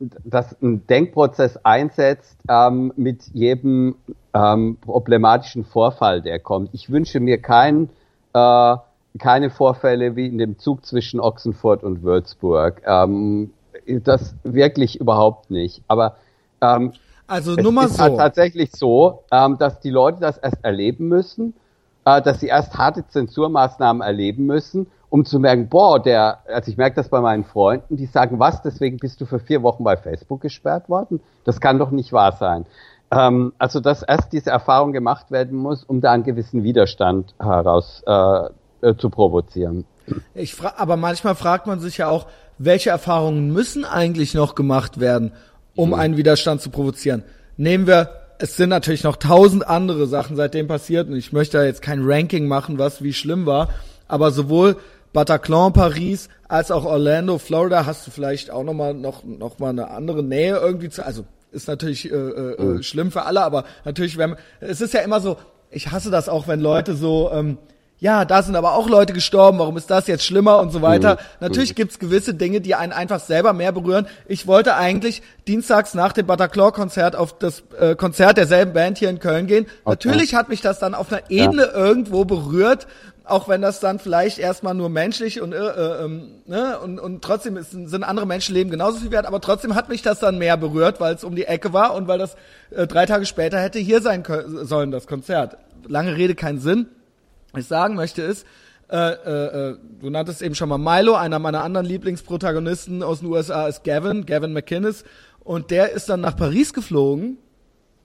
dass 0.00 0.60
ein 0.62 0.86
Denkprozess 0.86 1.58
einsetzt 1.58 2.36
ähm, 2.48 2.92
mit 2.96 3.22
jedem 3.34 3.96
ähm, 4.32 4.78
problematischen 4.80 5.64
Vorfall, 5.64 6.22
der 6.22 6.38
kommt. 6.38 6.70
Ich 6.72 6.90
wünsche 6.90 7.20
mir 7.20 7.40
kein, 7.40 7.90
äh, 8.32 8.76
keine 9.18 9.50
Vorfälle 9.50 10.16
wie 10.16 10.26
in 10.26 10.38
dem 10.38 10.58
Zug 10.58 10.86
zwischen 10.86 11.20
Ochsenfurt 11.20 11.84
und 11.84 12.02
Würzburg. 12.02 12.82
Ähm, 12.86 13.50
das 13.86 14.34
wirklich 14.42 15.00
überhaupt 15.00 15.50
nicht. 15.50 15.82
Aber 15.88 16.16
ähm, 16.60 16.92
also 17.26 17.54
es 17.54 17.92
ist 17.92 18.00
halt 18.00 18.16
tatsächlich 18.16 18.70
so, 18.72 19.22
ähm, 19.30 19.58
dass 19.58 19.80
die 19.80 19.90
Leute 19.90 20.20
das 20.20 20.38
erst 20.38 20.64
erleben 20.64 21.08
müssen, 21.08 21.54
äh, 22.04 22.22
dass 22.22 22.40
sie 22.40 22.46
erst 22.46 22.76
harte 22.76 23.06
Zensurmaßnahmen 23.06 24.02
erleben 24.02 24.46
müssen 24.46 24.86
um 25.10 25.24
zu 25.24 25.38
merken, 25.40 25.68
boah, 25.68 26.00
der, 26.00 26.38
also 26.46 26.70
ich 26.70 26.76
merke 26.76 26.96
das 26.96 27.08
bei 27.08 27.20
meinen 27.20 27.44
Freunden, 27.44 27.96
die 27.96 28.06
sagen, 28.06 28.38
was, 28.38 28.62
deswegen 28.62 28.96
bist 28.96 29.20
du 29.20 29.26
für 29.26 29.40
vier 29.40 29.62
Wochen 29.62 29.84
bei 29.84 29.96
Facebook 29.96 30.40
gesperrt 30.40 30.88
worden? 30.88 31.20
Das 31.44 31.60
kann 31.60 31.78
doch 31.78 31.90
nicht 31.90 32.12
wahr 32.12 32.32
sein. 32.32 32.64
Ähm, 33.10 33.52
also, 33.58 33.80
dass 33.80 34.02
erst 34.02 34.32
diese 34.32 34.50
Erfahrung 34.50 34.92
gemacht 34.92 35.32
werden 35.32 35.58
muss, 35.58 35.82
um 35.82 36.00
da 36.00 36.12
einen 36.12 36.22
gewissen 36.22 36.62
Widerstand 36.62 37.34
heraus 37.40 38.02
äh, 38.06 38.88
äh, 38.88 38.96
zu 38.96 39.10
provozieren. 39.10 39.84
Ich 40.34 40.54
fra 40.54 40.74
aber 40.76 40.96
manchmal 40.96 41.34
fragt 41.34 41.66
man 41.66 41.80
sich 41.80 41.98
ja 41.98 42.08
auch, 42.08 42.26
welche 42.58 42.90
Erfahrungen 42.90 43.52
müssen 43.52 43.84
eigentlich 43.84 44.34
noch 44.34 44.54
gemacht 44.54 45.00
werden, 45.00 45.32
um 45.74 45.88
mhm. 45.88 45.94
einen 45.94 46.16
Widerstand 46.16 46.60
zu 46.60 46.70
provozieren? 46.70 47.24
Nehmen 47.56 47.86
wir 47.86 48.10
es 48.42 48.56
sind 48.56 48.70
natürlich 48.70 49.04
noch 49.04 49.16
tausend 49.16 49.68
andere 49.68 50.06
Sachen 50.06 50.34
seitdem 50.34 50.66
passiert 50.66 51.08
und 51.08 51.16
ich 51.16 51.32
möchte 51.32 51.58
da 51.58 51.64
jetzt 51.64 51.82
kein 51.82 52.00
Ranking 52.02 52.48
machen, 52.48 52.78
was 52.78 53.02
wie 53.02 53.12
schlimm 53.12 53.44
war, 53.44 53.68
aber 54.08 54.30
sowohl 54.30 54.76
Bataclan, 55.12 55.72
Paris, 55.72 56.28
als 56.48 56.70
auch 56.70 56.84
Orlando, 56.84 57.38
Florida, 57.38 57.86
hast 57.86 58.06
du 58.06 58.10
vielleicht 58.10 58.50
auch 58.50 58.64
nochmal 58.64 58.94
noch, 58.94 59.24
noch 59.24 59.58
mal 59.58 59.70
eine 59.70 59.90
andere 59.90 60.22
Nähe 60.22 60.56
irgendwie 60.56 60.88
zu, 60.88 61.04
also 61.04 61.24
ist 61.52 61.68
natürlich 61.68 62.10
äh, 62.10 62.14
äh, 62.14 62.62
mhm. 62.62 62.82
schlimm 62.82 63.10
für 63.10 63.24
alle, 63.24 63.42
aber 63.42 63.64
natürlich, 63.84 64.16
wenn, 64.18 64.36
es 64.60 64.80
ist 64.80 64.94
ja 64.94 65.00
immer 65.00 65.20
so, 65.20 65.36
ich 65.70 65.90
hasse 65.90 66.10
das 66.10 66.28
auch, 66.28 66.48
wenn 66.48 66.60
Leute 66.60 66.94
so, 66.94 67.30
ähm, 67.32 67.58
ja, 68.00 68.24
da 68.24 68.42
sind 68.42 68.56
aber 68.56 68.74
auch 68.74 68.88
Leute 68.88 69.12
gestorben, 69.12 69.58
warum 69.58 69.76
ist 69.76 69.90
das 69.90 70.06
jetzt 70.06 70.24
schlimmer 70.24 70.58
und 70.58 70.72
so 70.72 70.80
weiter. 70.80 71.14
Mhm. 71.14 71.18
Natürlich 71.40 71.74
gibt's 71.74 71.98
gewisse 71.98 72.32
Dinge, 72.32 72.62
die 72.62 72.74
einen 72.74 72.92
einfach 72.92 73.20
selber 73.20 73.52
mehr 73.52 73.72
berühren. 73.72 74.06
Ich 74.26 74.46
wollte 74.46 74.74
eigentlich 74.74 75.20
dienstags 75.46 75.92
nach 75.92 76.14
dem 76.14 76.26
Bataclan-Konzert 76.26 77.14
auf 77.14 77.38
das 77.38 77.62
äh, 77.78 77.94
Konzert 77.96 78.38
derselben 78.38 78.72
Band 78.72 78.96
hier 78.96 79.10
in 79.10 79.18
Köln 79.18 79.46
gehen. 79.46 79.66
Okay. 79.84 79.96
Natürlich 80.08 80.34
hat 80.34 80.48
mich 80.48 80.62
das 80.62 80.78
dann 80.78 80.94
auf 80.94 81.12
einer 81.12 81.30
Ebene 81.30 81.64
ja. 81.64 81.74
irgendwo 81.74 82.24
berührt, 82.24 82.86
auch 83.30 83.48
wenn 83.48 83.62
das 83.62 83.80
dann 83.80 83.98
vielleicht 83.98 84.38
erstmal 84.38 84.74
nur 84.74 84.88
menschlich 84.88 85.40
und, 85.40 85.52
äh, 85.52 85.56
äh, 85.56 86.04
ähm, 86.04 86.42
ne, 86.46 86.78
und, 86.78 86.98
und 86.98 87.22
trotzdem 87.22 87.56
ist, 87.56 87.70
sind 87.70 88.04
andere 88.04 88.26
Menschenleben 88.26 88.70
genauso 88.70 88.98
viel 88.98 89.10
wert, 89.10 89.26
aber 89.26 89.40
trotzdem 89.40 89.74
hat 89.74 89.88
mich 89.88 90.02
das 90.02 90.18
dann 90.18 90.38
mehr 90.38 90.56
berührt, 90.56 91.00
weil 91.00 91.14
es 91.14 91.24
um 91.24 91.36
die 91.36 91.44
Ecke 91.44 91.72
war 91.72 91.94
und 91.94 92.08
weil 92.08 92.18
das 92.18 92.36
äh, 92.70 92.86
drei 92.86 93.06
Tage 93.06 93.26
später 93.26 93.60
hätte 93.60 93.78
hier 93.78 94.02
sein 94.02 94.24
sollen, 94.62 94.90
das 94.90 95.06
Konzert. 95.06 95.56
Lange 95.86 96.16
Rede, 96.16 96.34
keinen 96.34 96.58
Sinn. 96.58 96.86
Was 97.52 97.62
ich 97.62 97.68
sagen 97.68 97.94
möchte 97.94 98.22
ist, 98.22 98.46
äh, 98.90 98.96
äh, 98.96 99.70
äh, 99.70 99.76
du 100.00 100.10
nanntest 100.10 100.42
eben 100.42 100.54
schon 100.54 100.68
mal 100.68 100.78
Milo, 100.78 101.14
einer 101.14 101.38
meiner 101.38 101.62
anderen 101.62 101.86
Lieblingsprotagonisten 101.86 103.02
aus 103.02 103.20
den 103.20 103.28
USA 103.28 103.68
ist 103.68 103.84
Gavin, 103.84 104.26
Gavin 104.26 104.52
McInnes, 104.52 105.04
und 105.44 105.70
der 105.70 105.92
ist 105.92 106.08
dann 106.08 106.20
nach 106.20 106.36
Paris 106.36 106.72
geflogen 106.72 107.38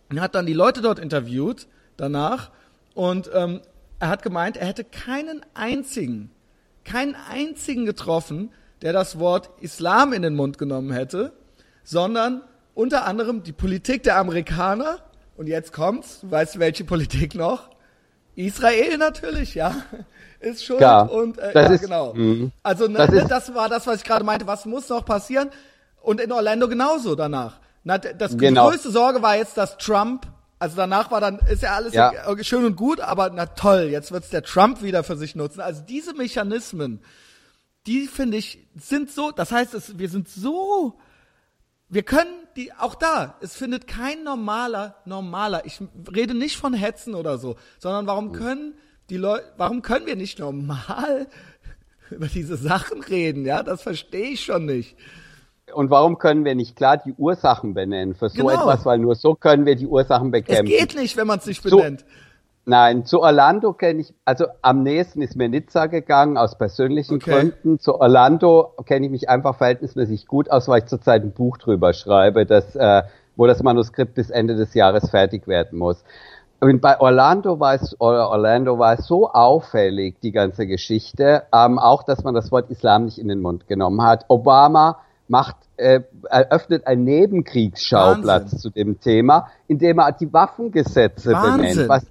und 0.10 0.22
hat 0.22 0.36
dann 0.36 0.46
die 0.46 0.54
Leute 0.54 0.82
dort 0.82 1.00
interviewt 1.00 1.68
danach 1.98 2.52
und 2.94 3.30
ähm, 3.34 3.62
er 4.06 4.10
hat 4.10 4.22
gemeint, 4.22 4.56
er 4.56 4.68
hätte 4.68 4.84
keinen 4.84 5.44
einzigen, 5.56 6.30
keinen 6.84 7.16
einzigen 7.16 7.88
getroffen, 7.88 8.52
der 8.84 8.94
das 8.94 9.18
Wort 9.18 9.50
Islam 9.62 10.14
in 10.14 10.22
den 10.22 10.36
Mund 10.36 10.60
genommen 10.60 10.92
hätte, 10.92 11.34
sondern 11.84 12.44
unter 12.76 13.06
anderem 13.06 13.42
die 13.42 13.52
Politik 13.52 14.04
der 14.04 14.18
Amerikaner. 14.18 15.00
Und 15.38 15.48
jetzt 15.48 15.74
kommt's, 15.74 16.20
weißt 16.22 16.56
du 16.56 16.60
welche 16.60 16.84
Politik 16.84 17.34
noch? 17.34 17.72
Israel 18.36 19.00
natürlich, 19.00 19.56
ja, 19.56 19.76
ist 20.40 20.64
schuld 20.64 20.82
ja, 20.82 21.02
und 21.02 21.40
äh, 21.40 21.54
ja, 21.56 21.62
ist, 21.72 21.82
genau. 21.82 22.14
Mh. 22.14 22.52
Also 22.62 22.88
ne, 22.88 23.00
das, 23.00 23.10
ne, 23.10 23.26
das, 23.28 23.56
war 23.56 23.70
das, 23.70 23.88
was 23.88 23.98
ich 23.98 24.04
gerade 24.04 24.24
meinte. 24.24 24.46
Was 24.46 24.68
muss 24.68 24.88
noch 24.88 25.04
passieren? 25.04 25.50
Und 26.02 26.22
in 26.22 26.32
Orlando 26.32 26.68
genauso 26.68 27.16
danach. 27.16 27.60
Na, 27.84 27.98
das 27.98 28.38
genau. 28.38 28.70
die 28.70 28.74
größte 28.76 28.92
Sorge 28.92 29.24
war 29.24 29.36
jetzt, 29.36 29.58
dass 29.58 29.80
Trump 29.80 30.28
also 30.58 30.78
danach 30.78 31.12
war 31.12 31.20
dann, 31.20 31.40
ist 31.40 31.64
ja 31.64 31.76
alles 31.76 31.94
ja. 31.94 32.14
schön 32.44 32.66
und 32.66 32.76
gut, 32.76 33.02
aber 33.02 33.30
na 33.30 33.46
toll, 33.46 33.90
jetzt 33.92 34.12
wird's 34.12 34.30
der 34.30 34.44
Trump 34.44 34.82
wieder 34.82 35.04
für 35.04 35.18
sich 35.18 35.36
nutzen. 35.36 35.60
Also 35.60 35.82
diese 35.82 36.14
Mechanismen, 36.14 37.02
die 37.88 38.08
finde 38.08 38.38
ich, 38.38 38.66
sind 38.76 39.12
so, 39.12 39.32
das 39.32 39.52
heißt, 39.52 39.74
es, 39.74 40.00
wir 40.00 40.10
sind 40.10 40.30
so, 40.30 40.98
wir 41.90 42.04
können 42.04 42.32
die, 42.56 42.72
auch 42.74 42.96
da, 42.96 43.38
es 43.42 43.56
findet 43.56 43.86
kein 43.86 44.24
normaler, 44.24 44.96
normaler, 45.06 45.66
ich 45.66 45.80
rede 46.16 46.34
nicht 46.34 46.56
von 46.56 46.74
Hetzen 46.74 47.16
oder 47.16 47.38
so, 47.38 47.58
sondern 47.78 48.08
warum 48.08 48.32
können 48.32 48.76
die 49.10 49.18
Leute, 49.18 49.52
warum 49.58 49.82
können 49.82 50.06
wir 50.06 50.16
nicht 50.16 50.40
normal 50.40 51.28
über 52.10 52.28
diese 52.28 52.56
Sachen 52.56 53.02
reden, 53.04 53.46
ja, 53.46 53.62
das 53.62 53.82
verstehe 53.82 54.30
ich 54.30 54.46
schon 54.46 54.66
nicht 54.66 54.96
und 55.76 55.90
warum 55.90 56.18
können 56.18 56.46
wir 56.46 56.56
nicht 56.56 56.76
klar 56.76 56.98
die 56.98 57.14
Ursachen 57.14 57.74
benennen 57.74 58.16
für 58.16 58.30
so 58.30 58.46
genau. 58.46 58.62
etwas, 58.62 58.86
weil 58.86 58.98
nur 58.98 59.16
so 59.16 59.36
können 59.36 59.66
wir 59.66 59.76
die 59.76 59.88
Ursachen 59.88 60.32
bekämpfen. 60.32 60.66
Es 60.66 60.80
geht 60.80 60.96
nicht, 60.96 61.18
wenn 61.18 61.28
man 61.28 61.40
es 61.40 61.46
nicht 61.46 61.62
benennt. 61.62 62.02
So, 62.02 62.06
nein, 62.66 63.06
zu 63.06 63.22
Orlando 63.22 63.74
kenne 63.74 64.02
ich, 64.02 64.14
also 64.24 64.46
am 64.62 64.84
nächsten 64.84 65.22
ist 65.22 65.36
mir 65.36 65.50
Nizza 65.50 65.88
gegangen, 65.88 66.38
aus 66.38 66.58
persönlichen 66.58 67.16
okay. 67.16 67.32
Gründen. 67.32 67.80
Zu 67.80 68.00
Orlando 68.00 68.74
kenne 68.86 69.06
ich 69.06 69.12
mich 69.12 69.30
einfach 69.30 69.58
verhältnismäßig 69.58 70.28
gut 70.28 70.50
aus, 70.50 70.68
weil 70.68 70.80
ich 70.80 70.86
zurzeit 70.86 71.24
ein 71.24 71.32
Buch 71.32 71.58
drüber 71.58 71.94
schreibe, 71.94 72.46
das, 72.46 72.76
äh, 72.76 73.04
wo 73.36 73.46
das 73.46 73.62
Manuskript 73.62 74.16
bis 74.16 74.30
Ende 74.30 74.56
des 74.56 74.74
Jahres 74.74 75.10
fertig 75.10 75.48
werden 75.48 75.78
muss. 75.78 76.04
Und 76.62 76.82
bei 76.82 77.00
Orlando 77.00 77.60
war 77.60 77.76
es, 77.76 78.00
Orlando 78.00 78.80
war 78.80 78.98
es 78.98 79.06
so 79.06 79.30
auffällig, 79.30 80.16
die 80.22 80.32
ganze 80.32 80.66
Geschichte, 80.66 81.44
ähm, 81.54 81.78
auch, 81.78 82.04
dass 82.04 82.24
man 82.24 82.34
das 82.34 82.52
Wort 82.52 82.72
Islam 82.72 83.06
nicht 83.06 83.20
in 83.20 83.28
den 83.28 83.42
Mund 83.42 83.68
genommen 83.68 84.02
hat. 84.02 84.26
Obama 84.30 85.00
macht, 85.28 85.58
äh, 85.78 86.02
eröffnet 86.30 86.88
einen 86.88 87.04
Nebenkriegsschauplatz 87.04 88.44
Wahnsinn. 88.44 88.60
zu 88.60 88.70
dem 88.70 89.00
Thema, 89.00 89.48
indem 89.68 90.00
er 90.00 90.12
die 90.12 90.32
Waffengesetze 90.32 91.32
Wahnsinn. 91.34 91.62
benennt. 91.62 91.90
Was, 91.90 92.06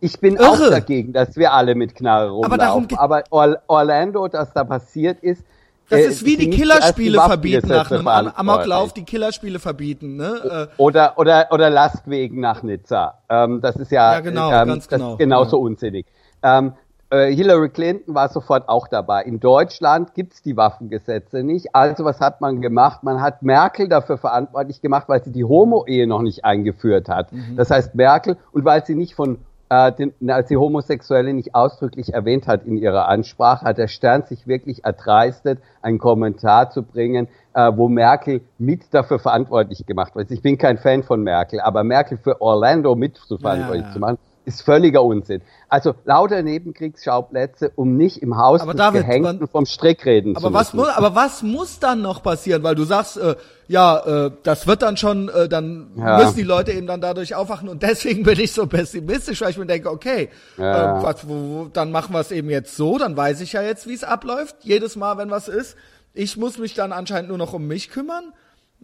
ich 0.00 0.18
bin 0.18 0.36
Irre. 0.36 0.48
auch 0.48 0.70
dagegen, 0.70 1.12
dass 1.12 1.36
wir 1.36 1.52
alle 1.52 1.74
mit 1.74 1.94
Knarre 1.94 2.30
rumlaufen. 2.30 2.88
Aber, 2.96 3.24
aber 3.30 3.60
Orlando, 3.66 4.28
das 4.28 4.52
da 4.52 4.64
passiert 4.64 5.22
ist, 5.22 5.44
das 5.90 6.00
äh, 6.00 6.06
ist 6.06 6.24
wie 6.24 6.36
die 6.36 6.50
Killerspiele 6.50 7.20
verbieten 7.20 7.68
nach 7.68 7.90
einem 7.90 8.06
Amoklauf, 8.06 8.92
die 8.92 9.04
Killerspiele 9.04 9.58
verbieten, 9.58 10.16
ne? 10.16 10.68
Äh, 10.70 10.80
oder, 10.80 11.18
oder, 11.18 11.48
oder 11.50 11.68
Lastwegen 11.68 12.40
nach 12.40 12.62
Nizza. 12.62 13.18
Ähm, 13.28 13.60
das 13.60 13.74
ist 13.76 13.90
ja, 13.90 14.14
ja 14.14 14.20
genau, 14.20 14.52
ähm, 14.52 14.68
ganz 14.68 14.88
genau. 14.88 15.16
genauso 15.16 15.58
ja. 15.58 15.64
unsinnig. 15.64 16.06
Ähm, 16.44 16.72
äh, 17.10 17.34
Hillary 17.34 17.68
Clinton 17.70 18.14
war 18.14 18.28
sofort 18.28 18.68
auch 18.68 18.88
dabei. 18.88 19.22
In 19.22 19.40
Deutschland 19.40 20.14
gibt's 20.14 20.42
die 20.42 20.56
Waffengesetze 20.56 21.42
nicht. 21.42 21.74
Also 21.74 22.04
was 22.04 22.20
hat 22.20 22.40
man 22.40 22.60
gemacht? 22.60 23.02
Man 23.02 23.20
hat 23.20 23.42
Merkel 23.42 23.88
dafür 23.88 24.16
verantwortlich 24.16 24.80
gemacht, 24.80 25.08
weil 25.08 25.22
sie 25.22 25.32
die 25.32 25.44
Homo-Ehe 25.44 26.06
noch 26.06 26.22
nicht 26.22 26.44
eingeführt 26.44 27.08
hat. 27.08 27.32
Mhm. 27.32 27.56
Das 27.56 27.70
heißt 27.70 27.94
Merkel 27.94 28.36
und 28.52 28.64
weil 28.64 28.84
sie 28.84 28.94
nicht 28.94 29.14
von 29.14 29.38
äh, 29.70 29.92
den, 29.92 30.12
als 30.30 30.48
sie 30.48 30.56
Homosexuelle 30.56 31.32
nicht 31.32 31.54
ausdrücklich 31.54 32.12
erwähnt 32.12 32.46
hat 32.46 32.64
in 32.64 32.76
ihrer 32.76 33.08
Ansprache, 33.08 33.64
hat 33.64 33.78
der 33.78 33.88
Stern 33.88 34.24
sich 34.24 34.46
wirklich 34.46 34.84
erdreistet, 34.84 35.60
einen 35.80 35.98
Kommentar 35.98 36.70
zu 36.70 36.82
bringen, 36.82 37.28
äh, 37.54 37.72
wo 37.74 37.88
Merkel 37.88 38.42
mit 38.58 38.92
dafür 38.92 39.18
verantwortlich 39.18 39.86
gemacht 39.86 40.14
wird. 40.14 40.30
Ich 40.30 40.42
bin 40.42 40.58
kein 40.58 40.78
Fan 40.78 41.02
von 41.02 41.22
Merkel, 41.22 41.60
aber 41.60 41.84
Merkel 41.84 42.18
für 42.18 42.40
Orlando 42.40 42.94
mit 42.94 43.16
zu 43.16 43.38
verantwortlich 43.38 43.82
ja, 43.82 43.88
ja. 43.88 43.92
zu 43.94 43.98
machen, 44.00 44.18
ist 44.44 44.62
völliger 44.62 45.02
Unsinn. 45.02 45.42
Also 45.68 45.94
lauter 46.04 46.42
Nebenkriegsschauplätze, 46.42 47.72
um 47.76 47.96
nicht 47.96 48.22
im 48.22 48.36
Haus 48.36 48.60
aber 48.60 48.72
des 48.72 48.78
David, 48.78 49.02
Gehängten 49.02 49.48
vom 49.48 49.66
Strick 49.66 50.04
reden 50.04 50.36
aber 50.36 50.48
zu 50.48 50.54
was 50.54 50.74
müssen. 50.74 50.86
Muss, 50.86 50.96
aber 50.96 51.14
was 51.14 51.42
muss 51.42 51.78
dann 51.78 52.02
noch 52.02 52.22
passieren? 52.22 52.62
Weil 52.62 52.74
du 52.74 52.84
sagst, 52.84 53.16
äh, 53.16 53.36
ja, 53.68 54.26
äh, 54.26 54.30
das 54.42 54.66
wird 54.66 54.82
dann 54.82 54.96
schon, 54.96 55.28
äh, 55.28 55.48
dann 55.48 55.92
ja. 55.96 56.18
müssen 56.18 56.36
die 56.36 56.42
Leute 56.42 56.72
eben 56.72 56.86
dann 56.86 57.00
dadurch 57.00 57.34
aufwachen 57.34 57.68
und 57.68 57.82
deswegen 57.82 58.22
bin 58.24 58.40
ich 58.40 58.52
so 58.52 58.66
pessimistisch, 58.66 59.40
weil 59.42 59.50
ich 59.50 59.58
mir 59.58 59.66
denke, 59.66 59.90
okay, 59.90 60.28
ja. 60.56 60.98
äh, 60.98 61.02
was, 61.02 61.28
wo, 61.28 61.34
wo, 61.34 61.64
dann 61.72 61.92
machen 61.92 62.12
wir 62.12 62.20
es 62.20 62.32
eben 62.32 62.50
jetzt 62.50 62.76
so, 62.76 62.98
dann 62.98 63.16
weiß 63.16 63.40
ich 63.42 63.52
ja 63.52 63.62
jetzt, 63.62 63.86
wie 63.86 63.94
es 63.94 64.04
abläuft, 64.04 64.56
jedes 64.62 64.96
Mal, 64.96 65.18
wenn 65.18 65.30
was 65.30 65.48
ist. 65.48 65.76
Ich 66.12 66.36
muss 66.36 66.58
mich 66.58 66.74
dann 66.74 66.92
anscheinend 66.92 67.28
nur 67.28 67.38
noch 67.38 67.52
um 67.52 67.66
mich 67.66 67.90
kümmern 67.90 68.32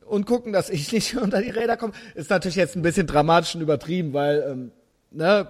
und 0.04 0.26
gucken, 0.26 0.52
dass 0.52 0.70
ich 0.70 0.92
nicht 0.92 1.16
unter 1.16 1.42
die 1.42 1.50
Räder 1.50 1.76
komme. 1.76 1.92
Ist 2.14 2.30
natürlich 2.30 2.56
jetzt 2.56 2.76
ein 2.76 2.82
bisschen 2.82 3.06
dramatisch 3.06 3.54
und 3.54 3.62
übertrieben, 3.62 4.12
weil 4.12 4.46
ähm, 4.48 4.72
ne, 5.10 5.48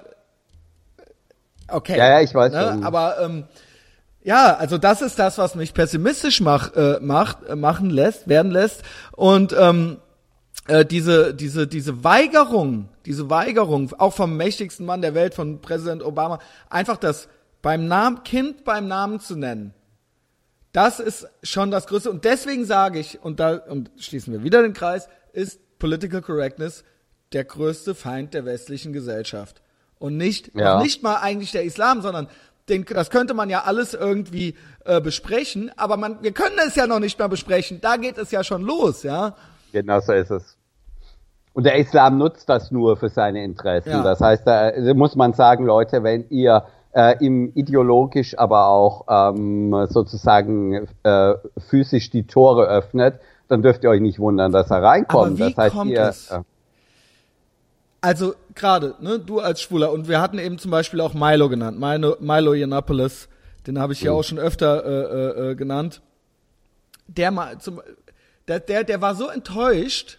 okay. 1.68 1.96
Ja, 1.98 2.08
ja, 2.08 2.20
ich 2.20 2.34
weiß. 2.34 2.52
Ne, 2.52 2.80
aber 2.82 3.20
ähm, 3.20 3.44
ja, 4.26 4.56
also 4.56 4.76
das 4.76 5.02
ist 5.02 5.20
das, 5.20 5.38
was 5.38 5.54
mich 5.54 5.72
pessimistisch 5.72 6.40
mach, 6.40 6.74
äh, 6.74 6.98
macht, 7.00 7.44
äh, 7.44 7.54
machen 7.54 7.90
lässt, 7.90 8.28
werden 8.28 8.50
lässt. 8.50 8.82
Und 9.12 9.54
ähm, 9.56 9.98
äh, 10.66 10.84
diese, 10.84 11.32
diese, 11.32 11.68
diese 11.68 12.02
Weigerung, 12.02 12.88
diese 13.04 13.30
Weigerung, 13.30 13.92
auch 13.98 14.14
vom 14.14 14.36
mächtigsten 14.36 14.84
Mann 14.84 15.00
der 15.00 15.14
Welt, 15.14 15.34
von 15.34 15.60
Präsident 15.60 16.02
Obama, 16.02 16.40
einfach 16.68 16.96
das 16.96 17.28
beim 17.62 17.86
Namen, 17.86 18.24
Kind 18.24 18.64
beim 18.64 18.88
Namen 18.88 19.20
zu 19.20 19.36
nennen. 19.36 19.74
Das 20.72 20.98
ist 20.98 21.28
schon 21.44 21.70
das 21.70 21.86
Größte. 21.86 22.10
Und 22.10 22.24
deswegen 22.24 22.64
sage 22.64 22.98
ich, 22.98 23.22
und 23.22 23.38
da, 23.38 23.56
und 23.56 23.92
schließen 23.96 24.32
wir 24.32 24.42
wieder 24.42 24.62
den 24.62 24.72
Kreis, 24.72 25.08
ist 25.32 25.60
Political 25.78 26.22
Correctness 26.22 26.82
der 27.32 27.44
größte 27.44 27.94
Feind 27.94 28.34
der 28.34 28.44
westlichen 28.44 28.92
Gesellschaft. 28.92 29.62
Und 29.98 30.16
nicht, 30.16 30.54
ja. 30.54 30.82
nicht 30.82 31.02
mal 31.02 31.16
eigentlich 31.16 31.52
der 31.52 31.64
Islam, 31.64 32.02
sondern 32.02 32.28
den, 32.68 32.84
das 32.84 33.10
könnte 33.10 33.34
man 33.34 33.48
ja 33.48 33.62
alles 33.64 33.94
irgendwie 33.94 34.56
äh, 34.84 35.00
besprechen, 35.00 35.70
aber 35.76 35.96
man, 35.96 36.22
wir 36.22 36.32
können 36.32 36.56
es 36.66 36.74
ja 36.74 36.86
noch 36.86 36.98
nicht 36.98 37.18
mehr 37.18 37.28
besprechen. 37.28 37.80
Da 37.80 37.96
geht 37.96 38.18
es 38.18 38.30
ja 38.30 38.42
schon 38.42 38.62
los, 38.62 39.02
ja. 39.02 39.34
Genau 39.72 40.00
so 40.00 40.12
ist 40.12 40.30
es. 40.30 40.56
Und 41.52 41.64
der 41.64 41.76
Islam 41.76 42.18
nutzt 42.18 42.48
das 42.48 42.70
nur 42.70 42.96
für 42.96 43.08
seine 43.08 43.42
Interessen. 43.42 43.90
Ja. 43.90 44.02
Das 44.02 44.20
heißt, 44.20 44.46
da 44.46 44.72
muss 44.94 45.16
man 45.16 45.32
sagen, 45.32 45.64
Leute, 45.64 46.02
wenn 46.02 46.28
ihr 46.28 46.66
äh, 46.92 47.24
im 47.24 47.52
ideologisch, 47.54 48.36
aber 48.38 48.68
auch 48.68 49.06
ähm, 49.08 49.86
sozusagen 49.88 50.86
äh, 51.02 51.34
physisch 51.68 52.10
die 52.10 52.26
Tore 52.26 52.66
öffnet, 52.66 53.20
dann 53.48 53.62
dürft 53.62 53.84
ihr 53.84 53.90
euch 53.90 54.00
nicht 54.00 54.18
wundern, 54.18 54.52
dass 54.52 54.70
er 54.70 54.82
reinkommt. 54.82 55.40
Aber 55.40 55.46
wie 55.46 55.54
das 55.54 55.56
heißt, 55.56 55.74
kommt 55.74 55.90
ihr, 55.92 56.02
es? 56.02 56.34
Also 58.00 58.34
gerade, 58.54 58.94
ne, 59.00 59.18
du 59.18 59.40
als 59.40 59.62
Schwuler 59.62 59.90
und 59.90 60.08
wir 60.08 60.20
hatten 60.20 60.38
eben 60.38 60.58
zum 60.58 60.70
Beispiel 60.70 61.00
auch 61.00 61.14
Milo 61.14 61.48
genannt, 61.48 61.78
Milo, 61.78 62.16
Milo 62.20 62.54
Yiannopoulos, 62.54 63.28
den 63.66 63.78
habe 63.78 63.94
ich 63.94 64.02
ja 64.02 64.12
mhm. 64.12 64.18
auch 64.18 64.22
schon 64.22 64.38
öfter 64.38 64.84
äh, 64.84 64.90
äh, 64.90 65.50
äh, 65.50 65.54
genannt. 65.54 66.02
Der 67.08 67.30
mal 67.30 67.58
zum, 67.58 67.80
der, 68.48 68.60
der, 68.60 68.84
der 68.84 69.00
war 69.00 69.14
so 69.14 69.28
enttäuscht 69.28 70.18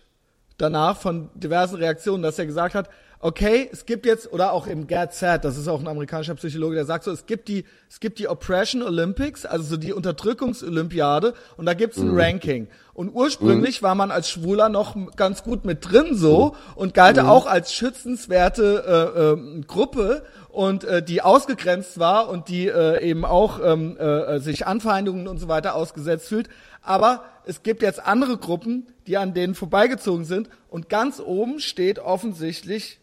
danach 0.57 0.97
von 0.97 1.29
diversen 1.35 1.75
Reaktionen, 1.75 2.23
dass 2.23 2.39
er 2.39 2.45
gesagt 2.45 2.75
hat, 2.75 2.89
okay, 3.19 3.69
es 3.71 3.85
gibt 3.85 4.05
jetzt, 4.05 4.31
oder 4.31 4.53
auch 4.53 4.67
im 4.67 4.87
Sad, 5.11 5.43
das 5.43 5.57
ist 5.57 5.67
auch 5.67 5.79
ein 5.79 5.87
amerikanischer 5.87 6.35
Psychologe, 6.35 6.75
der 6.75 6.85
sagt 6.85 7.03
so, 7.03 7.11
es 7.11 7.25
gibt 7.25 7.47
die, 7.47 7.65
es 7.89 7.99
gibt 7.99 8.19
die 8.19 8.27
Oppression 8.27 8.83
Olympics, 8.83 9.45
also 9.45 9.63
so 9.63 9.77
die 9.77 9.93
Unterdrückungsolympiade, 9.93 11.33
und 11.57 11.65
da 11.65 11.73
gibt's 11.73 11.97
ein 11.97 12.09
mhm. 12.09 12.19
Ranking. 12.19 12.67
Und 12.93 13.09
ursprünglich 13.13 13.81
mhm. 13.81 13.85
war 13.85 13.95
man 13.95 14.11
als 14.11 14.29
Schwuler 14.29 14.69
noch 14.69 14.95
ganz 15.15 15.43
gut 15.43 15.65
mit 15.65 15.91
drin 15.91 16.15
so 16.15 16.49
mhm. 16.49 16.73
und 16.75 16.93
galt 16.93 17.17
mhm. 17.17 17.27
auch 17.27 17.45
als 17.45 17.73
schützenswerte 17.73 18.83
äh, 18.87 19.59
äh, 19.59 19.61
Gruppe 19.61 20.23
und 20.49 20.83
äh, 20.83 21.03
die 21.03 21.21
ausgegrenzt 21.21 21.99
war 21.99 22.29
und 22.29 22.49
die 22.49 22.67
äh, 22.67 23.03
eben 23.03 23.25
auch 23.25 23.59
ähm, 23.63 23.97
äh, 23.97 24.39
sich 24.39 24.65
Anfeindungen 24.65 25.27
und 25.27 25.37
so 25.37 25.47
weiter 25.47 25.75
ausgesetzt 25.75 26.27
fühlt. 26.27 26.49
Aber 26.81 27.23
es 27.45 27.63
gibt 27.63 27.81
jetzt 27.81 28.03
andere 28.05 28.37
Gruppen, 28.37 28.87
die 29.05 29.17
an 29.17 29.33
denen 29.33 29.55
vorbeigezogen 29.55 30.25
sind 30.25 30.49
und 30.69 30.89
ganz 30.89 31.19
oben 31.19 31.59
steht 31.59 31.99
offensichtlich 31.99 32.99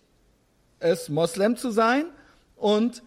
es 0.84 1.08
Moslem 1.08 1.56
zu 1.56 1.70
sein 1.70 2.04
und 2.56 3.02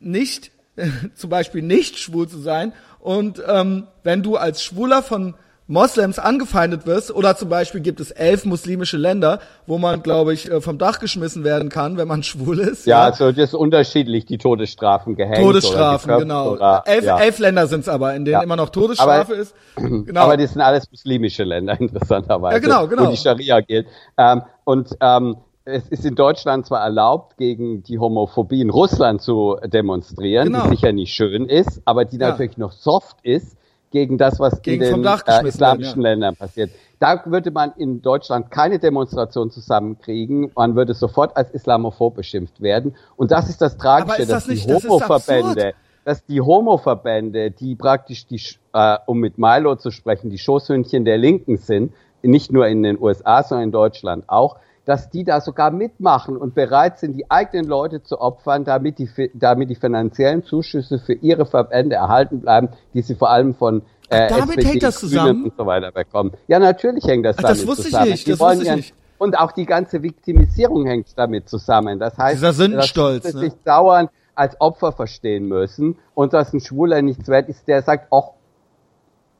nicht, 0.00 0.50
zum 1.14 1.30
Beispiel 1.30 1.62
nicht 1.62 1.98
schwul 1.98 2.28
zu 2.28 2.38
sein. 2.38 2.72
Und 3.00 3.42
ähm, 3.46 3.86
wenn 4.02 4.22
du 4.22 4.36
als 4.36 4.62
Schwuler 4.62 5.02
von 5.02 5.34
Moslems 5.68 6.20
angefeindet 6.20 6.86
wirst, 6.86 7.12
oder 7.12 7.36
zum 7.36 7.48
Beispiel 7.48 7.80
gibt 7.80 7.98
es 7.98 8.12
elf 8.12 8.44
muslimische 8.44 8.96
Länder, 8.96 9.40
wo 9.66 9.78
man, 9.78 10.02
glaube 10.02 10.32
ich, 10.32 10.48
äh, 10.48 10.60
vom 10.60 10.78
Dach 10.78 11.00
geschmissen 11.00 11.42
werden 11.42 11.70
kann, 11.70 11.96
wenn 11.96 12.06
man 12.06 12.22
schwul 12.22 12.60
ist. 12.60 12.86
Ja, 12.86 12.98
ja. 12.98 13.04
also 13.06 13.32
das 13.32 13.50
ist 13.50 13.54
unterschiedlich, 13.54 14.26
die 14.26 14.38
Todesstrafen 14.38 15.16
gehängt. 15.16 15.38
Todesstrafen, 15.38 16.18
genau. 16.18 16.52
Oder, 16.52 16.84
elf, 16.86 17.04
ja. 17.04 17.18
elf 17.18 17.38
Länder 17.40 17.66
sind 17.66 17.80
es 17.80 17.88
aber, 17.88 18.14
in 18.14 18.24
denen 18.24 18.34
ja. 18.34 18.42
immer 18.42 18.56
noch 18.56 18.68
Todesstrafe 18.68 19.32
aber, 19.32 19.40
ist. 19.40 19.54
Genau. 20.06 20.20
Aber 20.20 20.36
die 20.36 20.46
sind 20.46 20.60
alles 20.60 20.90
muslimische 20.90 21.42
Länder, 21.42 21.76
interessanterweise. 21.80 22.54
Ja, 22.54 22.58
genau, 22.60 22.86
genau. 22.86 23.06
Wo 23.06 23.10
die 23.10 23.16
Scharia 23.16 23.60
gilt. 23.60 23.86
Ähm, 24.16 24.42
und 24.64 24.90
ähm, 25.00 25.36
es 25.66 25.88
ist 25.88 26.04
in 26.04 26.14
Deutschland 26.14 26.64
zwar 26.64 26.82
erlaubt, 26.82 27.36
gegen 27.36 27.82
die 27.82 27.98
Homophobie 27.98 28.60
in 28.60 28.70
Russland 28.70 29.20
zu 29.20 29.56
demonstrieren, 29.64 30.46
genau. 30.46 30.64
die 30.64 30.76
sicher 30.76 30.92
nicht 30.92 31.12
schön 31.12 31.48
ist, 31.48 31.82
aber 31.84 32.04
die 32.04 32.18
natürlich 32.18 32.56
noch 32.56 32.72
soft 32.72 33.16
ist 33.22 33.56
gegen 33.90 34.16
das, 34.16 34.38
was 34.38 34.62
gegen 34.62 34.82
in 34.82 35.02
den 35.02 35.04
äh, 35.04 35.48
islamischen 35.48 36.02
ja. 36.02 36.10
Ländern 36.10 36.36
passiert. 36.36 36.70
Da 36.98 37.20
würde 37.26 37.50
man 37.50 37.72
in 37.76 38.00
Deutschland 38.00 38.50
keine 38.50 38.78
Demonstration 38.78 39.50
zusammenkriegen. 39.50 40.50
Man 40.54 40.76
würde 40.76 40.94
sofort 40.94 41.36
als 41.36 41.50
islamophob 41.50 42.14
beschimpft 42.14 42.60
werden. 42.60 42.94
Und 43.16 43.32
das 43.32 43.48
ist 43.48 43.60
das 43.60 43.76
Tragische, 43.76 44.22
ist 44.22 44.30
das 44.30 44.44
dass 44.44 44.48
nicht, 44.48 44.68
die 44.68 44.74
Homoverbände, 44.74 45.74
dass 46.04 46.24
die 46.24 46.40
Homoverbände, 46.40 47.50
die 47.50 47.74
praktisch 47.74 48.26
die, 48.26 48.40
äh, 48.72 48.98
um 49.06 49.18
mit 49.18 49.36
Milo 49.36 49.76
zu 49.76 49.90
sprechen, 49.90 50.30
die 50.30 50.38
Schoßhündchen 50.38 51.04
der 51.04 51.18
Linken 51.18 51.56
sind, 51.56 51.92
nicht 52.22 52.52
nur 52.52 52.66
in 52.66 52.82
den 52.82 53.00
USA, 53.00 53.42
sondern 53.42 53.64
in 53.64 53.72
Deutschland 53.72 54.24
auch, 54.28 54.56
dass 54.86 55.10
die 55.10 55.24
da 55.24 55.40
sogar 55.40 55.72
mitmachen 55.72 56.36
und 56.36 56.54
bereit 56.54 56.98
sind, 56.98 57.14
die 57.14 57.28
eigenen 57.28 57.66
Leute 57.66 58.02
zu 58.04 58.20
opfern, 58.20 58.64
damit 58.64 58.98
die, 58.98 59.10
damit 59.34 59.68
die 59.68 59.74
finanziellen 59.74 60.44
Zuschüsse 60.44 61.00
für 61.00 61.12
ihre 61.12 61.44
Verbände 61.44 61.96
erhalten 61.96 62.40
bleiben, 62.40 62.68
die 62.94 63.02
sie 63.02 63.16
vor 63.16 63.28
allem 63.30 63.54
von 63.54 63.82
äh, 64.08 64.28
damit 64.28 64.58
SPD, 64.58 64.66
hängt 64.68 64.82
das 64.84 65.00
zusammen 65.00 65.44
und 65.44 65.56
so 65.56 65.66
weiter 65.66 65.90
bekommen. 65.90 66.32
Ja, 66.46 66.60
natürlich 66.60 67.04
hängt 67.04 67.26
das 67.26 67.36
Ach, 67.38 67.42
damit 67.42 67.68
das 67.68 67.76
zusammen. 67.76 68.04
Ich 68.06 68.10
nicht, 68.12 68.28
das 68.28 68.40
wusste 68.40 68.62
ich 68.62 68.76
nicht. 68.76 68.94
Und 69.18 69.36
auch 69.36 69.50
die 69.50 69.66
ganze 69.66 70.02
Viktimisierung 70.02 70.86
hängt 70.86 71.06
damit 71.16 71.48
zusammen. 71.48 71.98
Das 71.98 72.16
heißt, 72.16 72.36
Dieser 72.36 72.52
Sündenstolz, 72.52 73.24
dass 73.24 73.32
sie 73.32 73.38
ne? 73.38 73.44
sich 73.46 73.54
dauernd 73.64 74.10
als 74.36 74.60
Opfer 74.60 74.92
verstehen 74.92 75.48
müssen 75.48 75.96
und 76.14 76.32
dass 76.32 76.52
ein 76.52 76.60
Schwuler 76.60 77.02
nichts 77.02 77.26
wert 77.26 77.48
ist, 77.48 77.66
der 77.66 77.82
sagt, 77.82 78.08
ach, 78.12 78.35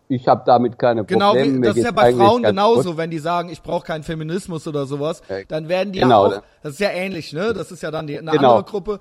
ich 0.09 0.29
habe 0.29 0.43
damit 0.47 0.79
keine 0.79 1.05
genau, 1.05 1.33
Probleme. 1.33 1.53
Genau, 1.53 1.67
das 1.69 1.77
ist 1.77 1.85
ja 1.85 1.91
bei 1.91 2.13
Frauen 2.13 2.43
genauso, 2.43 2.91
gut. 2.91 2.99
wenn 2.99 3.11
die 3.11 3.19
sagen, 3.19 3.49
ich 3.49 3.63
brauche 3.63 3.85
keinen 3.87 4.03
Feminismus 4.03 4.67
oder 4.69 4.87
sowas, 4.87 5.23
dann 5.49 5.69
werden 5.69 5.93
die 5.93 6.01
genau, 6.01 6.27
auch, 6.27 6.43
das 6.63 6.75
ist 6.75 6.81
ja 6.81 6.91
ähnlich, 6.91 7.33
ne? 7.33 7.53
Das 7.53 7.73
ist 7.73 7.83
ja 7.83 7.91
dann 7.91 8.07
die, 8.07 8.19
eine 8.19 8.31
genau. 8.31 8.57
andere 8.57 8.71
Gruppe. 8.71 9.01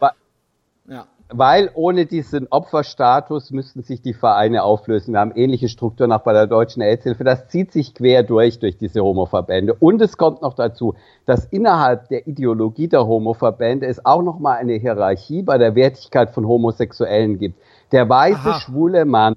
Ja. 0.88 1.06
Weil 1.30 1.72
ohne 1.74 2.06
diesen 2.06 2.47
Opferstatus 2.51 3.49
müssten 3.49 3.82
sich 3.82 3.99
die 4.03 4.14
Vereine 4.14 4.62
auflösen. 4.62 5.14
Wir 5.14 5.20
haben 5.20 5.32
ähnliche 5.36 5.70
Strukturen 5.70 6.12
auch 6.12 6.22
bei 6.22 6.34
der 6.34 6.45
Deutschen 6.45 6.84
AIDS-Hilfe. 6.84 7.24
Das 7.24 7.47
zieht 7.47 7.72
sich 7.72 7.95
quer 7.95 8.22
durch, 8.22 8.60
durch 8.60 8.78
diese 8.78 9.01
Homoverbände. 9.01 9.74
Und 9.74 10.03
es 10.03 10.18
kommt 10.18 10.43
noch 10.43 10.53
dazu, 10.53 10.93
dass 11.26 11.45
innerhalb 11.45 12.10
der 12.10 12.28
Ideologie 12.28 12.88
der 12.88 13.08
Homoverbände 13.08 13.88
es 13.88 14.06
auch 14.06 14.22
nochmal 14.22 14.60
eine 14.60 14.74
Hierarchie 14.74 15.41
bei 15.41 15.58
der 15.58 15.74
Wertigkeit 15.74 16.30
von 16.30 16.47
Homosexuellen 16.47 17.39
gibt. 17.39 17.60
Der 17.91 18.08
weiße, 18.08 18.49
Aha. 18.49 18.60
schwule 18.60 19.06
Mann, 19.06 19.36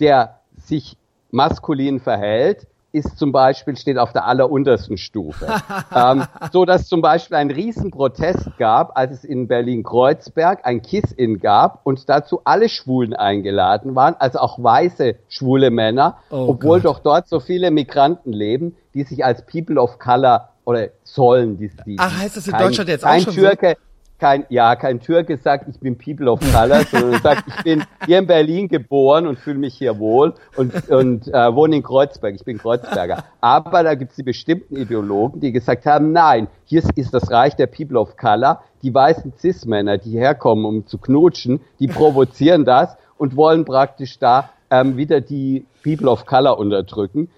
der 0.00 0.39
sich 0.70 0.96
maskulin 1.30 2.00
verhält, 2.00 2.66
ist 2.92 3.18
zum 3.18 3.30
Beispiel, 3.30 3.76
steht 3.76 3.98
auf 3.98 4.12
der 4.12 4.26
alleruntersten 4.26 4.96
Stufe. 4.96 5.46
ähm, 5.94 6.24
so 6.52 6.64
dass 6.64 6.88
zum 6.88 7.02
Beispiel 7.02 7.36
ein 7.36 7.50
Riesenprotest 7.50 8.56
gab, 8.58 8.96
als 8.96 9.12
es 9.12 9.24
in 9.24 9.46
Berlin-Kreuzberg 9.46 10.64
ein 10.64 10.82
Kiss-In 10.82 11.38
gab 11.38 11.80
und 11.84 12.08
dazu 12.08 12.40
alle 12.44 12.68
Schwulen 12.68 13.14
eingeladen 13.14 13.94
waren, 13.94 14.16
also 14.18 14.40
auch 14.40 14.60
weiße 14.60 15.16
schwule 15.28 15.70
Männer, 15.70 16.16
oh 16.30 16.46
obwohl 16.48 16.80
Gott. 16.80 16.96
doch 16.96 16.98
dort 17.00 17.28
so 17.28 17.38
viele 17.38 17.70
Migranten 17.70 18.32
leben, 18.32 18.76
die 18.94 19.04
sich 19.04 19.24
als 19.24 19.46
People 19.46 19.80
of 19.80 19.98
Color 19.98 20.48
oder 20.64 20.88
sollen, 21.04 21.58
die, 21.58 21.70
die 21.86 21.96
Ach, 21.98 22.18
heißt 22.18 22.36
das 22.36 22.46
in 22.46 22.52
kein, 22.52 22.66
Deutschland 22.66 22.88
jetzt 22.90 23.06
auch 23.06 23.18
schon 23.20 23.34
Türke, 23.34 23.76
so? 23.78 23.89
Kein, 24.20 24.44
ja, 24.50 24.76
kein 24.76 25.00
Türke 25.00 25.38
sagt, 25.38 25.68
ich 25.68 25.80
bin 25.80 25.96
People 25.98 26.30
of 26.30 26.40
Color, 26.40 26.84
sondern 26.90 27.20
sagt, 27.22 27.44
ich 27.48 27.64
bin 27.64 27.84
hier 28.06 28.18
in 28.18 28.26
Berlin 28.26 28.68
geboren 28.68 29.26
und 29.26 29.38
fühle 29.38 29.58
mich 29.58 29.74
hier 29.74 29.98
wohl 29.98 30.34
und, 30.56 30.88
und 30.90 31.26
äh, 31.28 31.54
wohne 31.54 31.76
in 31.76 31.82
Kreuzberg, 31.82 32.34
ich 32.34 32.44
bin 32.44 32.58
Kreuzberger. 32.58 33.24
Aber 33.40 33.82
da 33.82 33.94
gibt 33.94 34.10
es 34.10 34.16
die 34.16 34.22
bestimmten 34.22 34.76
Ideologen, 34.76 35.40
die 35.40 35.50
gesagt 35.50 35.86
haben, 35.86 36.12
nein, 36.12 36.48
hier 36.64 36.82
ist 36.94 37.14
das 37.14 37.30
Reich 37.30 37.56
der 37.56 37.66
People 37.66 37.98
of 37.98 38.16
Color, 38.16 38.62
die 38.82 38.94
weißen 38.94 39.32
Cis-Männer, 39.38 39.98
die 39.98 40.12
herkommen, 40.12 40.64
um 40.64 40.86
zu 40.86 40.98
knutschen, 40.98 41.60
die 41.80 41.88
provozieren 41.88 42.64
das 42.64 42.96
und 43.18 43.36
wollen 43.36 43.64
praktisch 43.64 44.18
da 44.18 44.50
ähm, 44.70 44.96
wieder 44.96 45.20
die 45.20 45.66
People 45.82 46.10
of 46.10 46.26
Color 46.26 46.58
unterdrücken. 46.58 47.30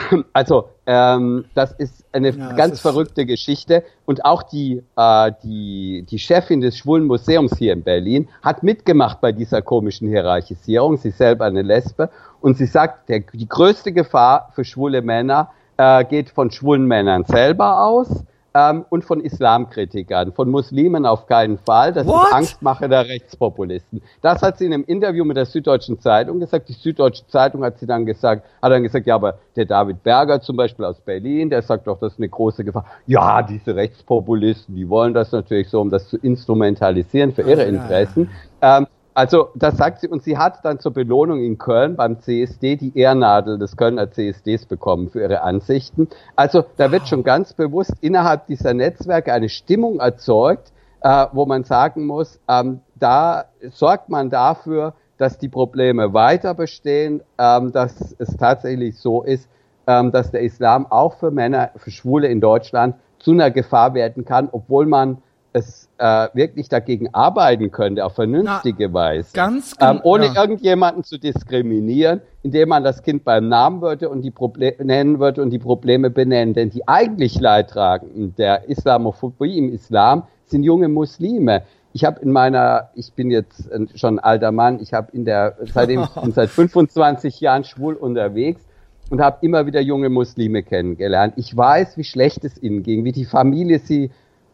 also 0.32 0.68
ähm, 0.86 1.44
das 1.54 1.72
ist 1.72 2.04
eine 2.12 2.30
ja, 2.30 2.52
ganz 2.52 2.80
verrückte 2.80 3.26
Geschichte. 3.26 3.84
Und 4.04 4.24
auch 4.24 4.42
die 4.42 4.82
äh, 4.96 5.32
die 5.42 6.04
die 6.08 6.18
Chefin 6.18 6.60
des 6.60 6.76
Schwulen 6.76 7.06
Museums 7.06 7.56
hier 7.56 7.72
in 7.72 7.82
Berlin 7.82 8.28
hat 8.42 8.62
mitgemacht 8.62 9.20
bei 9.20 9.32
dieser 9.32 9.62
komischen 9.62 10.08
Hierarchisierung. 10.08 10.96
Sie 10.96 11.10
selber 11.10 11.44
eine 11.44 11.62
Lesbe. 11.62 12.10
Und 12.40 12.56
sie 12.58 12.66
sagt, 12.66 13.08
der, 13.08 13.20
die 13.20 13.48
größte 13.48 13.92
Gefahr 13.92 14.50
für 14.54 14.64
schwule 14.64 15.02
Männer 15.02 15.50
äh, 15.76 16.04
geht 16.04 16.30
von 16.30 16.50
schwulen 16.50 16.86
Männern 16.86 17.24
selber 17.24 17.84
aus 17.84 18.24
ähm, 18.54 18.84
und 18.88 19.04
von 19.04 19.20
Islamkritikern, 19.20 20.32
von 20.32 20.50
Muslimen 20.50 21.06
auf 21.06 21.26
keinen 21.26 21.58
Fall. 21.58 21.92
Das 21.92 22.06
What? 22.06 22.26
ist 22.26 22.32
Angstmache 22.34 22.88
der 22.88 23.08
Rechtspopulisten. 23.08 24.02
Das 24.20 24.42
hat 24.42 24.58
sie 24.58 24.66
in 24.66 24.74
einem 24.74 24.84
Interview 24.84 25.24
mit 25.24 25.36
der 25.36 25.46
Süddeutschen 25.46 26.00
Zeitung 26.00 26.40
gesagt. 26.40 26.68
Die 26.68 26.74
Süddeutsche 26.74 27.26
Zeitung 27.28 27.64
hat 27.64 27.78
sie 27.78 27.86
dann 27.86 28.06
gesagt, 28.06 28.46
hat 28.60 28.72
dann 28.72 28.82
gesagt, 28.82 29.06
ja, 29.06 29.14
aber 29.14 29.38
der 29.56 29.64
David 29.64 30.02
Berger 30.02 30.40
zum 30.40 30.56
Beispiel 30.56 30.84
aus 30.84 31.00
Berlin, 31.00 31.50
der 31.50 31.62
sagt 31.62 31.86
doch, 31.86 31.98
das 31.98 32.14
ist 32.14 32.18
eine 32.18 32.28
große 32.28 32.64
Gefahr. 32.64 32.84
Ja, 33.06 33.42
diese 33.42 33.74
Rechtspopulisten, 33.74 34.74
die 34.74 34.88
wollen 34.88 35.14
das 35.14 35.32
natürlich 35.32 35.68
so, 35.68 35.80
um 35.80 35.90
das 35.90 36.08
zu 36.08 36.16
instrumentalisieren 36.18 37.32
für 37.32 37.42
ihre 37.42 37.64
Interessen. 37.64 38.30
Ähm, 38.60 38.86
also 39.14 39.48
das 39.54 39.76
sagt 39.76 40.00
sie 40.00 40.08
und 40.08 40.22
sie 40.22 40.38
hat 40.38 40.64
dann 40.64 40.78
zur 40.78 40.92
Belohnung 40.92 41.40
in 41.40 41.58
Köln 41.58 41.96
beim 41.96 42.20
CSD 42.20 42.76
die 42.76 42.96
Ehrnadel 42.98 43.58
des 43.58 43.76
Kölner 43.76 44.10
CSDs 44.10 44.66
bekommen 44.66 45.10
für 45.10 45.20
ihre 45.20 45.42
Ansichten. 45.42 46.08
Also 46.36 46.64
da 46.76 46.90
wird 46.90 47.08
schon 47.08 47.22
ganz 47.22 47.52
bewusst 47.52 47.92
innerhalb 48.00 48.46
dieser 48.46 48.74
Netzwerke 48.74 49.32
eine 49.32 49.48
Stimmung 49.48 50.00
erzeugt, 50.00 50.72
äh, 51.02 51.26
wo 51.32 51.46
man 51.46 51.64
sagen 51.64 52.06
muss, 52.06 52.40
ähm, 52.48 52.80
da 52.94 53.46
sorgt 53.70 54.08
man 54.08 54.30
dafür, 54.30 54.94
dass 55.18 55.38
die 55.38 55.48
Probleme 55.48 56.14
weiter 56.14 56.54
bestehen, 56.54 57.22
ähm, 57.38 57.72
dass 57.72 58.14
es 58.18 58.36
tatsächlich 58.36 58.98
so 58.98 59.22
ist, 59.22 59.48
ähm, 59.86 60.10
dass 60.12 60.30
der 60.30 60.40
Islam 60.40 60.86
auch 60.90 61.14
für 61.14 61.30
Männer, 61.30 61.70
für 61.76 61.90
Schwule 61.90 62.28
in 62.28 62.40
Deutschland 62.40 62.96
zu 63.18 63.32
einer 63.32 63.50
Gefahr 63.50 63.94
werden 63.94 64.24
kann, 64.24 64.48
obwohl 64.50 64.86
man 64.86 65.18
es 65.52 65.88
äh, 65.98 66.28
wirklich 66.34 66.68
dagegen 66.68 67.12
arbeiten 67.14 67.70
könnte, 67.70 68.04
auf 68.04 68.14
vernünftige 68.14 68.88
Na, 68.88 68.94
Weise, 68.94 69.30
ganz 69.34 69.74
ähm, 69.80 70.00
ohne 70.02 70.26
ja. 70.26 70.40
irgendjemanden 70.40 71.04
zu 71.04 71.18
diskriminieren, 71.18 72.20
indem 72.42 72.70
man 72.70 72.82
das 72.82 73.02
Kind 73.02 73.24
beim 73.24 73.48
Namen 73.48 73.82
würde 73.82 74.08
und 74.08 74.22
die 74.22 74.30
Probleme 74.30 74.84
nennen 74.84 75.20
würde 75.20 75.42
und 75.42 75.50
die 75.50 75.58
Probleme 75.58 76.10
benennen. 76.10 76.54
Denn 76.54 76.70
die 76.70 76.88
eigentlich 76.88 77.38
Leidtragenden 77.40 78.34
der 78.36 78.68
Islamophobie 78.68 79.58
im 79.58 79.72
Islam 79.72 80.24
sind 80.46 80.64
junge 80.64 80.88
Muslime. 80.88 81.62
Ich 81.92 82.04
habe 82.04 82.20
in 82.20 82.32
meiner, 82.32 82.90
ich 82.94 83.12
bin 83.12 83.30
jetzt 83.30 83.68
schon 83.94 84.18
ein 84.18 84.24
alter 84.24 84.50
Mann, 84.50 84.80
ich 84.80 84.94
habe 84.94 85.12
in 85.12 85.24
der, 85.24 85.56
seitdem 85.72 86.02
ich 86.02 86.10
bin 86.10 86.32
seit 86.32 86.48
25 86.48 87.40
Jahren 87.40 87.64
schwul 87.64 87.94
unterwegs 87.94 88.62
und 89.10 89.20
habe 89.20 89.38
immer 89.42 89.66
wieder 89.66 89.80
junge 89.80 90.08
Muslime 90.08 90.62
kennengelernt. 90.62 91.34
Ich 91.36 91.54
weiß, 91.54 91.98
wie 91.98 92.04
schlecht 92.04 92.44
es 92.44 92.62
ihnen 92.62 92.82
ging, 92.82 93.04
wie 93.04 93.12
die 93.12 93.26
Familie 93.26 93.78
sie 93.78 94.10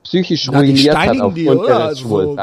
psychisch 0.09 0.49
Na, 0.51 0.59
ruiniert 0.59 0.97
hat 0.97 1.21
aufgrund 1.21 1.37
die, 1.37 1.45
ihres 1.45 1.69
also, 1.69 2.37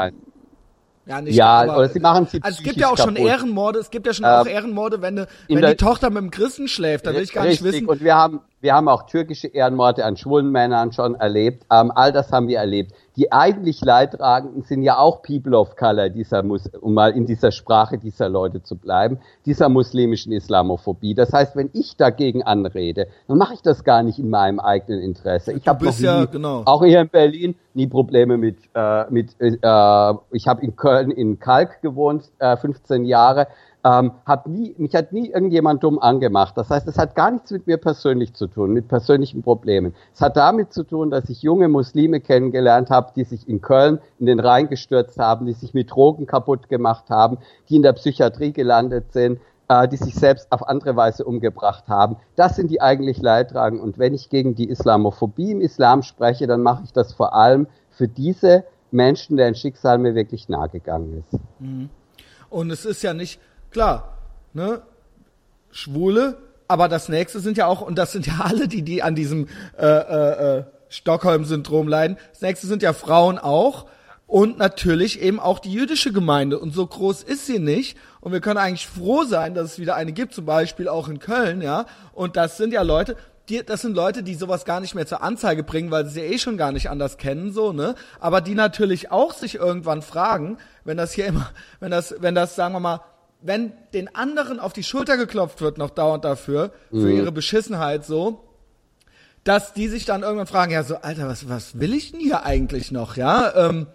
Ja, 1.06 1.20
nicht, 1.20 1.36
ja 1.36 1.46
aber, 1.46 1.78
oder 1.78 1.88
sie 1.88 2.00
machen 2.00 2.26
sie 2.26 2.42
Also 2.42 2.58
es 2.58 2.64
gibt 2.64 2.76
ja 2.76 2.88
auch 2.88 2.96
kaputt. 2.96 3.16
schon 3.16 3.26
Ehrenmorde, 3.26 3.78
es 3.78 3.90
gibt 3.90 4.06
ja 4.06 4.12
schon 4.12 4.24
äh, 4.24 4.28
auch 4.28 4.46
Ehrenmorde, 4.46 5.02
wenn, 5.02 5.14
ne, 5.14 5.26
wenn 5.48 5.64
die 5.64 5.76
Tochter 5.76 6.10
mit 6.10 6.18
dem 6.18 6.30
Christen 6.30 6.68
schläft, 6.68 7.06
da 7.06 7.14
will 7.14 7.22
ich 7.22 7.32
gar 7.32 7.44
richtig. 7.44 7.62
nicht 7.62 7.74
wissen. 7.74 7.86
Und 7.88 8.02
wir 8.02 8.16
haben, 8.16 8.40
wir 8.60 8.74
haben 8.74 8.88
auch 8.88 9.06
türkische 9.06 9.48
Ehrenmorde 9.48 10.04
an 10.04 10.16
schwulen 10.16 10.50
Männern 10.50 10.92
schon 10.92 11.14
erlebt. 11.14 11.64
Ähm, 11.70 11.92
all 11.94 12.12
das 12.12 12.32
haben 12.32 12.48
wir 12.48 12.58
erlebt 12.58 12.92
die 13.16 13.32
eigentlich 13.32 13.80
Leidtragenden 13.82 14.62
sind 14.62 14.82
ja 14.82 14.98
auch 14.98 15.22
People 15.22 15.56
of 15.56 15.76
Color, 15.76 16.10
dieser 16.10 16.42
Mus 16.42 16.68
um 16.80 16.94
mal 16.94 17.12
in 17.12 17.26
dieser 17.26 17.50
Sprache 17.50 17.98
dieser 17.98 18.28
Leute 18.28 18.62
zu 18.62 18.76
bleiben, 18.76 19.18
dieser 19.46 19.68
muslimischen 19.68 20.32
Islamophobie. 20.32 21.14
Das 21.14 21.32
heißt, 21.32 21.56
wenn 21.56 21.70
ich 21.72 21.96
dagegen 21.96 22.42
anrede, 22.42 23.08
dann 23.26 23.38
mache 23.38 23.54
ich 23.54 23.62
das 23.62 23.84
gar 23.84 24.02
nicht 24.02 24.18
in 24.18 24.28
meinem 24.28 24.60
eigenen 24.60 25.00
Interesse. 25.00 25.52
Ich 25.52 25.66
habe 25.66 25.86
ja, 25.98 26.26
genau. 26.26 26.62
auch 26.66 26.84
hier 26.84 27.00
in 27.00 27.08
Berlin 27.08 27.54
nie 27.74 27.86
Probleme 27.86 28.36
mit 28.36 28.58
äh, 28.74 29.04
mit 29.10 29.34
äh, 29.38 29.50
ich 30.32 30.48
habe 30.48 30.62
in 30.62 30.76
Köln 30.76 31.10
in 31.10 31.38
Kalk 31.38 31.80
gewohnt, 31.82 32.24
äh, 32.38 32.56
15 32.56 33.04
Jahre 33.04 33.46
ähm, 33.86 34.12
hat 34.24 34.48
nie, 34.48 34.74
mich 34.78 34.94
hat 34.96 35.12
nie 35.12 35.30
irgendjemand 35.30 35.84
dumm 35.84 36.00
angemacht. 36.00 36.56
Das 36.56 36.70
heißt, 36.70 36.88
es 36.88 36.98
hat 36.98 37.14
gar 37.14 37.30
nichts 37.30 37.52
mit 37.52 37.68
mir 37.68 37.76
persönlich 37.76 38.34
zu 38.34 38.48
tun, 38.48 38.72
mit 38.72 38.88
persönlichen 38.88 39.42
Problemen. 39.42 39.94
Es 40.12 40.20
hat 40.20 40.36
damit 40.36 40.72
zu 40.72 40.82
tun, 40.82 41.10
dass 41.10 41.28
ich 41.28 41.42
junge 41.42 41.68
Muslime 41.68 42.20
kennengelernt 42.20 42.90
habe, 42.90 43.12
die 43.14 43.22
sich 43.22 43.48
in 43.48 43.60
Köln 43.60 44.00
in 44.18 44.26
den 44.26 44.40
Rhein 44.40 44.68
gestürzt 44.68 45.18
haben, 45.20 45.46
die 45.46 45.52
sich 45.52 45.72
mit 45.72 45.92
Drogen 45.92 46.26
kaputt 46.26 46.68
gemacht 46.68 47.10
haben, 47.10 47.38
die 47.68 47.76
in 47.76 47.82
der 47.82 47.92
Psychiatrie 47.92 48.52
gelandet 48.52 49.12
sind, 49.12 49.38
äh, 49.68 49.86
die 49.86 49.98
sich 49.98 50.16
selbst 50.16 50.50
auf 50.50 50.66
andere 50.66 50.96
Weise 50.96 51.24
umgebracht 51.24 51.86
haben. 51.86 52.16
Das 52.34 52.56
sind 52.56 52.72
die 52.72 52.80
eigentlich 52.80 53.22
Leidtragenden. 53.22 53.86
Und 53.86 54.00
wenn 54.00 54.14
ich 54.14 54.30
gegen 54.30 54.56
die 54.56 54.68
Islamophobie 54.68 55.52
im 55.52 55.60
Islam 55.60 56.02
spreche, 56.02 56.48
dann 56.48 56.62
mache 56.62 56.82
ich 56.82 56.92
das 56.92 57.12
vor 57.12 57.34
allem 57.34 57.68
für 57.90 58.08
diese 58.08 58.64
Menschen, 58.90 59.36
deren 59.36 59.54
Schicksal 59.54 59.98
mir 59.98 60.16
wirklich 60.16 60.48
nahegegangen 60.48 61.18
ist. 61.20 61.38
Mhm. 61.60 61.88
Und 62.50 62.70
es 62.70 62.84
ist 62.84 63.02
ja 63.02 63.12
nicht, 63.12 63.40
klar, 63.76 64.16
ne? 64.54 64.80
Schwule, 65.70 66.38
aber 66.66 66.88
das 66.88 67.10
nächste 67.10 67.40
sind 67.40 67.58
ja 67.58 67.66
auch, 67.66 67.82
und 67.82 67.98
das 67.98 68.10
sind 68.10 68.26
ja 68.26 68.40
alle, 68.42 68.68
die, 68.68 68.80
die 68.80 69.02
an 69.02 69.14
diesem 69.14 69.48
äh, 69.78 69.84
äh, 69.86 70.58
äh, 70.60 70.64
Stockholm-Syndrom 70.88 71.86
leiden, 71.86 72.16
das 72.32 72.40
nächste 72.40 72.68
sind 72.68 72.82
ja 72.82 72.94
Frauen 72.94 73.38
auch. 73.38 73.84
Und 74.26 74.56
natürlich 74.58 75.20
eben 75.20 75.38
auch 75.38 75.58
die 75.60 75.72
jüdische 75.72 76.12
Gemeinde. 76.12 76.58
Und 76.58 76.74
so 76.74 76.84
groß 76.84 77.22
ist 77.22 77.46
sie 77.46 77.60
nicht. 77.60 77.96
Und 78.20 78.32
wir 78.32 78.40
können 78.40 78.58
eigentlich 78.58 78.88
froh 78.88 79.22
sein, 79.22 79.54
dass 79.54 79.72
es 79.72 79.78
wieder 79.78 79.94
eine 79.94 80.12
gibt, 80.12 80.34
zum 80.34 80.46
Beispiel 80.46 80.88
auch 80.88 81.08
in 81.08 81.20
Köln, 81.20 81.60
ja. 81.60 81.84
Und 82.12 82.36
das 82.36 82.56
sind 82.56 82.72
ja 82.72 82.82
Leute, 82.82 83.16
die, 83.48 83.64
das 83.64 83.82
sind 83.82 83.94
Leute, 83.94 84.24
die 84.24 84.34
sowas 84.34 84.64
gar 84.64 84.80
nicht 84.80 84.96
mehr 84.96 85.06
zur 85.06 85.22
Anzeige 85.22 85.62
bringen, 85.62 85.92
weil 85.92 86.06
sie 86.06 86.22
ja 86.22 86.26
eh 86.26 86.38
schon 86.38 86.56
gar 86.56 86.72
nicht 86.72 86.90
anders 86.90 87.18
kennen, 87.18 87.52
so, 87.52 87.72
ne? 87.72 87.94
Aber 88.18 88.40
die 88.40 88.54
natürlich 88.54 89.12
auch 89.12 89.32
sich 89.32 89.56
irgendwann 89.56 90.02
fragen, 90.02 90.56
wenn 90.82 90.96
das 90.96 91.12
hier 91.12 91.26
immer, 91.26 91.50
wenn 91.78 91.90
das, 91.92 92.14
wenn 92.18 92.34
das, 92.34 92.56
sagen 92.56 92.74
wir 92.74 92.80
mal, 92.80 93.02
wenn 93.46 93.72
den 93.94 94.14
anderen 94.14 94.60
auf 94.60 94.72
die 94.72 94.82
Schulter 94.82 95.16
geklopft 95.16 95.60
wird, 95.60 95.78
noch 95.78 95.90
dauernd 95.90 96.24
dafür, 96.24 96.72
mhm. 96.90 97.00
für 97.00 97.12
ihre 97.12 97.32
Beschissenheit 97.32 98.04
so, 98.04 98.40
dass 99.44 99.72
die 99.72 99.88
sich 99.88 100.04
dann 100.04 100.22
irgendwann 100.22 100.46
fragen, 100.46 100.72
ja, 100.72 100.82
so, 100.82 100.96
Alter, 100.96 101.28
was, 101.28 101.48
was 101.48 101.78
will 101.78 101.94
ich 101.94 102.12
denn 102.12 102.20
hier 102.20 102.44
eigentlich 102.44 102.90
noch, 102.90 103.16
ja? 103.16 103.68
Ähm, 103.68 103.86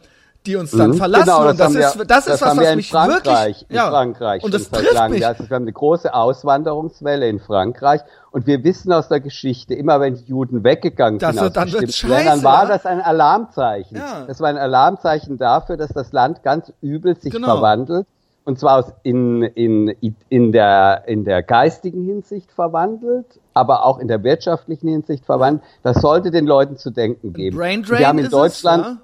die 0.45 0.55
uns 0.55 0.71
dann 0.71 0.91
mhm. 0.91 0.95
verlassen. 0.95 1.25
Genau, 1.25 1.43
das, 1.43 1.51
und 1.51 1.59
das 1.59 1.75
ist, 1.75 1.97
wir, 1.99 2.05
das 2.05 2.25
ist 2.25 2.41
was, 2.41 2.57
was 2.57 2.75
mich 2.75 2.89
Frankreich, 2.89 3.25
wirklich, 3.25 3.69
in 3.69 3.75
ja, 3.75 3.89
Frankreich 3.89 4.43
und 4.43 4.53
das 4.53 4.71
trifft 4.71 4.93
lang. 4.93 5.11
mich. 5.11 5.21
Ja, 5.21 5.37
wir 5.37 5.55
haben 5.55 5.63
eine 5.63 5.71
große 5.71 6.11
Auswanderungswelle 6.11 7.29
in 7.29 7.39
Frankreich 7.39 8.01
und 8.31 8.47
wir 8.47 8.63
wissen 8.63 8.91
aus 8.91 9.07
der 9.07 9.19
Geschichte, 9.19 9.75
immer 9.75 9.99
wenn 9.99 10.15
die 10.15 10.23
Juden 10.23 10.63
weggegangen 10.63 11.19
das 11.19 11.35
sind 11.35 11.55
dann 11.55 11.69
bestimmten 11.69 12.09
Ländern, 12.09 12.43
war 12.43 12.65
das 12.65 12.87
ein 12.87 13.01
Alarmzeichen. 13.01 13.97
Ja. 13.97 14.23
Das 14.25 14.39
war 14.39 14.49
ein 14.49 14.57
Alarmzeichen 14.57 15.37
dafür, 15.37 15.77
dass 15.77 15.91
das 15.91 16.11
Land 16.11 16.41
ganz 16.41 16.73
übel 16.81 17.15
sich 17.19 17.31
genau. 17.31 17.47
verwandelt 17.47 18.07
und 18.43 18.59
zwar 18.59 18.79
aus 18.79 18.93
in, 19.03 19.43
in, 19.43 19.95
in, 20.29 20.51
der, 20.51 21.03
in 21.07 21.25
der 21.25 21.43
geistigen 21.43 22.03
Hinsicht 22.03 22.51
verwandelt, 22.51 23.39
aber 23.53 23.85
auch 23.85 23.99
in 23.99 24.07
der 24.07 24.23
wirtschaftlichen 24.23 24.87
Hinsicht 24.87 25.25
verwandelt. 25.25 25.63
Das 25.83 25.97
sollte 25.97 26.31
den 26.31 26.45
Leuten 26.45 26.77
zu 26.77 26.89
denken 26.89 27.33
geben. 27.33 27.57
Brain 27.57 27.83
Drain 27.83 27.99
Wir 27.99 28.07
haben 28.07 28.19
in 28.19 28.29
Deutschland 28.29 28.99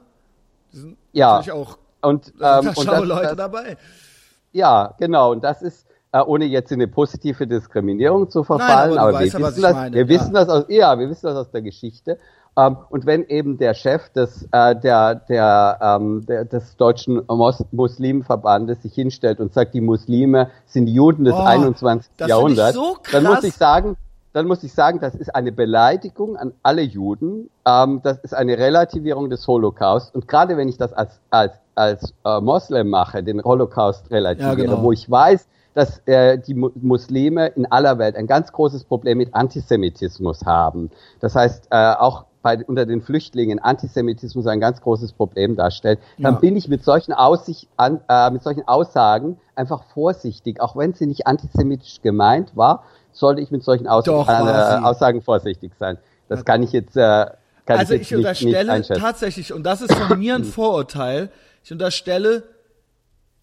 es, 0.74 0.86
ja, 1.12 1.42
ja 1.42 1.54
auch 1.54 1.78
und, 2.02 2.34
ähm, 2.42 2.74
und 2.76 2.88
das, 2.88 3.04
Leute 3.04 3.28
das, 3.28 3.36
dabei. 3.36 3.78
Ja, 4.52 4.94
genau. 5.00 5.32
Und 5.32 5.44
das 5.44 5.62
ist 5.62 5.88
äh, 6.12 6.22
ohne 6.22 6.46
jetzt 6.46 6.72
in 6.72 6.82
eine 6.82 6.88
positive 6.88 7.48
Diskriminierung 7.48 8.30
zu 8.30 8.44
verfallen, 8.44 8.92
Nein, 8.92 9.00
aber, 9.00 9.10
aber 9.10 9.20
wir, 9.20 9.26
wissen, 9.26 9.62
das, 9.62 9.74
meine, 9.74 9.96
wir 9.96 10.04
ja. 10.04 10.10
wissen 10.10 10.34
das 10.34 10.50
aus, 10.50 10.66
ja, 10.70 10.98
wir 10.98 11.10
wissen 11.10 11.26
das 11.28 11.36
aus 11.36 11.52
der 11.52 11.62
Geschte. 11.62 12.18
Ähm, 12.58 12.78
und 12.90 13.06
wenn 13.06 13.24
eben 13.28 13.58
der 13.58 13.76
Chef 13.76 14.10
des, 14.10 14.48
äh, 14.52 14.76
der, 14.76 15.16
der, 15.16 15.78
ähm, 15.82 16.26
der, 16.26 16.44
des 16.46 16.76
deutschen 16.76 17.22
Mos 17.28 17.64
Muslimverbandes 17.72 18.82
sich 18.82 18.94
hinstellt 18.94 19.40
und 19.40 19.54
sagt, 19.54 19.76
die 19.76 19.82
Muslime 19.82 20.50
sind 20.66 20.88
die 20.88 20.94
Juden 20.94 21.24
des 21.24 21.36
oh, 21.36 21.44
21. 21.44 22.12
Jahrhunderts, 22.28 22.76
so 22.76 22.98
dann 23.12 23.24
muss 23.24 23.44
ich 23.44 23.54
sagen, 23.54 23.96
dann 24.38 24.46
muss 24.46 24.64
ich 24.64 24.72
sagen, 24.72 25.00
das 25.00 25.16
ist 25.16 25.34
eine 25.34 25.52
Beleidigung 25.52 26.38
an 26.38 26.54
alle 26.62 26.84
Juden. 26.84 27.50
Ähm, 27.66 28.02
das 28.04 28.20
ist 28.20 28.36
eine 28.36 28.58
Relativierung 28.58 29.32
des 29.32 29.48
Holocaust. 29.48 30.14
Und 30.14 30.28
gerade 30.28 30.58
wenn 30.58 30.70
ich 30.70 30.78
das 30.78 30.94
als, 30.94 31.20
als, 31.32 31.54
als 31.74 32.14
äh, 32.24 32.40
Moslem 32.40 32.90
mache, 32.90 33.24
den 33.24 33.44
Holocaust 33.44 34.12
relativiere, 34.12 34.50
ja, 34.50 34.66
genau. 34.66 34.84
wo 34.84 34.92
ich 34.92 35.10
weiß, 35.10 35.48
dass 35.74 36.04
äh, 36.06 36.38
die 36.38 36.54
Muslime 36.54 37.48
in 37.48 37.66
aller 37.66 37.98
Welt 37.98 38.16
ein 38.16 38.28
ganz 38.28 38.52
großes 38.52 38.84
Problem 38.84 39.18
mit 39.18 39.34
Antisemitismus 39.34 40.46
haben. 40.46 40.92
Das 41.20 41.36
heißt, 41.36 41.70
äh, 41.72 41.94
auch 41.94 42.27
bei, 42.42 42.64
unter 42.66 42.86
den 42.86 43.02
Flüchtlingen 43.02 43.60
Antisemitismus 43.60 44.48
ein 44.48 44.60
ganz 44.60 44.82
großes 44.82 45.14
Problem 45.14 45.56
darstellt, 45.56 46.00
dann 46.18 46.36
ja. 46.36 46.40
bin 46.40 46.56
ich 46.56 46.68
mit 46.68 46.84
solchen, 46.84 47.14
Aussicht, 47.14 47.68
an, 47.78 48.02
äh, 48.08 48.30
mit 48.32 48.44
solchen 48.44 48.68
Aussagen 48.68 49.38
einfach 49.56 49.84
vorsichtig. 49.94 50.62
Auch 50.62 50.76
wenn 50.76 50.94
sie 50.94 51.06
nicht 51.08 51.28
antisemitisch 51.28 52.02
gemeint 52.02 52.56
war, 52.56 52.84
sollte 53.12 53.42
ich 53.42 53.52
mit 53.52 53.64
solchen 53.64 53.88
Aus 53.88 54.06
Doch, 54.06 54.28
äh, 54.28 54.32
Aussagen 54.32 55.22
vorsichtig 55.22 55.74
sein. 55.80 55.98
Das 56.30 56.46
kann 56.46 56.64
ich 56.64 56.72
jetzt, 56.72 56.96
äh, 56.96 57.26
kann 57.66 57.80
also 57.80 57.94
ich, 57.94 58.02
jetzt 58.02 58.12
ich 58.12 58.18
unterstelle 58.18 58.78
nicht, 58.78 58.90
nicht 58.90 59.02
tatsächlich, 59.02 59.54
und 59.54 59.64
das 59.64 59.82
ist 59.82 59.94
von 59.94 60.20
mir 60.20 60.36
ein 60.36 60.44
Vorurteil, 60.44 61.30
ich 61.64 61.72
unterstelle 61.72 62.44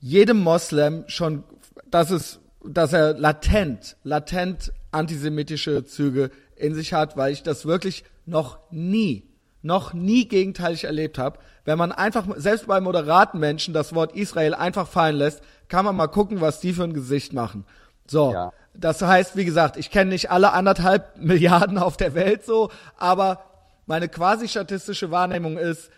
jedem 0.00 0.40
Moslem 0.40 1.04
schon, 1.08 1.44
dass 1.90 2.10
es, 2.10 2.40
dass 2.64 2.92
er 2.92 3.14
latent, 3.14 3.96
latent 4.02 4.72
antisemitische 4.92 5.84
Züge 5.84 6.30
in 6.56 6.74
sich 6.74 6.94
hat, 6.94 7.16
weil 7.16 7.32
ich 7.32 7.42
das 7.42 7.66
wirklich 7.66 8.04
noch 8.26 8.58
nie, 8.70 9.28
noch 9.62 9.92
nie 9.92 10.28
gegenteilig 10.28 10.84
erlebt 10.84 11.18
habe. 11.18 11.38
Wenn 11.64 11.78
man 11.78 11.92
einfach, 11.92 12.26
selbst 12.36 12.66
bei 12.66 12.80
moderaten 12.80 13.40
Menschen, 13.40 13.74
das 13.74 13.94
Wort 13.94 14.14
Israel 14.14 14.54
einfach 14.54 14.86
fallen 14.86 15.16
lässt, 15.16 15.42
kann 15.68 15.84
man 15.84 15.96
mal 15.96 16.08
gucken, 16.08 16.40
was 16.40 16.60
die 16.60 16.72
für 16.72 16.84
ein 16.84 16.92
Gesicht 16.92 17.32
machen. 17.32 17.64
So. 18.06 18.32
Ja. 18.32 18.52
Das 18.74 19.00
heißt, 19.00 19.36
wie 19.36 19.44
gesagt, 19.44 19.76
ich 19.76 19.90
kenne 19.90 20.10
nicht 20.10 20.30
alle 20.30 20.52
anderthalb 20.52 21.16
Milliarden 21.20 21.78
auf 21.78 21.96
der 21.96 22.14
Welt 22.14 22.44
so, 22.44 22.70
aber 22.98 23.44
meine 23.86 24.08
quasi 24.08 24.48
statistische 24.48 25.10
Wahrnehmung 25.10 25.58
ist, 25.58 25.90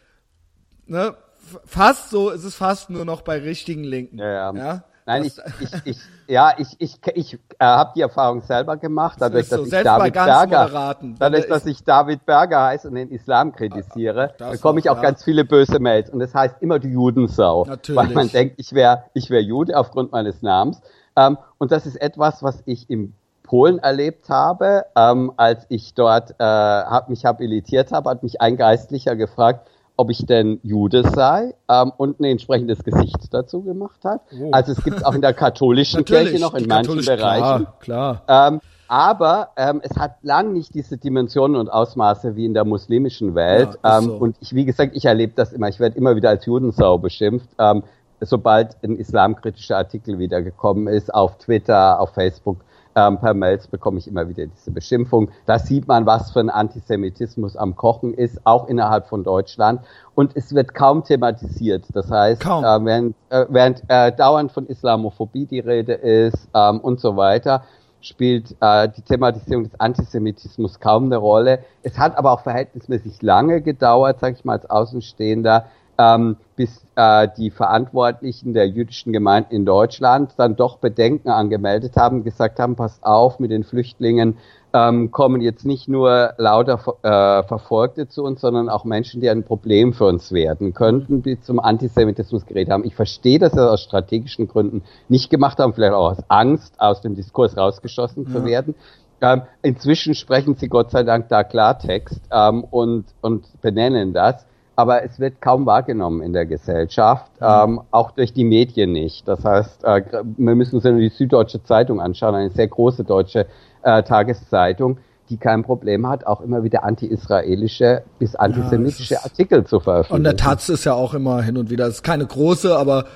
ne, 0.87 1.17
fast 1.65 2.11
so 2.11 2.31
ist 2.31 2.45
es 2.45 2.55
fast 2.55 2.91
nur 2.91 3.05
noch 3.05 3.23
bei 3.23 3.39
richtigen 3.39 3.85
Linken. 3.85 4.19
Ja, 4.19 4.31
ja. 4.31 4.55
ja? 4.55 4.85
Nein, 5.07 5.25
ich, 5.25 5.39
ich, 5.61 5.71
ich, 5.85 5.99
ja, 6.27 6.53
ich, 6.59 6.75
ich, 6.79 6.99
ich 7.15 7.35
äh, 7.35 7.65
habe 7.65 7.93
die 7.95 8.01
Erfahrung 8.01 8.41
selber 8.41 8.77
gemacht, 8.77 9.19
dadurch, 9.21 9.49
so, 9.49 9.59
dass 9.59 9.67
ich 9.67 9.83
David 9.85 10.15
Berger, 10.15 10.97
dadurch, 11.19 11.47
dass 11.47 11.65
ich 11.65 11.85
David 11.85 12.27
Berger 12.27 12.65
heiße 12.65 12.89
und 12.89 12.97
den 12.97 13.11
Islam 13.11 13.53
kritisiere, 13.53 14.35
bekomme 14.51 14.81
ich 14.81 14.91
auch 14.91 14.97
ja. 14.97 15.03
ganz 15.03 15.23
viele 15.23 15.45
böse 15.45 15.79
Mails 15.79 16.11
und 16.11 16.19
das 16.19 16.35
heißt 16.35 16.57
immer 16.61 16.81
die 16.81 16.89
Judensau, 16.89 17.65
Natürlich. 17.67 17.97
weil 17.97 18.15
man 18.15 18.29
denkt, 18.29 18.57
ich 18.59 18.73
wäre, 18.73 19.05
ich 19.15 19.31
wäre 19.31 19.43
Jude 19.43 19.79
aufgrund 19.79 20.11
meines 20.11 20.43
Namens. 20.43 20.81
Ähm, 21.15 21.39
und 21.59 21.71
das 21.71 21.87
ist 21.87 21.97
etwas, 21.97 22.43
was 22.43 22.63
ich 22.67 22.91
im 22.91 23.15
Polen 23.45 23.79
erlebt 23.79 24.29
habe, 24.29 24.87
ähm, 24.97 25.33
als 25.37 25.67
ich 25.69 25.95
dort 25.95 26.33
äh, 26.33 26.45
hab, 26.45 27.09
mich 27.09 27.25
habilitiert 27.25 27.93
habe, 27.93 28.11
hat 28.11 28.25
mich 28.25 28.41
ein 28.41 28.57
Geistlicher 28.57 29.15
gefragt, 29.15 29.69
ob 29.97 30.11
ich 30.11 30.25
denn 30.27 30.61
Jude 30.63 31.03
sei 31.09 31.55
ähm, 31.69 31.93
und 31.97 32.21
ein 32.21 32.25
entsprechendes 32.25 32.85
Gesicht 32.85 33.33
dazu 33.33 33.63
gemacht 33.63 34.05
hat. 34.05 34.21
Oh. 34.39 34.51
Also 34.53 34.73
es 34.73 34.85
gibt 34.85 35.05
auch 35.05 35.15
in 35.15 35.23
der 35.23 35.33
katholischen 35.35 36.05
Kirche 36.05 36.39
noch 36.39 36.55
in 36.55 36.67
manchen 36.67 37.05
Bereichen. 37.05 37.67
Klar, 37.81 38.21
klar. 38.27 38.49
Ähm, 38.49 38.61
aber 38.89 39.51
ähm, 39.57 39.81
es 39.83 39.97
hat 39.97 40.17
lang 40.23 40.53
nicht 40.53 40.75
diese 40.75 40.97
Dimensionen 40.97 41.57
und 41.57 41.69
Ausmaße 41.69 42.37
wie 42.37 42.45
in 42.45 42.55
der 42.55 42.65
muslimischen 42.65 43.35
Welt. 43.35 43.79
Ja, 43.83 43.99
ähm, 43.99 44.05
so. 44.05 44.15
Und 44.15 44.37
ich, 44.41 44.55
wie 44.55 44.65
gesagt, 44.65 44.95
ich 44.95 45.05
erlebe 45.07 45.33
das 45.35 45.53
immer. 45.53 45.69
Ich 45.69 45.81
werde 45.81 45.97
immer 45.97 46.15
wieder 46.15 46.29
als 46.29 46.47
Judensau 46.47 46.99
beschimpft. 46.99 47.49
Ähm, 47.59 47.83
sobald 48.21 48.77
ein 48.83 48.97
islamkritischer 48.97 49.77
Artikel 49.77 50.19
wieder 50.19 50.41
gekommen 50.43 50.87
ist, 50.87 51.13
auf 51.13 51.39
Twitter, 51.39 52.01
auf 52.01 52.11
Facebook, 52.11 52.59
ähm, 52.97 53.21
per 53.21 53.35
Mails 53.35 53.69
bekomme 53.69 53.99
ich 53.99 54.09
immer 54.09 54.29
wieder 54.29 54.47
diese 54.47 54.71
Beschimpfung. 54.73 55.31
Da 55.45 55.59
sieht 55.59 55.87
man, 55.87 56.07
was 56.07 56.33
für 56.33 56.41
ein 56.41 56.51
Antisemitismus 56.51 57.57
am 57.57 57.77
Kochen 57.77 58.15
ist, 58.15 58.41
auch 58.45 58.67
innerhalb 58.69 59.07
von 59.07 59.23
Deutschland. 59.23 59.83
Und 60.15 60.35
es 60.35 60.55
wird 60.55 60.75
kaum 60.75 61.05
thematisiert. 61.05 61.85
Das 61.93 62.11
heißt, 62.11 62.43
äh, 62.45 62.85
während, 62.85 63.15
äh, 63.29 63.45
während 63.51 63.83
äh, 63.89 64.11
dauernd 64.13 64.51
von 64.51 64.67
Islamophobie 64.67 65.47
die 65.47 65.61
Rede 65.61 65.93
ist 65.93 66.49
ähm, 66.55 66.81
und 66.81 66.99
so 66.99 67.17
weiter, 67.17 67.63
spielt 68.01 68.57
äh, 68.61 68.89
die 68.89 69.03
Thematisierung 69.03 69.65
des 69.65 69.79
Antisemitismus 69.79 70.81
kaum 70.81 71.05
eine 71.07 71.17
Rolle. 71.19 71.61
Es 71.83 71.99
hat 71.99 72.17
aber 72.17 72.33
auch 72.33 72.41
verhältnismäßig 72.41 73.21
lange 73.21 73.61
gedauert, 73.61 74.21
sage 74.21 74.37
ich 74.39 74.45
mal 74.45 74.55
als 74.55 74.71
Außenstehender, 74.71 75.67
ähm, 75.99 76.37
bis 76.57 76.87
äh, 76.97 77.29
die 77.37 77.51
Verantwortlichen 77.51 78.53
der 78.53 78.69
jüdischen 78.69 79.13
Gemeinden 79.13 79.55
in 79.55 79.65
Deutschland 79.65 80.33
dann 80.37 80.57
doch 80.57 80.79
Bedenken 80.79 81.29
angemeldet 81.29 81.97
haben, 81.97 82.25
gesagt 82.25 82.59
haben, 82.59 82.77
passt 82.77 83.05
auf, 83.05 83.39
mit 83.39 83.51
den 83.51 83.65
Flüchtlingen 83.65 84.37
ähm, 84.77 85.11
kommen 85.11 85.41
jetzt 85.41 85.65
nicht 85.65 85.89
nur 85.89 86.35
lauter 86.37 86.81
äh, 87.03 87.47
Verfolgte 87.47 88.09
zu 88.09 88.25
uns, 88.25 88.41
sondern 88.41 88.69
auch 88.69 88.85
Menschen, 88.85 89.21
die 89.21 89.31
ein 89.31 89.43
Problem 89.43 89.93
für 89.93 90.05
uns 90.05 90.33
werden 90.33 90.75
könnten, 90.75 91.23
die 91.23 91.41
zum 91.41 91.61
Antisemitismus 91.61 92.45
geredet 92.45 92.73
haben. 92.73 92.85
Ich 92.85 92.95
verstehe, 92.95 93.39
dass 93.39 93.53
sie 93.53 93.59
das 93.59 93.71
aus 93.71 93.81
strategischen 93.81 94.49
Gründen 94.49 94.83
nicht 95.09 95.31
gemacht 95.31 95.59
haben, 95.59 95.73
vielleicht 95.73 95.95
auch 95.95 96.13
aus 96.13 96.25
Angst, 96.29 96.79
aus 96.79 97.01
dem 97.01 97.15
Diskurs 97.15 97.57
rausgeschossen 97.57 98.27
ja. 98.27 98.33
zu 98.33 98.45
werden. 98.45 98.75
Ähm, 99.23 99.43
inzwischen 99.63 100.15
sprechen 100.15 100.57
sie 100.57 100.69
Gott 100.69 100.91
sei 100.91 101.03
Dank 101.03 101.29
da 101.31 101.43
Klartext 101.43 102.21
ähm, 102.31 102.65
und, 102.65 103.07
und 103.23 103.47
benennen 103.63 104.13
das 104.13 104.45
aber 104.77 105.03
es 105.03 105.19
wird 105.19 105.41
kaum 105.41 105.67
wahrgenommen 105.67 106.23
in 106.23 106.33
der 106.33 106.47
Gesellschaft, 106.47 107.31
mhm. 107.41 107.47
ähm, 107.47 107.81
auch 107.91 108.11
durch 108.13 108.33
die 108.33 108.45
Medien 108.45 108.93
nicht. 108.93 109.27
Das 109.27 109.45
heißt, 109.45 109.85
äh, 109.85 110.03
wir 110.37 110.55
müssen 110.55 110.77
uns 110.77 110.85
nur 110.85 110.99
die 110.99 111.09
Süddeutsche 111.09 111.63
Zeitung 111.63 112.01
anschauen, 112.01 112.35
eine 112.35 112.51
sehr 112.51 112.69
große 112.69 113.05
deutsche 113.05 113.47
äh, 113.83 114.03
Tageszeitung, 114.03 114.99
die 115.31 115.39
kein 115.39 115.65
Problem 115.65 116.07
hat, 116.07 116.27
auch 116.27 116.41
immer 116.41 116.63
wieder 116.63 116.85
anti-israelische 116.85 118.03
bis 118.19 118.37
antisemitische 118.37 119.15
ja, 119.15 119.21
Artikel 119.25 119.65
zu 119.65 119.81
veröffentlichen. 119.81 120.19
Und 120.19 120.25
der 120.25 120.37
Taz 120.37 120.69
ist 120.69 120.85
ja 120.85 120.95
auch 120.95 121.15
immer 121.15 121.43
hin 121.43 121.57
und 121.57 121.71
wieder, 121.71 121.87
es 121.87 121.97
ist 121.97 122.03
keine 122.05 122.27
große, 122.27 122.77
aber 122.77 123.07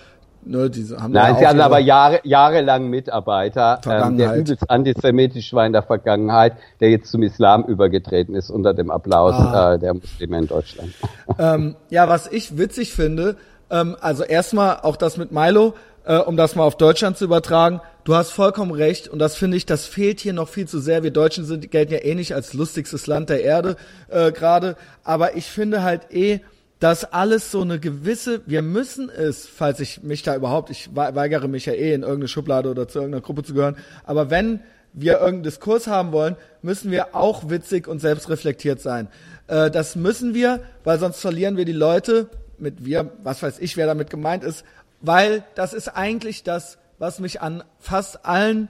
Ne, 0.43 0.71
diese 0.71 1.01
haben 1.01 1.13
Nein, 1.13 1.37
sie 1.39 1.47
hatten 1.47 1.61
aber 1.61 1.79
Jahre, 1.79 2.21
jahrelang 2.25 2.89
Mitarbeiter, 2.89 3.81
ähm, 3.87 4.17
der 4.17 4.37
übelst 4.37 4.71
antisemitisch 4.71 5.53
war 5.53 5.67
in 5.67 5.73
der 5.73 5.83
Vergangenheit, 5.83 6.55
der 6.81 6.91
jetzt 6.91 7.11
zum 7.11 7.23
Islam 7.23 7.65
übergetreten 7.65 8.35
ist 8.35 8.51
unter 8.51 8.73
dem 8.73 8.91
Applaus 8.91 9.35
ah. 9.35 9.75
äh, 9.75 9.79
der 9.79 9.95
Muslime 9.95 10.39
in 10.39 10.47
Deutschland. 10.47 10.93
Ähm, 11.39 11.77
ja, 11.89 12.09
was 12.09 12.27
ich 12.31 12.59
witzig 12.59 12.93
finde, 12.93 13.37
ähm, 13.71 13.97
also 14.01 14.25
erstmal 14.25 14.81
auch 14.81 14.97
das 14.97 15.17
mit 15.17 15.33
Milo, 15.33 15.75
äh, 16.05 16.19
um 16.19 16.37
das 16.37 16.57
mal 16.57 16.65
auf 16.65 16.77
Deutschland 16.77 17.17
zu 17.17 17.25
übertragen. 17.25 17.81
Du 18.05 18.15
hast 18.15 18.31
vollkommen 18.31 18.73
recht 18.73 19.09
und 19.09 19.19
das 19.19 19.37
finde 19.37 19.57
ich, 19.57 19.65
das 19.65 19.87
fehlt 19.87 20.21
hier 20.21 20.33
noch 20.33 20.49
viel 20.49 20.67
zu 20.67 20.81
sehr. 20.81 21.03
Wir 21.03 21.13
Deutschen 21.13 21.45
sind 21.45 21.71
gelten 21.71 21.93
ja 21.93 22.01
eh 22.01 22.15
nicht 22.15 22.35
als 22.35 22.53
lustigstes 22.53 23.07
Land 23.07 23.31
der 23.31 23.43
Erde 23.43 23.77
äh, 24.09 24.33
gerade, 24.33 24.77
aber 25.05 25.37
ich 25.37 25.47
finde 25.47 25.83
halt 25.83 26.13
eh 26.13 26.41
dass 26.81 27.05
alles 27.13 27.51
so 27.51 27.61
eine 27.61 27.79
gewisse, 27.79 28.41
wir 28.47 28.63
müssen 28.63 29.11
es, 29.11 29.47
falls 29.47 29.81
ich 29.81 30.03
mich 30.03 30.23
da 30.23 30.35
überhaupt, 30.35 30.71
ich 30.71 30.97
weigere 30.97 31.47
mich 31.47 31.67
ja 31.67 31.75
eh 31.75 31.93
in 31.93 32.03
irgendeine 32.03 32.29
Schublade 32.29 32.71
oder 32.71 32.89
zu 32.89 32.99
irgendeiner 32.99 33.23
Gruppe 33.23 33.45
zu 33.45 33.55
gehören, 33.55 33.77
aber 34.05 34.31
wenn 34.31 34.61
wir 34.93 35.15
irgendeinen 35.15 35.43
Diskurs 35.45 35.87
haben 35.87 36.11
wollen, 36.11 36.37
müssen 36.63 36.91
wir 36.91 37.15
auch 37.15 37.49
witzig 37.49 37.87
und 37.87 38.01
selbstreflektiert 38.01 38.81
sein. 38.81 39.09
Äh, 39.47 39.71
das 39.71 39.95
müssen 39.95 40.35
wir, 40.35 40.61
weil 40.83 40.99
sonst 40.99 41.21
verlieren 41.21 41.57
wir 41.57 41.65
die 41.65 41.73
Leute, 41.73 42.29
mit 42.59 42.85
wir, 42.85 43.13
was 43.23 43.43
weiß 43.43 43.59
ich, 43.61 43.77
wer 43.77 43.87
damit 43.87 44.11
gemeint 44.11 44.43
ist, 44.43 44.65
weil 45.01 45.45
das 45.55 45.75
ist 45.75 45.89
eigentlich 45.89 46.43
das, 46.43 46.79
was 46.99 47.21
mich 47.21 47.41
an 47.41 47.63
fast 47.79 48.27
allen 48.27 48.69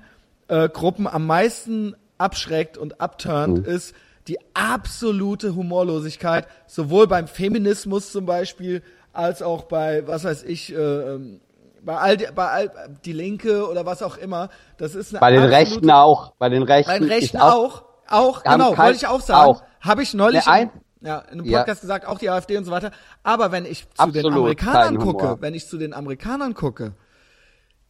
äh, 0.49 0.69
Gruppen 0.69 1.07
am 1.07 1.27
meisten 1.27 1.95
abschreckt 2.19 2.77
und 2.77 3.01
abturnt, 3.01 3.66
mhm. 3.66 3.73
ist, 3.73 3.95
die 4.28 4.38
absolute 4.55 5.55
Humorlosigkeit, 5.55 6.47
sowohl 6.66 7.06
beim 7.06 7.26
Feminismus 7.26 8.12
zum 8.12 8.26
Beispiel, 8.26 8.82
als 9.12 9.42
auch 9.42 9.64
bei, 9.64 10.06
was 10.06 10.24
weiß 10.24 10.44
ich, 10.44 10.72
äh, 10.72 10.76
ähm, 10.76 11.40
bei 11.82 11.97
all, 11.97 12.16
die, 12.16 12.26
bei 12.34 12.47
all 12.47 12.70
die 13.05 13.12
Linke 13.12 13.68
oder 13.68 13.86
was 13.86 14.02
auch 14.02 14.16
immer. 14.16 14.51
Das 14.76 14.94
ist 14.94 15.12
eine 15.12 15.20
bei 15.20 15.30
den 15.30 15.42
Rechten 15.42 15.90
auch, 15.90 16.32
bei 16.38 16.48
den 16.48 16.62
Rechten, 16.62 16.90
bei 16.90 16.98
den 16.98 17.09
Rechten 17.09 17.38
auch, 17.38 17.84
auch, 18.06 18.44
auch 18.44 18.44
genau, 18.44 18.76
wollte 18.76 18.97
ich 18.97 19.06
auch 19.06 19.20
sagen. 19.20 19.59
Habe 19.80 20.02
ich 20.02 20.12
neulich 20.14 20.47
in, 20.47 20.70
ja, 21.01 21.20
in 21.20 21.40
einem 21.40 21.44
Podcast 21.44 21.66
ja. 21.66 21.80
gesagt, 21.80 22.06
auch 22.06 22.18
die 22.18 22.28
AfD 22.28 22.56
und 22.56 22.64
so 22.64 22.70
weiter. 22.70 22.90
Aber 23.22 23.51
wenn 23.51 23.64
ich 23.64 23.88
zu 23.88 24.02
Absolut 24.02 24.32
den 24.32 24.32
Amerikanern 24.32 24.98
gucke, 24.98 25.36
wenn 25.40 25.55
ich 25.55 25.66
zu 25.66 25.78
den 25.78 25.94
Amerikanern 25.94 26.55
gucke, 26.55 26.94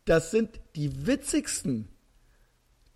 das 0.05 0.31
sind 0.31 0.61
die 0.77 1.07
witzigsten 1.07 1.89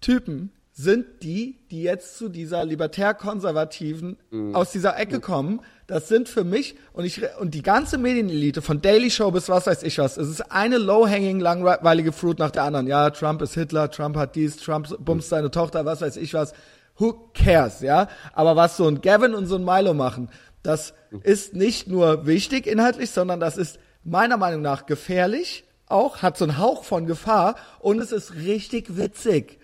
Typen, 0.00 0.52
sind 0.76 1.22
die, 1.22 1.60
die 1.70 1.84
jetzt 1.84 2.18
zu 2.18 2.28
dieser 2.28 2.64
libertär-konservativen 2.64 4.16
mhm. 4.30 4.56
aus 4.56 4.72
dieser 4.72 4.98
Ecke 4.98 5.20
kommen. 5.20 5.60
Das 5.86 6.08
sind 6.08 6.28
für 6.28 6.42
mich 6.42 6.74
und 6.92 7.04
ich 7.04 7.22
und 7.38 7.54
die 7.54 7.62
ganze 7.62 7.96
Medienelite 7.96 8.60
von 8.60 8.82
Daily 8.82 9.08
Show 9.10 9.30
bis 9.30 9.48
was 9.48 9.68
weiß 9.68 9.84
ich 9.84 9.98
was. 9.98 10.16
Es 10.16 10.28
ist 10.28 10.50
eine 10.50 10.78
low-hanging 10.78 11.38
langweilige 11.38 12.10
Fruit 12.10 12.40
nach 12.40 12.50
der 12.50 12.64
anderen. 12.64 12.88
Ja, 12.88 13.10
Trump 13.10 13.40
ist 13.40 13.54
Hitler, 13.54 13.88
Trump 13.88 14.16
hat 14.16 14.34
dies, 14.34 14.56
Trump 14.56 14.88
bumst 14.98 15.28
seine 15.28 15.52
Tochter, 15.52 15.84
was 15.84 16.00
weiß 16.00 16.16
ich 16.16 16.34
was. 16.34 16.52
Who 16.96 17.30
cares, 17.34 17.80
ja? 17.80 18.08
Aber 18.32 18.56
was 18.56 18.76
so 18.76 18.88
ein 18.88 19.00
Gavin 19.00 19.34
und 19.34 19.46
so 19.46 19.56
ein 19.56 19.64
Milo 19.64 19.94
machen, 19.94 20.28
das 20.64 20.94
ist 21.22 21.54
nicht 21.54 21.86
nur 21.86 22.26
wichtig 22.26 22.66
inhaltlich, 22.66 23.10
sondern 23.10 23.38
das 23.38 23.56
ist 23.56 23.78
meiner 24.02 24.38
Meinung 24.38 24.62
nach 24.62 24.86
gefährlich, 24.86 25.64
auch 25.86 26.22
hat 26.22 26.36
so 26.36 26.44
einen 26.44 26.58
Hauch 26.58 26.82
von 26.82 27.06
Gefahr 27.06 27.54
und 27.78 28.00
es 28.00 28.10
ist 28.10 28.34
richtig 28.34 28.96
witzig. 28.96 29.60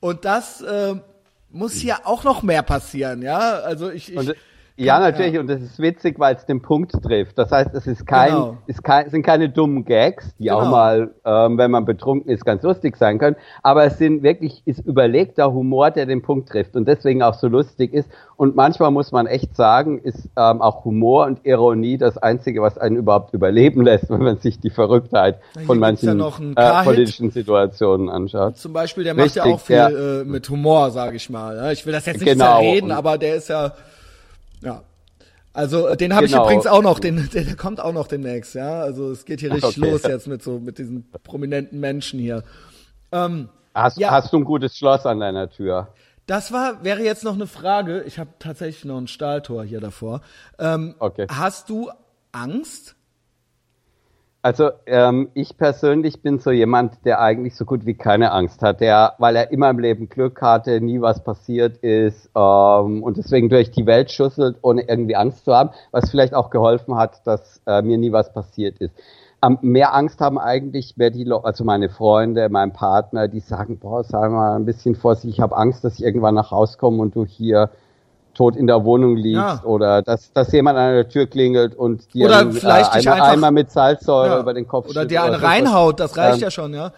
Und 0.00 0.24
das 0.24 0.60
äh, 0.62 0.94
muss 1.50 1.74
hier 1.74 2.06
auch 2.06 2.24
noch 2.24 2.42
mehr 2.42 2.62
passieren, 2.62 3.22
ja. 3.22 3.60
Also 3.60 3.90
ich, 3.90 4.14
ich 4.14 4.34
ja, 4.76 4.98
natürlich, 4.98 5.34
ja. 5.34 5.40
und 5.40 5.46
das 5.48 5.60
ist 5.60 5.78
witzig, 5.78 6.18
weil 6.18 6.34
es 6.34 6.46
den 6.46 6.62
Punkt 6.62 6.92
trifft. 7.02 7.38
Das 7.38 7.50
heißt, 7.50 7.74
es 7.74 7.86
ist 7.86 8.06
kein, 8.06 8.30
genau. 8.30 8.58
ist 8.66 8.82
kein, 8.82 9.10
sind 9.10 9.22
keine 9.22 9.48
dummen 9.48 9.84
Gags, 9.84 10.34
die 10.36 10.44
genau. 10.44 10.60
auch 10.60 10.70
mal, 10.70 11.14
ähm, 11.24 11.58
wenn 11.58 11.70
man 11.70 11.84
betrunken 11.84 12.30
ist, 12.30 12.44
ganz 12.44 12.62
lustig 12.62 12.96
sein 12.96 13.18
können. 13.18 13.36
Aber 13.62 13.84
es 13.84 13.98
sind 13.98 14.22
wirklich, 14.22 14.62
ist 14.64 14.80
überlegter 14.80 15.52
Humor, 15.52 15.90
der 15.90 16.06
den 16.06 16.22
Punkt 16.22 16.48
trifft 16.48 16.76
und 16.76 16.88
deswegen 16.88 17.22
auch 17.22 17.34
so 17.34 17.48
lustig 17.48 17.92
ist. 17.92 18.08
Und 18.36 18.56
manchmal 18.56 18.90
muss 18.90 19.12
man 19.12 19.26
echt 19.26 19.54
sagen, 19.54 19.98
ist 19.98 20.30
ähm, 20.36 20.62
auch 20.62 20.84
Humor 20.84 21.26
und 21.26 21.44
Ironie 21.44 21.98
das 21.98 22.16
Einzige, 22.16 22.62
was 22.62 22.78
einen 22.78 22.96
überhaupt 22.96 23.34
überleben 23.34 23.82
lässt, 23.84 24.08
wenn 24.10 24.22
man 24.22 24.38
sich 24.38 24.60
die 24.60 24.70
Verrücktheit 24.70 25.40
von 25.66 25.78
manchen 25.78 26.20
äh, 26.20 26.84
politischen 26.84 27.30
Situationen 27.30 28.08
anschaut. 28.08 28.56
Zum 28.56 28.72
Beispiel, 28.72 29.04
der 29.04 29.16
Richtig, 29.16 29.36
macht 29.36 29.46
ja 29.46 29.54
auch 29.54 29.60
viel 29.60 29.76
ja. 29.76 30.20
Äh, 30.20 30.24
mit 30.24 30.48
Humor, 30.48 30.90
sage 30.90 31.16
ich 31.16 31.28
mal. 31.28 31.70
Ich 31.72 31.84
will 31.84 31.92
das 31.92 32.06
jetzt 32.06 32.20
nicht 32.20 32.32
genau. 32.32 32.56
zerreden, 32.56 32.92
aber 32.92 33.18
der 33.18 33.36
ist 33.36 33.48
ja 33.48 33.72
ja. 34.62 34.82
Also 35.52 35.88
äh, 35.88 35.96
den 35.96 36.14
habe 36.14 36.26
genau. 36.26 36.38
ich 36.38 36.44
übrigens 36.44 36.66
auch 36.66 36.82
noch, 36.82 37.00
den, 37.00 37.28
der, 37.32 37.44
der 37.44 37.56
kommt 37.56 37.80
auch 37.80 37.92
noch 37.92 38.06
demnächst, 38.06 38.54
ja. 38.54 38.80
Also 38.80 39.10
es 39.10 39.24
geht 39.24 39.40
hier 39.40 39.52
richtig 39.54 39.78
okay. 39.78 39.90
los 39.90 40.02
jetzt 40.02 40.26
mit 40.26 40.42
so 40.42 40.60
mit 40.60 40.78
diesen 40.78 41.10
prominenten 41.24 41.80
Menschen 41.80 42.20
hier. 42.20 42.44
Ähm, 43.12 43.48
hast, 43.74 43.98
ja. 43.98 44.10
hast 44.10 44.32
du 44.32 44.38
ein 44.38 44.44
gutes 44.44 44.76
Schloss 44.76 45.06
an 45.06 45.20
deiner 45.20 45.50
Tür? 45.50 45.88
Das 46.26 46.52
war, 46.52 46.84
wäre 46.84 47.02
jetzt 47.02 47.24
noch 47.24 47.34
eine 47.34 47.48
Frage. 47.48 48.02
Ich 48.04 48.20
habe 48.20 48.30
tatsächlich 48.38 48.84
noch 48.84 48.98
ein 48.98 49.08
Stahltor 49.08 49.64
hier 49.64 49.80
davor. 49.80 50.20
Ähm, 50.60 50.94
okay. 51.00 51.26
Hast 51.28 51.68
du 51.68 51.90
Angst? 52.30 52.94
Also 54.42 54.70
ähm, 54.86 55.28
ich 55.34 55.58
persönlich 55.58 56.22
bin 56.22 56.38
so 56.38 56.50
jemand, 56.50 57.04
der 57.04 57.20
eigentlich 57.20 57.56
so 57.56 57.66
gut 57.66 57.84
wie 57.84 57.92
keine 57.92 58.32
Angst 58.32 58.62
hat, 58.62 58.80
der, 58.80 59.12
weil 59.18 59.36
er 59.36 59.52
immer 59.52 59.68
im 59.68 59.78
Leben 59.78 60.08
Glück 60.08 60.40
hatte, 60.40 60.80
nie 60.80 60.98
was 61.02 61.22
passiert 61.22 61.76
ist 61.78 62.30
ähm, 62.34 63.02
und 63.02 63.18
deswegen 63.18 63.50
durch 63.50 63.70
die 63.70 63.84
Welt 63.84 64.10
schusselt, 64.10 64.56
ohne 64.62 64.88
irgendwie 64.88 65.14
Angst 65.14 65.44
zu 65.44 65.54
haben, 65.54 65.70
was 65.90 66.10
vielleicht 66.10 66.32
auch 66.32 66.48
geholfen 66.48 66.94
hat, 66.94 67.26
dass 67.26 67.60
äh, 67.66 67.82
mir 67.82 67.98
nie 67.98 68.12
was 68.12 68.32
passiert 68.32 68.78
ist. 68.78 68.94
Ähm, 69.42 69.58
mehr 69.60 69.94
Angst 69.94 70.20
haben 70.20 70.38
eigentlich 70.38 70.96
mehr 70.96 71.10
die, 71.10 71.24
Leute, 71.24 71.44
also 71.44 71.64
meine 71.64 71.90
Freunde, 71.90 72.48
mein 72.48 72.72
Partner, 72.72 73.28
die 73.28 73.40
sagen, 73.40 73.78
boah, 73.78 74.04
sei 74.04 74.26
mal 74.30 74.56
ein 74.56 74.64
bisschen 74.64 74.94
vorsichtig, 74.94 75.36
ich 75.36 75.40
habe 75.40 75.56
Angst, 75.56 75.84
dass 75.84 75.98
ich 75.98 76.04
irgendwann 76.04 76.34
nach 76.34 76.50
Hause 76.50 76.78
komme 76.78 77.02
und 77.02 77.14
du 77.14 77.26
hier 77.26 77.68
tot 78.40 78.56
in 78.56 78.66
der 78.66 78.86
Wohnung 78.86 79.16
liegst 79.16 79.36
ja. 79.36 79.62
oder 79.64 80.00
dass, 80.00 80.32
dass 80.32 80.50
jemand 80.50 80.78
an 80.78 80.94
der 80.94 81.08
Tür 81.10 81.26
klingelt 81.26 81.74
und 81.74 82.14
dir 82.14 82.24
oder 82.24 82.38
einen, 82.38 82.52
vielleicht 82.52 82.94
äh, 82.94 83.10
einmal, 83.10 83.20
einmal 83.32 83.50
mit 83.50 83.70
Salzsäure 83.70 84.28
ja. 84.28 84.40
über 84.40 84.54
den 84.54 84.66
Kopf 84.66 84.88
Oder 84.88 85.04
dir 85.04 85.22
eine 85.22 85.42
reinhaut, 85.42 86.00
das 86.00 86.16
reicht 86.16 86.38
ähm, 86.38 86.42
ja 86.44 86.50
schon, 86.50 86.72
ja. 86.72 86.92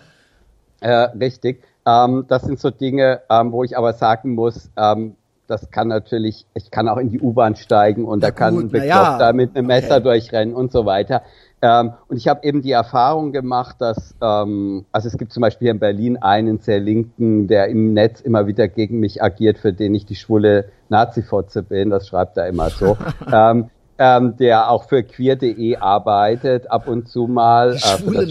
Äh, 0.79 0.93
richtig. 1.19 1.65
Ähm, 1.85 2.27
das 2.29 2.43
sind 2.43 2.61
so 2.61 2.71
Dinge, 2.71 3.23
ähm, 3.29 3.51
wo 3.51 3.65
ich 3.65 3.77
aber 3.77 3.93
sagen 3.95 4.37
muss, 4.37 4.71
ähm, 4.77 5.17
das 5.49 5.69
kann 5.73 5.89
natürlich, 5.89 6.47
ich 6.55 6.71
kann 6.71 6.89
auch 6.89 6.99
in 6.99 7.11
die 7.11 7.19
U-Bahn 7.19 7.57
steigen 7.57 8.05
und 8.05 8.23
ja, 8.23 8.29
da 8.29 8.31
kann 8.31 8.55
gut, 8.55 8.65
ein 8.67 8.71
Bekloppter 8.71 9.27
ja. 9.27 9.33
mit 9.33 9.57
einem 9.57 9.67
Messer 9.67 9.97
okay. 9.97 10.05
durchrennen 10.05 10.55
und 10.55 10.71
so 10.71 10.87
weiter. 10.87 11.23
Ähm, 11.63 11.93
und 12.09 12.17
ich 12.17 12.27
habe 12.27 12.45
eben 12.45 12.61
die 12.61 12.73
Erfahrung 12.73 13.31
gemacht, 13.31 13.77
dass, 13.79 14.17
ähm, 14.21 14.85
also 14.91 15.07
es 15.07 15.17
gibt 15.17 15.33
zum 15.33 15.43
Beispiel 15.43 15.67
hier 15.67 15.73
in 15.73 15.79
Berlin 15.79 16.17
einen 16.17 16.59
sehr 16.59 16.81
Linken, 16.81 17.47
der 17.47 17.69
im 17.69 17.95
Netz 17.95 18.21
immer 18.21 18.49
wieder 18.49 18.67
gegen 18.67 18.99
mich 18.99 19.23
agiert, 19.23 19.59
für 19.59 19.73
den 19.73 19.95
ich 19.95 20.05
die 20.05 20.17
schwule 20.17 20.71
Nazi-Fotze 20.89 21.63
bin, 21.63 21.91
das 21.91 22.09
schreibt 22.09 22.37
er 22.37 22.49
immer 22.49 22.69
so. 22.69 22.99
ähm, 23.33 23.71
ähm, 23.99 24.37
der 24.37 24.71
auch 24.71 24.89
für 24.89 25.05
queer.de 25.05 25.77
arbeitet, 25.77 26.69
ab 26.69 26.89
und 26.89 27.09
zu 27.09 27.29
mal. 27.29 27.73
Die 27.73 27.77
äh, 27.77 27.79
schwule 27.81 28.23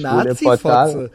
äh, 1.06 1.10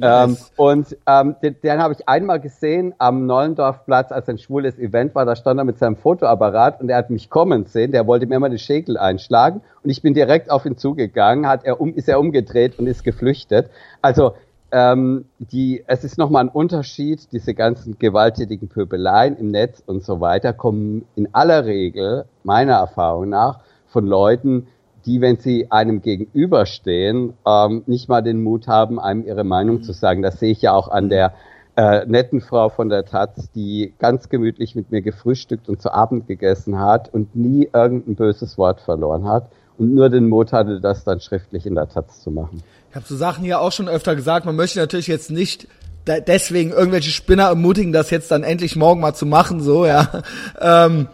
Ähm, 0.00 0.36
und 0.56 0.96
ähm, 1.06 1.36
den, 1.42 1.56
den 1.62 1.82
habe 1.82 1.94
ich 1.94 2.08
einmal 2.08 2.40
gesehen 2.40 2.94
am 2.98 3.26
Neulendorfplatz, 3.26 4.12
als 4.12 4.28
ein 4.28 4.38
schwules 4.38 4.78
Event 4.78 5.14
war. 5.14 5.24
Da 5.24 5.34
stand 5.34 5.58
er 5.58 5.64
mit 5.64 5.78
seinem 5.78 5.96
Fotoapparat 5.96 6.80
und 6.80 6.88
er 6.88 6.98
hat 6.98 7.10
mich 7.10 7.30
kommen 7.30 7.66
sehen. 7.66 7.92
Der 7.92 8.06
wollte 8.06 8.26
mir 8.26 8.38
mal 8.38 8.48
den 8.48 8.58
Schäkel 8.58 8.96
einschlagen 8.96 9.62
und 9.82 9.90
ich 9.90 10.02
bin 10.02 10.14
direkt 10.14 10.50
auf 10.50 10.64
ihn 10.66 10.76
zugegangen. 10.76 11.46
Hat 11.46 11.64
er 11.64 11.80
um, 11.80 11.94
ist 11.94 12.08
er 12.08 12.20
umgedreht 12.20 12.78
und 12.78 12.86
ist 12.86 13.02
geflüchtet. 13.02 13.70
Also 14.00 14.34
ähm, 14.70 15.24
die, 15.38 15.82
es 15.86 16.04
ist 16.04 16.18
nochmal 16.18 16.44
ein 16.44 16.48
Unterschied. 16.48 17.32
Diese 17.32 17.54
ganzen 17.54 17.98
gewalttätigen 17.98 18.68
Pöbeleien 18.68 19.36
im 19.36 19.50
Netz 19.50 19.82
und 19.84 20.04
so 20.04 20.20
weiter 20.20 20.52
kommen 20.52 21.06
in 21.16 21.34
aller 21.34 21.64
Regel 21.64 22.26
meiner 22.44 22.74
Erfahrung 22.74 23.30
nach 23.30 23.60
von 23.88 24.06
Leuten, 24.06 24.68
die, 25.08 25.22
wenn 25.22 25.38
sie 25.38 25.70
einem 25.70 26.02
gegenüberstehen, 26.02 27.32
ähm, 27.46 27.82
nicht 27.86 28.08
mal 28.08 28.20
den 28.22 28.42
Mut 28.42 28.68
haben, 28.68 29.00
einem 29.00 29.26
ihre 29.26 29.42
Meinung 29.42 29.82
zu 29.82 29.92
sagen. 29.92 30.22
Das 30.22 30.38
sehe 30.38 30.52
ich 30.52 30.60
ja 30.60 30.74
auch 30.74 30.88
an 30.88 31.08
der 31.08 31.34
äh, 31.76 32.04
netten 32.06 32.42
Frau 32.42 32.68
von 32.68 32.90
der 32.90 33.06
Taz, 33.06 33.50
die 33.54 33.94
ganz 33.98 34.28
gemütlich 34.28 34.74
mit 34.74 34.90
mir 34.90 35.00
gefrühstückt 35.00 35.68
und 35.68 35.80
zu 35.80 35.92
Abend 35.92 36.26
gegessen 36.26 36.78
hat 36.78 37.12
und 37.12 37.34
nie 37.34 37.70
irgendein 37.72 38.16
böses 38.16 38.58
Wort 38.58 38.82
verloren 38.82 39.26
hat 39.26 39.48
und 39.78 39.94
nur 39.94 40.10
den 40.10 40.28
Mut 40.28 40.52
hatte, 40.52 40.80
das 40.80 41.04
dann 41.04 41.20
schriftlich 41.20 41.64
in 41.64 41.74
der 41.74 41.88
Taz 41.88 42.20
zu 42.20 42.30
machen. 42.30 42.62
Ich 42.90 42.96
habe 42.96 43.06
so 43.06 43.16
Sachen 43.16 43.44
hier 43.44 43.60
auch 43.60 43.72
schon 43.72 43.88
öfter 43.88 44.14
gesagt. 44.14 44.44
Man 44.44 44.56
möchte 44.56 44.78
natürlich 44.78 45.06
jetzt 45.06 45.30
nicht 45.30 45.68
deswegen 46.06 46.70
irgendwelche 46.70 47.10
Spinner 47.10 47.44
ermutigen, 47.44 47.92
das 47.92 48.10
jetzt 48.10 48.30
dann 48.30 48.42
endlich 48.42 48.76
morgen 48.76 49.00
mal 49.00 49.14
zu 49.14 49.26
machen, 49.26 49.60
so 49.60 49.86
ja, 49.86 50.22
ähm, 50.60 51.08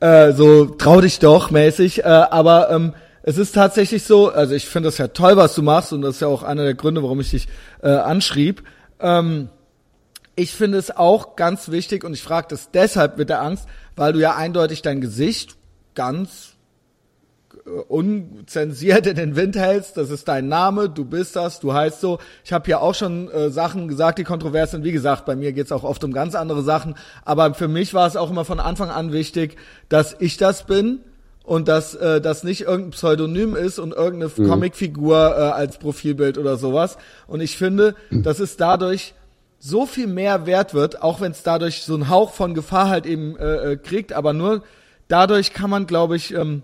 äh, 0.00 0.32
so 0.32 0.66
trau 0.66 1.00
dich 1.00 1.18
doch 1.18 1.50
mäßig. 1.50 2.04
Äh, 2.04 2.08
aber 2.08 2.70
ähm, 2.70 2.92
es 3.26 3.38
ist 3.38 3.56
tatsächlich 3.56 4.04
so, 4.04 4.30
also 4.30 4.54
ich 4.54 4.66
finde 4.66 4.86
das 4.86 4.98
ja 4.98 5.08
toll, 5.08 5.36
was 5.36 5.56
du 5.56 5.62
machst 5.62 5.92
und 5.92 6.00
das 6.00 6.14
ist 6.14 6.20
ja 6.20 6.28
auch 6.28 6.44
einer 6.44 6.62
der 6.62 6.74
Gründe, 6.74 7.02
warum 7.02 7.18
ich 7.20 7.30
dich 7.30 7.48
äh, 7.82 7.88
anschrieb. 7.88 8.62
Ähm, 9.00 9.48
ich 10.36 10.52
finde 10.52 10.78
es 10.78 10.96
auch 10.96 11.34
ganz 11.34 11.72
wichtig 11.72 12.04
und 12.04 12.14
ich 12.14 12.22
frage 12.22 12.46
das 12.50 12.70
deshalb 12.70 13.18
mit 13.18 13.28
der 13.28 13.42
Angst, 13.42 13.66
weil 13.96 14.12
du 14.12 14.20
ja 14.20 14.36
eindeutig 14.36 14.80
dein 14.82 15.00
Gesicht 15.00 15.56
ganz 15.96 16.54
äh, 17.66 17.68
unzensiert 17.68 19.08
in 19.08 19.16
den 19.16 19.34
Wind 19.34 19.56
hältst. 19.56 19.96
Das 19.96 20.10
ist 20.10 20.28
dein 20.28 20.46
Name, 20.46 20.88
du 20.88 21.04
bist 21.04 21.34
das, 21.34 21.58
du 21.58 21.72
heißt 21.72 22.00
so. 22.00 22.20
Ich 22.44 22.52
habe 22.52 22.70
ja 22.70 22.78
auch 22.78 22.94
schon 22.94 23.28
äh, 23.32 23.50
Sachen 23.50 23.88
gesagt, 23.88 24.20
die 24.20 24.24
kontrovers 24.24 24.70
sind. 24.70 24.84
Wie 24.84 24.92
gesagt, 24.92 25.24
bei 25.26 25.34
mir 25.34 25.52
geht's 25.52 25.72
auch 25.72 25.82
oft 25.82 26.04
um 26.04 26.12
ganz 26.12 26.36
andere 26.36 26.62
Sachen. 26.62 26.94
Aber 27.24 27.54
für 27.54 27.66
mich 27.66 27.92
war 27.92 28.06
es 28.06 28.14
auch 28.14 28.30
immer 28.30 28.44
von 28.44 28.60
Anfang 28.60 28.90
an 28.90 29.10
wichtig, 29.10 29.56
dass 29.88 30.14
ich 30.20 30.36
das 30.36 30.64
bin 30.64 31.00
und 31.46 31.68
dass 31.68 31.94
äh, 31.94 32.20
das 32.20 32.42
nicht 32.42 32.62
irgendein 32.62 32.90
Pseudonym 32.90 33.54
ist 33.54 33.78
und 33.78 33.94
irgendeine 33.94 34.32
mhm. 34.36 34.50
Comicfigur 34.50 35.16
äh, 35.16 35.40
als 35.52 35.78
Profilbild 35.78 36.38
oder 36.38 36.56
sowas. 36.56 36.98
Und 37.28 37.40
ich 37.40 37.56
finde, 37.56 37.94
dass 38.10 38.40
es 38.40 38.56
dadurch 38.56 39.14
so 39.60 39.86
viel 39.86 40.08
mehr 40.08 40.44
wert 40.44 40.74
wird, 40.74 41.02
auch 41.02 41.20
wenn 41.20 41.30
es 41.30 41.44
dadurch 41.44 41.82
so 41.84 41.94
einen 41.94 42.10
Hauch 42.10 42.34
von 42.34 42.54
Gefahr 42.54 42.88
halt 42.88 43.06
eben 43.06 43.36
äh, 43.38 43.72
äh, 43.72 43.76
kriegt, 43.76 44.12
aber 44.12 44.32
nur 44.32 44.64
dadurch 45.06 45.52
kann 45.52 45.70
man, 45.70 45.86
glaube 45.86 46.16
ich, 46.16 46.34
ähm, 46.34 46.62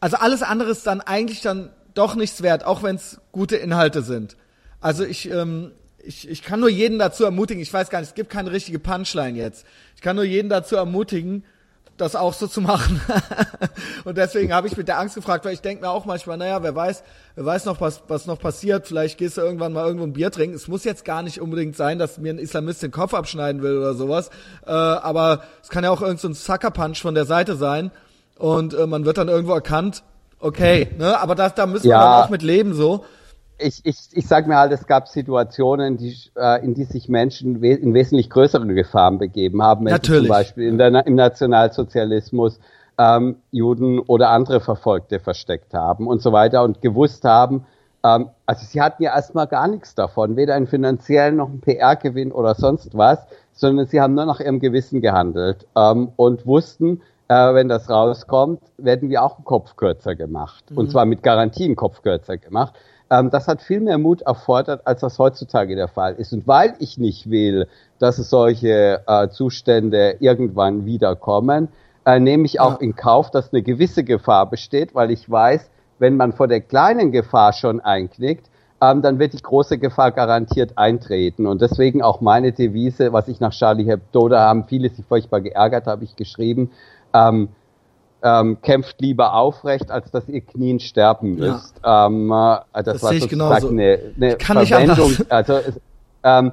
also 0.00 0.16
alles 0.16 0.42
andere 0.42 0.70
ist 0.70 0.86
dann 0.86 1.02
eigentlich 1.02 1.42
dann 1.42 1.70
doch 1.92 2.14
nichts 2.14 2.42
wert, 2.42 2.64
auch 2.64 2.82
wenn 2.82 2.96
es 2.96 3.20
gute 3.30 3.56
Inhalte 3.56 4.00
sind. 4.00 4.38
Also 4.80 5.04
ich, 5.04 5.30
ähm, 5.30 5.72
ich, 6.02 6.28
ich 6.28 6.42
kann 6.42 6.60
nur 6.60 6.70
jeden 6.70 6.98
dazu 6.98 7.24
ermutigen, 7.24 7.62
ich 7.62 7.72
weiß 7.72 7.90
gar 7.90 8.00
nicht, 8.00 8.08
es 8.08 8.14
gibt 8.14 8.30
keine 8.30 8.52
richtige 8.52 8.78
Punchline 8.78 9.36
jetzt. 9.36 9.66
Ich 9.96 10.00
kann 10.00 10.16
nur 10.16 10.24
jeden 10.24 10.48
dazu 10.48 10.76
ermutigen, 10.76 11.44
das 12.02 12.16
auch 12.16 12.34
so 12.34 12.46
zu 12.46 12.60
machen. 12.60 13.00
und 14.04 14.18
deswegen 14.18 14.52
habe 14.52 14.66
ich 14.66 14.76
mit 14.76 14.88
der 14.88 14.98
Angst 14.98 15.14
gefragt, 15.14 15.44
weil 15.44 15.54
ich 15.54 15.60
denke 15.60 15.82
mir 15.82 15.90
auch 15.90 16.04
manchmal, 16.04 16.36
naja, 16.36 16.62
wer 16.62 16.74
weiß, 16.74 17.02
wer 17.36 17.44
weiß 17.44 17.64
noch, 17.64 17.80
was, 17.80 18.02
was 18.08 18.26
noch 18.26 18.38
passiert. 18.38 18.86
Vielleicht 18.86 19.18
gehst 19.18 19.36
du 19.36 19.40
irgendwann 19.40 19.72
mal 19.72 19.86
irgendwo 19.86 20.04
ein 20.04 20.12
Bier 20.12 20.30
trinken. 20.30 20.56
Es 20.56 20.68
muss 20.68 20.84
jetzt 20.84 21.04
gar 21.04 21.22
nicht 21.22 21.40
unbedingt 21.40 21.76
sein, 21.76 21.98
dass 21.98 22.18
mir 22.18 22.32
ein 22.32 22.38
Islamist 22.38 22.82
den 22.82 22.90
Kopf 22.90 23.14
abschneiden 23.14 23.62
will 23.62 23.78
oder 23.78 23.94
sowas. 23.94 24.30
Äh, 24.66 24.70
aber 24.70 25.42
es 25.62 25.68
kann 25.68 25.84
ja 25.84 25.90
auch 25.90 26.02
irgendein 26.02 26.34
so 26.34 26.52
Sucker 26.52 26.70
Punch 26.70 27.00
von 27.00 27.14
der 27.14 27.24
Seite 27.24 27.56
sein. 27.56 27.90
Und 28.36 28.74
äh, 28.74 28.86
man 28.86 29.04
wird 29.04 29.18
dann 29.18 29.28
irgendwo 29.28 29.54
erkannt, 29.54 30.02
okay, 30.40 30.88
ne? 30.98 31.20
Aber 31.20 31.34
das, 31.34 31.54
da 31.54 31.66
müssen 31.66 31.86
ja. 31.86 31.96
wir 31.96 32.00
dann 32.00 32.24
auch 32.24 32.30
mit 32.30 32.42
leben 32.42 32.74
so 32.74 33.04
ich, 33.62 33.80
ich, 33.84 33.96
ich 34.12 34.26
sage 34.26 34.48
mir 34.48 34.56
halt, 34.56 34.72
es 34.72 34.86
gab 34.86 35.08
Situationen, 35.08 35.96
die, 35.96 36.16
äh, 36.36 36.64
in 36.64 36.74
die 36.74 36.84
sich 36.84 37.08
Menschen 37.08 37.62
we 37.62 37.72
in 37.74 37.94
wesentlich 37.94 38.30
größeren 38.30 38.74
Gefahren 38.74 39.18
begeben 39.18 39.62
haben, 39.62 39.84
wenn 39.84 39.92
Natürlich. 39.92 40.22
zum 40.22 40.28
Beispiel 40.28 40.68
in 40.68 40.78
der, 40.78 41.06
im 41.06 41.14
Nationalsozialismus 41.14 42.60
ähm, 42.98 43.36
Juden 43.50 43.98
oder 44.00 44.30
andere 44.30 44.60
Verfolgte 44.60 45.20
versteckt 45.20 45.74
haben 45.74 46.06
und 46.06 46.22
so 46.22 46.32
weiter 46.32 46.62
und 46.62 46.82
gewusst 46.82 47.24
haben, 47.24 47.66
ähm, 48.04 48.30
also 48.46 48.64
sie 48.66 48.80
hatten 48.80 49.02
ja 49.02 49.14
erstmal 49.14 49.46
gar 49.46 49.68
nichts 49.68 49.94
davon, 49.94 50.36
weder 50.36 50.54
einen 50.54 50.66
finanziellen 50.66 51.36
noch 51.36 51.48
einen 51.48 51.60
PR-Gewinn 51.60 52.32
oder 52.32 52.54
sonst 52.54 52.96
was, 52.96 53.18
sondern 53.52 53.86
sie 53.86 54.00
haben 54.00 54.14
nur 54.14 54.26
nach 54.26 54.40
ihrem 54.40 54.60
Gewissen 54.60 55.00
gehandelt 55.00 55.66
ähm, 55.76 56.10
und 56.16 56.46
wussten, 56.46 57.00
äh, 57.28 57.54
wenn 57.54 57.68
das 57.68 57.88
rauskommt, 57.88 58.60
werden 58.76 59.08
wir 59.08 59.22
auch 59.22 59.36
einen 59.36 59.44
Kopf 59.44 59.76
kürzer 59.76 60.14
gemacht. 60.14 60.70
Mhm. 60.70 60.78
Und 60.78 60.90
zwar 60.90 61.06
mit 61.06 61.22
Garantie 61.22 61.64
einen 61.64 61.76
Kopf 61.76 62.02
kürzer 62.02 62.36
gemacht. 62.36 62.74
Ähm, 63.12 63.28
das 63.28 63.46
hat 63.46 63.60
viel 63.60 63.80
mehr 63.80 63.98
Mut 63.98 64.22
erfordert, 64.22 64.86
als 64.86 65.02
das 65.02 65.18
heutzutage 65.18 65.76
der 65.76 65.88
Fall 65.88 66.14
ist. 66.14 66.32
Und 66.32 66.48
weil 66.48 66.74
ich 66.78 66.96
nicht 66.96 67.28
will, 67.28 67.68
dass 67.98 68.18
es 68.18 68.30
solche 68.30 69.02
äh, 69.06 69.28
Zustände 69.28 70.16
irgendwann 70.20 70.86
wiederkommen, 70.86 71.68
äh, 72.06 72.18
nehme 72.18 72.46
ich 72.46 72.58
auch 72.58 72.80
ja. 72.80 72.86
in 72.86 72.96
Kauf, 72.96 73.30
dass 73.30 73.52
eine 73.52 73.62
gewisse 73.62 74.02
Gefahr 74.02 74.48
besteht, 74.48 74.94
weil 74.94 75.10
ich 75.10 75.30
weiß, 75.30 75.70
wenn 75.98 76.16
man 76.16 76.32
vor 76.32 76.48
der 76.48 76.62
kleinen 76.62 77.12
Gefahr 77.12 77.52
schon 77.52 77.80
einknickt, 77.80 78.48
ähm, 78.80 79.02
dann 79.02 79.18
wird 79.18 79.34
die 79.34 79.42
große 79.42 79.76
Gefahr 79.76 80.10
garantiert 80.10 80.78
eintreten. 80.78 81.46
Und 81.46 81.60
deswegen 81.60 82.00
auch 82.00 82.22
meine 82.22 82.52
Devise, 82.52 83.12
was 83.12 83.28
ich 83.28 83.40
nach 83.40 83.52
Charlie 83.52 83.84
Hebdo, 83.84 84.28
da 84.28 84.48
haben 84.48 84.64
viele 84.64 84.88
sich 84.88 85.04
furchtbar 85.04 85.42
geärgert, 85.42 85.86
habe 85.86 86.04
ich 86.04 86.16
geschrieben, 86.16 86.70
ähm, 87.12 87.50
ähm, 88.22 88.60
kämpft 88.62 89.00
lieber 89.00 89.34
aufrecht, 89.34 89.90
als 89.90 90.10
dass 90.10 90.28
ihr 90.28 90.40
Knien 90.40 90.80
sterben 90.80 91.34
müsst. 91.34 91.74
Ja. 91.84 92.06
Ähm, 92.06 92.30
äh, 92.30 92.82
das, 92.82 92.84
das 92.84 93.02
war 93.02 93.14
sozusagen 93.14 93.80
eine, 93.80 93.98
eine 94.16 94.38
Verwendung. 94.38 95.16
Also 95.28 95.60
ähm, 96.22 96.52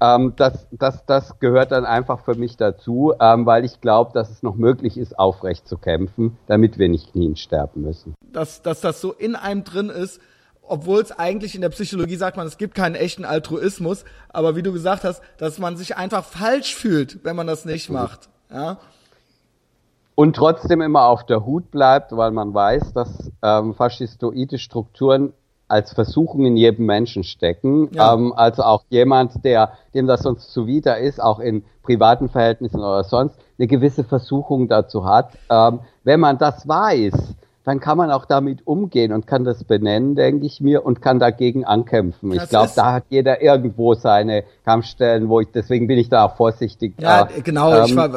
ähm, 0.00 0.32
das, 0.36 0.66
das, 0.72 1.04
das 1.06 1.38
gehört 1.38 1.70
dann 1.70 1.84
einfach 1.84 2.24
für 2.24 2.34
mich 2.34 2.56
dazu, 2.56 3.12
ähm, 3.20 3.46
weil 3.46 3.64
ich 3.64 3.80
glaube, 3.80 4.12
dass 4.14 4.30
es 4.30 4.42
noch 4.42 4.56
möglich 4.56 4.96
ist, 4.96 5.18
aufrecht 5.18 5.68
zu 5.68 5.76
kämpfen, 5.76 6.38
damit 6.46 6.78
wir 6.78 6.88
nicht 6.88 7.12
Knien 7.12 7.36
sterben 7.36 7.82
müssen. 7.82 8.14
Dass, 8.32 8.62
dass 8.62 8.80
das 8.80 9.00
so 9.00 9.12
in 9.12 9.36
einem 9.36 9.64
drin 9.64 9.90
ist, 9.90 10.20
obwohl 10.62 11.02
es 11.02 11.12
eigentlich 11.12 11.54
in 11.54 11.60
der 11.60 11.68
Psychologie 11.68 12.16
sagt 12.16 12.36
man, 12.36 12.46
es 12.46 12.56
gibt 12.56 12.74
keinen 12.74 12.94
echten 12.94 13.24
Altruismus, 13.24 14.04
aber 14.30 14.56
wie 14.56 14.62
du 14.62 14.72
gesagt 14.72 15.04
hast, 15.04 15.22
dass 15.36 15.58
man 15.58 15.76
sich 15.76 15.96
einfach 15.96 16.24
falsch 16.24 16.74
fühlt, 16.74 17.24
wenn 17.24 17.36
man 17.36 17.46
das 17.46 17.64
nicht 17.64 17.90
macht. 17.90 18.30
Ja 18.50 18.78
und 20.14 20.36
trotzdem 20.36 20.80
immer 20.80 21.06
auf 21.06 21.24
der 21.24 21.44
Hut 21.44 21.70
bleibt, 21.70 22.16
weil 22.16 22.30
man 22.30 22.52
weiß, 22.52 22.92
dass 22.92 23.30
ähm, 23.42 23.74
faschistoide 23.74 24.58
Strukturen 24.58 25.32
als 25.68 25.94
Versuchung 25.94 26.44
in 26.44 26.56
jedem 26.56 26.84
Menschen 26.84 27.24
stecken. 27.24 27.88
Ja. 27.92 28.12
Ähm, 28.12 28.32
also 28.36 28.62
auch 28.62 28.84
jemand, 28.90 29.42
der, 29.44 29.72
dem 29.94 30.06
das 30.06 30.22
sonst 30.22 30.52
zuwider 30.52 30.98
ist, 30.98 31.20
auch 31.20 31.38
in 31.38 31.64
privaten 31.82 32.28
Verhältnissen 32.28 32.78
oder 32.78 33.04
sonst, 33.04 33.38
eine 33.58 33.66
gewisse 33.66 34.04
Versuchung 34.04 34.68
dazu 34.68 35.06
hat. 35.06 35.30
Ähm, 35.48 35.80
wenn 36.04 36.20
man 36.20 36.36
das 36.36 36.68
weiß, 36.68 37.34
dann 37.64 37.78
kann 37.78 37.96
man 37.96 38.10
auch 38.10 38.24
damit 38.24 38.66
umgehen 38.66 39.12
und 39.12 39.26
kann 39.26 39.44
das 39.44 39.62
benennen, 39.62 40.16
denke 40.16 40.46
ich 40.46 40.60
mir, 40.60 40.84
und 40.84 41.00
kann 41.00 41.20
dagegen 41.20 41.64
ankämpfen. 41.64 42.30
Das 42.30 42.44
ich 42.44 42.50
glaube, 42.50 42.72
da 42.74 42.92
hat 42.92 43.04
jeder 43.08 43.40
irgendwo 43.40 43.94
seine 43.94 44.44
Kampfstellen, 44.64 45.28
wo 45.28 45.40
ich, 45.40 45.48
deswegen 45.54 45.86
bin 45.86 45.98
ich 45.98 46.08
da 46.08 46.24
auch 46.24 46.36
vorsichtig. 46.36 46.94
Ja, 46.98 47.28
genau, 47.44 47.72
ähm, 47.72 47.84
ich 47.84 47.96
war, 47.96 48.10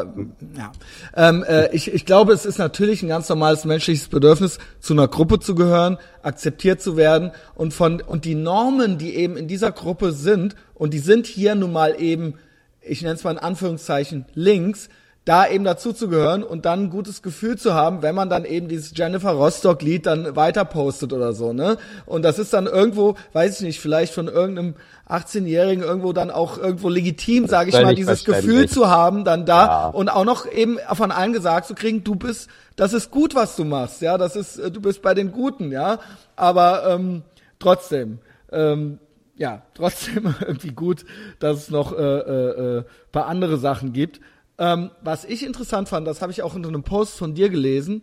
ja. 0.58 0.72
Ähm, 1.16 1.44
äh, 1.48 1.74
ich, 1.76 1.94
ich 1.94 2.06
glaube, 2.06 2.34
es 2.34 2.46
ist 2.46 2.58
natürlich 2.58 3.04
ein 3.04 3.10
ganz 3.10 3.30
normales 3.30 3.66
menschliches 3.66 4.08
Bedürfnis, 4.08 4.58
zu 4.80 4.94
einer 4.94 5.08
Gruppe 5.08 5.40
zu 5.40 5.54
gehören, 5.54 6.00
akzeptiert 6.24 6.82
zu 6.82 6.98
werden 6.98 7.32
und 7.54 7.74
von, 7.74 8.02
und 8.02 8.26
die 8.26 8.36
Normen, 8.36 8.98
die 8.98 9.16
eben 9.16 9.38
in 9.38 9.48
dieser 9.48 9.72
Gruppe 9.72 10.12
sind, 10.12 10.56
und 10.74 10.94
die 10.94 11.00
sind 11.00 11.28
hier 11.28 11.56
nun 11.56 11.72
mal 11.72 11.96
eben, 12.00 12.36
ich 12.82 13.02
nenne 13.02 13.14
es 13.14 13.24
mal 13.24 13.32
in 13.32 13.38
Anführungszeichen, 13.38 14.26
links, 14.34 14.90
da 15.26 15.48
eben 15.48 15.64
dazu 15.64 15.92
zu 15.92 16.08
gehören 16.08 16.44
und 16.44 16.66
dann 16.66 16.84
ein 16.84 16.90
gutes 16.92 17.24
Gefühl 17.24 17.58
zu 17.58 17.74
haben, 17.74 18.04
wenn 18.04 18.14
man 18.14 18.30
dann 18.30 18.46
eben 18.46 18.68
dieses 18.68 18.96
Jennifer 18.96 19.32
Rostock 19.32 19.82
Lied 19.82 20.06
dann 20.06 20.36
weiter 20.36 20.66
postet 20.66 21.14
oder 21.14 21.34
so, 21.34 21.52
ne? 21.52 21.78
Und 22.06 22.24
das 22.24 22.38
ist 22.38 22.54
dann 22.54 22.68
irgendwo, 22.68 23.16
weiß 23.34 23.56
ich 23.56 23.66
nicht, 23.66 23.80
vielleicht 23.80 24.14
von 24.14 24.28
irgendeinem 24.28 24.76
18-Jährigen 25.10 25.84
irgendwo 25.84 26.14
dann 26.14 26.30
auch 26.30 26.60
irgendwo 26.60 26.90
legitim, 26.90 27.48
sage 27.48 27.72
ich 27.72 27.82
mal, 27.82 27.96
dieses 27.96 28.24
Gefühl 28.24 28.70
zu 28.70 28.88
haben, 28.88 29.26
dann 29.26 29.48
da 29.48 29.66
ja. 29.66 29.88
und 29.88 30.10
auch 30.10 30.26
noch 30.26 30.52
eben 30.52 30.78
von 30.94 31.12
allen 31.12 31.34
gesagt 31.34 31.68
zu 31.68 31.74
kriegen, 31.74 32.04
du 32.04 32.16
bist, 32.16 32.48
das 32.76 32.94
ist 32.94 33.10
gut, 33.10 33.34
was 33.34 33.56
du 33.56 33.66
machst, 33.66 34.02
ja, 34.04 34.20
das 34.20 34.36
ist, 34.36 34.58
du 34.58 34.80
bist 34.80 35.02
bei 35.02 35.16
den 35.16 35.32
Guten, 35.32 35.72
ja, 35.72 36.00
aber 36.36 36.88
ähm, 36.88 37.24
trotzdem, 37.58 38.20
ähm, 38.52 39.00
ja, 39.38 39.64
trotzdem 39.74 40.36
irgendwie 40.40 40.72
gut, 40.72 41.04
dass 41.40 41.58
es 41.58 41.70
noch 41.72 41.98
äh, 41.98 42.02
äh, 42.02 42.78
äh, 42.78 42.84
paar 43.12 43.26
andere 43.26 43.58
Sachen 43.58 43.92
gibt. 43.92 44.20
Ähm, 44.58 44.92
was 45.02 45.26
ich 45.26 45.46
interessant 45.46 45.90
fand, 45.90 46.08
das 46.08 46.22
habe 46.22 46.32
ich 46.32 46.42
auch 46.42 46.56
unter 46.56 46.70
einem 46.70 46.84
Post 46.84 47.18
von 47.18 47.34
dir 47.34 47.50
gelesen, 47.50 48.02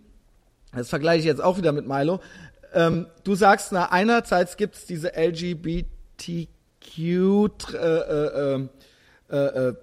das 0.75 0.89
vergleiche 0.89 1.21
ich 1.21 1.25
jetzt 1.27 1.43
auch 1.43 1.59
wieder 1.59 1.73
mit 1.73 1.87
Milo. 1.87 2.21
Ähm, 2.75 3.07
du 3.25 3.35
sagst, 3.35 3.73
na 3.73 3.93
einerseits 3.93 4.57
gibt 4.57 4.77
es 4.77 4.87
diese 4.87 5.13
LGBTQ 5.15 6.49
äh, 6.99 7.77
äh, 7.77 8.55
ähm, 8.55 8.69
äh, 9.31 9.37
äh, 9.37 9.75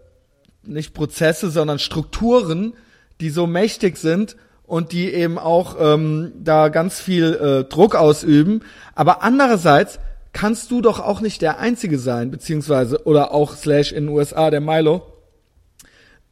nicht 0.63 0.93
Prozesse, 0.93 1.49
sondern 1.49 1.79
Strukturen, 1.79 2.73
die 3.21 3.29
so 3.29 3.47
mächtig 3.47 3.97
sind 3.97 4.35
und 4.63 4.91
die 4.91 5.13
eben 5.13 5.37
auch 5.37 5.77
ähm, 5.79 6.31
da 6.39 6.69
ganz 6.69 6.99
viel 6.99 7.33
äh, 7.33 7.63
Druck 7.69 7.95
ausüben. 7.95 8.61
Aber 8.95 9.23
andererseits 9.23 9.99
kannst 10.33 10.71
du 10.71 10.81
doch 10.81 10.99
auch 10.99 11.21
nicht 11.21 11.41
der 11.41 11.59
Einzige 11.59 11.99
sein, 11.99 12.31
beziehungsweise 12.31 13.05
oder 13.05 13.31
auch 13.31 13.55
slash 13.55 13.91
in 13.91 14.05
den 14.05 14.15
USA 14.15 14.49
der 14.49 14.61
Milo, 14.61 15.01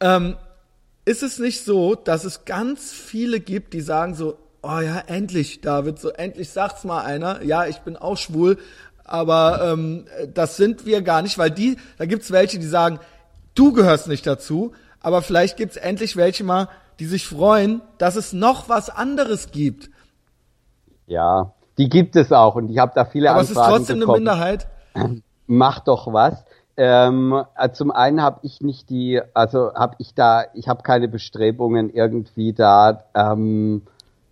ähm, 0.00 0.36
ist 1.04 1.22
es 1.22 1.38
nicht 1.38 1.64
so, 1.64 1.94
dass 1.94 2.24
es 2.24 2.44
ganz 2.44 2.92
viele 2.92 3.40
gibt, 3.40 3.72
die 3.72 3.80
sagen 3.80 4.14
so, 4.14 4.36
oh 4.62 4.80
ja, 4.80 5.02
endlich, 5.06 5.60
David, 5.60 5.98
so 5.98 6.10
endlich 6.10 6.50
sagt's 6.50 6.84
mal 6.84 7.02
einer, 7.02 7.42
ja, 7.42 7.66
ich 7.66 7.78
bin 7.78 7.96
auch 7.96 8.16
schwul, 8.16 8.58
aber 9.04 9.72
ähm, 9.72 10.04
das 10.34 10.56
sind 10.56 10.84
wir 10.84 11.02
gar 11.02 11.22
nicht, 11.22 11.38
weil 11.38 11.50
die, 11.50 11.76
da 11.96 12.04
gibt's 12.04 12.30
welche, 12.30 12.58
die 12.58 12.66
sagen, 12.66 12.98
du 13.54 13.72
gehörst 13.72 14.08
nicht 14.08 14.26
dazu, 14.26 14.72
aber 15.00 15.22
vielleicht 15.22 15.56
gibt's 15.56 15.76
endlich 15.76 16.16
welche 16.16 16.44
mal, 16.44 16.68
die 16.98 17.06
sich 17.06 17.26
freuen, 17.26 17.80
dass 17.96 18.16
es 18.16 18.32
noch 18.32 18.68
was 18.68 18.90
anderes 18.90 19.50
gibt. 19.50 19.90
Ja, 21.06 21.54
die 21.78 21.88
gibt 21.88 22.16
es 22.16 22.32
auch 22.32 22.56
und 22.56 22.68
ich 22.68 22.78
habe 22.78 22.92
da 22.94 23.04
viele 23.04 23.30
aber 23.30 23.40
Anfragen 23.40 23.58
Aber 23.58 23.66
es 23.66 23.80
ist 23.80 23.86
trotzdem 23.86 24.00
bekommen. 24.00 24.28
eine 24.28 24.36
Minderheit. 24.36 24.68
Mach 25.46 25.80
doch 25.80 26.12
was. 26.12 26.44
Ähm, 26.80 27.44
äh, 27.56 27.70
zum 27.72 27.90
einen 27.90 28.22
habe 28.22 28.38
ich 28.42 28.60
nicht 28.60 28.88
die, 28.88 29.20
also 29.34 29.74
habe 29.74 29.96
ich 29.98 30.14
da, 30.14 30.44
ich 30.54 30.68
habe 30.68 30.84
keine 30.84 31.08
Bestrebungen 31.08 31.90
irgendwie 31.90 32.52
da 32.52 33.02
ähm, 33.16 33.82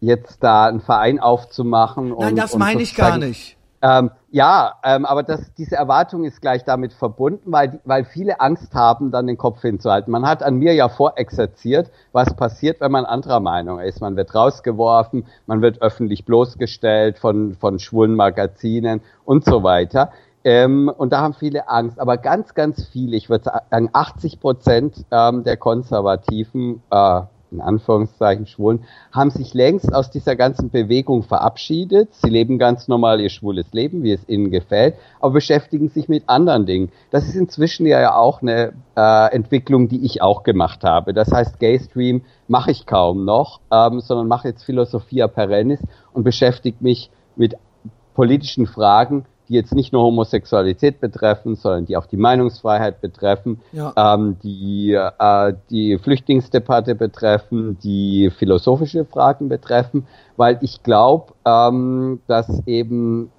jetzt 0.00 0.44
da 0.44 0.66
einen 0.66 0.80
Verein 0.80 1.18
aufzumachen. 1.18 2.10
Nein, 2.10 2.30
und, 2.30 2.36
das 2.36 2.56
meine 2.56 2.82
ich 2.82 2.94
gar 2.94 3.18
nicht. 3.18 3.56
Ähm, 3.82 4.10
ja, 4.30 4.74
ähm, 4.84 5.04
aber 5.04 5.22
das, 5.22 5.52
diese 5.54 5.76
Erwartung 5.76 6.24
ist 6.24 6.40
gleich 6.40 6.64
damit 6.64 6.92
verbunden, 6.92 7.52
weil, 7.52 7.80
weil 7.84 8.04
viele 8.04 8.40
Angst 8.40 8.74
haben, 8.74 9.10
dann 9.10 9.26
den 9.26 9.36
Kopf 9.36 9.60
hinzuhalten. 9.62 10.10
Man 10.10 10.26
hat 10.26 10.42
an 10.42 10.56
mir 10.56 10.72
ja 10.74 10.88
vorexerziert, 10.88 11.90
was 12.12 12.34
passiert, 12.34 12.80
wenn 12.80 12.92
man 12.92 13.04
anderer 13.04 13.40
Meinung 13.40 13.80
ist. 13.80 14.00
Man 14.00 14.16
wird 14.16 14.34
rausgeworfen, 14.34 15.26
man 15.46 15.62
wird 15.62 15.82
öffentlich 15.82 16.24
bloßgestellt 16.24 17.18
von, 17.18 17.54
von 17.54 17.78
schwulen 17.78 18.14
Magazinen 18.14 19.02
und 19.24 19.44
so 19.44 19.62
weiter. 19.62 20.10
Ähm, 20.46 20.88
und 20.96 21.12
da 21.12 21.22
haben 21.22 21.34
viele 21.34 21.68
Angst. 21.68 21.98
Aber 21.98 22.18
ganz, 22.18 22.54
ganz 22.54 22.86
viele, 22.86 23.16
ich 23.16 23.28
würde 23.28 23.50
sagen 23.68 23.90
80 23.92 24.38
Prozent 24.38 25.04
ähm, 25.10 25.42
der 25.42 25.56
Konservativen, 25.56 26.82
äh, 26.88 27.22
in 27.50 27.60
Anführungszeichen 27.60 28.46
Schwulen, 28.46 28.84
haben 29.10 29.30
sich 29.30 29.54
längst 29.54 29.92
aus 29.92 30.08
dieser 30.08 30.36
ganzen 30.36 30.70
Bewegung 30.70 31.24
verabschiedet. 31.24 32.14
Sie 32.14 32.30
leben 32.30 32.60
ganz 32.60 32.86
normal 32.86 33.20
ihr 33.20 33.28
schwules 33.30 33.66
Leben, 33.72 34.04
wie 34.04 34.12
es 34.12 34.28
ihnen 34.28 34.52
gefällt, 34.52 34.94
aber 35.20 35.32
beschäftigen 35.32 35.88
sich 35.88 36.08
mit 36.08 36.28
anderen 36.28 36.64
Dingen. 36.64 36.92
Das 37.10 37.26
ist 37.26 37.34
inzwischen 37.34 37.84
ja 37.84 38.14
auch 38.14 38.40
eine 38.40 38.72
äh, 38.96 39.32
Entwicklung, 39.34 39.88
die 39.88 40.04
ich 40.04 40.22
auch 40.22 40.44
gemacht 40.44 40.84
habe. 40.84 41.12
Das 41.12 41.32
heißt, 41.32 41.58
Gay 41.58 41.80
Stream 41.80 42.22
mache 42.46 42.70
ich 42.70 42.86
kaum 42.86 43.24
noch, 43.24 43.58
ähm, 43.72 43.98
sondern 43.98 44.28
mache 44.28 44.46
jetzt 44.46 44.62
Philosophia 44.62 45.26
Perennis 45.26 45.80
und 46.12 46.22
beschäftige 46.22 46.76
mich 46.80 47.10
mit 47.34 47.56
politischen 48.14 48.66
Fragen, 48.66 49.26
die 49.48 49.54
jetzt 49.54 49.74
nicht 49.74 49.92
nur 49.92 50.02
Homosexualität 50.02 51.00
betreffen, 51.00 51.56
sondern 51.56 51.86
die 51.86 51.96
auch 51.96 52.06
die 52.06 52.16
Meinungsfreiheit 52.16 53.00
betreffen, 53.00 53.60
ja. 53.72 53.92
ähm, 53.96 54.36
die 54.42 54.92
äh, 54.92 55.54
die 55.70 55.98
Flüchtlingsdebatte 55.98 56.94
betreffen, 56.94 57.78
die 57.82 58.30
philosophische 58.30 59.04
Fragen 59.04 59.48
betreffen, 59.48 60.06
weil 60.36 60.58
ich 60.62 60.82
glaube, 60.82 61.32
ähm, 61.44 62.20
dass 62.26 62.62
eben 62.66 63.30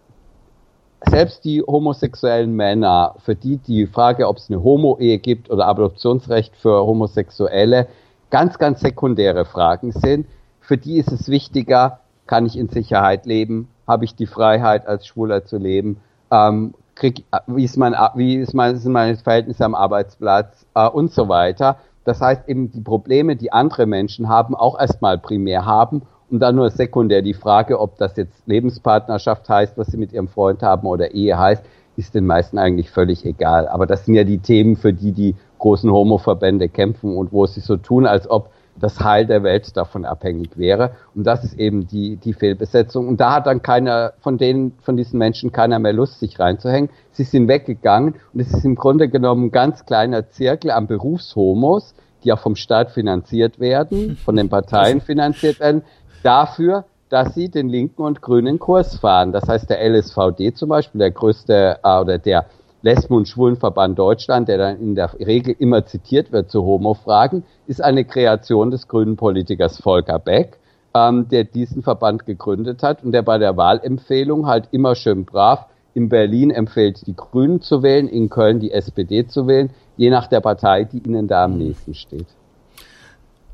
selbst 1.05 1.45
die 1.45 1.61
homosexuellen 1.61 2.55
Männer, 2.55 3.15
für 3.23 3.35
die 3.35 3.57
die 3.57 3.85
Frage, 3.85 4.27
ob 4.27 4.37
es 4.37 4.49
eine 4.49 4.63
Homo-Ehe 4.63 5.19
gibt 5.19 5.49
oder 5.49 5.67
Adoptionsrecht 5.67 6.55
für 6.55 6.85
Homosexuelle, 6.85 7.87
ganz, 8.29 8.57
ganz 8.57 8.81
sekundäre 8.81 9.45
Fragen 9.45 9.91
sind. 9.91 10.27
Für 10.59 10.77
die 10.77 10.97
ist 10.97 11.11
es 11.11 11.29
wichtiger, 11.29 11.99
kann 12.25 12.45
ich 12.45 12.57
in 12.57 12.67
Sicherheit 12.67 13.25
leben, 13.25 13.69
habe 13.87 14.05
ich 14.05 14.15
die 14.15 14.27
Freiheit, 14.27 14.87
als 14.87 15.07
Schwuler 15.07 15.45
zu 15.45 15.57
leben, 15.57 15.97
ähm, 16.31 16.73
krieg, 16.95 17.23
wie 17.47 17.63
ist 17.63 17.77
mein, 17.77 17.95
wie 18.15 18.35
ist 18.35 18.53
mein, 18.53 18.77
sind 18.77 18.91
meine 18.91 19.15
Verhältnisse 19.15 19.63
am 19.63 19.75
Arbeitsplatz 19.75 20.65
äh, 20.75 20.87
und 20.87 21.11
so 21.11 21.29
weiter. 21.29 21.77
Das 22.03 22.21
heißt 22.21 22.47
eben 22.47 22.71
die 22.71 22.81
Probleme, 22.81 23.35
die 23.35 23.51
andere 23.51 23.85
Menschen 23.85 24.29
haben, 24.29 24.55
auch 24.55 24.79
erstmal 24.79 25.17
primär 25.17 25.65
haben 25.65 26.03
und 26.29 26.39
dann 26.39 26.55
nur 26.55 26.69
sekundär 26.69 27.21
die 27.21 27.33
Frage, 27.33 27.79
ob 27.79 27.97
das 27.97 28.15
jetzt 28.17 28.47
Lebenspartnerschaft 28.47 29.47
heißt, 29.47 29.77
was 29.77 29.87
sie 29.87 29.97
mit 29.97 30.13
ihrem 30.13 30.27
Freund 30.27 30.63
haben 30.63 30.87
oder 30.87 31.11
Ehe 31.11 31.37
heißt, 31.37 31.63
ist 31.95 32.13
den 32.15 32.25
meisten 32.25 32.57
eigentlich 32.57 32.91
völlig 32.91 33.25
egal. 33.25 33.67
Aber 33.67 33.87
das 33.87 34.05
sind 34.05 34.15
ja 34.15 34.23
die 34.23 34.37
Themen, 34.37 34.75
für 34.75 34.93
die 34.93 35.11
die 35.11 35.35
großen 35.59 35.91
Homo-Verbände 35.91 36.69
kämpfen 36.69 37.15
und 37.15 37.31
wo 37.31 37.45
sie 37.45 37.59
so 37.59 37.77
tun, 37.77 38.05
als 38.05 38.29
ob 38.29 38.51
das 38.79 38.99
Heil 38.99 39.25
der 39.25 39.43
Welt 39.43 39.75
davon 39.75 40.05
abhängig 40.05 40.57
wäre. 40.57 40.91
Und 41.15 41.25
das 41.25 41.43
ist 41.43 41.59
eben 41.59 41.87
die, 41.87 42.17
die 42.17 42.33
Fehlbesetzung. 42.33 43.07
Und 43.07 43.19
da 43.19 43.35
hat 43.35 43.47
dann 43.47 43.61
keiner 43.61 44.13
von 44.19 44.37
denen, 44.37 44.73
von 44.81 44.97
diesen 44.97 45.17
Menschen 45.17 45.51
keiner 45.51 45.79
mehr 45.79 45.93
Lust, 45.93 46.19
sich 46.19 46.39
reinzuhängen. 46.39 46.89
Sie 47.11 47.23
sind 47.23 47.47
weggegangen 47.47 48.15
und 48.33 48.39
es 48.39 48.53
ist 48.53 48.65
im 48.65 48.75
Grunde 48.75 49.09
genommen 49.09 49.45
ein 49.45 49.51
ganz 49.51 49.85
kleiner 49.85 50.29
Zirkel 50.29 50.71
an 50.71 50.87
Berufshomos, 50.87 51.95
die 52.23 52.31
auch 52.31 52.39
vom 52.39 52.55
Staat 52.55 52.91
finanziert 52.91 53.59
werden, 53.59 54.17
von 54.17 54.35
den 54.35 54.49
Parteien 54.49 55.01
finanziert 55.01 55.59
werden, 55.59 55.83
dafür, 56.23 56.85
dass 57.09 57.33
sie 57.33 57.49
den 57.49 57.69
linken 57.69 58.01
und 58.01 58.21
grünen 58.21 58.59
Kurs 58.59 58.97
fahren. 58.97 59.31
Das 59.31 59.47
heißt, 59.47 59.69
der 59.69 59.81
LSVD 59.81 60.53
zum 60.53 60.69
Beispiel, 60.69 60.99
der 60.99 61.11
größte 61.11 61.79
äh, 61.83 61.99
oder 61.99 62.17
der 62.17 62.45
Lesben- 62.87 63.15
und 63.15 63.27
Schwulenverband 63.27 63.99
Deutschland, 63.99 64.47
der 64.47 64.57
dann 64.57 64.79
in 64.79 64.95
der 64.95 65.13
Regel 65.19 65.53
immer 65.59 65.85
zitiert 65.85 66.31
wird 66.31 66.49
zu 66.49 66.63
Homo-Fragen, 66.63 67.43
ist 67.67 67.83
eine 67.83 68.05
Kreation 68.05 68.71
des 68.71 68.87
grünen 68.87 69.17
Politikers 69.17 69.81
Volker 69.81 70.19
Beck, 70.19 70.57
ähm, 70.93 71.27
der 71.27 71.43
diesen 71.43 71.83
Verband 71.83 72.25
gegründet 72.25 72.83
hat 72.83 73.03
und 73.03 73.11
der 73.11 73.23
bei 73.23 73.39
der 73.39 73.57
Wahlempfehlung 73.57 74.47
halt 74.47 74.69
immer 74.71 74.95
schön 74.95 75.25
brav 75.25 75.65
in 75.95 76.07
Berlin 76.07 76.49
empfiehlt, 76.49 77.05
die 77.07 77.15
Grünen 77.15 77.59
zu 77.59 77.83
wählen, 77.83 78.07
in 78.07 78.29
Köln 78.29 78.61
die 78.61 78.71
SPD 78.71 79.27
zu 79.27 79.47
wählen, 79.47 79.69
je 79.97 80.09
nach 80.09 80.27
der 80.27 80.39
Partei, 80.39 80.85
die 80.85 80.99
ihnen 80.99 81.27
da 81.27 81.43
am 81.43 81.57
nächsten 81.57 81.93
steht. 81.93 82.27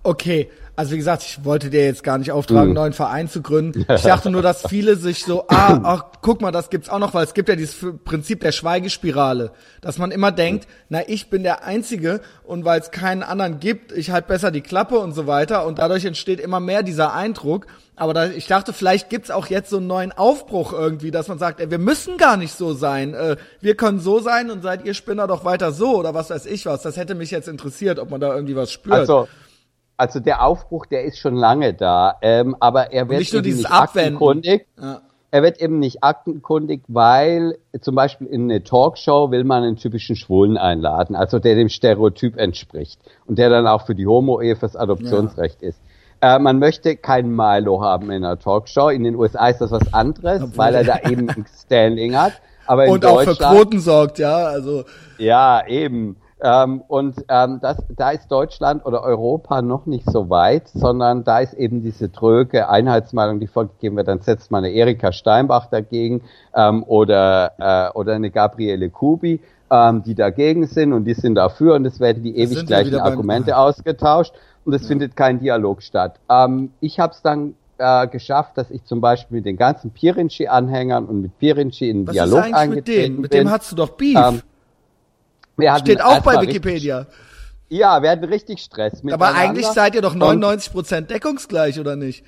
Okay, 0.03 0.49
Also 0.75 0.93
wie 0.93 0.97
gesagt, 0.97 1.21
ich 1.21 1.45
wollte 1.45 1.69
dir 1.69 1.85
jetzt 1.85 2.03
gar 2.03 2.17
nicht 2.17 2.31
auftragen, 2.31 2.61
einen 2.61 2.69
mhm. 2.69 2.75
neuen 2.75 2.93
Verein 2.93 3.29
zu 3.29 3.41
gründen. 3.41 3.85
Ich 3.93 4.01
dachte 4.01 4.31
nur, 4.31 4.41
dass 4.41 4.63
viele 4.67 4.95
sich 4.95 5.23
so, 5.23 5.45
ah, 5.47 5.79
ach, 5.83 6.05
guck 6.21 6.41
mal, 6.41 6.51
das 6.51 6.69
gibt's 6.69 6.89
auch 6.89 6.99
noch, 6.99 7.13
weil 7.13 7.23
es 7.23 7.33
gibt 7.33 7.47
ja 7.47 7.55
dieses 7.55 7.77
Prinzip 8.03 8.41
der 8.41 8.51
Schweigespirale, 8.51 9.51
dass 9.81 9.97
man 9.97 10.11
immer 10.11 10.31
denkt, 10.31 10.67
na, 10.89 11.07
ich 11.07 11.29
bin 11.29 11.43
der 11.43 11.63
Einzige 11.63 12.21
und 12.43 12.65
weil 12.65 12.79
es 12.79 12.91
keinen 12.91 13.23
anderen 13.23 13.59
gibt, 13.59 13.91
ich 13.91 14.09
halt 14.09 14.27
besser 14.27 14.51
die 14.51 14.61
Klappe 14.61 14.97
und 14.97 15.13
so 15.13 15.27
weiter 15.27 15.65
und 15.65 15.79
dadurch 15.79 16.05
entsteht 16.05 16.39
immer 16.39 16.59
mehr 16.59 16.81
dieser 16.81 17.13
Eindruck. 17.13 17.67
Aber 17.95 18.13
da, 18.13 18.25
ich 18.25 18.47
dachte, 18.47 18.73
vielleicht 18.73 19.09
gibt's 19.09 19.29
auch 19.29 19.47
jetzt 19.47 19.69
so 19.69 19.77
einen 19.77 19.87
neuen 19.87 20.11
Aufbruch 20.11 20.73
irgendwie, 20.73 21.11
dass 21.11 21.27
man 21.27 21.37
sagt, 21.37 21.59
ey, 21.59 21.69
wir 21.69 21.77
müssen 21.77 22.17
gar 22.17 22.37
nicht 22.37 22.57
so 22.57 22.73
sein. 22.73 23.13
Äh, 23.13 23.37
wir 23.61 23.75
können 23.75 23.99
so 23.99 24.19
sein 24.19 24.49
und 24.49 24.63
seid 24.63 24.83
ihr 24.85 24.95
Spinner 24.95 25.27
doch 25.27 25.45
weiter 25.45 25.71
so 25.71 25.95
oder 25.97 26.15
was 26.15 26.31
weiß 26.31 26.47
ich 26.47 26.65
was. 26.65 26.81
Das 26.81 26.97
hätte 26.97 27.13
mich 27.13 27.29
jetzt 27.29 27.47
interessiert, 27.47 27.99
ob 27.99 28.09
man 28.09 28.19
da 28.19 28.33
irgendwie 28.33 28.55
was 28.55 28.71
spürt. 28.71 28.95
Also, 28.95 29.27
also 29.97 30.19
der 30.19 30.43
Aufbruch, 30.43 30.85
der 30.85 31.03
ist 31.03 31.17
schon 31.17 31.35
lange 31.35 31.73
da, 31.73 32.17
ähm, 32.21 32.55
aber 32.59 32.91
er 32.91 33.09
wird 33.09 33.19
nicht 33.19 33.33
dieses 33.33 33.63
nicht 33.63 33.71
aktenkundig. 33.71 34.67
Ja. 34.81 35.01
Er 35.31 35.41
wird 35.41 35.59
eben 35.59 35.79
nicht 35.79 36.03
aktenkundig, 36.03 36.83
weil 36.87 37.57
zum 37.81 37.95
Beispiel 37.95 38.27
in 38.27 38.43
eine 38.43 38.63
Talkshow 38.63 39.31
will 39.31 39.43
man 39.43 39.63
einen 39.63 39.77
typischen 39.77 40.15
Schwulen 40.15 40.57
einladen, 40.57 41.15
also 41.15 41.39
der 41.39 41.55
dem 41.55 41.69
Stereotyp 41.69 42.37
entspricht 42.37 42.99
und 43.25 43.39
der 43.39 43.49
dann 43.49 43.65
auch 43.65 43.87
für 43.87 43.95
die 43.95 44.05
Homo-Ehe, 44.05 44.55
fürs 44.55 44.75
Adoptionsrecht 44.75 45.63
ja. 45.63 45.69
ist. 45.69 45.81
Äh, 46.21 46.39
man 46.39 46.59
möchte 46.59 46.95
keinen 46.95 47.35
Milo 47.35 47.81
haben 47.81 48.11
in 48.11 48.23
einer 48.23 48.39
Talkshow. 48.39 48.89
In 48.89 49.03
den 49.03 49.15
USA 49.15 49.47
ist 49.47 49.59
das 49.59 49.71
was 49.71 49.93
anderes, 49.93 50.41
Obwohl, 50.41 50.57
weil 50.57 50.75
er 50.75 50.83
da 50.83 51.09
eben 51.09 51.27
ein 51.29 51.45
Standing 51.65 52.15
hat. 52.15 52.33
Aber 52.65 52.85
in 52.85 52.91
und 52.93 53.05
auch 53.05 53.21
für 53.23 53.35
Quoten 53.35 53.79
sorgt, 53.79 54.19
ja. 54.19 54.37
Also 54.37 54.83
ja, 55.17 55.65
eben. 55.67 56.15
Ähm, 56.43 56.83
und 56.89 57.15
ähm, 57.29 57.59
das, 57.61 57.77
da 57.95 58.11
ist 58.11 58.29
Deutschland 58.29 58.85
oder 58.85 59.01
Europa 59.01 59.61
noch 59.61 59.85
nicht 59.85 60.09
so 60.11 60.29
weit, 60.29 60.67
sondern 60.67 61.23
da 61.23 61.39
ist 61.39 61.53
eben 61.53 61.81
diese 61.81 62.11
tröge 62.11 62.67
Einheitsmeinung, 62.67 63.39
die 63.39 63.47
vorgegeben 63.47 63.95
wird. 63.95 64.09
Dann 64.09 64.19
setzt 64.19 64.51
man 64.51 64.65
eine 64.65 64.73
Erika 64.73 65.13
Steinbach 65.13 65.67
dagegen 65.67 66.21
ähm, 66.53 66.83
oder, 66.83 67.53
äh, 67.57 67.97
oder 67.97 68.15
eine 68.15 68.29
Gabriele 68.29 68.89
Kubi, 68.89 69.39
ähm, 69.71 70.03
die 70.03 70.15
dagegen 70.15 70.67
sind 70.67 70.91
und 70.91 71.05
die 71.05 71.13
sind 71.13 71.35
dafür 71.35 71.75
und 71.75 71.85
es 71.85 72.01
werden 72.01 72.23
die 72.23 72.37
ewig 72.37 72.65
gleichen 72.65 72.99
Argumente 72.99 73.57
ausgetauscht 73.57 74.33
und 74.65 74.73
es 74.73 74.81
ja. 74.81 74.89
findet 74.89 75.15
kein 75.15 75.39
Dialog 75.39 75.81
statt. 75.81 76.19
Ähm, 76.29 76.71
ich 76.81 76.99
habe 76.99 77.13
es 77.13 77.21
dann 77.21 77.55
äh, 77.77 78.05
geschafft, 78.07 78.57
dass 78.57 78.69
ich 78.69 78.83
zum 78.83 78.99
Beispiel 78.99 79.37
mit 79.37 79.45
den 79.45 79.55
ganzen 79.55 79.91
Pirinci-Anhängern 79.91 81.05
und 81.05 81.21
mit 81.21 81.39
Pirinci 81.39 81.89
in 81.89 82.05
Was 82.05 82.13
Dialog 82.13 82.47
ist 82.47 82.53
eingetreten 82.53 82.75
mit 82.75 82.87
dem? 82.87 83.13
bin. 83.13 83.21
Mit 83.21 83.33
dem 83.33 83.49
hast 83.49 83.71
du 83.71 83.77
doch 83.77 83.91
Beef. 83.91 84.17
Ähm, 84.17 84.41
Steht 85.79 86.01
auch 86.01 86.19
bei 86.21 86.41
Wikipedia. 86.41 86.99
Richtig, 86.99 87.19
ja, 87.69 88.01
wir 88.01 88.11
hatten 88.11 88.25
richtig 88.25 88.59
Stress. 88.59 89.01
Aber 89.11 89.33
eigentlich 89.33 89.65
seid 89.67 89.95
ihr 89.95 90.01
doch 90.01 90.15
99% 90.15 91.01
deckungsgleich, 91.01 91.79
oder 91.79 91.95
nicht? 91.95 92.23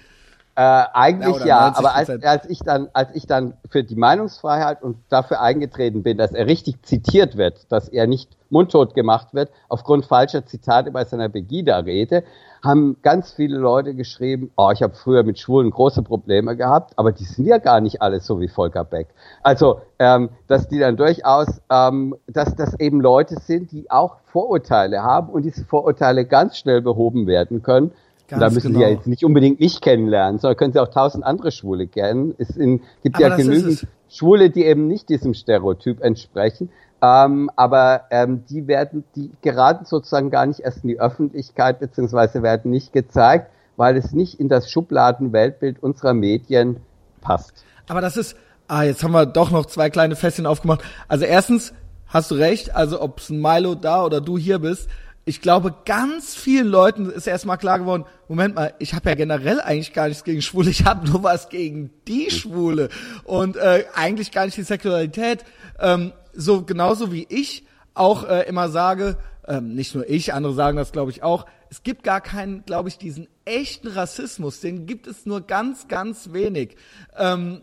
Äh, 0.57 0.85
eigentlich 0.93 1.39
ja, 1.39 1.45
ja 1.45 1.73
aber 1.75 1.95
als, 1.95 2.09
als 2.09 2.49
ich 2.49 2.59
dann, 2.59 2.87
als 2.93 3.13
ich 3.13 3.27
dann 3.27 3.55
für 3.69 3.83
die 3.83 3.95
Meinungsfreiheit 3.95 4.81
und 4.81 4.97
dafür 5.09 5.41
eingetreten 5.41 6.01
bin, 6.01 6.17
dass 6.17 6.31
er 6.31 6.47
richtig 6.47 6.81
zitiert 6.83 7.35
wird, 7.35 7.69
dass 7.69 7.89
er 7.89 8.07
nicht 8.07 8.29
mundtot 8.49 8.95
gemacht 8.95 9.33
wird 9.33 9.51
aufgrund 9.67 10.05
falscher 10.05 10.45
Zitate 10.45 10.91
bei 10.91 11.03
seiner 11.03 11.27
Begida-Rede, 11.27 12.23
haben 12.65 12.97
ganz 13.01 13.31
viele 13.31 13.57
Leute 13.57 13.93
geschrieben, 13.95 14.51
oh, 14.57 14.71
ich 14.73 14.81
habe 14.81 14.95
früher 14.95 15.23
mit 15.23 15.39
Schwulen 15.39 15.69
große 15.69 16.03
Probleme 16.03 16.55
gehabt, 16.55 16.93
aber 16.97 17.11
die 17.11 17.23
sind 17.23 17.45
ja 17.45 17.59
gar 17.59 17.79
nicht 17.79 18.01
alle 18.01 18.19
so 18.19 18.41
wie 18.41 18.47
Volker 18.47 18.83
Beck. 18.83 19.07
Also, 19.43 19.79
ähm, 19.99 20.29
dass 20.47 20.67
die 20.67 20.79
dann 20.79 20.97
durchaus, 20.97 21.61
ähm, 21.69 22.15
dass 22.27 22.55
das 22.55 22.77
eben 22.79 22.99
Leute 22.99 23.35
sind, 23.39 23.71
die 23.71 23.89
auch 23.89 24.17
Vorurteile 24.25 25.03
haben 25.03 25.29
und 25.29 25.43
diese 25.43 25.63
Vorurteile 25.63 26.25
ganz 26.25 26.57
schnell 26.57 26.81
behoben 26.81 27.27
werden 27.27 27.61
können 27.61 27.91
Ganz 28.27 28.39
da 28.39 28.49
müssen 28.49 28.73
genau. 28.73 28.79
Sie 28.79 28.83
ja 28.83 28.89
jetzt 28.89 29.07
nicht 29.07 29.23
unbedingt 29.23 29.59
mich 29.59 29.81
kennenlernen, 29.81 30.39
sondern 30.39 30.57
können 30.57 30.73
Sie 30.73 30.79
auch 30.79 30.87
tausend 30.87 31.23
andere 31.23 31.51
Schwule 31.51 31.85
kennen. 31.85 32.33
Es 32.39 32.57
in, 32.57 32.81
gibt 33.03 33.17
aber 33.17 33.29
ja 33.29 33.35
genügend 33.35 33.87
Schwule, 34.09 34.49
die 34.49 34.65
eben 34.65 34.87
nicht 34.87 35.09
diesem 35.09 35.35
Stereotyp 35.35 36.01
entsprechen. 36.01 36.69
Ähm, 37.01 37.51
aber 37.55 38.05
ähm, 38.09 38.45
die 38.49 38.67
werden, 38.67 39.03
die 39.15 39.31
geraten 39.41 39.85
sozusagen 39.85 40.29
gar 40.29 40.45
nicht 40.45 40.61
erst 40.61 40.83
in 40.83 40.89
die 40.89 40.99
Öffentlichkeit, 40.99 41.79
beziehungsweise 41.79 42.41
werden 42.41 42.71
nicht 42.71 42.93
gezeigt, 42.93 43.51
weil 43.75 43.97
es 43.97 44.13
nicht 44.13 44.39
in 44.39 44.49
das 44.49 44.71
Schubladenweltbild 44.71 45.83
unserer 45.83 46.13
Medien 46.13 46.77
passt. 47.21 47.65
Aber 47.87 48.01
das 48.01 48.17
ist, 48.17 48.35
ah, 48.67 48.83
jetzt 48.83 49.03
haben 49.03 49.11
wir 49.11 49.25
doch 49.25 49.51
noch 49.51 49.65
zwei 49.65 49.89
kleine 49.89 50.15
Fässchen 50.15 50.45
aufgemacht. 50.45 50.83
Also 51.07 51.25
erstens 51.25 51.73
hast 52.07 52.31
du 52.31 52.35
recht, 52.35 52.73
also 52.73 53.01
ob 53.01 53.19
es 53.19 53.29
ein 53.29 53.41
Milo 53.41 53.75
da 53.75 54.03
oder 54.03 54.21
du 54.21 54.37
hier 54.37 54.59
bist, 54.59 54.89
ich 55.27 55.41
glaube, 55.41 55.73
ganz 55.85 56.35
vielen 56.35 56.67
Leuten 56.67 57.09
ist 57.09 57.25
erstmal 57.25 57.57
klar 57.57 57.79
geworden, 57.79 58.05
Moment 58.27 58.53
mal, 58.53 58.75
ich 58.77 58.93
habe 58.93 59.09
ja 59.09 59.15
generell 59.15 59.59
eigentlich 59.59 59.91
gar 59.91 60.07
nichts 60.07 60.23
gegen 60.23 60.43
Schwule, 60.43 60.69
ich 60.69 60.85
habe 60.85 61.09
nur 61.09 61.23
was 61.23 61.49
gegen 61.49 61.89
die 62.07 62.29
Schwule 62.29 62.89
und 63.23 63.57
äh, 63.57 63.85
eigentlich 63.95 64.31
gar 64.31 64.45
nicht 64.45 64.55
die 64.55 64.63
Sexualität. 64.63 65.43
Ähm, 65.79 66.13
so 66.35 66.63
genauso 66.63 67.11
wie 67.11 67.25
ich 67.29 67.65
auch 67.93 68.27
äh, 68.27 68.47
immer 68.47 68.69
sage, 68.69 69.17
ähm, 69.47 69.75
nicht 69.75 69.95
nur 69.95 70.09
ich, 70.09 70.33
andere 70.33 70.53
sagen 70.53 70.77
das 70.77 70.91
glaube 70.91 71.11
ich 71.11 71.23
auch, 71.23 71.45
es 71.69 71.83
gibt 71.83 72.03
gar 72.03 72.21
keinen, 72.21 72.63
glaube 72.65 72.89
ich, 72.89 72.97
diesen 72.97 73.27
echten 73.43 73.87
Rassismus, 73.87 74.59
den 74.59 74.85
gibt 74.85 75.07
es 75.07 75.25
nur 75.25 75.41
ganz, 75.41 75.87
ganz 75.87 76.31
wenig. 76.31 76.77
Ähm, 77.17 77.61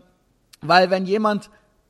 weil 0.61 0.89
wenn 0.89 1.05
jemand 1.05 1.49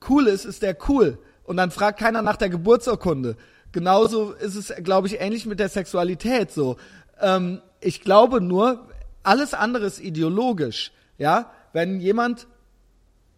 cool 0.09 0.27
ist, 0.27 0.45
ist 0.45 0.61
der 0.61 0.77
cool. 0.87 1.19
Und 1.43 1.57
dann 1.57 1.71
fragt 1.71 1.99
keiner 1.99 2.21
nach 2.21 2.37
der 2.37 2.49
Geburtsurkunde. 2.49 3.35
Genauso 3.71 4.31
ist 4.31 4.55
es, 4.55 4.73
glaube 4.83 5.07
ich, 5.07 5.19
ähnlich 5.19 5.45
mit 5.45 5.59
der 5.59 5.69
Sexualität 5.69 6.51
so. 6.51 6.77
Ähm, 7.19 7.61
ich 7.81 8.01
glaube 8.01 8.39
nur, 8.39 8.87
alles 9.23 9.53
andere 9.53 9.85
ist 9.85 9.99
ideologisch. 9.99 10.91
Ja, 11.17 11.51
wenn 11.73 11.99
jemand 11.99 12.47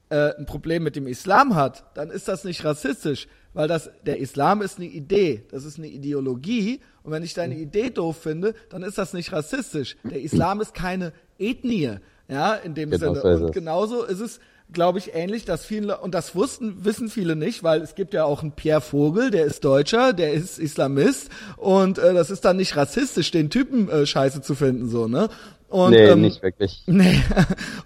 äh, 0.09 0.35
ein 0.37 0.45
Problem 0.45 0.83
mit 0.83 0.95
dem 0.95 1.07
Islam 1.07 1.55
hat, 1.55 1.85
dann 1.95 2.09
ist 2.09 2.27
das 2.27 2.43
nicht 2.43 2.63
rassistisch, 2.63 3.27
weil 3.53 3.67
das 3.67 3.89
der 4.05 4.19
Islam 4.19 4.61
ist 4.61 4.77
eine 4.77 4.87
Idee, 4.87 5.43
das 5.51 5.65
ist 5.65 5.77
eine 5.77 5.87
Ideologie. 5.87 6.81
Und 7.03 7.11
wenn 7.11 7.23
ich 7.23 7.33
deine 7.33 7.55
Idee 7.55 7.89
doof 7.89 8.17
finde, 8.17 8.53
dann 8.69 8.83
ist 8.83 8.97
das 8.97 9.13
nicht 9.13 9.31
rassistisch. 9.31 9.95
Der 10.03 10.21
Islam 10.21 10.61
ist 10.61 10.73
keine 10.73 11.13
Ethnie, 11.37 11.97
ja, 12.27 12.53
in 12.55 12.73
dem 12.73 12.89
genau 12.91 13.13
Sinne. 13.13 13.37
So 13.37 13.45
und 13.45 13.51
genauso 13.53 14.03
ist 14.03 14.19
es 14.19 14.39
glaube 14.71 14.99
ich, 14.99 15.13
ähnlich, 15.13 15.45
dass 15.45 15.65
viele, 15.65 15.99
und 15.99 16.15
das 16.15 16.35
wussten, 16.35 16.83
wissen 16.83 17.09
viele 17.09 17.35
nicht, 17.35 17.63
weil 17.63 17.81
es 17.81 17.95
gibt 17.95 18.13
ja 18.13 18.25
auch 18.25 18.41
einen 18.41 18.51
Pierre 18.51 18.81
Vogel, 18.81 19.31
der 19.31 19.45
ist 19.45 19.63
Deutscher, 19.63 20.13
der 20.13 20.33
ist 20.33 20.59
Islamist 20.59 21.29
und 21.57 21.97
äh, 21.97 22.13
das 22.13 22.31
ist 22.31 22.45
dann 22.45 22.57
nicht 22.57 22.75
rassistisch, 22.75 23.31
den 23.31 23.49
Typen 23.49 23.89
äh, 23.89 24.05
scheiße 24.05 24.41
zu 24.41 24.55
finden, 24.55 24.89
so, 24.89 25.07
ne? 25.07 25.29
Und, 25.69 25.91
nee, 25.91 26.05
ähm, 26.05 26.21
nicht 26.21 26.41
wirklich. 26.43 26.83
Nee. 26.87 27.21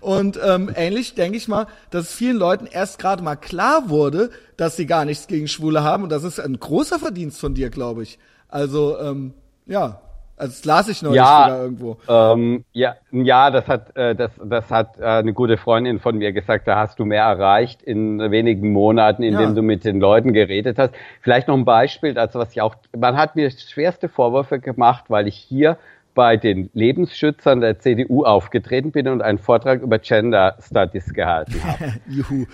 Und 0.01 0.39
ähm, 0.45 0.69
ähnlich 0.76 1.15
denke 1.15 1.38
ich 1.38 1.47
mal, 1.47 1.68
dass 1.89 2.14
vielen 2.14 2.38
Leuten 2.38 2.65
erst 2.65 2.99
gerade 2.99 3.23
mal 3.23 3.35
klar 3.35 3.89
wurde, 3.89 4.30
dass 4.57 4.76
sie 4.76 4.85
gar 4.85 5.06
nichts 5.06 5.27
gegen 5.27 5.47
Schwule 5.47 5.84
haben 5.84 6.03
und 6.03 6.11
das 6.11 6.23
ist 6.23 6.39
ein 6.39 6.60
großer 6.60 6.99
Verdienst 6.99 7.39
von 7.39 7.53
dir, 7.53 7.69
glaube 7.69 8.03
ich. 8.03 8.19
Also, 8.49 8.99
ähm, 8.99 9.34
ja, 9.65 10.01
also 10.39 10.53
das 10.53 10.64
las 10.64 10.88
ich 10.88 11.01
neulich 11.01 11.18
ja, 11.18 11.47
wieder 11.47 11.61
irgendwo. 11.64 11.97
Ähm, 12.07 12.64
ja, 12.72 12.95
ja, 13.11 13.51
das 13.51 13.68
hat, 13.68 13.95
äh, 13.97 14.15
das, 14.15 14.31
das 14.41 14.72
hat 14.72 14.97
äh, 14.97 15.03
eine 15.03 15.34
gute 15.34 15.57
Freundin 15.57 15.99
von 15.99 16.18
mir 16.18 16.31
gesagt. 16.31 16.65
Da 16.65 16.77
hast 16.77 16.97
du 16.97 17.03
mehr 17.03 17.23
erreicht 17.23 17.81
in 17.84 18.19
wenigen 18.31 18.72
Monaten, 18.72 19.22
indem 19.22 19.49
ja. 19.49 19.51
du 19.51 19.61
mit 19.61 19.84
den 19.84 19.99
Leuten 19.99 20.31
geredet 20.31 20.80
hast. 20.80 20.93
Vielleicht 21.22 21.49
noch 21.49 21.57
ein 21.57 21.65
Beispiel, 21.65 22.18
also 22.18 22.39
was 22.39 22.51
ich 22.51 22.61
auch, 22.61 22.76
man 22.97 23.18
hat 23.18 23.35
mir 23.35 23.51
schwerste 23.51 24.07
Vorwürfe 24.07 24.60
gemacht, 24.60 25.06
weil 25.10 25.27
ich 25.27 25.35
hier 25.35 25.77
bei 26.19 26.35
den 26.35 26.69
Lebensschützern 26.73 27.61
der 27.61 27.79
CDU 27.79 28.25
aufgetreten 28.25 28.91
bin 28.91 29.07
und 29.07 29.21
einen 29.21 29.37
Vortrag 29.37 29.81
über 29.81 29.99
Gender 29.99 30.57
Studies 30.59 31.13
gehalten 31.13 31.63
habe. 31.63 31.93
Juhu 32.09 32.45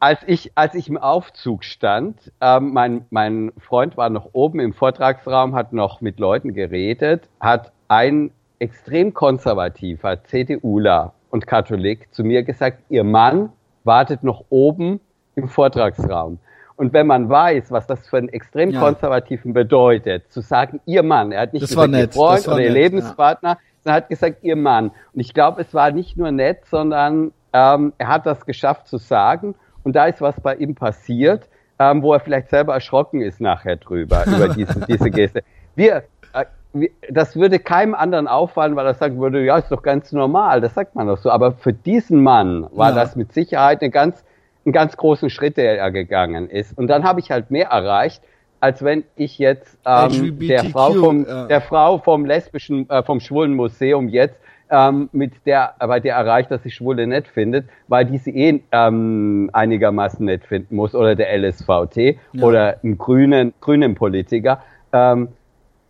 als 0.00 0.20
ich, 0.26 0.52
als 0.54 0.74
ich 0.74 0.88
im 0.88 0.96
Aufzug 0.96 1.62
stand, 1.64 2.32
ähm, 2.40 2.72
mein, 2.72 3.04
mein 3.10 3.52
Freund 3.58 3.98
war 3.98 4.08
noch 4.08 4.30
oben 4.32 4.60
im 4.60 4.72
Vortragsraum, 4.72 5.54
hat 5.54 5.74
noch 5.74 6.00
mit 6.00 6.18
Leuten 6.18 6.54
geredet, 6.54 7.28
hat 7.38 7.70
ein 7.88 8.30
extrem 8.60 9.12
konservativer 9.12 10.24
CDUler 10.24 11.12
und 11.28 11.46
Katholik 11.46 12.14
zu 12.14 12.24
mir 12.24 12.44
gesagt, 12.44 12.78
ihr 12.88 13.04
Mann 13.04 13.50
wartet 13.84 14.24
noch 14.24 14.46
oben 14.48 15.00
im 15.34 15.48
Vortragsraum. 15.48 16.38
Und 16.76 16.92
wenn 16.92 17.06
man 17.06 17.28
weiß, 17.28 17.70
was 17.70 17.86
das 17.86 18.06
für 18.06 18.18
einen 18.18 18.28
extrem 18.28 18.70
ja. 18.70 18.80
konservativen 18.80 19.54
bedeutet, 19.54 20.30
zu 20.30 20.42
sagen, 20.42 20.80
ihr 20.84 21.02
Mann, 21.02 21.32
er 21.32 21.42
hat 21.42 21.52
nicht 21.54 21.62
das 21.62 21.70
gesagt, 21.70 21.94
ihr 21.94 22.08
Freund 22.10 22.46
oder 22.48 22.60
ihr 22.60 22.70
Lebenspartner, 22.70 23.50
ja. 23.50 23.58
sondern 23.82 24.02
hat 24.02 24.08
gesagt, 24.10 24.38
ihr 24.42 24.56
Mann. 24.56 24.90
Und 25.14 25.20
ich 25.20 25.32
glaube, 25.32 25.62
es 25.62 25.72
war 25.72 25.90
nicht 25.90 26.18
nur 26.18 26.30
nett, 26.30 26.66
sondern 26.66 27.32
ähm, 27.52 27.94
er 27.96 28.08
hat 28.08 28.26
das 28.26 28.44
geschafft 28.44 28.88
zu 28.88 28.98
sagen 28.98 29.54
und 29.84 29.96
da 29.96 30.06
ist 30.06 30.20
was 30.20 30.38
bei 30.40 30.56
ihm 30.56 30.74
passiert, 30.74 31.48
ähm, 31.78 32.02
wo 32.02 32.12
er 32.12 32.20
vielleicht 32.20 32.50
selber 32.50 32.74
erschrocken 32.74 33.20
ist 33.20 33.40
nachher 33.40 33.76
drüber, 33.76 34.24
über 34.26 34.48
diese, 34.48 34.80
diese 34.80 35.10
Geste. 35.10 35.42
Wir, 35.74 36.02
äh, 36.32 36.44
das 37.10 37.36
würde 37.36 37.58
keinem 37.58 37.94
anderen 37.94 38.28
auffallen, 38.28 38.76
weil 38.76 38.86
er 38.86 38.94
sagen 38.94 39.18
würde, 39.18 39.44
ja, 39.44 39.56
ist 39.56 39.70
doch 39.70 39.82
ganz 39.82 40.12
normal, 40.12 40.60
das 40.60 40.74
sagt 40.74 40.94
man 40.94 41.06
doch 41.06 41.18
so. 41.18 41.30
Aber 41.30 41.52
für 41.52 41.72
diesen 41.72 42.22
Mann 42.22 42.66
war 42.72 42.90
ja. 42.90 42.96
das 42.96 43.16
mit 43.16 43.32
Sicherheit 43.32 43.80
eine 43.80 43.90
ganz, 43.90 44.24
einen 44.66 44.72
ganz 44.72 44.96
großen 44.96 45.30
Schritt, 45.30 45.56
der 45.56 45.78
er 45.78 45.90
gegangen 45.90 46.50
ist. 46.50 46.76
Und 46.76 46.88
dann 46.88 47.04
habe 47.04 47.20
ich 47.20 47.30
halt 47.30 47.50
mehr 47.50 47.68
erreicht, 47.68 48.22
als 48.60 48.84
wenn 48.84 49.04
ich 49.16 49.38
jetzt 49.38 49.78
ähm, 49.86 50.38
der 50.40 50.64
Frau 50.64 50.92
vom 50.92 51.26
ja. 51.26 51.46
der 51.46 51.60
Frau 51.60 51.98
vom 51.98 52.24
lesbischen 52.24 52.88
äh, 52.90 53.02
vom 53.02 53.20
schwulen 53.20 53.54
Museum 53.54 54.08
jetzt 54.08 54.38
ähm, 54.70 55.08
mit 55.12 55.32
der 55.46 55.74
bei 55.78 56.00
der 56.00 56.16
erreicht, 56.16 56.50
dass 56.50 56.62
sie 56.62 56.70
Schwule 56.70 57.06
nett 57.06 57.28
findet, 57.28 57.68
weil 57.88 58.06
die 58.06 58.18
sie 58.18 58.30
eh 58.30 58.60
ähm, 58.72 59.50
einigermaßen 59.52 60.24
nett 60.24 60.44
finden 60.44 60.74
muss 60.74 60.94
oder 60.94 61.14
der 61.14 61.36
LSVT 61.38 61.96
ja. 61.96 62.42
oder 62.42 62.78
einen 62.82 62.98
grünen 62.98 63.54
grünen 63.60 63.94
Politiker. 63.94 64.62
Ähm, 64.92 65.28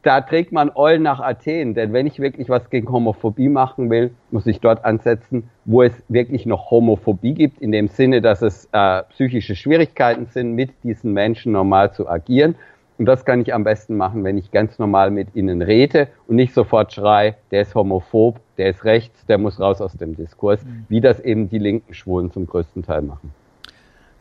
da 0.06 0.20
trägt 0.20 0.52
man 0.52 0.70
Eulen 0.72 1.02
nach 1.02 1.18
Athen, 1.18 1.74
denn 1.74 1.92
wenn 1.92 2.06
ich 2.06 2.20
wirklich 2.20 2.48
was 2.48 2.70
gegen 2.70 2.88
Homophobie 2.92 3.48
machen 3.48 3.90
will, 3.90 4.12
muss 4.30 4.46
ich 4.46 4.60
dort 4.60 4.84
ansetzen, 4.84 5.50
wo 5.64 5.82
es 5.82 5.92
wirklich 6.08 6.46
noch 6.46 6.70
Homophobie 6.70 7.34
gibt, 7.34 7.60
in 7.60 7.72
dem 7.72 7.88
Sinne, 7.88 8.20
dass 8.20 8.40
es 8.40 8.68
äh, 8.70 9.02
psychische 9.10 9.56
Schwierigkeiten 9.56 10.26
sind, 10.26 10.52
mit 10.52 10.70
diesen 10.84 11.12
Menschen 11.12 11.50
normal 11.50 11.92
zu 11.92 12.08
agieren. 12.08 12.54
Und 12.98 13.06
das 13.06 13.24
kann 13.24 13.40
ich 13.40 13.52
am 13.52 13.64
besten 13.64 13.96
machen, 13.96 14.22
wenn 14.22 14.38
ich 14.38 14.52
ganz 14.52 14.78
normal 14.78 15.10
mit 15.10 15.34
ihnen 15.34 15.60
rede 15.60 16.06
und 16.28 16.36
nicht 16.36 16.54
sofort 16.54 16.92
schrei, 16.92 17.34
der 17.50 17.62
ist 17.62 17.74
homophob, 17.74 18.38
der 18.58 18.70
ist 18.70 18.84
rechts, 18.84 19.26
der 19.26 19.38
muss 19.38 19.58
raus 19.58 19.80
aus 19.80 19.94
dem 19.94 20.14
Diskurs, 20.14 20.64
mhm. 20.64 20.86
wie 20.88 21.00
das 21.00 21.18
eben 21.18 21.48
die 21.48 21.58
linken 21.58 21.94
Schwulen 21.94 22.30
zum 22.30 22.46
größten 22.46 22.84
Teil 22.84 23.02
machen. 23.02 23.32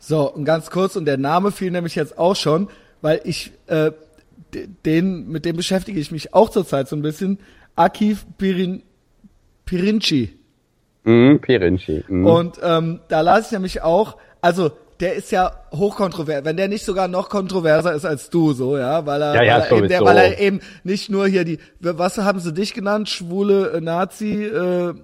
So, 0.00 0.32
und 0.32 0.44
ganz 0.44 0.68
kurz, 0.68 0.96
und 0.96 1.04
der 1.04 1.16
Name 1.16 1.52
fiel 1.52 1.70
nämlich 1.70 1.94
jetzt 1.94 2.18
auch 2.18 2.34
schon, 2.34 2.68
weil 3.02 3.20
ich 3.24 3.52
äh, 3.68 3.92
den, 4.84 5.28
mit 5.28 5.44
dem 5.44 5.56
beschäftige 5.56 6.00
ich 6.00 6.10
mich 6.10 6.34
auch 6.34 6.50
zurzeit 6.50 6.88
so 6.88 6.96
ein 6.96 7.02
bisschen. 7.02 7.38
Akif 7.74 8.26
Pirin, 8.38 8.82
Pirinci. 9.64 10.38
Mm, 11.04 11.36
Pirinci. 11.36 12.04
Mm. 12.08 12.26
Und 12.26 12.58
ähm, 12.62 13.00
da 13.08 13.20
las 13.20 13.46
ich 13.46 13.52
nämlich 13.52 13.82
auch, 13.82 14.16
also 14.40 14.70
der 15.00 15.14
ist 15.14 15.30
ja 15.30 15.52
hochkontrovers, 15.72 16.44
wenn 16.44 16.56
der 16.56 16.68
nicht 16.68 16.84
sogar 16.84 17.06
noch 17.06 17.28
kontroverser 17.28 17.92
ist 17.92 18.06
als 18.06 18.30
du, 18.30 18.52
so, 18.52 18.78
ja, 18.78 19.04
weil 19.04 19.20
er, 19.20 19.34
ja, 19.34 19.42
ja, 19.42 19.58
weil, 19.58 19.62
er 19.62 19.76
eben, 19.76 19.88
der, 19.88 20.00
weil 20.04 20.16
er 20.16 20.40
eben 20.40 20.60
nicht 20.84 21.10
nur 21.10 21.26
hier 21.28 21.44
die, 21.44 21.58
was 21.80 22.16
haben 22.16 22.40
sie 22.40 22.54
dich 22.54 22.72
genannt, 22.72 23.08
schwule 23.08 23.72
äh, 23.72 23.80
Nazi, 23.80 24.44
äh, 24.44 24.94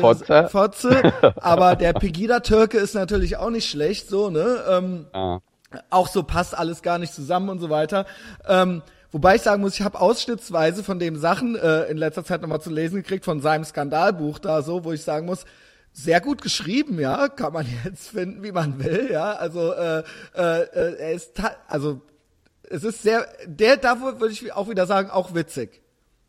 Fotze. 0.00 0.48
Fotze, 0.50 1.12
aber 1.36 1.76
der 1.76 1.92
Pegida-Türke 1.94 2.78
ist 2.78 2.94
natürlich 2.94 3.38
auch 3.38 3.50
nicht 3.50 3.68
schlecht, 3.68 4.08
so, 4.08 4.28
ne, 4.28 4.58
ähm, 4.68 5.06
ah 5.12 5.40
auch 5.90 6.08
so 6.08 6.22
passt 6.22 6.56
alles 6.56 6.82
gar 6.82 6.98
nicht 6.98 7.14
zusammen 7.14 7.48
und 7.48 7.58
so 7.58 7.70
weiter. 7.70 8.06
Ähm, 8.46 8.82
wobei 9.10 9.36
ich 9.36 9.42
sagen 9.42 9.62
muss, 9.62 9.74
ich 9.74 9.82
habe 9.82 10.00
ausschnittsweise 10.00 10.84
von 10.84 10.98
dem 10.98 11.16
Sachen 11.16 11.56
äh, 11.56 11.84
in 11.84 11.96
letzter 11.96 12.24
Zeit 12.24 12.42
nochmal 12.42 12.60
zu 12.60 12.70
lesen 12.70 12.96
gekriegt, 12.96 13.24
von 13.24 13.40
seinem 13.40 13.64
Skandalbuch 13.64 14.38
da 14.38 14.62
so, 14.62 14.84
wo 14.84 14.92
ich 14.92 15.02
sagen 15.02 15.26
muss, 15.26 15.44
sehr 15.92 16.20
gut 16.20 16.42
geschrieben, 16.42 17.00
ja, 17.00 17.28
kann 17.28 17.52
man 17.52 17.66
jetzt 17.84 18.08
finden, 18.08 18.42
wie 18.42 18.52
man 18.52 18.82
will, 18.82 19.08
ja. 19.10 19.32
Also 19.32 19.72
äh, 19.72 20.02
äh, 20.36 20.62
äh 20.62 20.96
er 20.98 21.12
ist 21.12 21.32
also 21.68 22.02
es 22.68 22.84
ist 22.84 23.02
sehr, 23.02 23.26
der 23.46 23.76
da 23.76 24.00
würde 24.00 24.32
ich 24.32 24.52
auch 24.52 24.68
wieder 24.68 24.86
sagen, 24.86 25.10
auch 25.10 25.34
witzig. 25.34 25.82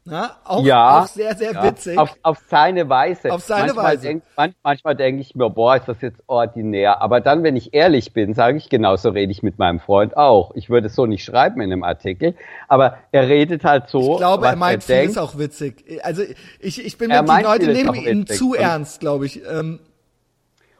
Na, 0.10 0.38
auch, 0.46 0.64
ja, 0.64 1.02
auch 1.02 1.08
sehr, 1.08 1.36
sehr 1.36 1.62
witzig. 1.64 1.96
Ja, 1.96 2.02
auf, 2.02 2.16
auf 2.24 2.38
seine 2.48 2.88
Weise. 2.88 3.30
Auf 3.30 3.44
seine 3.44 3.74
manchmal 3.74 3.86
Weise. 3.86 4.04
Denk, 4.04 4.24
man, 4.38 4.56
manchmal 4.64 4.96
denke 4.96 5.22
ich 5.22 5.36
mir, 5.36 5.50
boah, 5.50 5.76
ist 5.76 5.90
das 5.90 6.00
jetzt 6.00 6.22
ordinär. 6.28 7.02
Aber 7.02 7.20
dann, 7.20 7.44
wenn 7.44 7.58
ich 7.58 7.74
ehrlich 7.74 8.14
bin, 8.14 8.34
sage 8.34 8.56
ich, 8.56 8.70
genauso 8.70 9.10
rede 9.10 9.34
ich 9.34 9.44
mit 9.44 9.60
meinem 9.60 9.82
Freund 9.82 10.16
auch. 10.16 10.52
Ich 10.56 10.70
würde 10.70 10.88
es 10.88 10.96
so 10.96 11.06
nicht 11.06 11.26
schreiben 11.26 11.60
in 11.60 11.74
einem 11.74 11.84
Artikel. 11.84 12.36
Aber 12.70 13.00
er 13.12 13.28
redet 13.28 13.66
halt 13.66 13.90
so. 13.90 14.14
Ich 14.14 14.18
glaube, 14.20 14.48
er 14.48 14.56
meint 14.56 14.86
vieles 14.86 15.18
auch 15.18 15.38
witzig. 15.38 15.84
Also 16.04 16.24
ich, 16.62 16.86
ich 16.86 16.98
bin 16.98 17.10
mir, 17.10 17.22
die 17.22 17.44
Leute 17.44 17.68
nehmen 17.74 17.96
ihn 17.96 18.26
zu 18.28 18.56
ernst, 18.56 19.02
glaube 19.02 19.26
ich. 19.26 19.42
Ähm, 19.46 19.80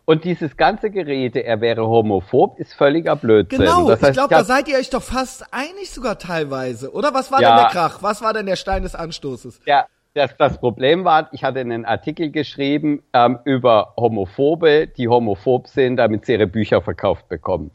und 0.10 0.24
dieses 0.24 0.56
ganze 0.56 0.90
Gerede, 0.90 1.44
er 1.44 1.60
wäre 1.60 1.86
homophob, 1.86 2.58
ist 2.60 2.74
völliger 2.74 3.18
Blödsinn. 3.18 3.60
Genau, 3.60 3.90
das 3.90 4.02
heißt, 4.02 4.12
ich 4.12 4.16
glaube, 4.16 4.34
da 4.34 4.46
seid 4.46 4.70
ihr 4.70 4.78
euch 4.78 4.90
doch 4.90 5.04
fast 5.04 5.54
einig 5.54 5.92
sogar 5.92 6.18
teilweise. 6.18 6.94
Oder 6.94 7.14
was 7.14 7.30
war 7.30 7.42
ja, 7.42 7.50
denn 7.50 7.58
der 7.66 7.72
Krach? 7.72 8.02
Was 8.02 8.22
war 8.22 8.32
denn 8.32 8.46
der 8.46 8.56
Stein 8.56 8.84
des 8.84 8.96
Anstoßes? 8.96 9.60
Ja, 9.66 9.86
das, 10.14 10.34
das 10.38 10.60
Problem 10.60 11.04
war, 11.04 11.28
ich 11.34 11.44
hatte 11.44 11.60
einen 11.60 11.84
Artikel 11.84 12.32
geschrieben 12.32 13.04
ähm, 13.12 13.40
über 13.44 13.96
Homophobe, 13.98 14.88
die 14.88 15.10
homophob 15.10 15.68
sind, 15.68 15.98
damit 15.98 16.26
sie 16.26 16.36
ihre 16.36 16.48
Bücher 16.48 16.82
verkauft 16.82 17.28
bekommen. 17.28 17.72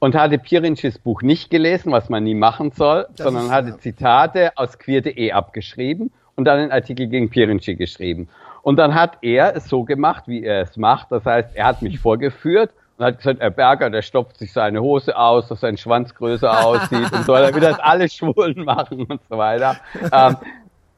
Und 0.00 0.16
hatte 0.16 0.38
Pirinschis 0.38 0.98
Buch 0.98 1.22
nicht 1.22 1.50
gelesen, 1.50 1.92
was 1.92 2.08
man 2.08 2.24
nie 2.24 2.34
machen 2.34 2.72
soll, 2.72 3.06
das 3.14 3.26
sondern 3.26 3.44
ist, 3.44 3.52
hatte 3.52 3.68
ja. 3.68 3.78
Zitate 3.78 4.52
aus 4.56 4.80
queer.de 4.80 5.30
abgeschrieben 5.30 6.10
und 6.34 6.46
dann 6.46 6.58
einen 6.58 6.72
Artikel 6.72 7.06
gegen 7.06 7.30
Pirinci 7.30 7.76
geschrieben. 7.76 8.28
Und 8.66 8.80
dann 8.80 8.96
hat 8.96 9.18
er 9.22 9.54
es 9.54 9.68
so 9.68 9.84
gemacht, 9.84 10.24
wie 10.26 10.42
er 10.42 10.62
es 10.62 10.76
macht. 10.76 11.12
Das 11.12 11.24
heißt, 11.24 11.54
er 11.54 11.66
hat 11.66 11.82
mich 11.82 12.00
vorgeführt 12.00 12.72
und 12.98 13.04
hat 13.04 13.18
gesagt, 13.18 13.38
Herr 13.38 13.50
Berger, 13.50 13.90
der 13.90 14.02
stopft 14.02 14.38
sich 14.38 14.52
seine 14.52 14.80
Hose 14.80 15.16
aus, 15.16 15.46
dass 15.46 15.60
sein 15.60 15.76
Schwanz 15.76 16.12
größer 16.16 16.66
aussieht 16.66 17.12
und 17.12 17.24
so 17.24 17.32
weiter, 17.32 17.54
wie 17.54 17.60
das 17.60 17.78
alle 17.80 18.08
Schwulen 18.08 18.64
machen 18.64 19.06
und 19.06 19.20
so 19.30 19.38
weiter. 19.38 19.76
Ähm, 20.12 20.36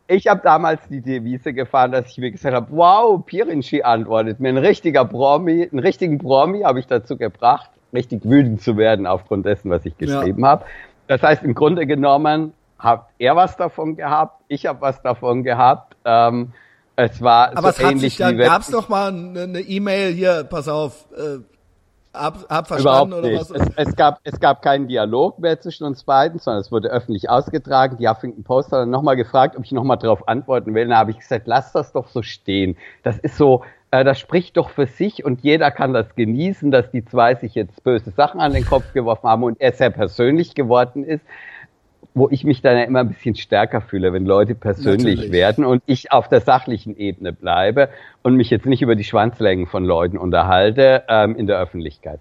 ich 0.06 0.28
habe 0.28 0.40
damals 0.42 0.80
die 0.88 1.02
Devise 1.02 1.52
gefahren, 1.52 1.92
dass 1.92 2.10
ich 2.10 2.16
mir 2.16 2.30
gesagt 2.30 2.54
habe, 2.54 2.68
wow, 2.70 3.22
Pirinci 3.26 3.82
antwortet 3.82 4.40
mir, 4.40 4.48
ein 4.48 4.56
richtiger 4.56 5.04
Promi, 5.04 5.68
einen 5.70 5.80
richtigen 5.80 6.16
Promi 6.16 6.62
habe 6.62 6.78
ich 6.78 6.86
dazu 6.86 7.18
gebracht, 7.18 7.68
richtig 7.92 8.24
wütend 8.24 8.62
zu 8.62 8.78
werden 8.78 9.06
aufgrund 9.06 9.44
dessen, 9.44 9.70
was 9.70 9.84
ich 9.84 9.98
geschrieben 9.98 10.40
ja. 10.40 10.48
habe. 10.48 10.64
Das 11.06 11.22
heißt, 11.22 11.42
im 11.42 11.52
Grunde 11.52 11.86
genommen 11.86 12.54
hat 12.78 13.08
er 13.18 13.36
was 13.36 13.58
davon 13.58 13.94
gehabt, 13.94 14.40
ich 14.48 14.64
habe 14.64 14.80
was 14.80 15.02
davon 15.02 15.44
gehabt. 15.44 15.94
Ähm, 16.06 16.54
es 16.98 17.22
war 17.22 17.56
Aber 17.56 17.72
so 17.72 17.82
es 17.82 17.88
hat 17.88 17.98
sich 17.98 18.16
dann, 18.16 18.36
gab 18.38 18.62
es 18.62 18.70
noch 18.70 18.88
mal 18.88 19.08
eine 19.08 19.60
E-Mail 19.60 20.12
hier, 20.12 20.42
pass 20.42 20.66
auf, 20.66 21.06
äh, 21.16 21.38
hab, 22.12 22.48
hab 22.50 22.66
verstanden 22.66 23.12
oder 23.12 23.32
was? 23.34 23.50
Es, 23.52 23.68
es, 23.76 23.94
gab, 23.94 24.18
es 24.24 24.40
gab 24.40 24.62
keinen 24.62 24.88
Dialog 24.88 25.38
mehr 25.38 25.60
zwischen 25.60 25.84
uns 25.84 26.02
beiden, 26.02 26.40
sondern 26.40 26.60
es 26.60 26.72
wurde 26.72 26.88
öffentlich 26.88 27.30
ausgetragen. 27.30 27.98
Die 27.98 28.08
Huffington 28.08 28.42
Post 28.42 28.72
hat 28.72 28.80
dann 28.80 28.90
nochmal 28.90 29.14
gefragt, 29.14 29.56
ob 29.56 29.64
ich 29.64 29.70
nochmal 29.70 29.98
darauf 29.98 30.26
antworten 30.26 30.74
will. 30.74 30.88
Da 30.88 30.96
habe 30.96 31.12
ich 31.12 31.18
gesagt, 31.18 31.46
lass 31.46 31.70
das 31.70 31.92
doch 31.92 32.08
so 32.08 32.22
stehen. 32.22 32.76
Das 33.04 33.16
ist 33.18 33.36
so, 33.36 33.62
äh, 33.92 34.02
das 34.02 34.18
spricht 34.18 34.56
doch 34.56 34.70
für 34.70 34.86
sich 34.86 35.24
und 35.24 35.42
jeder 35.42 35.70
kann 35.70 35.92
das 35.92 36.16
genießen, 36.16 36.72
dass 36.72 36.90
die 36.90 37.04
zwei 37.04 37.36
sich 37.36 37.54
jetzt 37.54 37.84
böse 37.84 38.10
Sachen 38.10 38.40
an 38.40 38.54
den 38.54 38.66
Kopf 38.66 38.92
geworfen 38.92 39.28
haben 39.28 39.44
und 39.44 39.60
er 39.60 39.70
sehr 39.70 39.90
persönlich 39.90 40.56
geworden 40.56 41.04
ist 41.04 41.24
wo 42.14 42.28
ich 42.30 42.44
mich 42.44 42.62
dann 42.62 42.76
ja 42.76 42.84
immer 42.84 43.00
ein 43.00 43.08
bisschen 43.08 43.36
stärker 43.36 43.80
fühle, 43.80 44.12
wenn 44.12 44.26
Leute 44.26 44.54
persönlich 44.54 45.16
Natürlich. 45.16 45.32
werden 45.32 45.64
und 45.64 45.82
ich 45.86 46.10
auf 46.12 46.28
der 46.28 46.40
sachlichen 46.40 46.96
Ebene 46.96 47.32
bleibe 47.32 47.88
und 48.22 48.34
mich 48.34 48.50
jetzt 48.50 48.66
nicht 48.66 48.82
über 48.82 48.96
die 48.96 49.04
Schwanzlängen 49.04 49.66
von 49.66 49.84
Leuten 49.84 50.18
unterhalte 50.18 51.04
ähm, 51.08 51.36
in 51.36 51.46
der 51.46 51.58
Öffentlichkeit. 51.60 52.20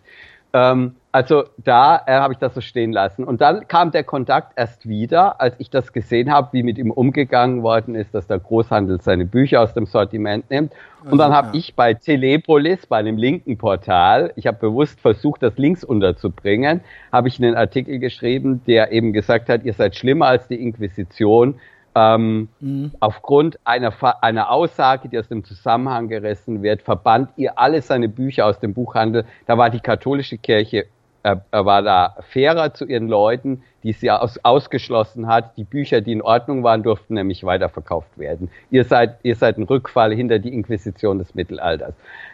Ähm, 0.54 0.96
also 1.18 1.46
da 1.58 2.04
äh, 2.06 2.12
habe 2.12 2.34
ich 2.34 2.38
das 2.38 2.54
so 2.54 2.62
stehen 2.62 2.92
lassen. 2.92 3.24
Und 3.24 3.42
dann 3.42 3.68
kam 3.68 3.90
der 3.90 4.04
Kontakt 4.04 4.54
erst 4.56 4.88
wieder, 4.88 5.42
als 5.42 5.56
ich 5.58 5.72
das 5.72 5.92
gesehen 5.92 6.32
habe, 6.32 6.50
wie 6.52 6.62
mit 6.62 6.78
ihm 6.78 6.92
umgegangen 6.92 7.64
worden 7.64 7.96
ist, 7.96 8.14
dass 8.14 8.28
der 8.28 8.38
Großhandel 8.38 9.02
seine 9.02 9.26
Bücher 9.26 9.64
aus 9.64 9.74
dem 9.74 9.88
Sortiment 9.88 10.48
nimmt. 10.52 10.74
Und 11.10 11.18
dann 11.18 11.34
habe 11.34 11.48
ja. 11.48 11.54
ich 11.56 11.74
bei 11.74 11.96
Telepolis, 11.96 12.86
bei 12.86 12.98
einem 12.98 13.18
linken 13.18 13.58
Portal, 13.58 14.32
ich 14.36 14.46
habe 14.46 14.60
bewusst 14.60 15.02
versucht, 15.02 15.42
das 15.42 15.58
links 15.58 15.84
unterzubringen, 15.84 16.82
habe 17.12 17.30
ich 17.30 17.42
einen 17.42 17.56
Artikel 17.56 17.98
geschrieben, 17.98 18.62
der 18.68 18.92
eben 18.92 19.12
gesagt 19.12 19.50
hat, 19.50 19.64
ihr 19.64 19.74
seid 19.74 19.96
schlimmer 19.96 20.28
als 20.28 20.48
die 20.48 20.62
Inquisition, 20.62 21.56
ähm, 21.98 22.50
mhm. 22.60 22.92
Aufgrund 23.00 23.58
einer, 23.64 23.92
einer 24.22 24.52
Aussage, 24.52 25.10
die 25.10 25.18
aus 25.18 25.30
dem 25.30 25.44
Zusammenhang 25.44 26.10
gerissen 26.10 26.62
wird, 26.62 26.84
verbannt 26.84 27.32
ihr 27.38 27.58
alle 27.58 27.82
seine 27.82 28.08
Bücher 28.08 28.46
aus 28.46 28.60
dem 28.60 28.76
Buchhandel. 28.76 29.26
Da 29.48 29.58
war 29.58 29.72
die 29.72 29.80
katholische 29.80 30.38
Kirche, 30.38 30.86
äh, 31.28 31.66
war 31.66 31.82
da 31.82 32.16
fairer 32.30 32.74
zu 32.74 32.86
ihren 32.86 33.08
Leuten, 33.08 33.64
die 33.84 33.94
sie 33.94 34.10
aus, 34.12 34.40
ausgeschlossen 34.44 35.28
hat. 35.28 35.58
Die 35.58 35.64
Bücher, 35.64 36.02
die 36.02 36.12
in 36.12 36.22
Ordnung 36.22 36.64
waren, 36.64 36.84
durften 36.84 37.16
nämlich 37.16 37.44
weiterverkauft 37.44 38.18
werden. 38.18 38.50
Ihr 38.70 38.84
seid, 38.84 39.18
ihr 39.24 39.36
seid 39.36 39.58
ein 39.58 39.64
Rückfall 39.64 40.14
hinter 40.14 40.40
die 40.40 40.54
Inquisition 40.54 41.20
des 41.20 41.36
Mittelalters. 41.36 41.94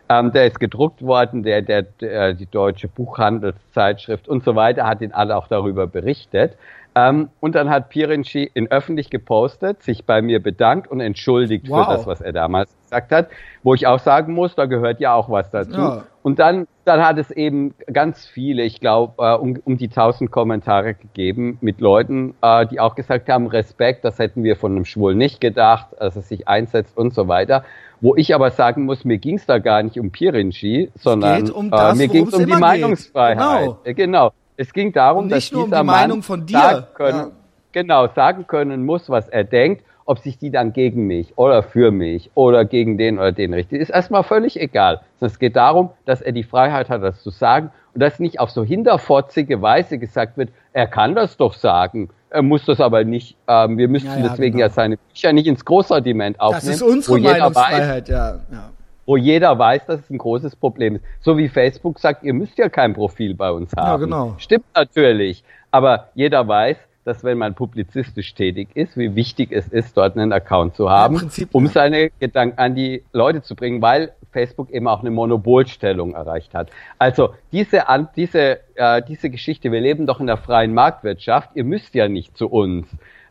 Ähm, 0.10 0.32
der 0.32 0.48
ist 0.48 0.60
gedruckt 0.60 1.02
worden, 1.02 1.44
der, 1.44 1.61
der, 1.61 1.84
der, 1.84 2.34
die 2.34 2.45
deutsche 2.45 2.88
Buchhandelszeitschrift 2.88 4.28
und 4.28 4.44
so 4.44 4.56
weiter 4.56 4.86
hat 4.86 5.02
ihn 5.02 5.11
alle 5.11 5.38
auch 5.38 5.48
darüber 5.48 5.88
berichtet. 5.88 6.57
Ähm, 6.95 7.30
und 7.40 7.56
dann 7.56 7.70
hat 7.70 7.90
Pirinci 7.90 8.49
in 8.53 8.70
öffentlich 8.70 9.10
gepostet, 9.10 9.82
sich 9.82 10.06
bei 10.06 10.22
mir 10.22 10.41
bedankt 10.41 10.90
und 10.90 10.99
entschuldigt 10.99 11.70
wow. 11.70 11.86
für 11.86 11.91
das, 11.91 12.06
was 12.06 12.22
er 12.22 12.34
damals 12.34 12.76
gesagt 12.84 13.11
hat. 13.11 13.28
Wo 13.64 13.74
ich 13.74 13.88
auch 13.88 13.99
sagen 13.99 14.34
muss, 14.34 14.56
da 14.56 14.65
gehört 14.65 14.99
ja 14.99 15.14
auch 15.14 15.30
was 15.30 15.49
dazu. 15.49 15.80
Ja. 15.80 16.03
Und 16.22 16.40
dann, 16.40 16.68
dann 16.86 17.06
hat 17.06 17.18
es 17.18 17.32
eben 17.32 17.74
ganz 17.91 18.26
viele, 18.26 18.64
ich 18.64 18.80
glaube, 18.80 19.14
äh, 19.18 19.36
um, 19.36 19.60
um 19.65 19.78
die 19.78 19.90
tausend 19.90 20.32
Kommentare 20.32 20.94
gegeben 20.94 21.57
mit 21.61 21.82
Leuten, 21.82 22.36
äh, 22.41 22.65
die 22.68 22.80
auch 22.80 22.95
gesagt 22.95 23.28
haben, 23.28 23.48
Respekt, 23.48 24.06
das 24.06 24.20
hätten 24.20 24.44
wir 24.44 24.56
von 24.56 24.72
einem 24.72 24.86
Schwul 24.86 25.15
nicht 25.15 25.41
gedacht, 25.41 25.88
dass 25.99 26.15
es 26.15 26.30
sich 26.30 26.48
einsetzt 26.48 26.98
und 26.98 27.14
so 27.14 27.28
weiter. 27.28 27.64
Wo 28.02 28.15
ich 28.15 28.36
aber 28.36 28.52
sagen 28.52 28.86
muss, 28.86 29.06
mir 29.06 29.18
ging 29.18 29.36
es 29.36 29.45
da 29.45 29.60
gar 29.60 29.82
nicht 29.82 29.99
um 29.99 30.11
Pirinci, 30.11 30.91
sondern 30.95 31.49
um 31.52 31.72
das, 31.72 31.95
äh, 31.95 31.98
mir 31.98 32.07
ging 32.07 32.28
es 32.28 32.34
um 32.34 32.45
die 32.45 32.53
Meinungsfreiheit. 32.53 33.38
Genau. 33.38 33.80
Äh, 33.84 33.94
genau. 33.94 34.32
Es 34.57 34.73
ging 34.73 34.91
darum, 34.91 35.30
dass 35.30 35.49
dieser 35.49 35.63
um 35.63 35.71
die 35.71 35.84
Mann 35.84 36.21
von 36.21 36.45
dir. 36.45 36.57
Sagen 36.57 36.85
können, 36.93 37.19
ja. 37.19 37.31
genau 37.71 38.07
sagen 38.07 38.47
können 38.47 38.85
muss, 38.85 39.09
was 39.09 39.27
er 39.30 39.43
denkt, 39.43 39.84
ob 40.05 40.19
sich 40.19 40.38
die 40.38 40.51
dann 40.51 40.73
gegen 40.73 41.07
mich 41.07 41.38
oder 41.38 41.63
für 41.63 41.91
mich 41.91 42.30
oder 42.35 42.65
gegen 42.65 42.97
den 42.97 43.19
oder 43.19 43.31
den 43.31 43.53
richtet, 43.53 43.81
ist 43.81 43.89
erstmal 43.89 44.23
völlig 44.23 44.59
egal. 44.59 45.01
Es 45.21 45.39
geht 45.39 45.55
darum, 45.55 45.91
dass 46.05 46.21
er 46.21 46.34
die 46.34 46.43
Freiheit 46.43 46.89
hat, 46.89 47.01
das 47.03 47.23
zu 47.23 47.30
sagen 47.30 47.71
und 47.93 48.01
dass 48.01 48.19
nicht 48.19 48.39
auf 48.39 48.49
so 48.49 48.63
hinterfotzige 48.63 49.61
Weise 49.61 49.97
gesagt 49.97 50.38
wird, 50.38 50.49
er 50.73 50.88
kann 50.88 51.15
das 51.15 51.38
doch 51.38 51.53
sagen, 51.53 52.09
er 52.30 52.41
muss 52.41 52.65
das 52.65 52.81
aber 52.81 53.03
nicht, 53.05 53.38
ähm, 53.47 53.77
wir 53.77 53.88
müssten 53.88 54.09
ja, 54.09 54.17
ja, 54.17 54.30
deswegen 54.30 54.57
genau. 54.57 54.67
ja 54.67 54.73
seine 54.73 54.97
Bücher 54.97 55.31
nicht 55.31 55.47
ins 55.47 55.63
Großsortiment 55.63 56.39
aufnehmen. 56.39 56.65
Das 56.65 56.75
ist 56.75 56.81
unsere 56.81 57.19
Meinungsfreiheit, 57.19 58.03
weiß, 58.03 58.09
ja. 58.09 58.39
ja 58.51 58.69
wo 59.05 59.17
jeder 59.17 59.57
weiß, 59.57 59.85
dass 59.85 59.99
es 59.99 60.09
ein 60.09 60.17
großes 60.17 60.55
Problem 60.55 60.95
ist. 60.95 61.05
So 61.21 61.38
wie 61.38 61.49
Facebook 61.49 61.99
sagt, 61.99 62.23
ihr 62.23 62.34
müsst 62.34 62.57
ja 62.57 62.69
kein 62.69 62.93
Profil 62.93 63.35
bei 63.35 63.51
uns 63.51 63.71
haben. 63.75 63.88
Ja, 63.88 63.97
genau. 63.97 64.35
Stimmt 64.38 64.65
natürlich. 64.75 65.43
Aber 65.71 66.09
jeder 66.15 66.47
weiß, 66.47 66.77
dass 67.05 67.23
wenn 67.23 67.38
man 67.38 67.53
publizistisch 67.53 68.34
tätig 68.34 68.69
ist, 68.75 68.97
wie 68.97 69.15
wichtig 69.15 69.51
es 69.51 69.67
ist, 69.67 69.97
dort 69.97 70.15
einen 70.15 70.31
Account 70.31 70.75
zu 70.75 70.89
haben, 70.89 71.30
ja, 71.35 71.45
um 71.51 71.67
seine 71.67 72.11
Gedanken 72.19 72.57
an 72.59 72.75
die 72.75 73.03
Leute 73.11 73.41
zu 73.41 73.55
bringen, 73.55 73.81
weil 73.81 74.13
Facebook 74.31 74.69
eben 74.71 74.88
auch 74.88 75.01
eine 75.01 75.11
Monopolstellung 75.11 76.13
erreicht 76.13 76.53
hat. 76.53 76.69
Also 76.97 77.34
diese, 77.51 77.84
diese, 78.15 78.59
äh, 78.75 79.01
diese 79.07 79.30
Geschichte, 79.30 79.71
wir 79.71 79.81
leben 79.81 80.07
doch 80.07 80.19
in 80.19 80.27
der 80.27 80.38
freien 80.38 80.73
Marktwirtschaft, 80.73 81.49
ihr 81.55 81.65
müsst 81.65 81.93
ja 81.93 82.07
nicht 82.07 82.38
zu 82.38 82.47
uns. 82.47 82.88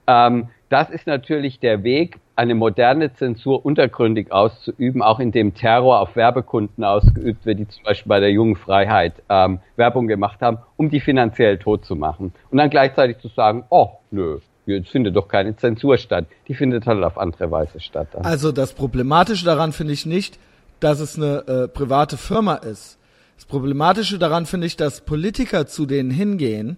Ähm, 0.07 0.49
das 0.69 0.91
ist 0.91 1.07
natürlich 1.07 1.59
der 1.59 1.83
Weg, 1.83 2.19
eine 2.37 2.55
moderne 2.55 3.13
Zensur 3.15 3.65
untergründig 3.65 4.33
auszuüben, 4.33 5.03
auch 5.03 5.21
indem 5.21 5.55
Terror 5.55 6.01
auf 6.01 6.17
Werbekunden 6.17 6.85
ausgeübt 6.85 7.45
wird, 7.45 7.59
die 7.59 7.69
zum 7.69 7.83
Beispiel 7.85 8.09
bei 8.09 8.21
der 8.21 8.31
jungen 8.31 8.57
Freiheit 8.57 9.15
ähm, 9.29 9.61
Werbung 9.77 10.07
gemacht 10.07 10.41
haben, 10.41 10.59
um 10.77 10.89
die 10.89 11.01
finanziell 11.01 11.59
tot 11.59 11.85
zu 11.85 11.95
machen. 11.97 12.33
Und 12.51 12.59
dann 12.59 12.71
gleichzeitig 12.71 13.19
zu 13.19 13.29
sagen, 13.29 13.65
oh, 13.69 13.91
nö, 14.11 14.39
jetzt 14.67 14.91
findet 14.91 15.17
doch 15.17 15.29
keine 15.29 15.57
Zensur 15.57 15.99
statt. 15.99 16.27
Die 16.49 16.55
findet 16.55 16.87
halt 16.87 17.03
auf 17.05 17.19
andere 17.19 17.51
Weise 17.51 17.81
statt. 17.81 18.09
Dann. 18.13 18.25
Also 18.25 18.53
das 18.53 18.73
Problematische 18.73 19.45
daran 19.45 19.73
finde 19.73 19.93
ich 19.93 20.07
nicht, 20.07 20.39
dass 20.81 21.01
es 21.01 21.17
eine 21.17 21.47
äh, 21.47 21.69
private 21.69 22.17
Firma 22.17 22.55
ist. 22.55 22.99
Das 23.37 23.45
Problematische 23.45 24.19
daran 24.19 24.47
finde 24.47 24.67
ich, 24.67 24.77
dass 24.77 25.01
Politiker 25.03 25.67
zu 25.67 25.87
denen 25.87 26.11
hingehen 26.11 26.77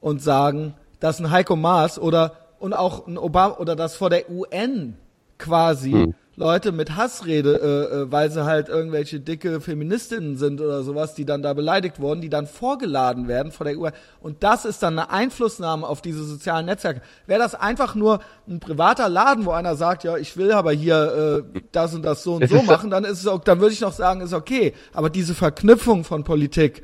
und 0.00 0.22
sagen, 0.22 0.74
dass 1.00 1.20
ein 1.20 1.30
Heiko 1.30 1.56
Maas 1.56 1.98
oder 1.98 2.32
und 2.62 2.72
auch 2.72 3.06
ein 3.08 3.18
Obama 3.18 3.56
oder 3.58 3.74
das 3.74 3.96
vor 3.96 4.08
der 4.08 4.30
UN 4.30 4.96
quasi 5.36 5.90
hm. 5.90 6.14
Leute 6.36 6.72
mit 6.72 6.96
Hassrede, 6.96 7.60
äh, 7.60 7.94
äh, 7.94 8.12
weil 8.12 8.30
sie 8.30 8.44
halt 8.44 8.68
irgendwelche 8.68 9.20
dicke 9.20 9.60
Feministinnen 9.60 10.38
sind 10.38 10.60
oder 10.60 10.82
sowas, 10.82 11.14
die 11.14 11.26
dann 11.26 11.42
da 11.42 11.52
beleidigt 11.52 12.00
wurden, 12.00 12.22
die 12.22 12.30
dann 12.30 12.46
vorgeladen 12.46 13.28
werden 13.28 13.52
vor 13.52 13.66
der 13.66 13.76
UN. 13.76 13.92
Und 14.20 14.42
das 14.42 14.64
ist 14.64 14.82
dann 14.82 14.98
eine 14.98 15.10
Einflussnahme 15.10 15.86
auf 15.86 16.00
diese 16.00 16.24
sozialen 16.24 16.66
Netzwerke. 16.66 17.02
Wäre 17.26 17.40
das 17.40 17.54
einfach 17.54 17.94
nur 17.94 18.20
ein 18.48 18.60
privater 18.60 19.10
Laden, 19.10 19.44
wo 19.44 19.50
einer 19.50 19.74
sagt, 19.76 20.04
ja, 20.04 20.16
ich 20.16 20.36
will 20.38 20.52
aber 20.52 20.72
hier 20.72 21.44
äh, 21.54 21.60
das 21.72 21.94
und 21.94 22.02
das 22.02 22.22
so 22.22 22.36
und 22.36 22.44
es 22.44 22.50
so 22.50 22.62
machen, 22.62 22.88
dann 22.88 23.04
ist 23.04 23.18
es 23.18 23.26
auch, 23.26 23.40
dann 23.40 23.60
würde 23.60 23.74
ich 23.74 23.80
noch 23.80 23.92
sagen, 23.92 24.22
ist 24.22 24.32
okay. 24.32 24.72
Aber 24.94 25.10
diese 25.10 25.34
Verknüpfung 25.34 26.04
von 26.04 26.24
Politik 26.24 26.82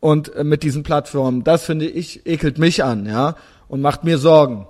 und 0.00 0.34
äh, 0.34 0.42
mit 0.42 0.64
diesen 0.64 0.82
Plattformen, 0.82 1.44
das 1.44 1.64
finde 1.64 1.86
ich 1.86 2.26
ekelt 2.26 2.58
mich 2.58 2.82
an, 2.82 3.06
ja, 3.06 3.36
und 3.68 3.80
macht 3.80 4.02
mir 4.02 4.18
Sorgen. 4.18 4.66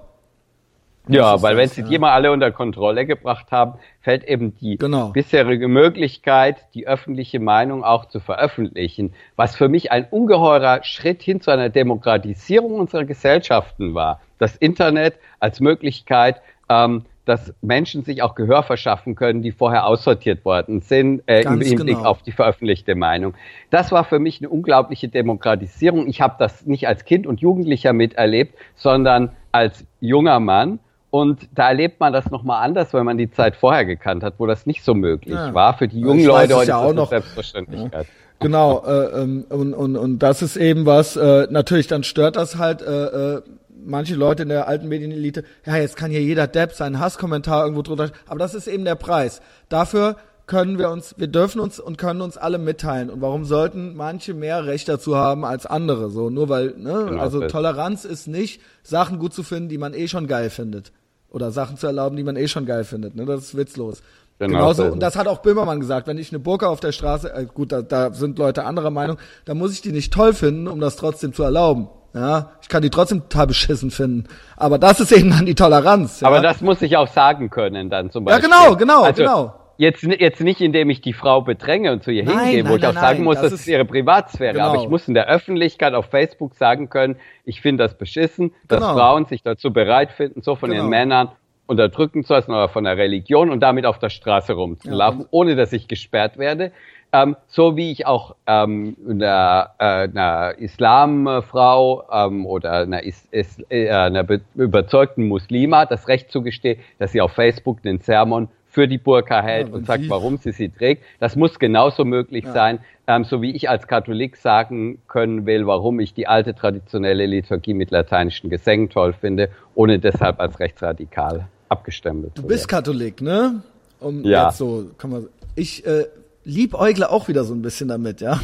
Ja, 1.09 1.41
weil 1.43 1.57
wenn 1.57 1.69
sie 1.69 1.83
ja. 1.83 1.89
die 1.89 1.99
mal 1.99 2.13
alle 2.13 2.33
unter 2.33 2.51
Kontrolle 2.51 3.07
gebracht 3.07 3.53
haben, 3.53 3.75
fällt 4.01 4.25
eben 4.25 4.57
die 4.57 4.77
genau. 4.77 5.11
bisherige 5.11 5.69
Möglichkeit, 5.69 6.57
die 6.75 6.87
öffentliche 6.87 7.39
Meinung 7.39 7.85
auch 7.85 8.07
zu 8.07 8.21
veröffentlichen, 8.21 9.15
was 9.37 9.57
für 9.57 9.69
mich 9.69 9.93
ein 9.93 10.07
ungeheurer 10.11 10.83
Schritt 10.83 11.23
hin 11.23 11.41
zu 11.41 11.51
einer 11.51 11.69
Demokratisierung 11.69 12.75
unserer 12.75 13.05
Gesellschaften 13.05 13.95
war. 13.95 14.21
Das 14.39 14.57
Internet 14.57 15.15
als 15.39 15.61
Möglichkeit, 15.61 16.43
ähm, 16.69 17.05
dass 17.27 17.53
Menschen 17.61 18.05
sich 18.05 18.23
auch 18.23 18.35
Gehör 18.37 18.63
verschaffen 18.63 19.17
können, 19.17 19.43
die 19.43 19.51
vorher 19.51 19.87
aussortiert 19.87 20.45
worden 20.45 20.81
sind, 20.81 21.23
äh, 21.27 21.43
im 21.43 21.61
Hinblick 21.61 21.97
genau. 21.97 22.09
auf 22.09 22.23
die 22.23 22.31
veröffentlichte 22.33 22.95
Meinung. 22.95 23.35
Das 23.71 23.91
war 23.91 24.05
für 24.05 24.21
mich 24.21 24.41
eine 24.41 24.49
unglaubliche 24.49 25.09
Demokratisierung. 25.09 26.07
Ich 26.09 26.21
habe 26.21 26.37
das 26.39 26.67
nicht 26.67 26.87
als 26.87 27.05
Kind 27.05 27.27
und 27.27 27.41
Jugendlicher 27.41 27.93
miterlebt, 27.93 28.55
sondern 28.77 29.31
als 29.51 29.85
junger 30.01 30.39
Mann 30.39 30.79
und 31.11 31.49
da 31.55 31.69
erlebt 31.69 32.01
man 32.01 32.13
das 32.13 32.31
nochmal 32.31 32.65
anders, 32.65 32.93
weil 32.93 33.05
man 33.05 33.17
die 33.17 33.31
Zeit 33.31 33.57
vorher 33.57 33.85
gekannt 33.85 34.23
hat, 34.23 34.35
wo 34.39 34.47
das 34.47 34.67
nicht 34.67 34.83
so 34.85 34.95
möglich 34.95 35.35
ja. 35.35 35.55
war. 35.55 35.77
Für 35.79 35.89
die 35.89 36.01
jungen 36.01 36.25
Leute 36.25 36.55
heute 36.57 36.71
ja 36.71 36.81
ist 36.81 36.89
das 36.89 36.95
noch, 36.95 37.09
Selbstverständlichkeit. 37.09 38.07
Ja. 38.07 38.13
Genau, 38.39 38.85
äh, 38.85 39.23
ähm, 39.23 39.47
und, 39.49 39.73
und, 39.73 39.97
und 39.97 40.19
das 40.19 40.43
ist 40.43 40.57
eben 40.57 40.85
was, 40.85 41.17
äh, 41.17 41.47
natürlich 41.51 41.87
dann 41.87 42.03
stört 42.03 42.37
das 42.37 42.59
halt 42.59 42.83
äh, 42.83 43.37
äh, 43.37 43.43
manche 43.87 44.15
Leute 44.15 44.43
in 44.43 44.51
der 44.51 44.69
alten 44.69 44.89
Medienelite, 44.89 45.45
ja, 45.65 45.77
jetzt 45.77 45.97
kann 45.97 46.11
hier 46.11 46.21
jeder 46.21 46.47
Depp 46.47 46.73
seinen 46.73 47.01
Hasskommentar 47.01 47.63
irgendwo 47.63 47.83
drunter, 47.83 48.11
aber 48.27 48.39
das 48.39 48.55
ist 48.55 48.67
eben 48.67 48.85
der 48.85 48.97
Preis. 48.97 49.41
Dafür 49.69 50.17
können 50.47 50.79
wir 50.79 50.91
uns, 50.91 51.15
wir 51.19 51.27
dürfen 51.27 51.61
uns 51.61 51.81
und 51.81 51.99
können 51.99 52.21
uns 52.21 52.37
alle 52.37 52.59
mitteilen. 52.59 53.11
Und 53.11 53.21
warum 53.21 53.45
sollten 53.45 53.97
manche 53.97 54.33
mehr 54.33 54.65
Recht 54.67 54.89
dazu 54.89 55.17
haben 55.17 55.45
als 55.45 55.67
andere? 55.67 56.11
So, 56.11 56.31
nur 56.31 56.49
weil, 56.49 56.75
ne, 56.77 57.07
genau, 57.09 57.21
also 57.21 57.47
Toleranz 57.49 58.05
ist 58.05 58.29
nicht, 58.29 58.61
Sachen 58.83 59.19
gut 59.19 59.35
zu 59.35 59.43
finden, 59.43 59.69
die 59.69 59.79
man 59.79 59.93
eh 59.93 60.07
schon 60.07 60.27
geil 60.27 60.51
findet 60.51 60.93
oder 61.31 61.51
Sachen 61.51 61.77
zu 61.77 61.87
erlauben, 61.87 62.17
die 62.17 62.23
man 62.23 62.37
eh 62.37 62.49
schon 62.49 62.65
geil 62.65 62.85
findet. 62.85 63.17
Ne? 63.17 63.27
Das 63.27 63.43
ist 63.43 63.57
witzlos. 63.57 64.03
Genau, 64.39 64.59
Genauso, 64.59 64.85
und 64.85 65.01
das 65.01 65.17
hat 65.17 65.29
auch 65.29 65.39
Böhmermann 65.39 65.81
gesagt, 65.81 66.07
wenn 66.07 66.19
ich 66.19 66.31
eine 66.31 66.39
Burka 66.39 66.67
auf 66.67 66.81
der 66.81 66.93
Straße, 66.93 67.33
äh, 67.33 67.47
gut, 67.47 67.73
da, 67.73 67.83
da 67.83 68.13
sind 68.13 68.39
Leute 68.39 68.65
anderer 68.65 68.91
Meinung, 68.91 69.17
dann 69.47 69.57
muss 69.57 69.73
ich 69.73 69.81
die 69.81 69.93
nicht 69.93 70.13
toll 70.13 70.35
finden, 70.35 70.69
um 70.69 70.79
das 70.79 70.97
trotzdem 70.97 71.33
zu 71.33 71.43
erlauben. 71.43 71.89
Ja, 72.15 72.53
ich 72.63 72.69
kann 72.69 72.83
die 72.83 72.91
trotzdem 72.91 73.23
total 73.23 73.49
beschissen 73.49 73.91
finden. 73.91 74.25
Aber 74.57 74.79
das 74.79 75.01
ist 75.01 75.13
eben 75.13 75.31
dann 75.31 75.45
die 75.45 75.55
Toleranz. 75.55 76.21
Ja? 76.21 76.29
Aber 76.29 76.41
das 76.41 76.61
muss 76.63 76.81
ich 76.81 76.97
auch 76.97 77.09
sagen 77.09 77.51
können 77.51 77.91
dann 77.91 78.11
zum 78.11 78.25
Beispiel. 78.25 78.49
Ja, 78.49 78.59
genau, 78.59 78.77
genau, 78.77 79.03
also, 79.03 79.23
genau. 79.23 79.55
Jetzt, 79.79 80.03
jetzt 80.03 80.41
nicht, 80.41 80.61
indem 80.61 80.91
ich 80.91 81.01
die 81.01 81.13
Frau 81.13 81.43
bedränge 81.43 81.93
und 81.93 82.03
zu 82.03 82.11
ihr 82.11 82.25
nein, 82.25 82.39
hingehe, 82.39 82.63
nein, 82.63 82.73
wo 82.73 82.77
ich 82.77 82.83
nein, 82.83 82.97
auch 82.97 83.01
sagen 83.01 83.25
muss, 83.25 83.41
das, 83.41 83.53
ist 83.53 83.69
ihre 83.69 83.85
Privatsphäre. 83.85 84.55
Genau. 84.55 84.67
Aber 84.67 84.83
ich 84.83 84.89
muss 84.89 85.07
in 85.09 85.15
der 85.15 85.29
Öffentlichkeit 85.29 85.95
auf 85.95 86.07
Facebook 86.07 86.55
sagen 86.55 86.89
können, 86.89 87.17
ich 87.45 87.61
finde 87.61 87.85
das 87.85 87.97
beschissen, 87.99 88.53
dass 88.69 88.81
genau. 88.81 88.95
Frauen 88.95 89.27
sich 89.27 89.43
dazu 89.43 89.73
bereit 89.73 90.13
finden, 90.13 90.43
so 90.43 90.57
von 90.57 90.71
genau. 90.71 90.83
ihren 90.83 90.91
Männern 90.91 91.29
unterdrücken 91.67 92.25
zu 92.25 92.33
lassen 92.33 92.53
oder 92.53 92.69
von 92.69 92.85
der 92.85 92.97
Religion 92.97 93.51
und 93.51 93.61
damit 93.61 93.87
auf 93.87 93.99
der 93.99 94.11
Straße 94.11 94.53
rumzulaufen, 94.53 95.23
ja. 95.23 95.27
ohne 95.31 95.57
dass 95.57 95.73
ich 95.73 95.89
gesperrt 95.89 96.39
werde. 96.39 96.73
Ähm, 97.13 97.37
so 97.47 97.77
wie 97.77 97.93
ich 97.93 98.07
auch 98.07 98.35
ähm, 98.47 98.97
einer, 99.09 99.71
äh, 99.79 99.85
einer 99.85 100.55
Islamfrau 100.59 102.05
ähm, 102.11 102.47
oder 102.47 102.73
einer, 102.83 103.03
Is 103.05 103.29
Is 103.31 103.63
äh, 103.71 103.89
einer 103.91 104.27
überzeugten 104.55 105.29
Muslima 105.29 105.87
das 105.87 106.09
Recht 106.09 106.31
zugestehe, 106.31 106.79
dass 106.99 107.13
sie 107.13 107.21
auf 107.21 107.33
Facebook 107.33 107.83
den 107.83 108.01
Sermon 108.01 108.49
für 108.77 108.87
die 108.87 108.99
Burka 108.99 109.43
hält 109.43 109.69
ja, 109.69 109.75
und 109.75 109.87
sagt, 109.87 110.07
warum 110.11 110.37
sie 110.37 110.53
sie 110.53 110.69
trägt. 110.69 111.03
Das 111.19 111.35
muss 111.35 111.59
genauso 111.59 112.05
möglich 112.05 112.45
ja. 112.45 112.53
sein, 112.53 112.81
ähm, 113.07 113.25
so 113.25 113.41
wie 113.41 113.53
ich 113.53 113.71
als 113.71 113.87
Katholik 113.87 114.37
sagen 114.37 114.99
können 115.09 115.47
will, 115.47 115.67
warum 115.67 115.99
ich 115.99 116.13
die 116.13 116.27
alte 116.27 116.55
traditionelle 116.55 117.25
Liturgie 117.25 117.73
mit 117.73 117.91
lateinischen 117.91 118.51
Gesängen 118.51 118.91
toll 118.91 119.15
finde, 119.15 119.49
ohne 119.75 119.99
deshalb 119.99 120.41
als 120.41 120.61
rechtsradikal 120.61 121.49
abgestempelt. 121.71 122.37
Du 122.37 122.43
bist 122.43 122.69
Katholik, 122.69 123.23
ne? 123.23 123.63
Um 123.99 124.23
ja. 124.25 124.49
Jetzt 124.49 124.59
so, 124.59 124.91
kann 124.99 125.09
man, 125.09 125.29
ich 125.55 125.87
äh, 125.87 126.05
liebäugle 126.45 127.11
auch 127.11 127.29
wieder 127.29 127.45
so 127.45 127.55
ein 127.55 127.63
bisschen 127.63 127.89
damit, 127.89 128.21
ja. 128.21 128.39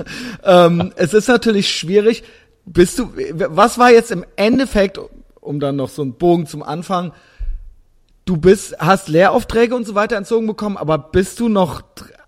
ähm, 0.44 0.92
es 0.96 1.14
ist 1.14 1.28
natürlich 1.28 1.70
schwierig. 1.70 2.24
Bist 2.66 2.98
du, 2.98 3.08
was 3.32 3.78
war 3.78 3.90
jetzt 3.90 4.10
im 4.10 4.26
Endeffekt, 4.36 5.00
um 5.40 5.60
dann 5.60 5.76
noch 5.76 5.88
so 5.88 6.02
einen 6.02 6.12
Bogen 6.12 6.44
zum 6.44 6.62
Anfang, 6.62 7.12
du 8.28 8.36
bist, 8.36 8.76
hast 8.78 9.08
Lehraufträge 9.08 9.74
und 9.74 9.86
so 9.86 9.94
weiter 9.94 10.16
entzogen 10.16 10.46
bekommen, 10.46 10.76
aber 10.76 10.98
bist 10.98 11.40
du 11.40 11.48
noch 11.48 11.82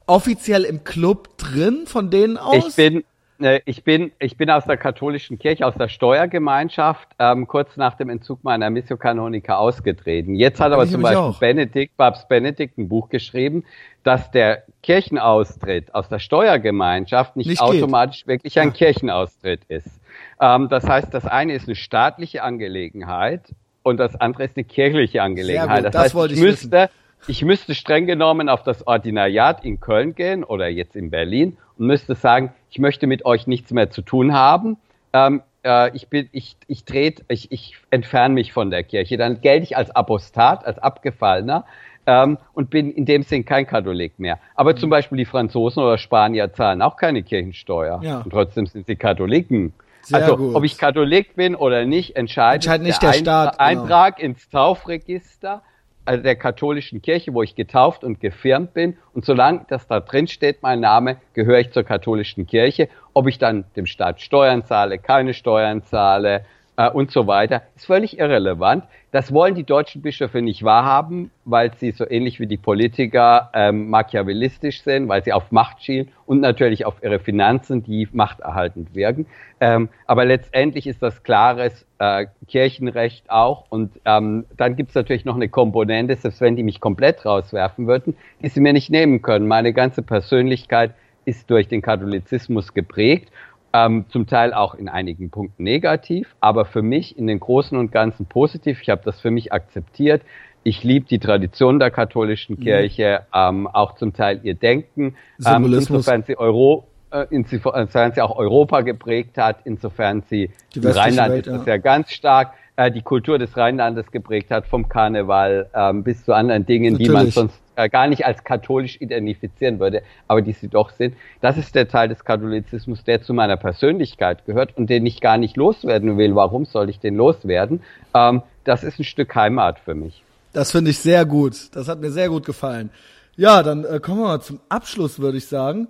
offiziell 0.06 0.64
im 0.64 0.82
Club 0.84 1.36
drin 1.36 1.82
von 1.86 2.10
denen 2.10 2.38
aus? 2.38 2.68
Ich 2.68 2.76
bin, 2.76 3.04
äh, 3.40 3.60
ich 3.66 3.84
bin, 3.84 4.10
ich 4.18 4.36
bin 4.36 4.50
aus 4.50 4.64
der 4.64 4.78
katholischen 4.78 5.38
Kirche, 5.38 5.66
aus 5.66 5.74
der 5.74 5.88
Steuergemeinschaft, 5.88 7.06
ähm, 7.18 7.46
kurz 7.46 7.76
nach 7.76 7.94
dem 7.94 8.08
Entzug 8.08 8.42
meiner 8.44 8.70
Missio 8.70 8.96
Canonica 8.96 9.56
ausgetreten. 9.56 10.34
Jetzt 10.34 10.60
hat 10.60 10.72
aber 10.72 10.86
zum 10.86 11.02
Beispiel 11.02 11.18
auch. 11.18 11.38
Benedikt, 11.38 11.96
Papst 11.98 12.28
Benedikt 12.28 12.78
ein 12.78 12.88
Buch 12.88 13.10
geschrieben, 13.10 13.64
dass 14.02 14.30
der 14.30 14.64
Kirchenaustritt 14.82 15.94
aus 15.94 16.08
der 16.08 16.18
Steuergemeinschaft 16.18 17.36
nicht, 17.36 17.48
nicht 17.48 17.60
automatisch 17.60 18.20
geht. 18.20 18.28
wirklich 18.28 18.58
ein 18.58 18.68
ja. 18.68 18.74
Kirchenaustritt 18.74 19.64
ist. 19.68 20.00
Ähm, 20.40 20.68
das 20.70 20.88
heißt, 20.88 21.12
das 21.12 21.26
eine 21.26 21.52
ist 21.52 21.68
eine 21.68 21.76
staatliche 21.76 22.42
Angelegenheit 22.42 23.42
und 23.82 23.98
das 23.98 24.20
andere 24.20 24.44
ist 24.44 24.56
eine 24.56 24.64
kirchliche 24.64 25.22
Angelegenheit. 25.22 25.84
Gut, 25.84 25.94
das, 25.94 26.12
das 26.12 26.14
heißt, 26.14 26.32
ich, 26.32 26.38
ich 26.38 26.42
müsste, 26.42 26.90
ich 27.26 27.44
müsste 27.44 27.74
streng 27.74 28.06
genommen 28.06 28.48
auf 28.48 28.62
das 28.62 28.86
Ordinariat 28.86 29.64
in 29.64 29.80
Köln 29.80 30.14
gehen 30.14 30.44
oder 30.44 30.68
jetzt 30.68 30.96
in 30.96 31.10
Berlin 31.10 31.56
und 31.78 31.86
müsste 31.86 32.14
sagen, 32.14 32.52
ich 32.70 32.78
möchte 32.78 33.06
mit 33.06 33.24
euch 33.24 33.46
nichts 33.46 33.72
mehr 33.72 33.90
zu 33.90 34.02
tun 34.02 34.32
haben. 34.32 34.76
Ähm, 35.12 35.42
äh, 35.64 35.94
ich 35.94 36.08
bin, 36.08 36.28
ich, 36.32 36.56
ich 36.66 36.84
dreht, 36.84 37.24
ich, 37.28 37.50
ich 37.52 37.76
entferne 37.90 38.34
mich 38.34 38.52
von 38.52 38.70
der 38.70 38.84
Kirche. 38.84 39.16
Dann 39.16 39.40
gelte 39.40 39.64
ich 39.64 39.76
als 39.76 39.90
Apostat, 39.90 40.64
als 40.64 40.78
Abgefallener 40.78 41.64
ähm, 42.06 42.38
und 42.52 42.70
bin 42.70 42.92
in 42.92 43.06
dem 43.06 43.22
Sinn 43.22 43.44
kein 43.44 43.66
Katholik 43.66 44.18
mehr. 44.18 44.38
Aber 44.54 44.72
mhm. 44.72 44.78
zum 44.78 44.90
Beispiel 44.90 45.18
die 45.18 45.24
Franzosen 45.24 45.82
oder 45.82 45.98
Spanier 45.98 46.52
zahlen 46.52 46.82
auch 46.82 46.96
keine 46.96 47.22
Kirchensteuer 47.22 48.00
ja. 48.02 48.18
und 48.20 48.30
trotzdem 48.30 48.66
sind 48.66 48.86
sie 48.86 48.96
Katholiken. 48.96 49.72
Sehr 50.02 50.22
also 50.22 50.36
gut. 50.36 50.54
ob 50.54 50.64
ich 50.64 50.78
Katholik 50.78 51.36
bin 51.36 51.54
oder 51.54 51.84
nicht, 51.84 52.16
entscheidet, 52.16 52.64
entscheidet 52.66 52.86
nicht 52.86 53.02
der, 53.02 53.12
der, 53.12 53.18
Staat, 53.18 53.58
genau. 53.58 53.64
Eintrag 53.64 54.18
ins 54.18 54.48
Taufregister 54.48 55.62
also 56.04 56.22
der 56.22 56.36
katholischen 56.36 57.02
Kirche, 57.02 57.34
wo 57.34 57.42
ich 57.42 57.54
getauft 57.54 58.04
und 58.04 58.20
gefirmt 58.20 58.74
bin. 58.74 58.96
Und 59.12 59.24
solange 59.24 59.64
das 59.68 59.86
da 59.86 60.00
drin 60.00 60.26
steht, 60.26 60.62
mein 60.62 60.80
Name, 60.80 61.18
gehöre 61.34 61.60
ich 61.60 61.70
zur 61.70 61.84
katholischen 61.84 62.46
Kirche. 62.46 62.88
Ob 63.12 63.28
ich 63.28 63.38
dann 63.38 63.64
dem 63.76 63.86
Staat 63.86 64.20
Steuern 64.20 64.64
zahle, 64.64 64.98
keine 64.98 65.34
Steuern 65.34 65.82
zahle, 65.82 66.44
äh, 66.80 66.88
und 66.88 67.10
so 67.10 67.26
weiter, 67.26 67.62
ist 67.76 67.86
völlig 67.86 68.18
irrelevant. 68.18 68.84
Das 69.12 69.34
wollen 69.34 69.54
die 69.54 69.64
deutschen 69.64 70.00
Bischöfe 70.00 70.40
nicht 70.40 70.62
wahrhaben, 70.62 71.30
weil 71.44 71.74
sie 71.74 71.90
so 71.90 72.08
ähnlich 72.08 72.40
wie 72.40 72.46
die 72.46 72.56
Politiker 72.56 73.50
ähm, 73.52 73.90
machiavellistisch 73.90 74.82
sind, 74.82 75.08
weil 75.08 75.22
sie 75.22 75.32
auf 75.32 75.52
Macht 75.52 75.82
schielen 75.82 76.08
und 76.26 76.40
natürlich 76.40 76.86
auf 76.86 77.02
ihre 77.02 77.18
Finanzen, 77.18 77.82
die 77.82 78.08
machterhaltend 78.12 78.94
wirken. 78.94 79.26
Ähm, 79.60 79.90
aber 80.06 80.24
letztendlich 80.24 80.86
ist 80.86 81.02
das 81.02 81.22
klares 81.22 81.86
äh, 81.98 82.26
Kirchenrecht 82.48 83.30
auch. 83.30 83.66
Und 83.68 84.00
ähm, 84.06 84.46
dann 84.56 84.76
gibt 84.76 84.90
es 84.90 84.94
natürlich 84.94 85.26
noch 85.26 85.36
eine 85.36 85.50
Komponente, 85.50 86.16
selbst 86.16 86.40
wenn 86.40 86.56
die 86.56 86.62
mich 86.62 86.80
komplett 86.80 87.26
rauswerfen 87.26 87.88
würden, 87.88 88.16
die 88.42 88.48
sie 88.48 88.60
mir 88.60 88.72
nicht 88.72 88.88
nehmen 88.88 89.20
können. 89.20 89.46
Meine 89.48 89.74
ganze 89.74 90.02
Persönlichkeit 90.02 90.94
ist 91.26 91.50
durch 91.50 91.68
den 91.68 91.82
Katholizismus 91.82 92.72
geprägt 92.72 93.30
ähm, 93.72 94.04
zum 94.08 94.26
Teil 94.26 94.52
auch 94.52 94.74
in 94.74 94.88
einigen 94.88 95.30
Punkten 95.30 95.62
negativ, 95.62 96.34
aber 96.40 96.64
für 96.64 96.82
mich 96.82 97.16
in 97.16 97.26
den 97.26 97.40
Großen 97.40 97.76
und 97.78 97.92
Ganzen 97.92 98.26
positiv. 98.26 98.80
Ich 98.82 98.90
habe 98.90 99.02
das 99.04 99.20
für 99.20 99.30
mich 99.30 99.52
akzeptiert. 99.52 100.22
Ich 100.62 100.84
liebe 100.84 101.06
die 101.06 101.18
Tradition 101.18 101.78
der 101.78 101.90
katholischen 101.90 102.56
mhm. 102.56 102.64
Kirche, 102.64 103.26
ähm, 103.34 103.66
auch 103.66 103.94
zum 103.94 104.12
Teil 104.12 104.40
ihr 104.42 104.54
Denken, 104.54 105.16
ähm, 105.46 105.72
insofern 105.72 106.22
sie 106.24 106.36
Euro, 106.36 106.86
äh, 107.10 107.26
insofern 107.30 108.12
sie 108.12 108.20
auch 108.20 108.36
Europa 108.36 108.82
geprägt 108.82 109.38
hat, 109.38 109.58
insofern 109.64 110.22
sie 110.28 110.50
Rheinland 110.76 111.32
Welt, 111.32 111.46
ist 111.46 111.56
das 111.56 111.66
ja. 111.66 111.74
ja 111.74 111.78
ganz 111.78 112.12
stark 112.12 112.52
äh, 112.76 112.90
die 112.90 113.02
Kultur 113.02 113.38
des 113.38 113.56
Rheinlandes 113.56 114.10
geprägt 114.10 114.50
hat, 114.50 114.66
vom 114.66 114.88
Karneval 114.88 115.68
ähm, 115.74 116.02
bis 116.02 116.24
zu 116.24 116.32
anderen 116.34 116.66
Dingen, 116.66 116.94
Natürlich. 116.94 117.08
die 117.08 117.14
man 117.14 117.30
sonst 117.30 117.62
äh, 117.80 117.88
gar 117.88 118.06
nicht 118.06 118.26
als 118.26 118.44
katholisch 118.44 119.00
identifizieren 119.00 119.78
würde, 119.78 120.02
aber 120.28 120.42
die 120.42 120.52
sie 120.52 120.68
doch 120.68 120.90
sind. 120.90 121.16
Das 121.40 121.56
ist 121.56 121.74
der 121.74 121.88
Teil 121.88 122.08
des 122.08 122.24
Katholizismus, 122.24 123.04
der 123.04 123.22
zu 123.22 123.34
meiner 123.34 123.56
Persönlichkeit 123.56 124.44
gehört 124.46 124.76
und 124.76 124.90
den 124.90 125.06
ich 125.06 125.20
gar 125.20 125.38
nicht 125.38 125.56
loswerden 125.56 126.18
will. 126.18 126.34
Warum 126.34 126.64
soll 126.64 126.90
ich 126.90 127.00
den 127.00 127.16
loswerden? 127.16 127.82
Ähm, 128.14 128.42
das 128.64 128.84
ist 128.84 128.98
ein 128.98 129.04
Stück 129.04 129.34
Heimat 129.34 129.78
für 129.78 129.94
mich. 129.94 130.22
Das 130.52 130.72
finde 130.72 130.90
ich 130.90 130.98
sehr 130.98 131.24
gut. 131.24 131.74
Das 131.74 131.88
hat 131.88 132.00
mir 132.00 132.10
sehr 132.10 132.28
gut 132.28 132.44
gefallen. 132.44 132.90
Ja, 133.36 133.62
dann 133.62 133.84
äh, 133.84 134.00
kommen 134.00 134.20
wir 134.20 134.26
mal 134.26 134.40
zum 134.40 134.60
Abschluss, 134.68 135.18
würde 135.18 135.38
ich 135.38 135.46
sagen. 135.46 135.88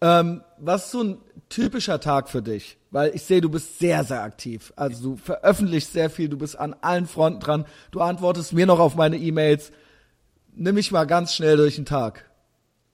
Ähm, 0.00 0.42
was 0.58 0.86
ist 0.86 0.90
so 0.92 1.02
ein 1.02 1.18
typischer 1.48 2.00
Tag 2.00 2.28
für 2.28 2.42
dich? 2.42 2.76
Weil 2.90 3.14
ich 3.14 3.22
sehe, 3.22 3.40
du 3.40 3.50
bist 3.50 3.78
sehr, 3.78 4.04
sehr 4.04 4.22
aktiv. 4.22 4.72
Also 4.76 5.10
du 5.10 5.16
veröffentlichst 5.16 5.92
sehr 5.92 6.08
viel, 6.08 6.28
du 6.28 6.38
bist 6.38 6.58
an 6.58 6.74
allen 6.80 7.06
Fronten 7.06 7.40
dran, 7.40 7.66
du 7.90 8.00
antwortest 8.00 8.52
mir 8.52 8.66
noch 8.66 8.78
auf 8.78 8.96
meine 8.96 9.16
E-Mails. 9.16 9.72
Nimm 10.60 10.74
mich 10.74 10.90
mal 10.90 11.06
ganz 11.06 11.34
schnell 11.34 11.56
durch 11.56 11.76
den 11.76 11.84
Tag. 11.84 12.24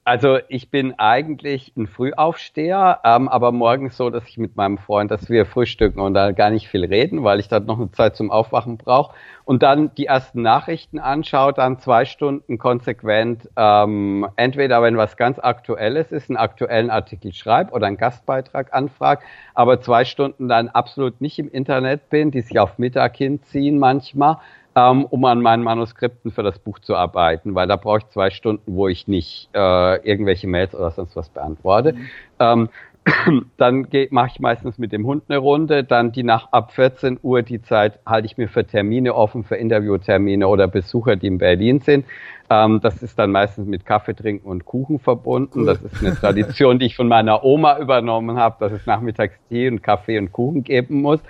Also 0.05 0.39
ich 0.49 0.71
bin 0.71 0.99
eigentlich 0.99 1.73
ein 1.79 1.87
Frühaufsteher, 1.87 3.01
ähm, 3.05 3.27
aber 3.27 3.53
morgens 3.53 3.97
so, 3.97 4.11
dass 4.11 4.29
ich 4.29 4.37
mit 4.37 4.55
meinem 4.55 4.77
Freund, 4.77 5.11
dass 5.11 5.31
wir 5.31 5.47
frühstücken 5.47 5.99
und 5.99 6.13
da 6.13 6.33
gar 6.33 6.51
nicht 6.51 6.69
viel 6.69 6.85
reden, 6.85 7.25
weil 7.25 7.41
ich 7.41 7.49
dann 7.49 7.65
noch 7.65 7.79
eine 7.79 7.91
Zeit 7.91 8.17
zum 8.17 8.31
Aufwachen 8.31 8.77
brauche. 8.77 9.15
Und 9.47 9.63
dann 9.63 9.95
die 9.95 10.05
ersten 10.05 10.43
Nachrichten 10.43 10.99
anschaue, 10.99 11.55
dann 11.55 11.79
zwei 11.79 12.05
Stunden 12.05 12.59
konsequent, 12.59 13.49
ähm, 13.57 14.29
entweder 14.37 14.83
wenn 14.83 14.99
was 14.99 15.17
ganz 15.17 15.39
Aktuelles 15.39 16.13
ist, 16.13 16.29
einen 16.29 16.37
aktuellen 16.37 16.91
Artikel 16.91 17.33
schreibe 17.33 17.73
oder 17.73 17.87
einen 17.87 17.97
Gastbeitrag 17.97 18.75
anfrage, 18.75 19.23
aber 19.55 19.81
zwei 19.81 20.05
Stunden 20.05 20.49
dann 20.49 20.69
absolut 20.69 21.23
nicht 21.23 21.39
im 21.39 21.51
Internet 21.51 22.11
bin, 22.11 22.31
die 22.31 22.43
sich 22.43 22.59
auf 22.59 22.77
Mittag 22.77 23.17
hinziehen 23.17 23.79
manchmal 23.79 24.37
ähm, 24.77 25.05
um 25.05 25.25
an 25.25 25.41
meinen 25.41 25.63
Manuskripten 25.63 26.33
für 26.33 26.43
das 26.43 26.59
Buch 26.59 26.79
zu 26.81 26.97
arbeiten, 26.97 27.55
weil 27.55 27.69
da 27.69 27.77
brauche 27.77 27.99
ich 27.99 28.09
zwei 28.09 28.31
Stunden, 28.31 28.75
wo 28.75 28.89
ich 28.89 29.07
nicht 29.07 29.49
äh, 29.55 30.09
irgendwelche 30.09 30.49
Mails 30.49 30.75
oder 30.75 30.91
sonst 30.91 31.17
was 31.17 31.29
beantworte. 31.29 31.93
Mhm. 31.93 32.09
Ähm, 32.41 32.69
dann 33.59 33.87
mache 34.11 34.31
ich 34.33 34.41
meistens 34.41 34.79
mit 34.79 34.93
dem 34.93 35.07
Hund 35.07 35.25
eine 35.29 35.39
Runde, 35.39 35.85
dann 35.85 36.13
die 36.13 36.23
nach 36.23 36.53
ab 36.53 36.73
14 36.73 37.19
Uhr 37.23 37.43
die 37.43 37.61
Zeit 37.61 37.99
halte 38.07 38.27
ich 38.27 38.39
mir 38.39 38.49
für 38.49 38.67
Termine 38.67 39.15
offen, 39.15 39.45
für 39.45 39.57
Interviewtermine 39.57 40.49
oder 40.49 40.69
Besucher, 40.69 41.17
die 41.17 41.27
in 41.27 41.39
Berlin 41.39 41.81
sind. 41.81 42.07
Ähm, 42.49 42.81
das 42.81 43.03
ist 43.03 43.19
dann 43.19 43.31
meistens 43.31 43.67
mit 43.67 43.85
Kaffee 43.85 44.15
trinken 44.15 44.49
und 44.49 44.65
Kuchen 44.65 44.99
verbunden. 44.99 45.61
Cool. 45.61 45.67
Das 45.67 45.83
ist 45.83 46.03
eine 46.03 46.15
Tradition, 46.15 46.79
die 46.79 46.87
ich 46.87 46.97
von 46.97 47.09
meiner 47.09 47.45
Oma 47.45 47.79
übernommen 47.79 48.39
habe, 48.39 48.57
dass 48.61 48.73
es 48.73 48.87
nachmittags 48.87 49.35
Tee 49.49 49.69
und 49.69 49.83
Kaffee 49.83 50.19
und 50.19 50.33
Kuchen 50.33 50.65
geben 50.65 51.03
muss. 51.03 51.21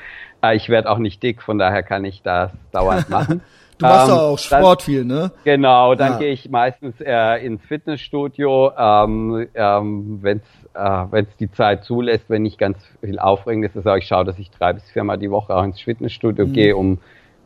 Äh, 0.42 0.56
ich 0.56 0.68
werde 0.68 0.90
auch 0.90 0.98
nicht 0.98 1.22
dick, 1.22 1.42
von 1.42 1.58
daher 1.58 1.82
kann 1.82 2.04
ich 2.04 2.22
das 2.22 2.52
dauernd 2.72 3.08
machen. 3.10 3.42
Du 3.78 3.86
machst 3.86 4.08
ähm, 4.08 4.14
auch 4.14 4.38
Sport 4.38 4.80
dann, 4.80 4.84
viel, 4.84 5.04
ne? 5.04 5.32
Genau, 5.44 5.94
dann 5.94 6.12
ja. 6.12 6.18
gehe 6.18 6.32
ich 6.32 6.48
meistens 6.48 6.94
äh, 7.00 7.44
ins 7.44 7.62
Fitnessstudio, 7.64 8.72
ähm, 8.76 9.46
ähm, 9.54 10.18
wenn 10.22 10.38
es 10.38 10.64
äh, 10.74 11.04
wenn's 11.10 11.36
die 11.38 11.50
Zeit 11.50 11.84
zulässt, 11.84 12.24
wenn 12.28 12.42
nicht 12.42 12.58
ganz 12.58 12.78
viel 13.00 13.18
aufregend 13.18 13.64
ist, 13.64 13.76
also 13.76 13.94
ich 13.94 14.06
schaue, 14.06 14.24
dass 14.24 14.38
ich 14.38 14.50
drei 14.50 14.72
bis 14.72 14.88
viermal 14.90 15.18
die 15.18 15.30
Woche 15.30 15.54
auch 15.54 15.64
ins 15.64 15.80
Fitnessstudio 15.80 16.46
mhm. 16.46 16.52
gehe, 16.52 16.76
um 16.76 16.98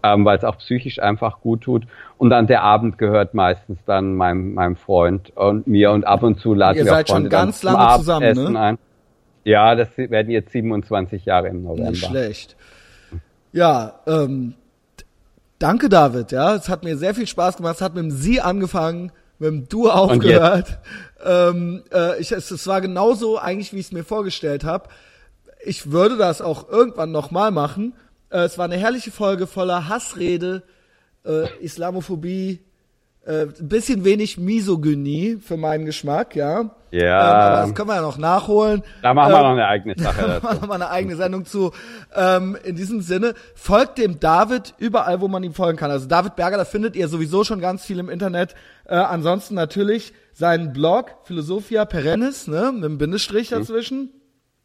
ähm, 0.03 0.25
weil 0.25 0.39
es 0.39 0.45
auch 0.45 0.59
psychisch 0.59 1.01
einfach 1.01 1.41
gut 1.41 1.63
tut. 1.63 1.87
Und 2.19 2.31
dann 2.31 2.47
der 2.47 2.63
Abend 2.63 2.99
gehört 2.99 3.35
meistens 3.35 3.79
dann 3.85 4.15
meinem, 4.15 4.55
meinem 4.55 4.77
Freund 4.77 5.37
und 5.37 5.67
mir 5.67 5.91
und 5.91 6.07
ab 6.07 6.23
und 6.23 6.41
zu 6.41 6.55
laden 6.55 6.77
wir 6.77 6.85
Ihr 6.85 6.91
seid 6.91 7.09
schon 7.09 7.29
ganz 7.29 7.63
lange 7.63 7.99
zusammen, 7.99 8.53
ne? 8.53 8.61
Ein. 8.61 8.79
Ja, 9.45 9.75
das 9.75 9.97
werden 9.97 10.31
jetzt 10.31 10.53
27 10.53 11.25
Jahre 11.25 11.49
im 11.49 11.63
November. 11.63 11.91
Nicht 11.91 12.05
schlecht. 12.05 12.57
Ja, 13.53 13.95
ähm, 14.07 14.55
danke 15.59 15.89
David, 15.89 16.33
ja. 16.33 16.55
Es 16.55 16.69
hat 16.69 16.85
mir 16.85 16.97
sehr 16.97 17.15
viel 17.15 17.27
Spaß 17.27 17.57
gemacht. 17.57 17.77
Es 17.77 17.83
hat 17.83 17.95
mit 17.95 18.05
dem 18.05 18.11
Sie 18.11 18.41
angefangen, 18.41 19.13
mit 19.39 19.49
dem 19.51 19.69
Du 19.69 19.91
aufgehört. 19.91 20.79
Ähm, 21.25 21.83
äh, 21.93 22.21
ich, 22.21 22.33
es, 22.33 22.51
es 22.51 22.67
war 22.67 22.81
genauso 22.81 23.39
eigentlich, 23.39 23.73
wie 23.73 23.79
ich 23.79 23.87
es 23.87 23.93
mir 23.93 24.05
vorgestellt 24.05 24.65
habe. 24.65 24.89
Ich 25.65 25.91
würde 25.91 26.17
das 26.17 26.41
auch 26.41 26.69
irgendwann 26.69 27.11
nochmal 27.11 27.51
machen. 27.51 27.95
Äh, 28.31 28.41
es 28.41 28.59
war 28.59 28.67
eine 28.67 28.77
herrliche 28.77 29.11
Folge 29.11 29.47
voller 29.47 29.89
Hassrede, 29.89 30.63
äh, 31.25 31.49
Islamophobie, 31.61 32.61
äh, 33.29 33.43
ein 33.43 33.69
bisschen 33.69 34.05
wenig 34.05 34.39
Misogynie 34.39 35.37
für 35.39 35.59
meinen 35.59 35.85
Geschmack, 35.85 36.35
ja. 36.35 36.71
Ja. 36.91 37.01
Ähm, 37.01 37.37
aber 37.37 37.57
das 37.67 37.75
können 37.75 37.89
wir 37.91 37.97
ja 37.97 38.01
noch 38.01 38.17
nachholen. 38.17 38.83
Da 39.03 39.13
machen 39.13 39.33
wir 39.33 39.37
ähm, 39.37 39.43
noch 39.43 39.51
eine 39.51 39.67
eigene 39.67 39.95
Sache. 40.03 40.23
Da 40.23 40.41
machen 40.41 40.57
wir 40.57 40.61
noch 40.63 40.69
mal 40.69 40.75
eine 40.77 40.89
eigene 40.89 41.15
Sendung 41.15 41.45
zu. 41.45 41.73
Ähm, 42.17 42.57
in 42.65 42.77
diesem 42.77 43.03
Sinne, 43.03 43.35
folgt 43.55 43.99
dem 43.99 44.19
David 44.19 44.73
überall, 44.79 45.21
wo 45.21 45.29
man 45.29 45.43
ihm 45.43 45.53
folgen 45.53 45.77
kann. 45.77 45.91
Also 45.91 46.07
David 46.07 46.37
Berger, 46.37 46.57
da 46.57 46.65
findet 46.65 46.97
ihr 46.97 47.07
sowieso 47.09 47.45
schon 47.45 47.61
ganz 47.61 47.85
viel 47.85 47.99
im 47.99 48.09
Internet. 48.09 48.55
Äh, 48.87 48.95
ansonsten 48.95 49.55
natürlich 49.55 50.15
seinen 50.33 50.73
Blog, 50.73 51.11
Philosophia 51.25 51.85
Perennis, 51.85 52.47
ne, 52.47 52.73
mit 52.73 52.83
einem 52.83 52.97
Bindestrich 52.97 53.51
mhm. 53.51 53.57
dazwischen. 53.57 53.99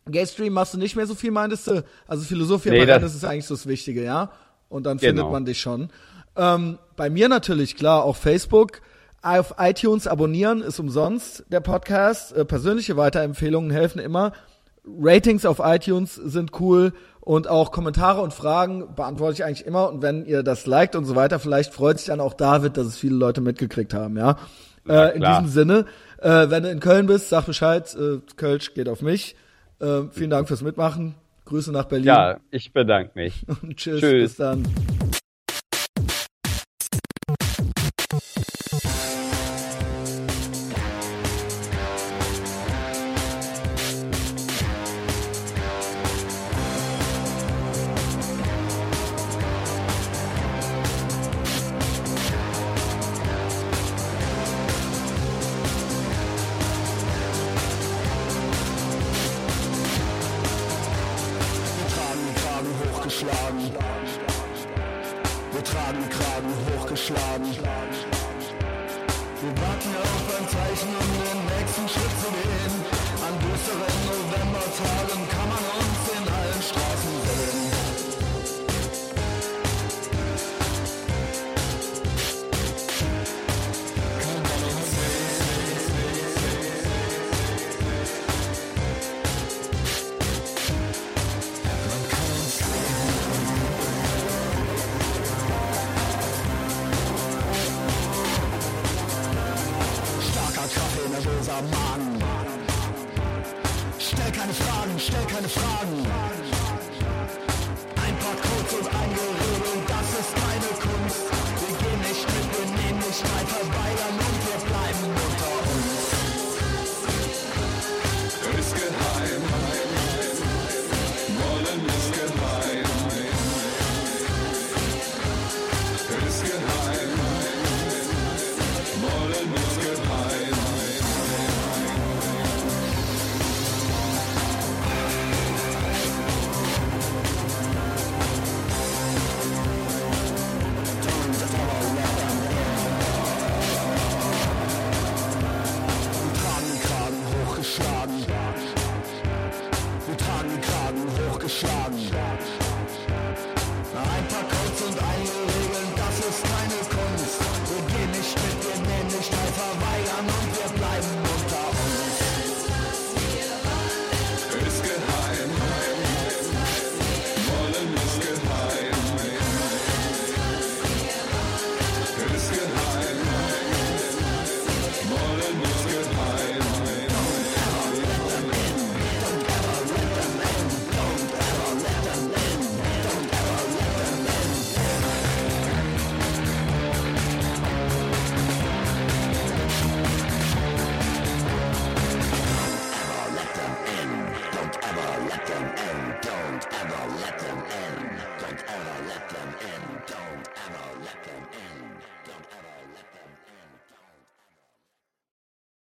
Mhm. 0.06 0.11
Gaystream 0.14 0.53
machst 0.53 0.73
du 0.73 0.77
nicht 0.77 0.95
mehr 0.95 1.06
so 1.06 1.15
viel, 1.15 1.31
meintest 1.31 1.68
du? 1.68 1.84
Also 2.07 2.23
Philosophia 2.23 2.72
nee, 2.72 2.85
Perennis 2.85 3.14
ist 3.14 3.26
eigentlich 3.26 3.45
so 3.45 3.56
das 3.56 3.68
Wichtige, 3.68 4.06
ja? 4.06 4.31
Und 4.69 4.85
dann 4.85 4.99
genau. 4.99 5.10
findet 5.10 5.31
man 5.34 5.44
dich 5.44 5.60
schon. 5.60 5.90
Ähm, 6.36 6.80
bei 6.96 7.10
mir 7.10 7.30
natürlich, 7.30 7.76
klar, 7.76 8.04
auf 8.04 8.18
Facebook. 8.18 8.82
Auf 9.22 9.56
iTunes 9.58 10.06
abonnieren 10.06 10.62
ist 10.62 10.80
umsonst 10.80 11.46
der 11.50 11.62
Podcast. 11.62 12.36
Äh, 12.36 12.46
persönliche 12.46 12.98
Weiterempfehlungen 12.98 13.72
helfen 13.72 14.00
immer. 14.00 14.34
Ratings 14.86 15.46
auf 15.46 15.62
iTunes 15.64 16.16
sind 16.16 16.60
cool 16.60 16.92
und 17.22 17.48
auch 17.48 17.72
Kommentare 17.72 18.22
und 18.22 18.34
Fragen 18.34 18.96
beantworte 18.96 19.36
ich 19.36 19.44
eigentlich 19.46 19.66
immer. 19.66 19.90
Und 19.90 20.02
wenn 20.02 20.26
ihr 20.26 20.44
das 20.44 20.66
liked 20.66 20.98
und 20.98 21.06
so 21.06 21.16
weiter, 21.16 21.40
vielleicht 21.40 21.74
freut 21.74 22.00
sich 22.00 22.08
dann 22.08 22.20
auch 22.20 22.34
David, 22.34 22.76
dass 22.76 22.88
es 22.88 22.98
viele 22.98 23.16
Leute 23.16 23.40
mitgekriegt 23.40 23.94
haben, 23.94 24.18
ja. 24.18 24.38
Äh, 24.88 25.16
in 25.16 25.22
diesem 25.22 25.48
Sinne, 25.48 25.86
äh, 26.18 26.50
wenn 26.50 26.64
du 26.64 26.70
in 26.70 26.82
Köln 26.82 27.06
bist, 27.06 27.30
sag 27.30 27.46
Bescheid. 27.46 27.96
Äh, 27.96 28.20
Kölsch 28.36 28.74
geht 28.74 28.90
auf 28.90 29.02
mich. 29.02 29.38
Äh, 29.80 30.02
vielen 30.12 30.30
Dank 30.30 30.50
fürs 30.50 30.62
Mitmachen. 30.62 31.16
Grüße 31.46 31.72
nach 31.72 31.86
Berlin. 31.86 32.08
Ja, 32.08 32.38
ich 32.52 32.74
bedanke 32.74 33.12
mich. 33.16 33.46
Und 33.62 33.78
tschüss, 33.78 34.02
tschüss. 34.02 34.24
bis 34.24 34.36
dann. 34.36 34.66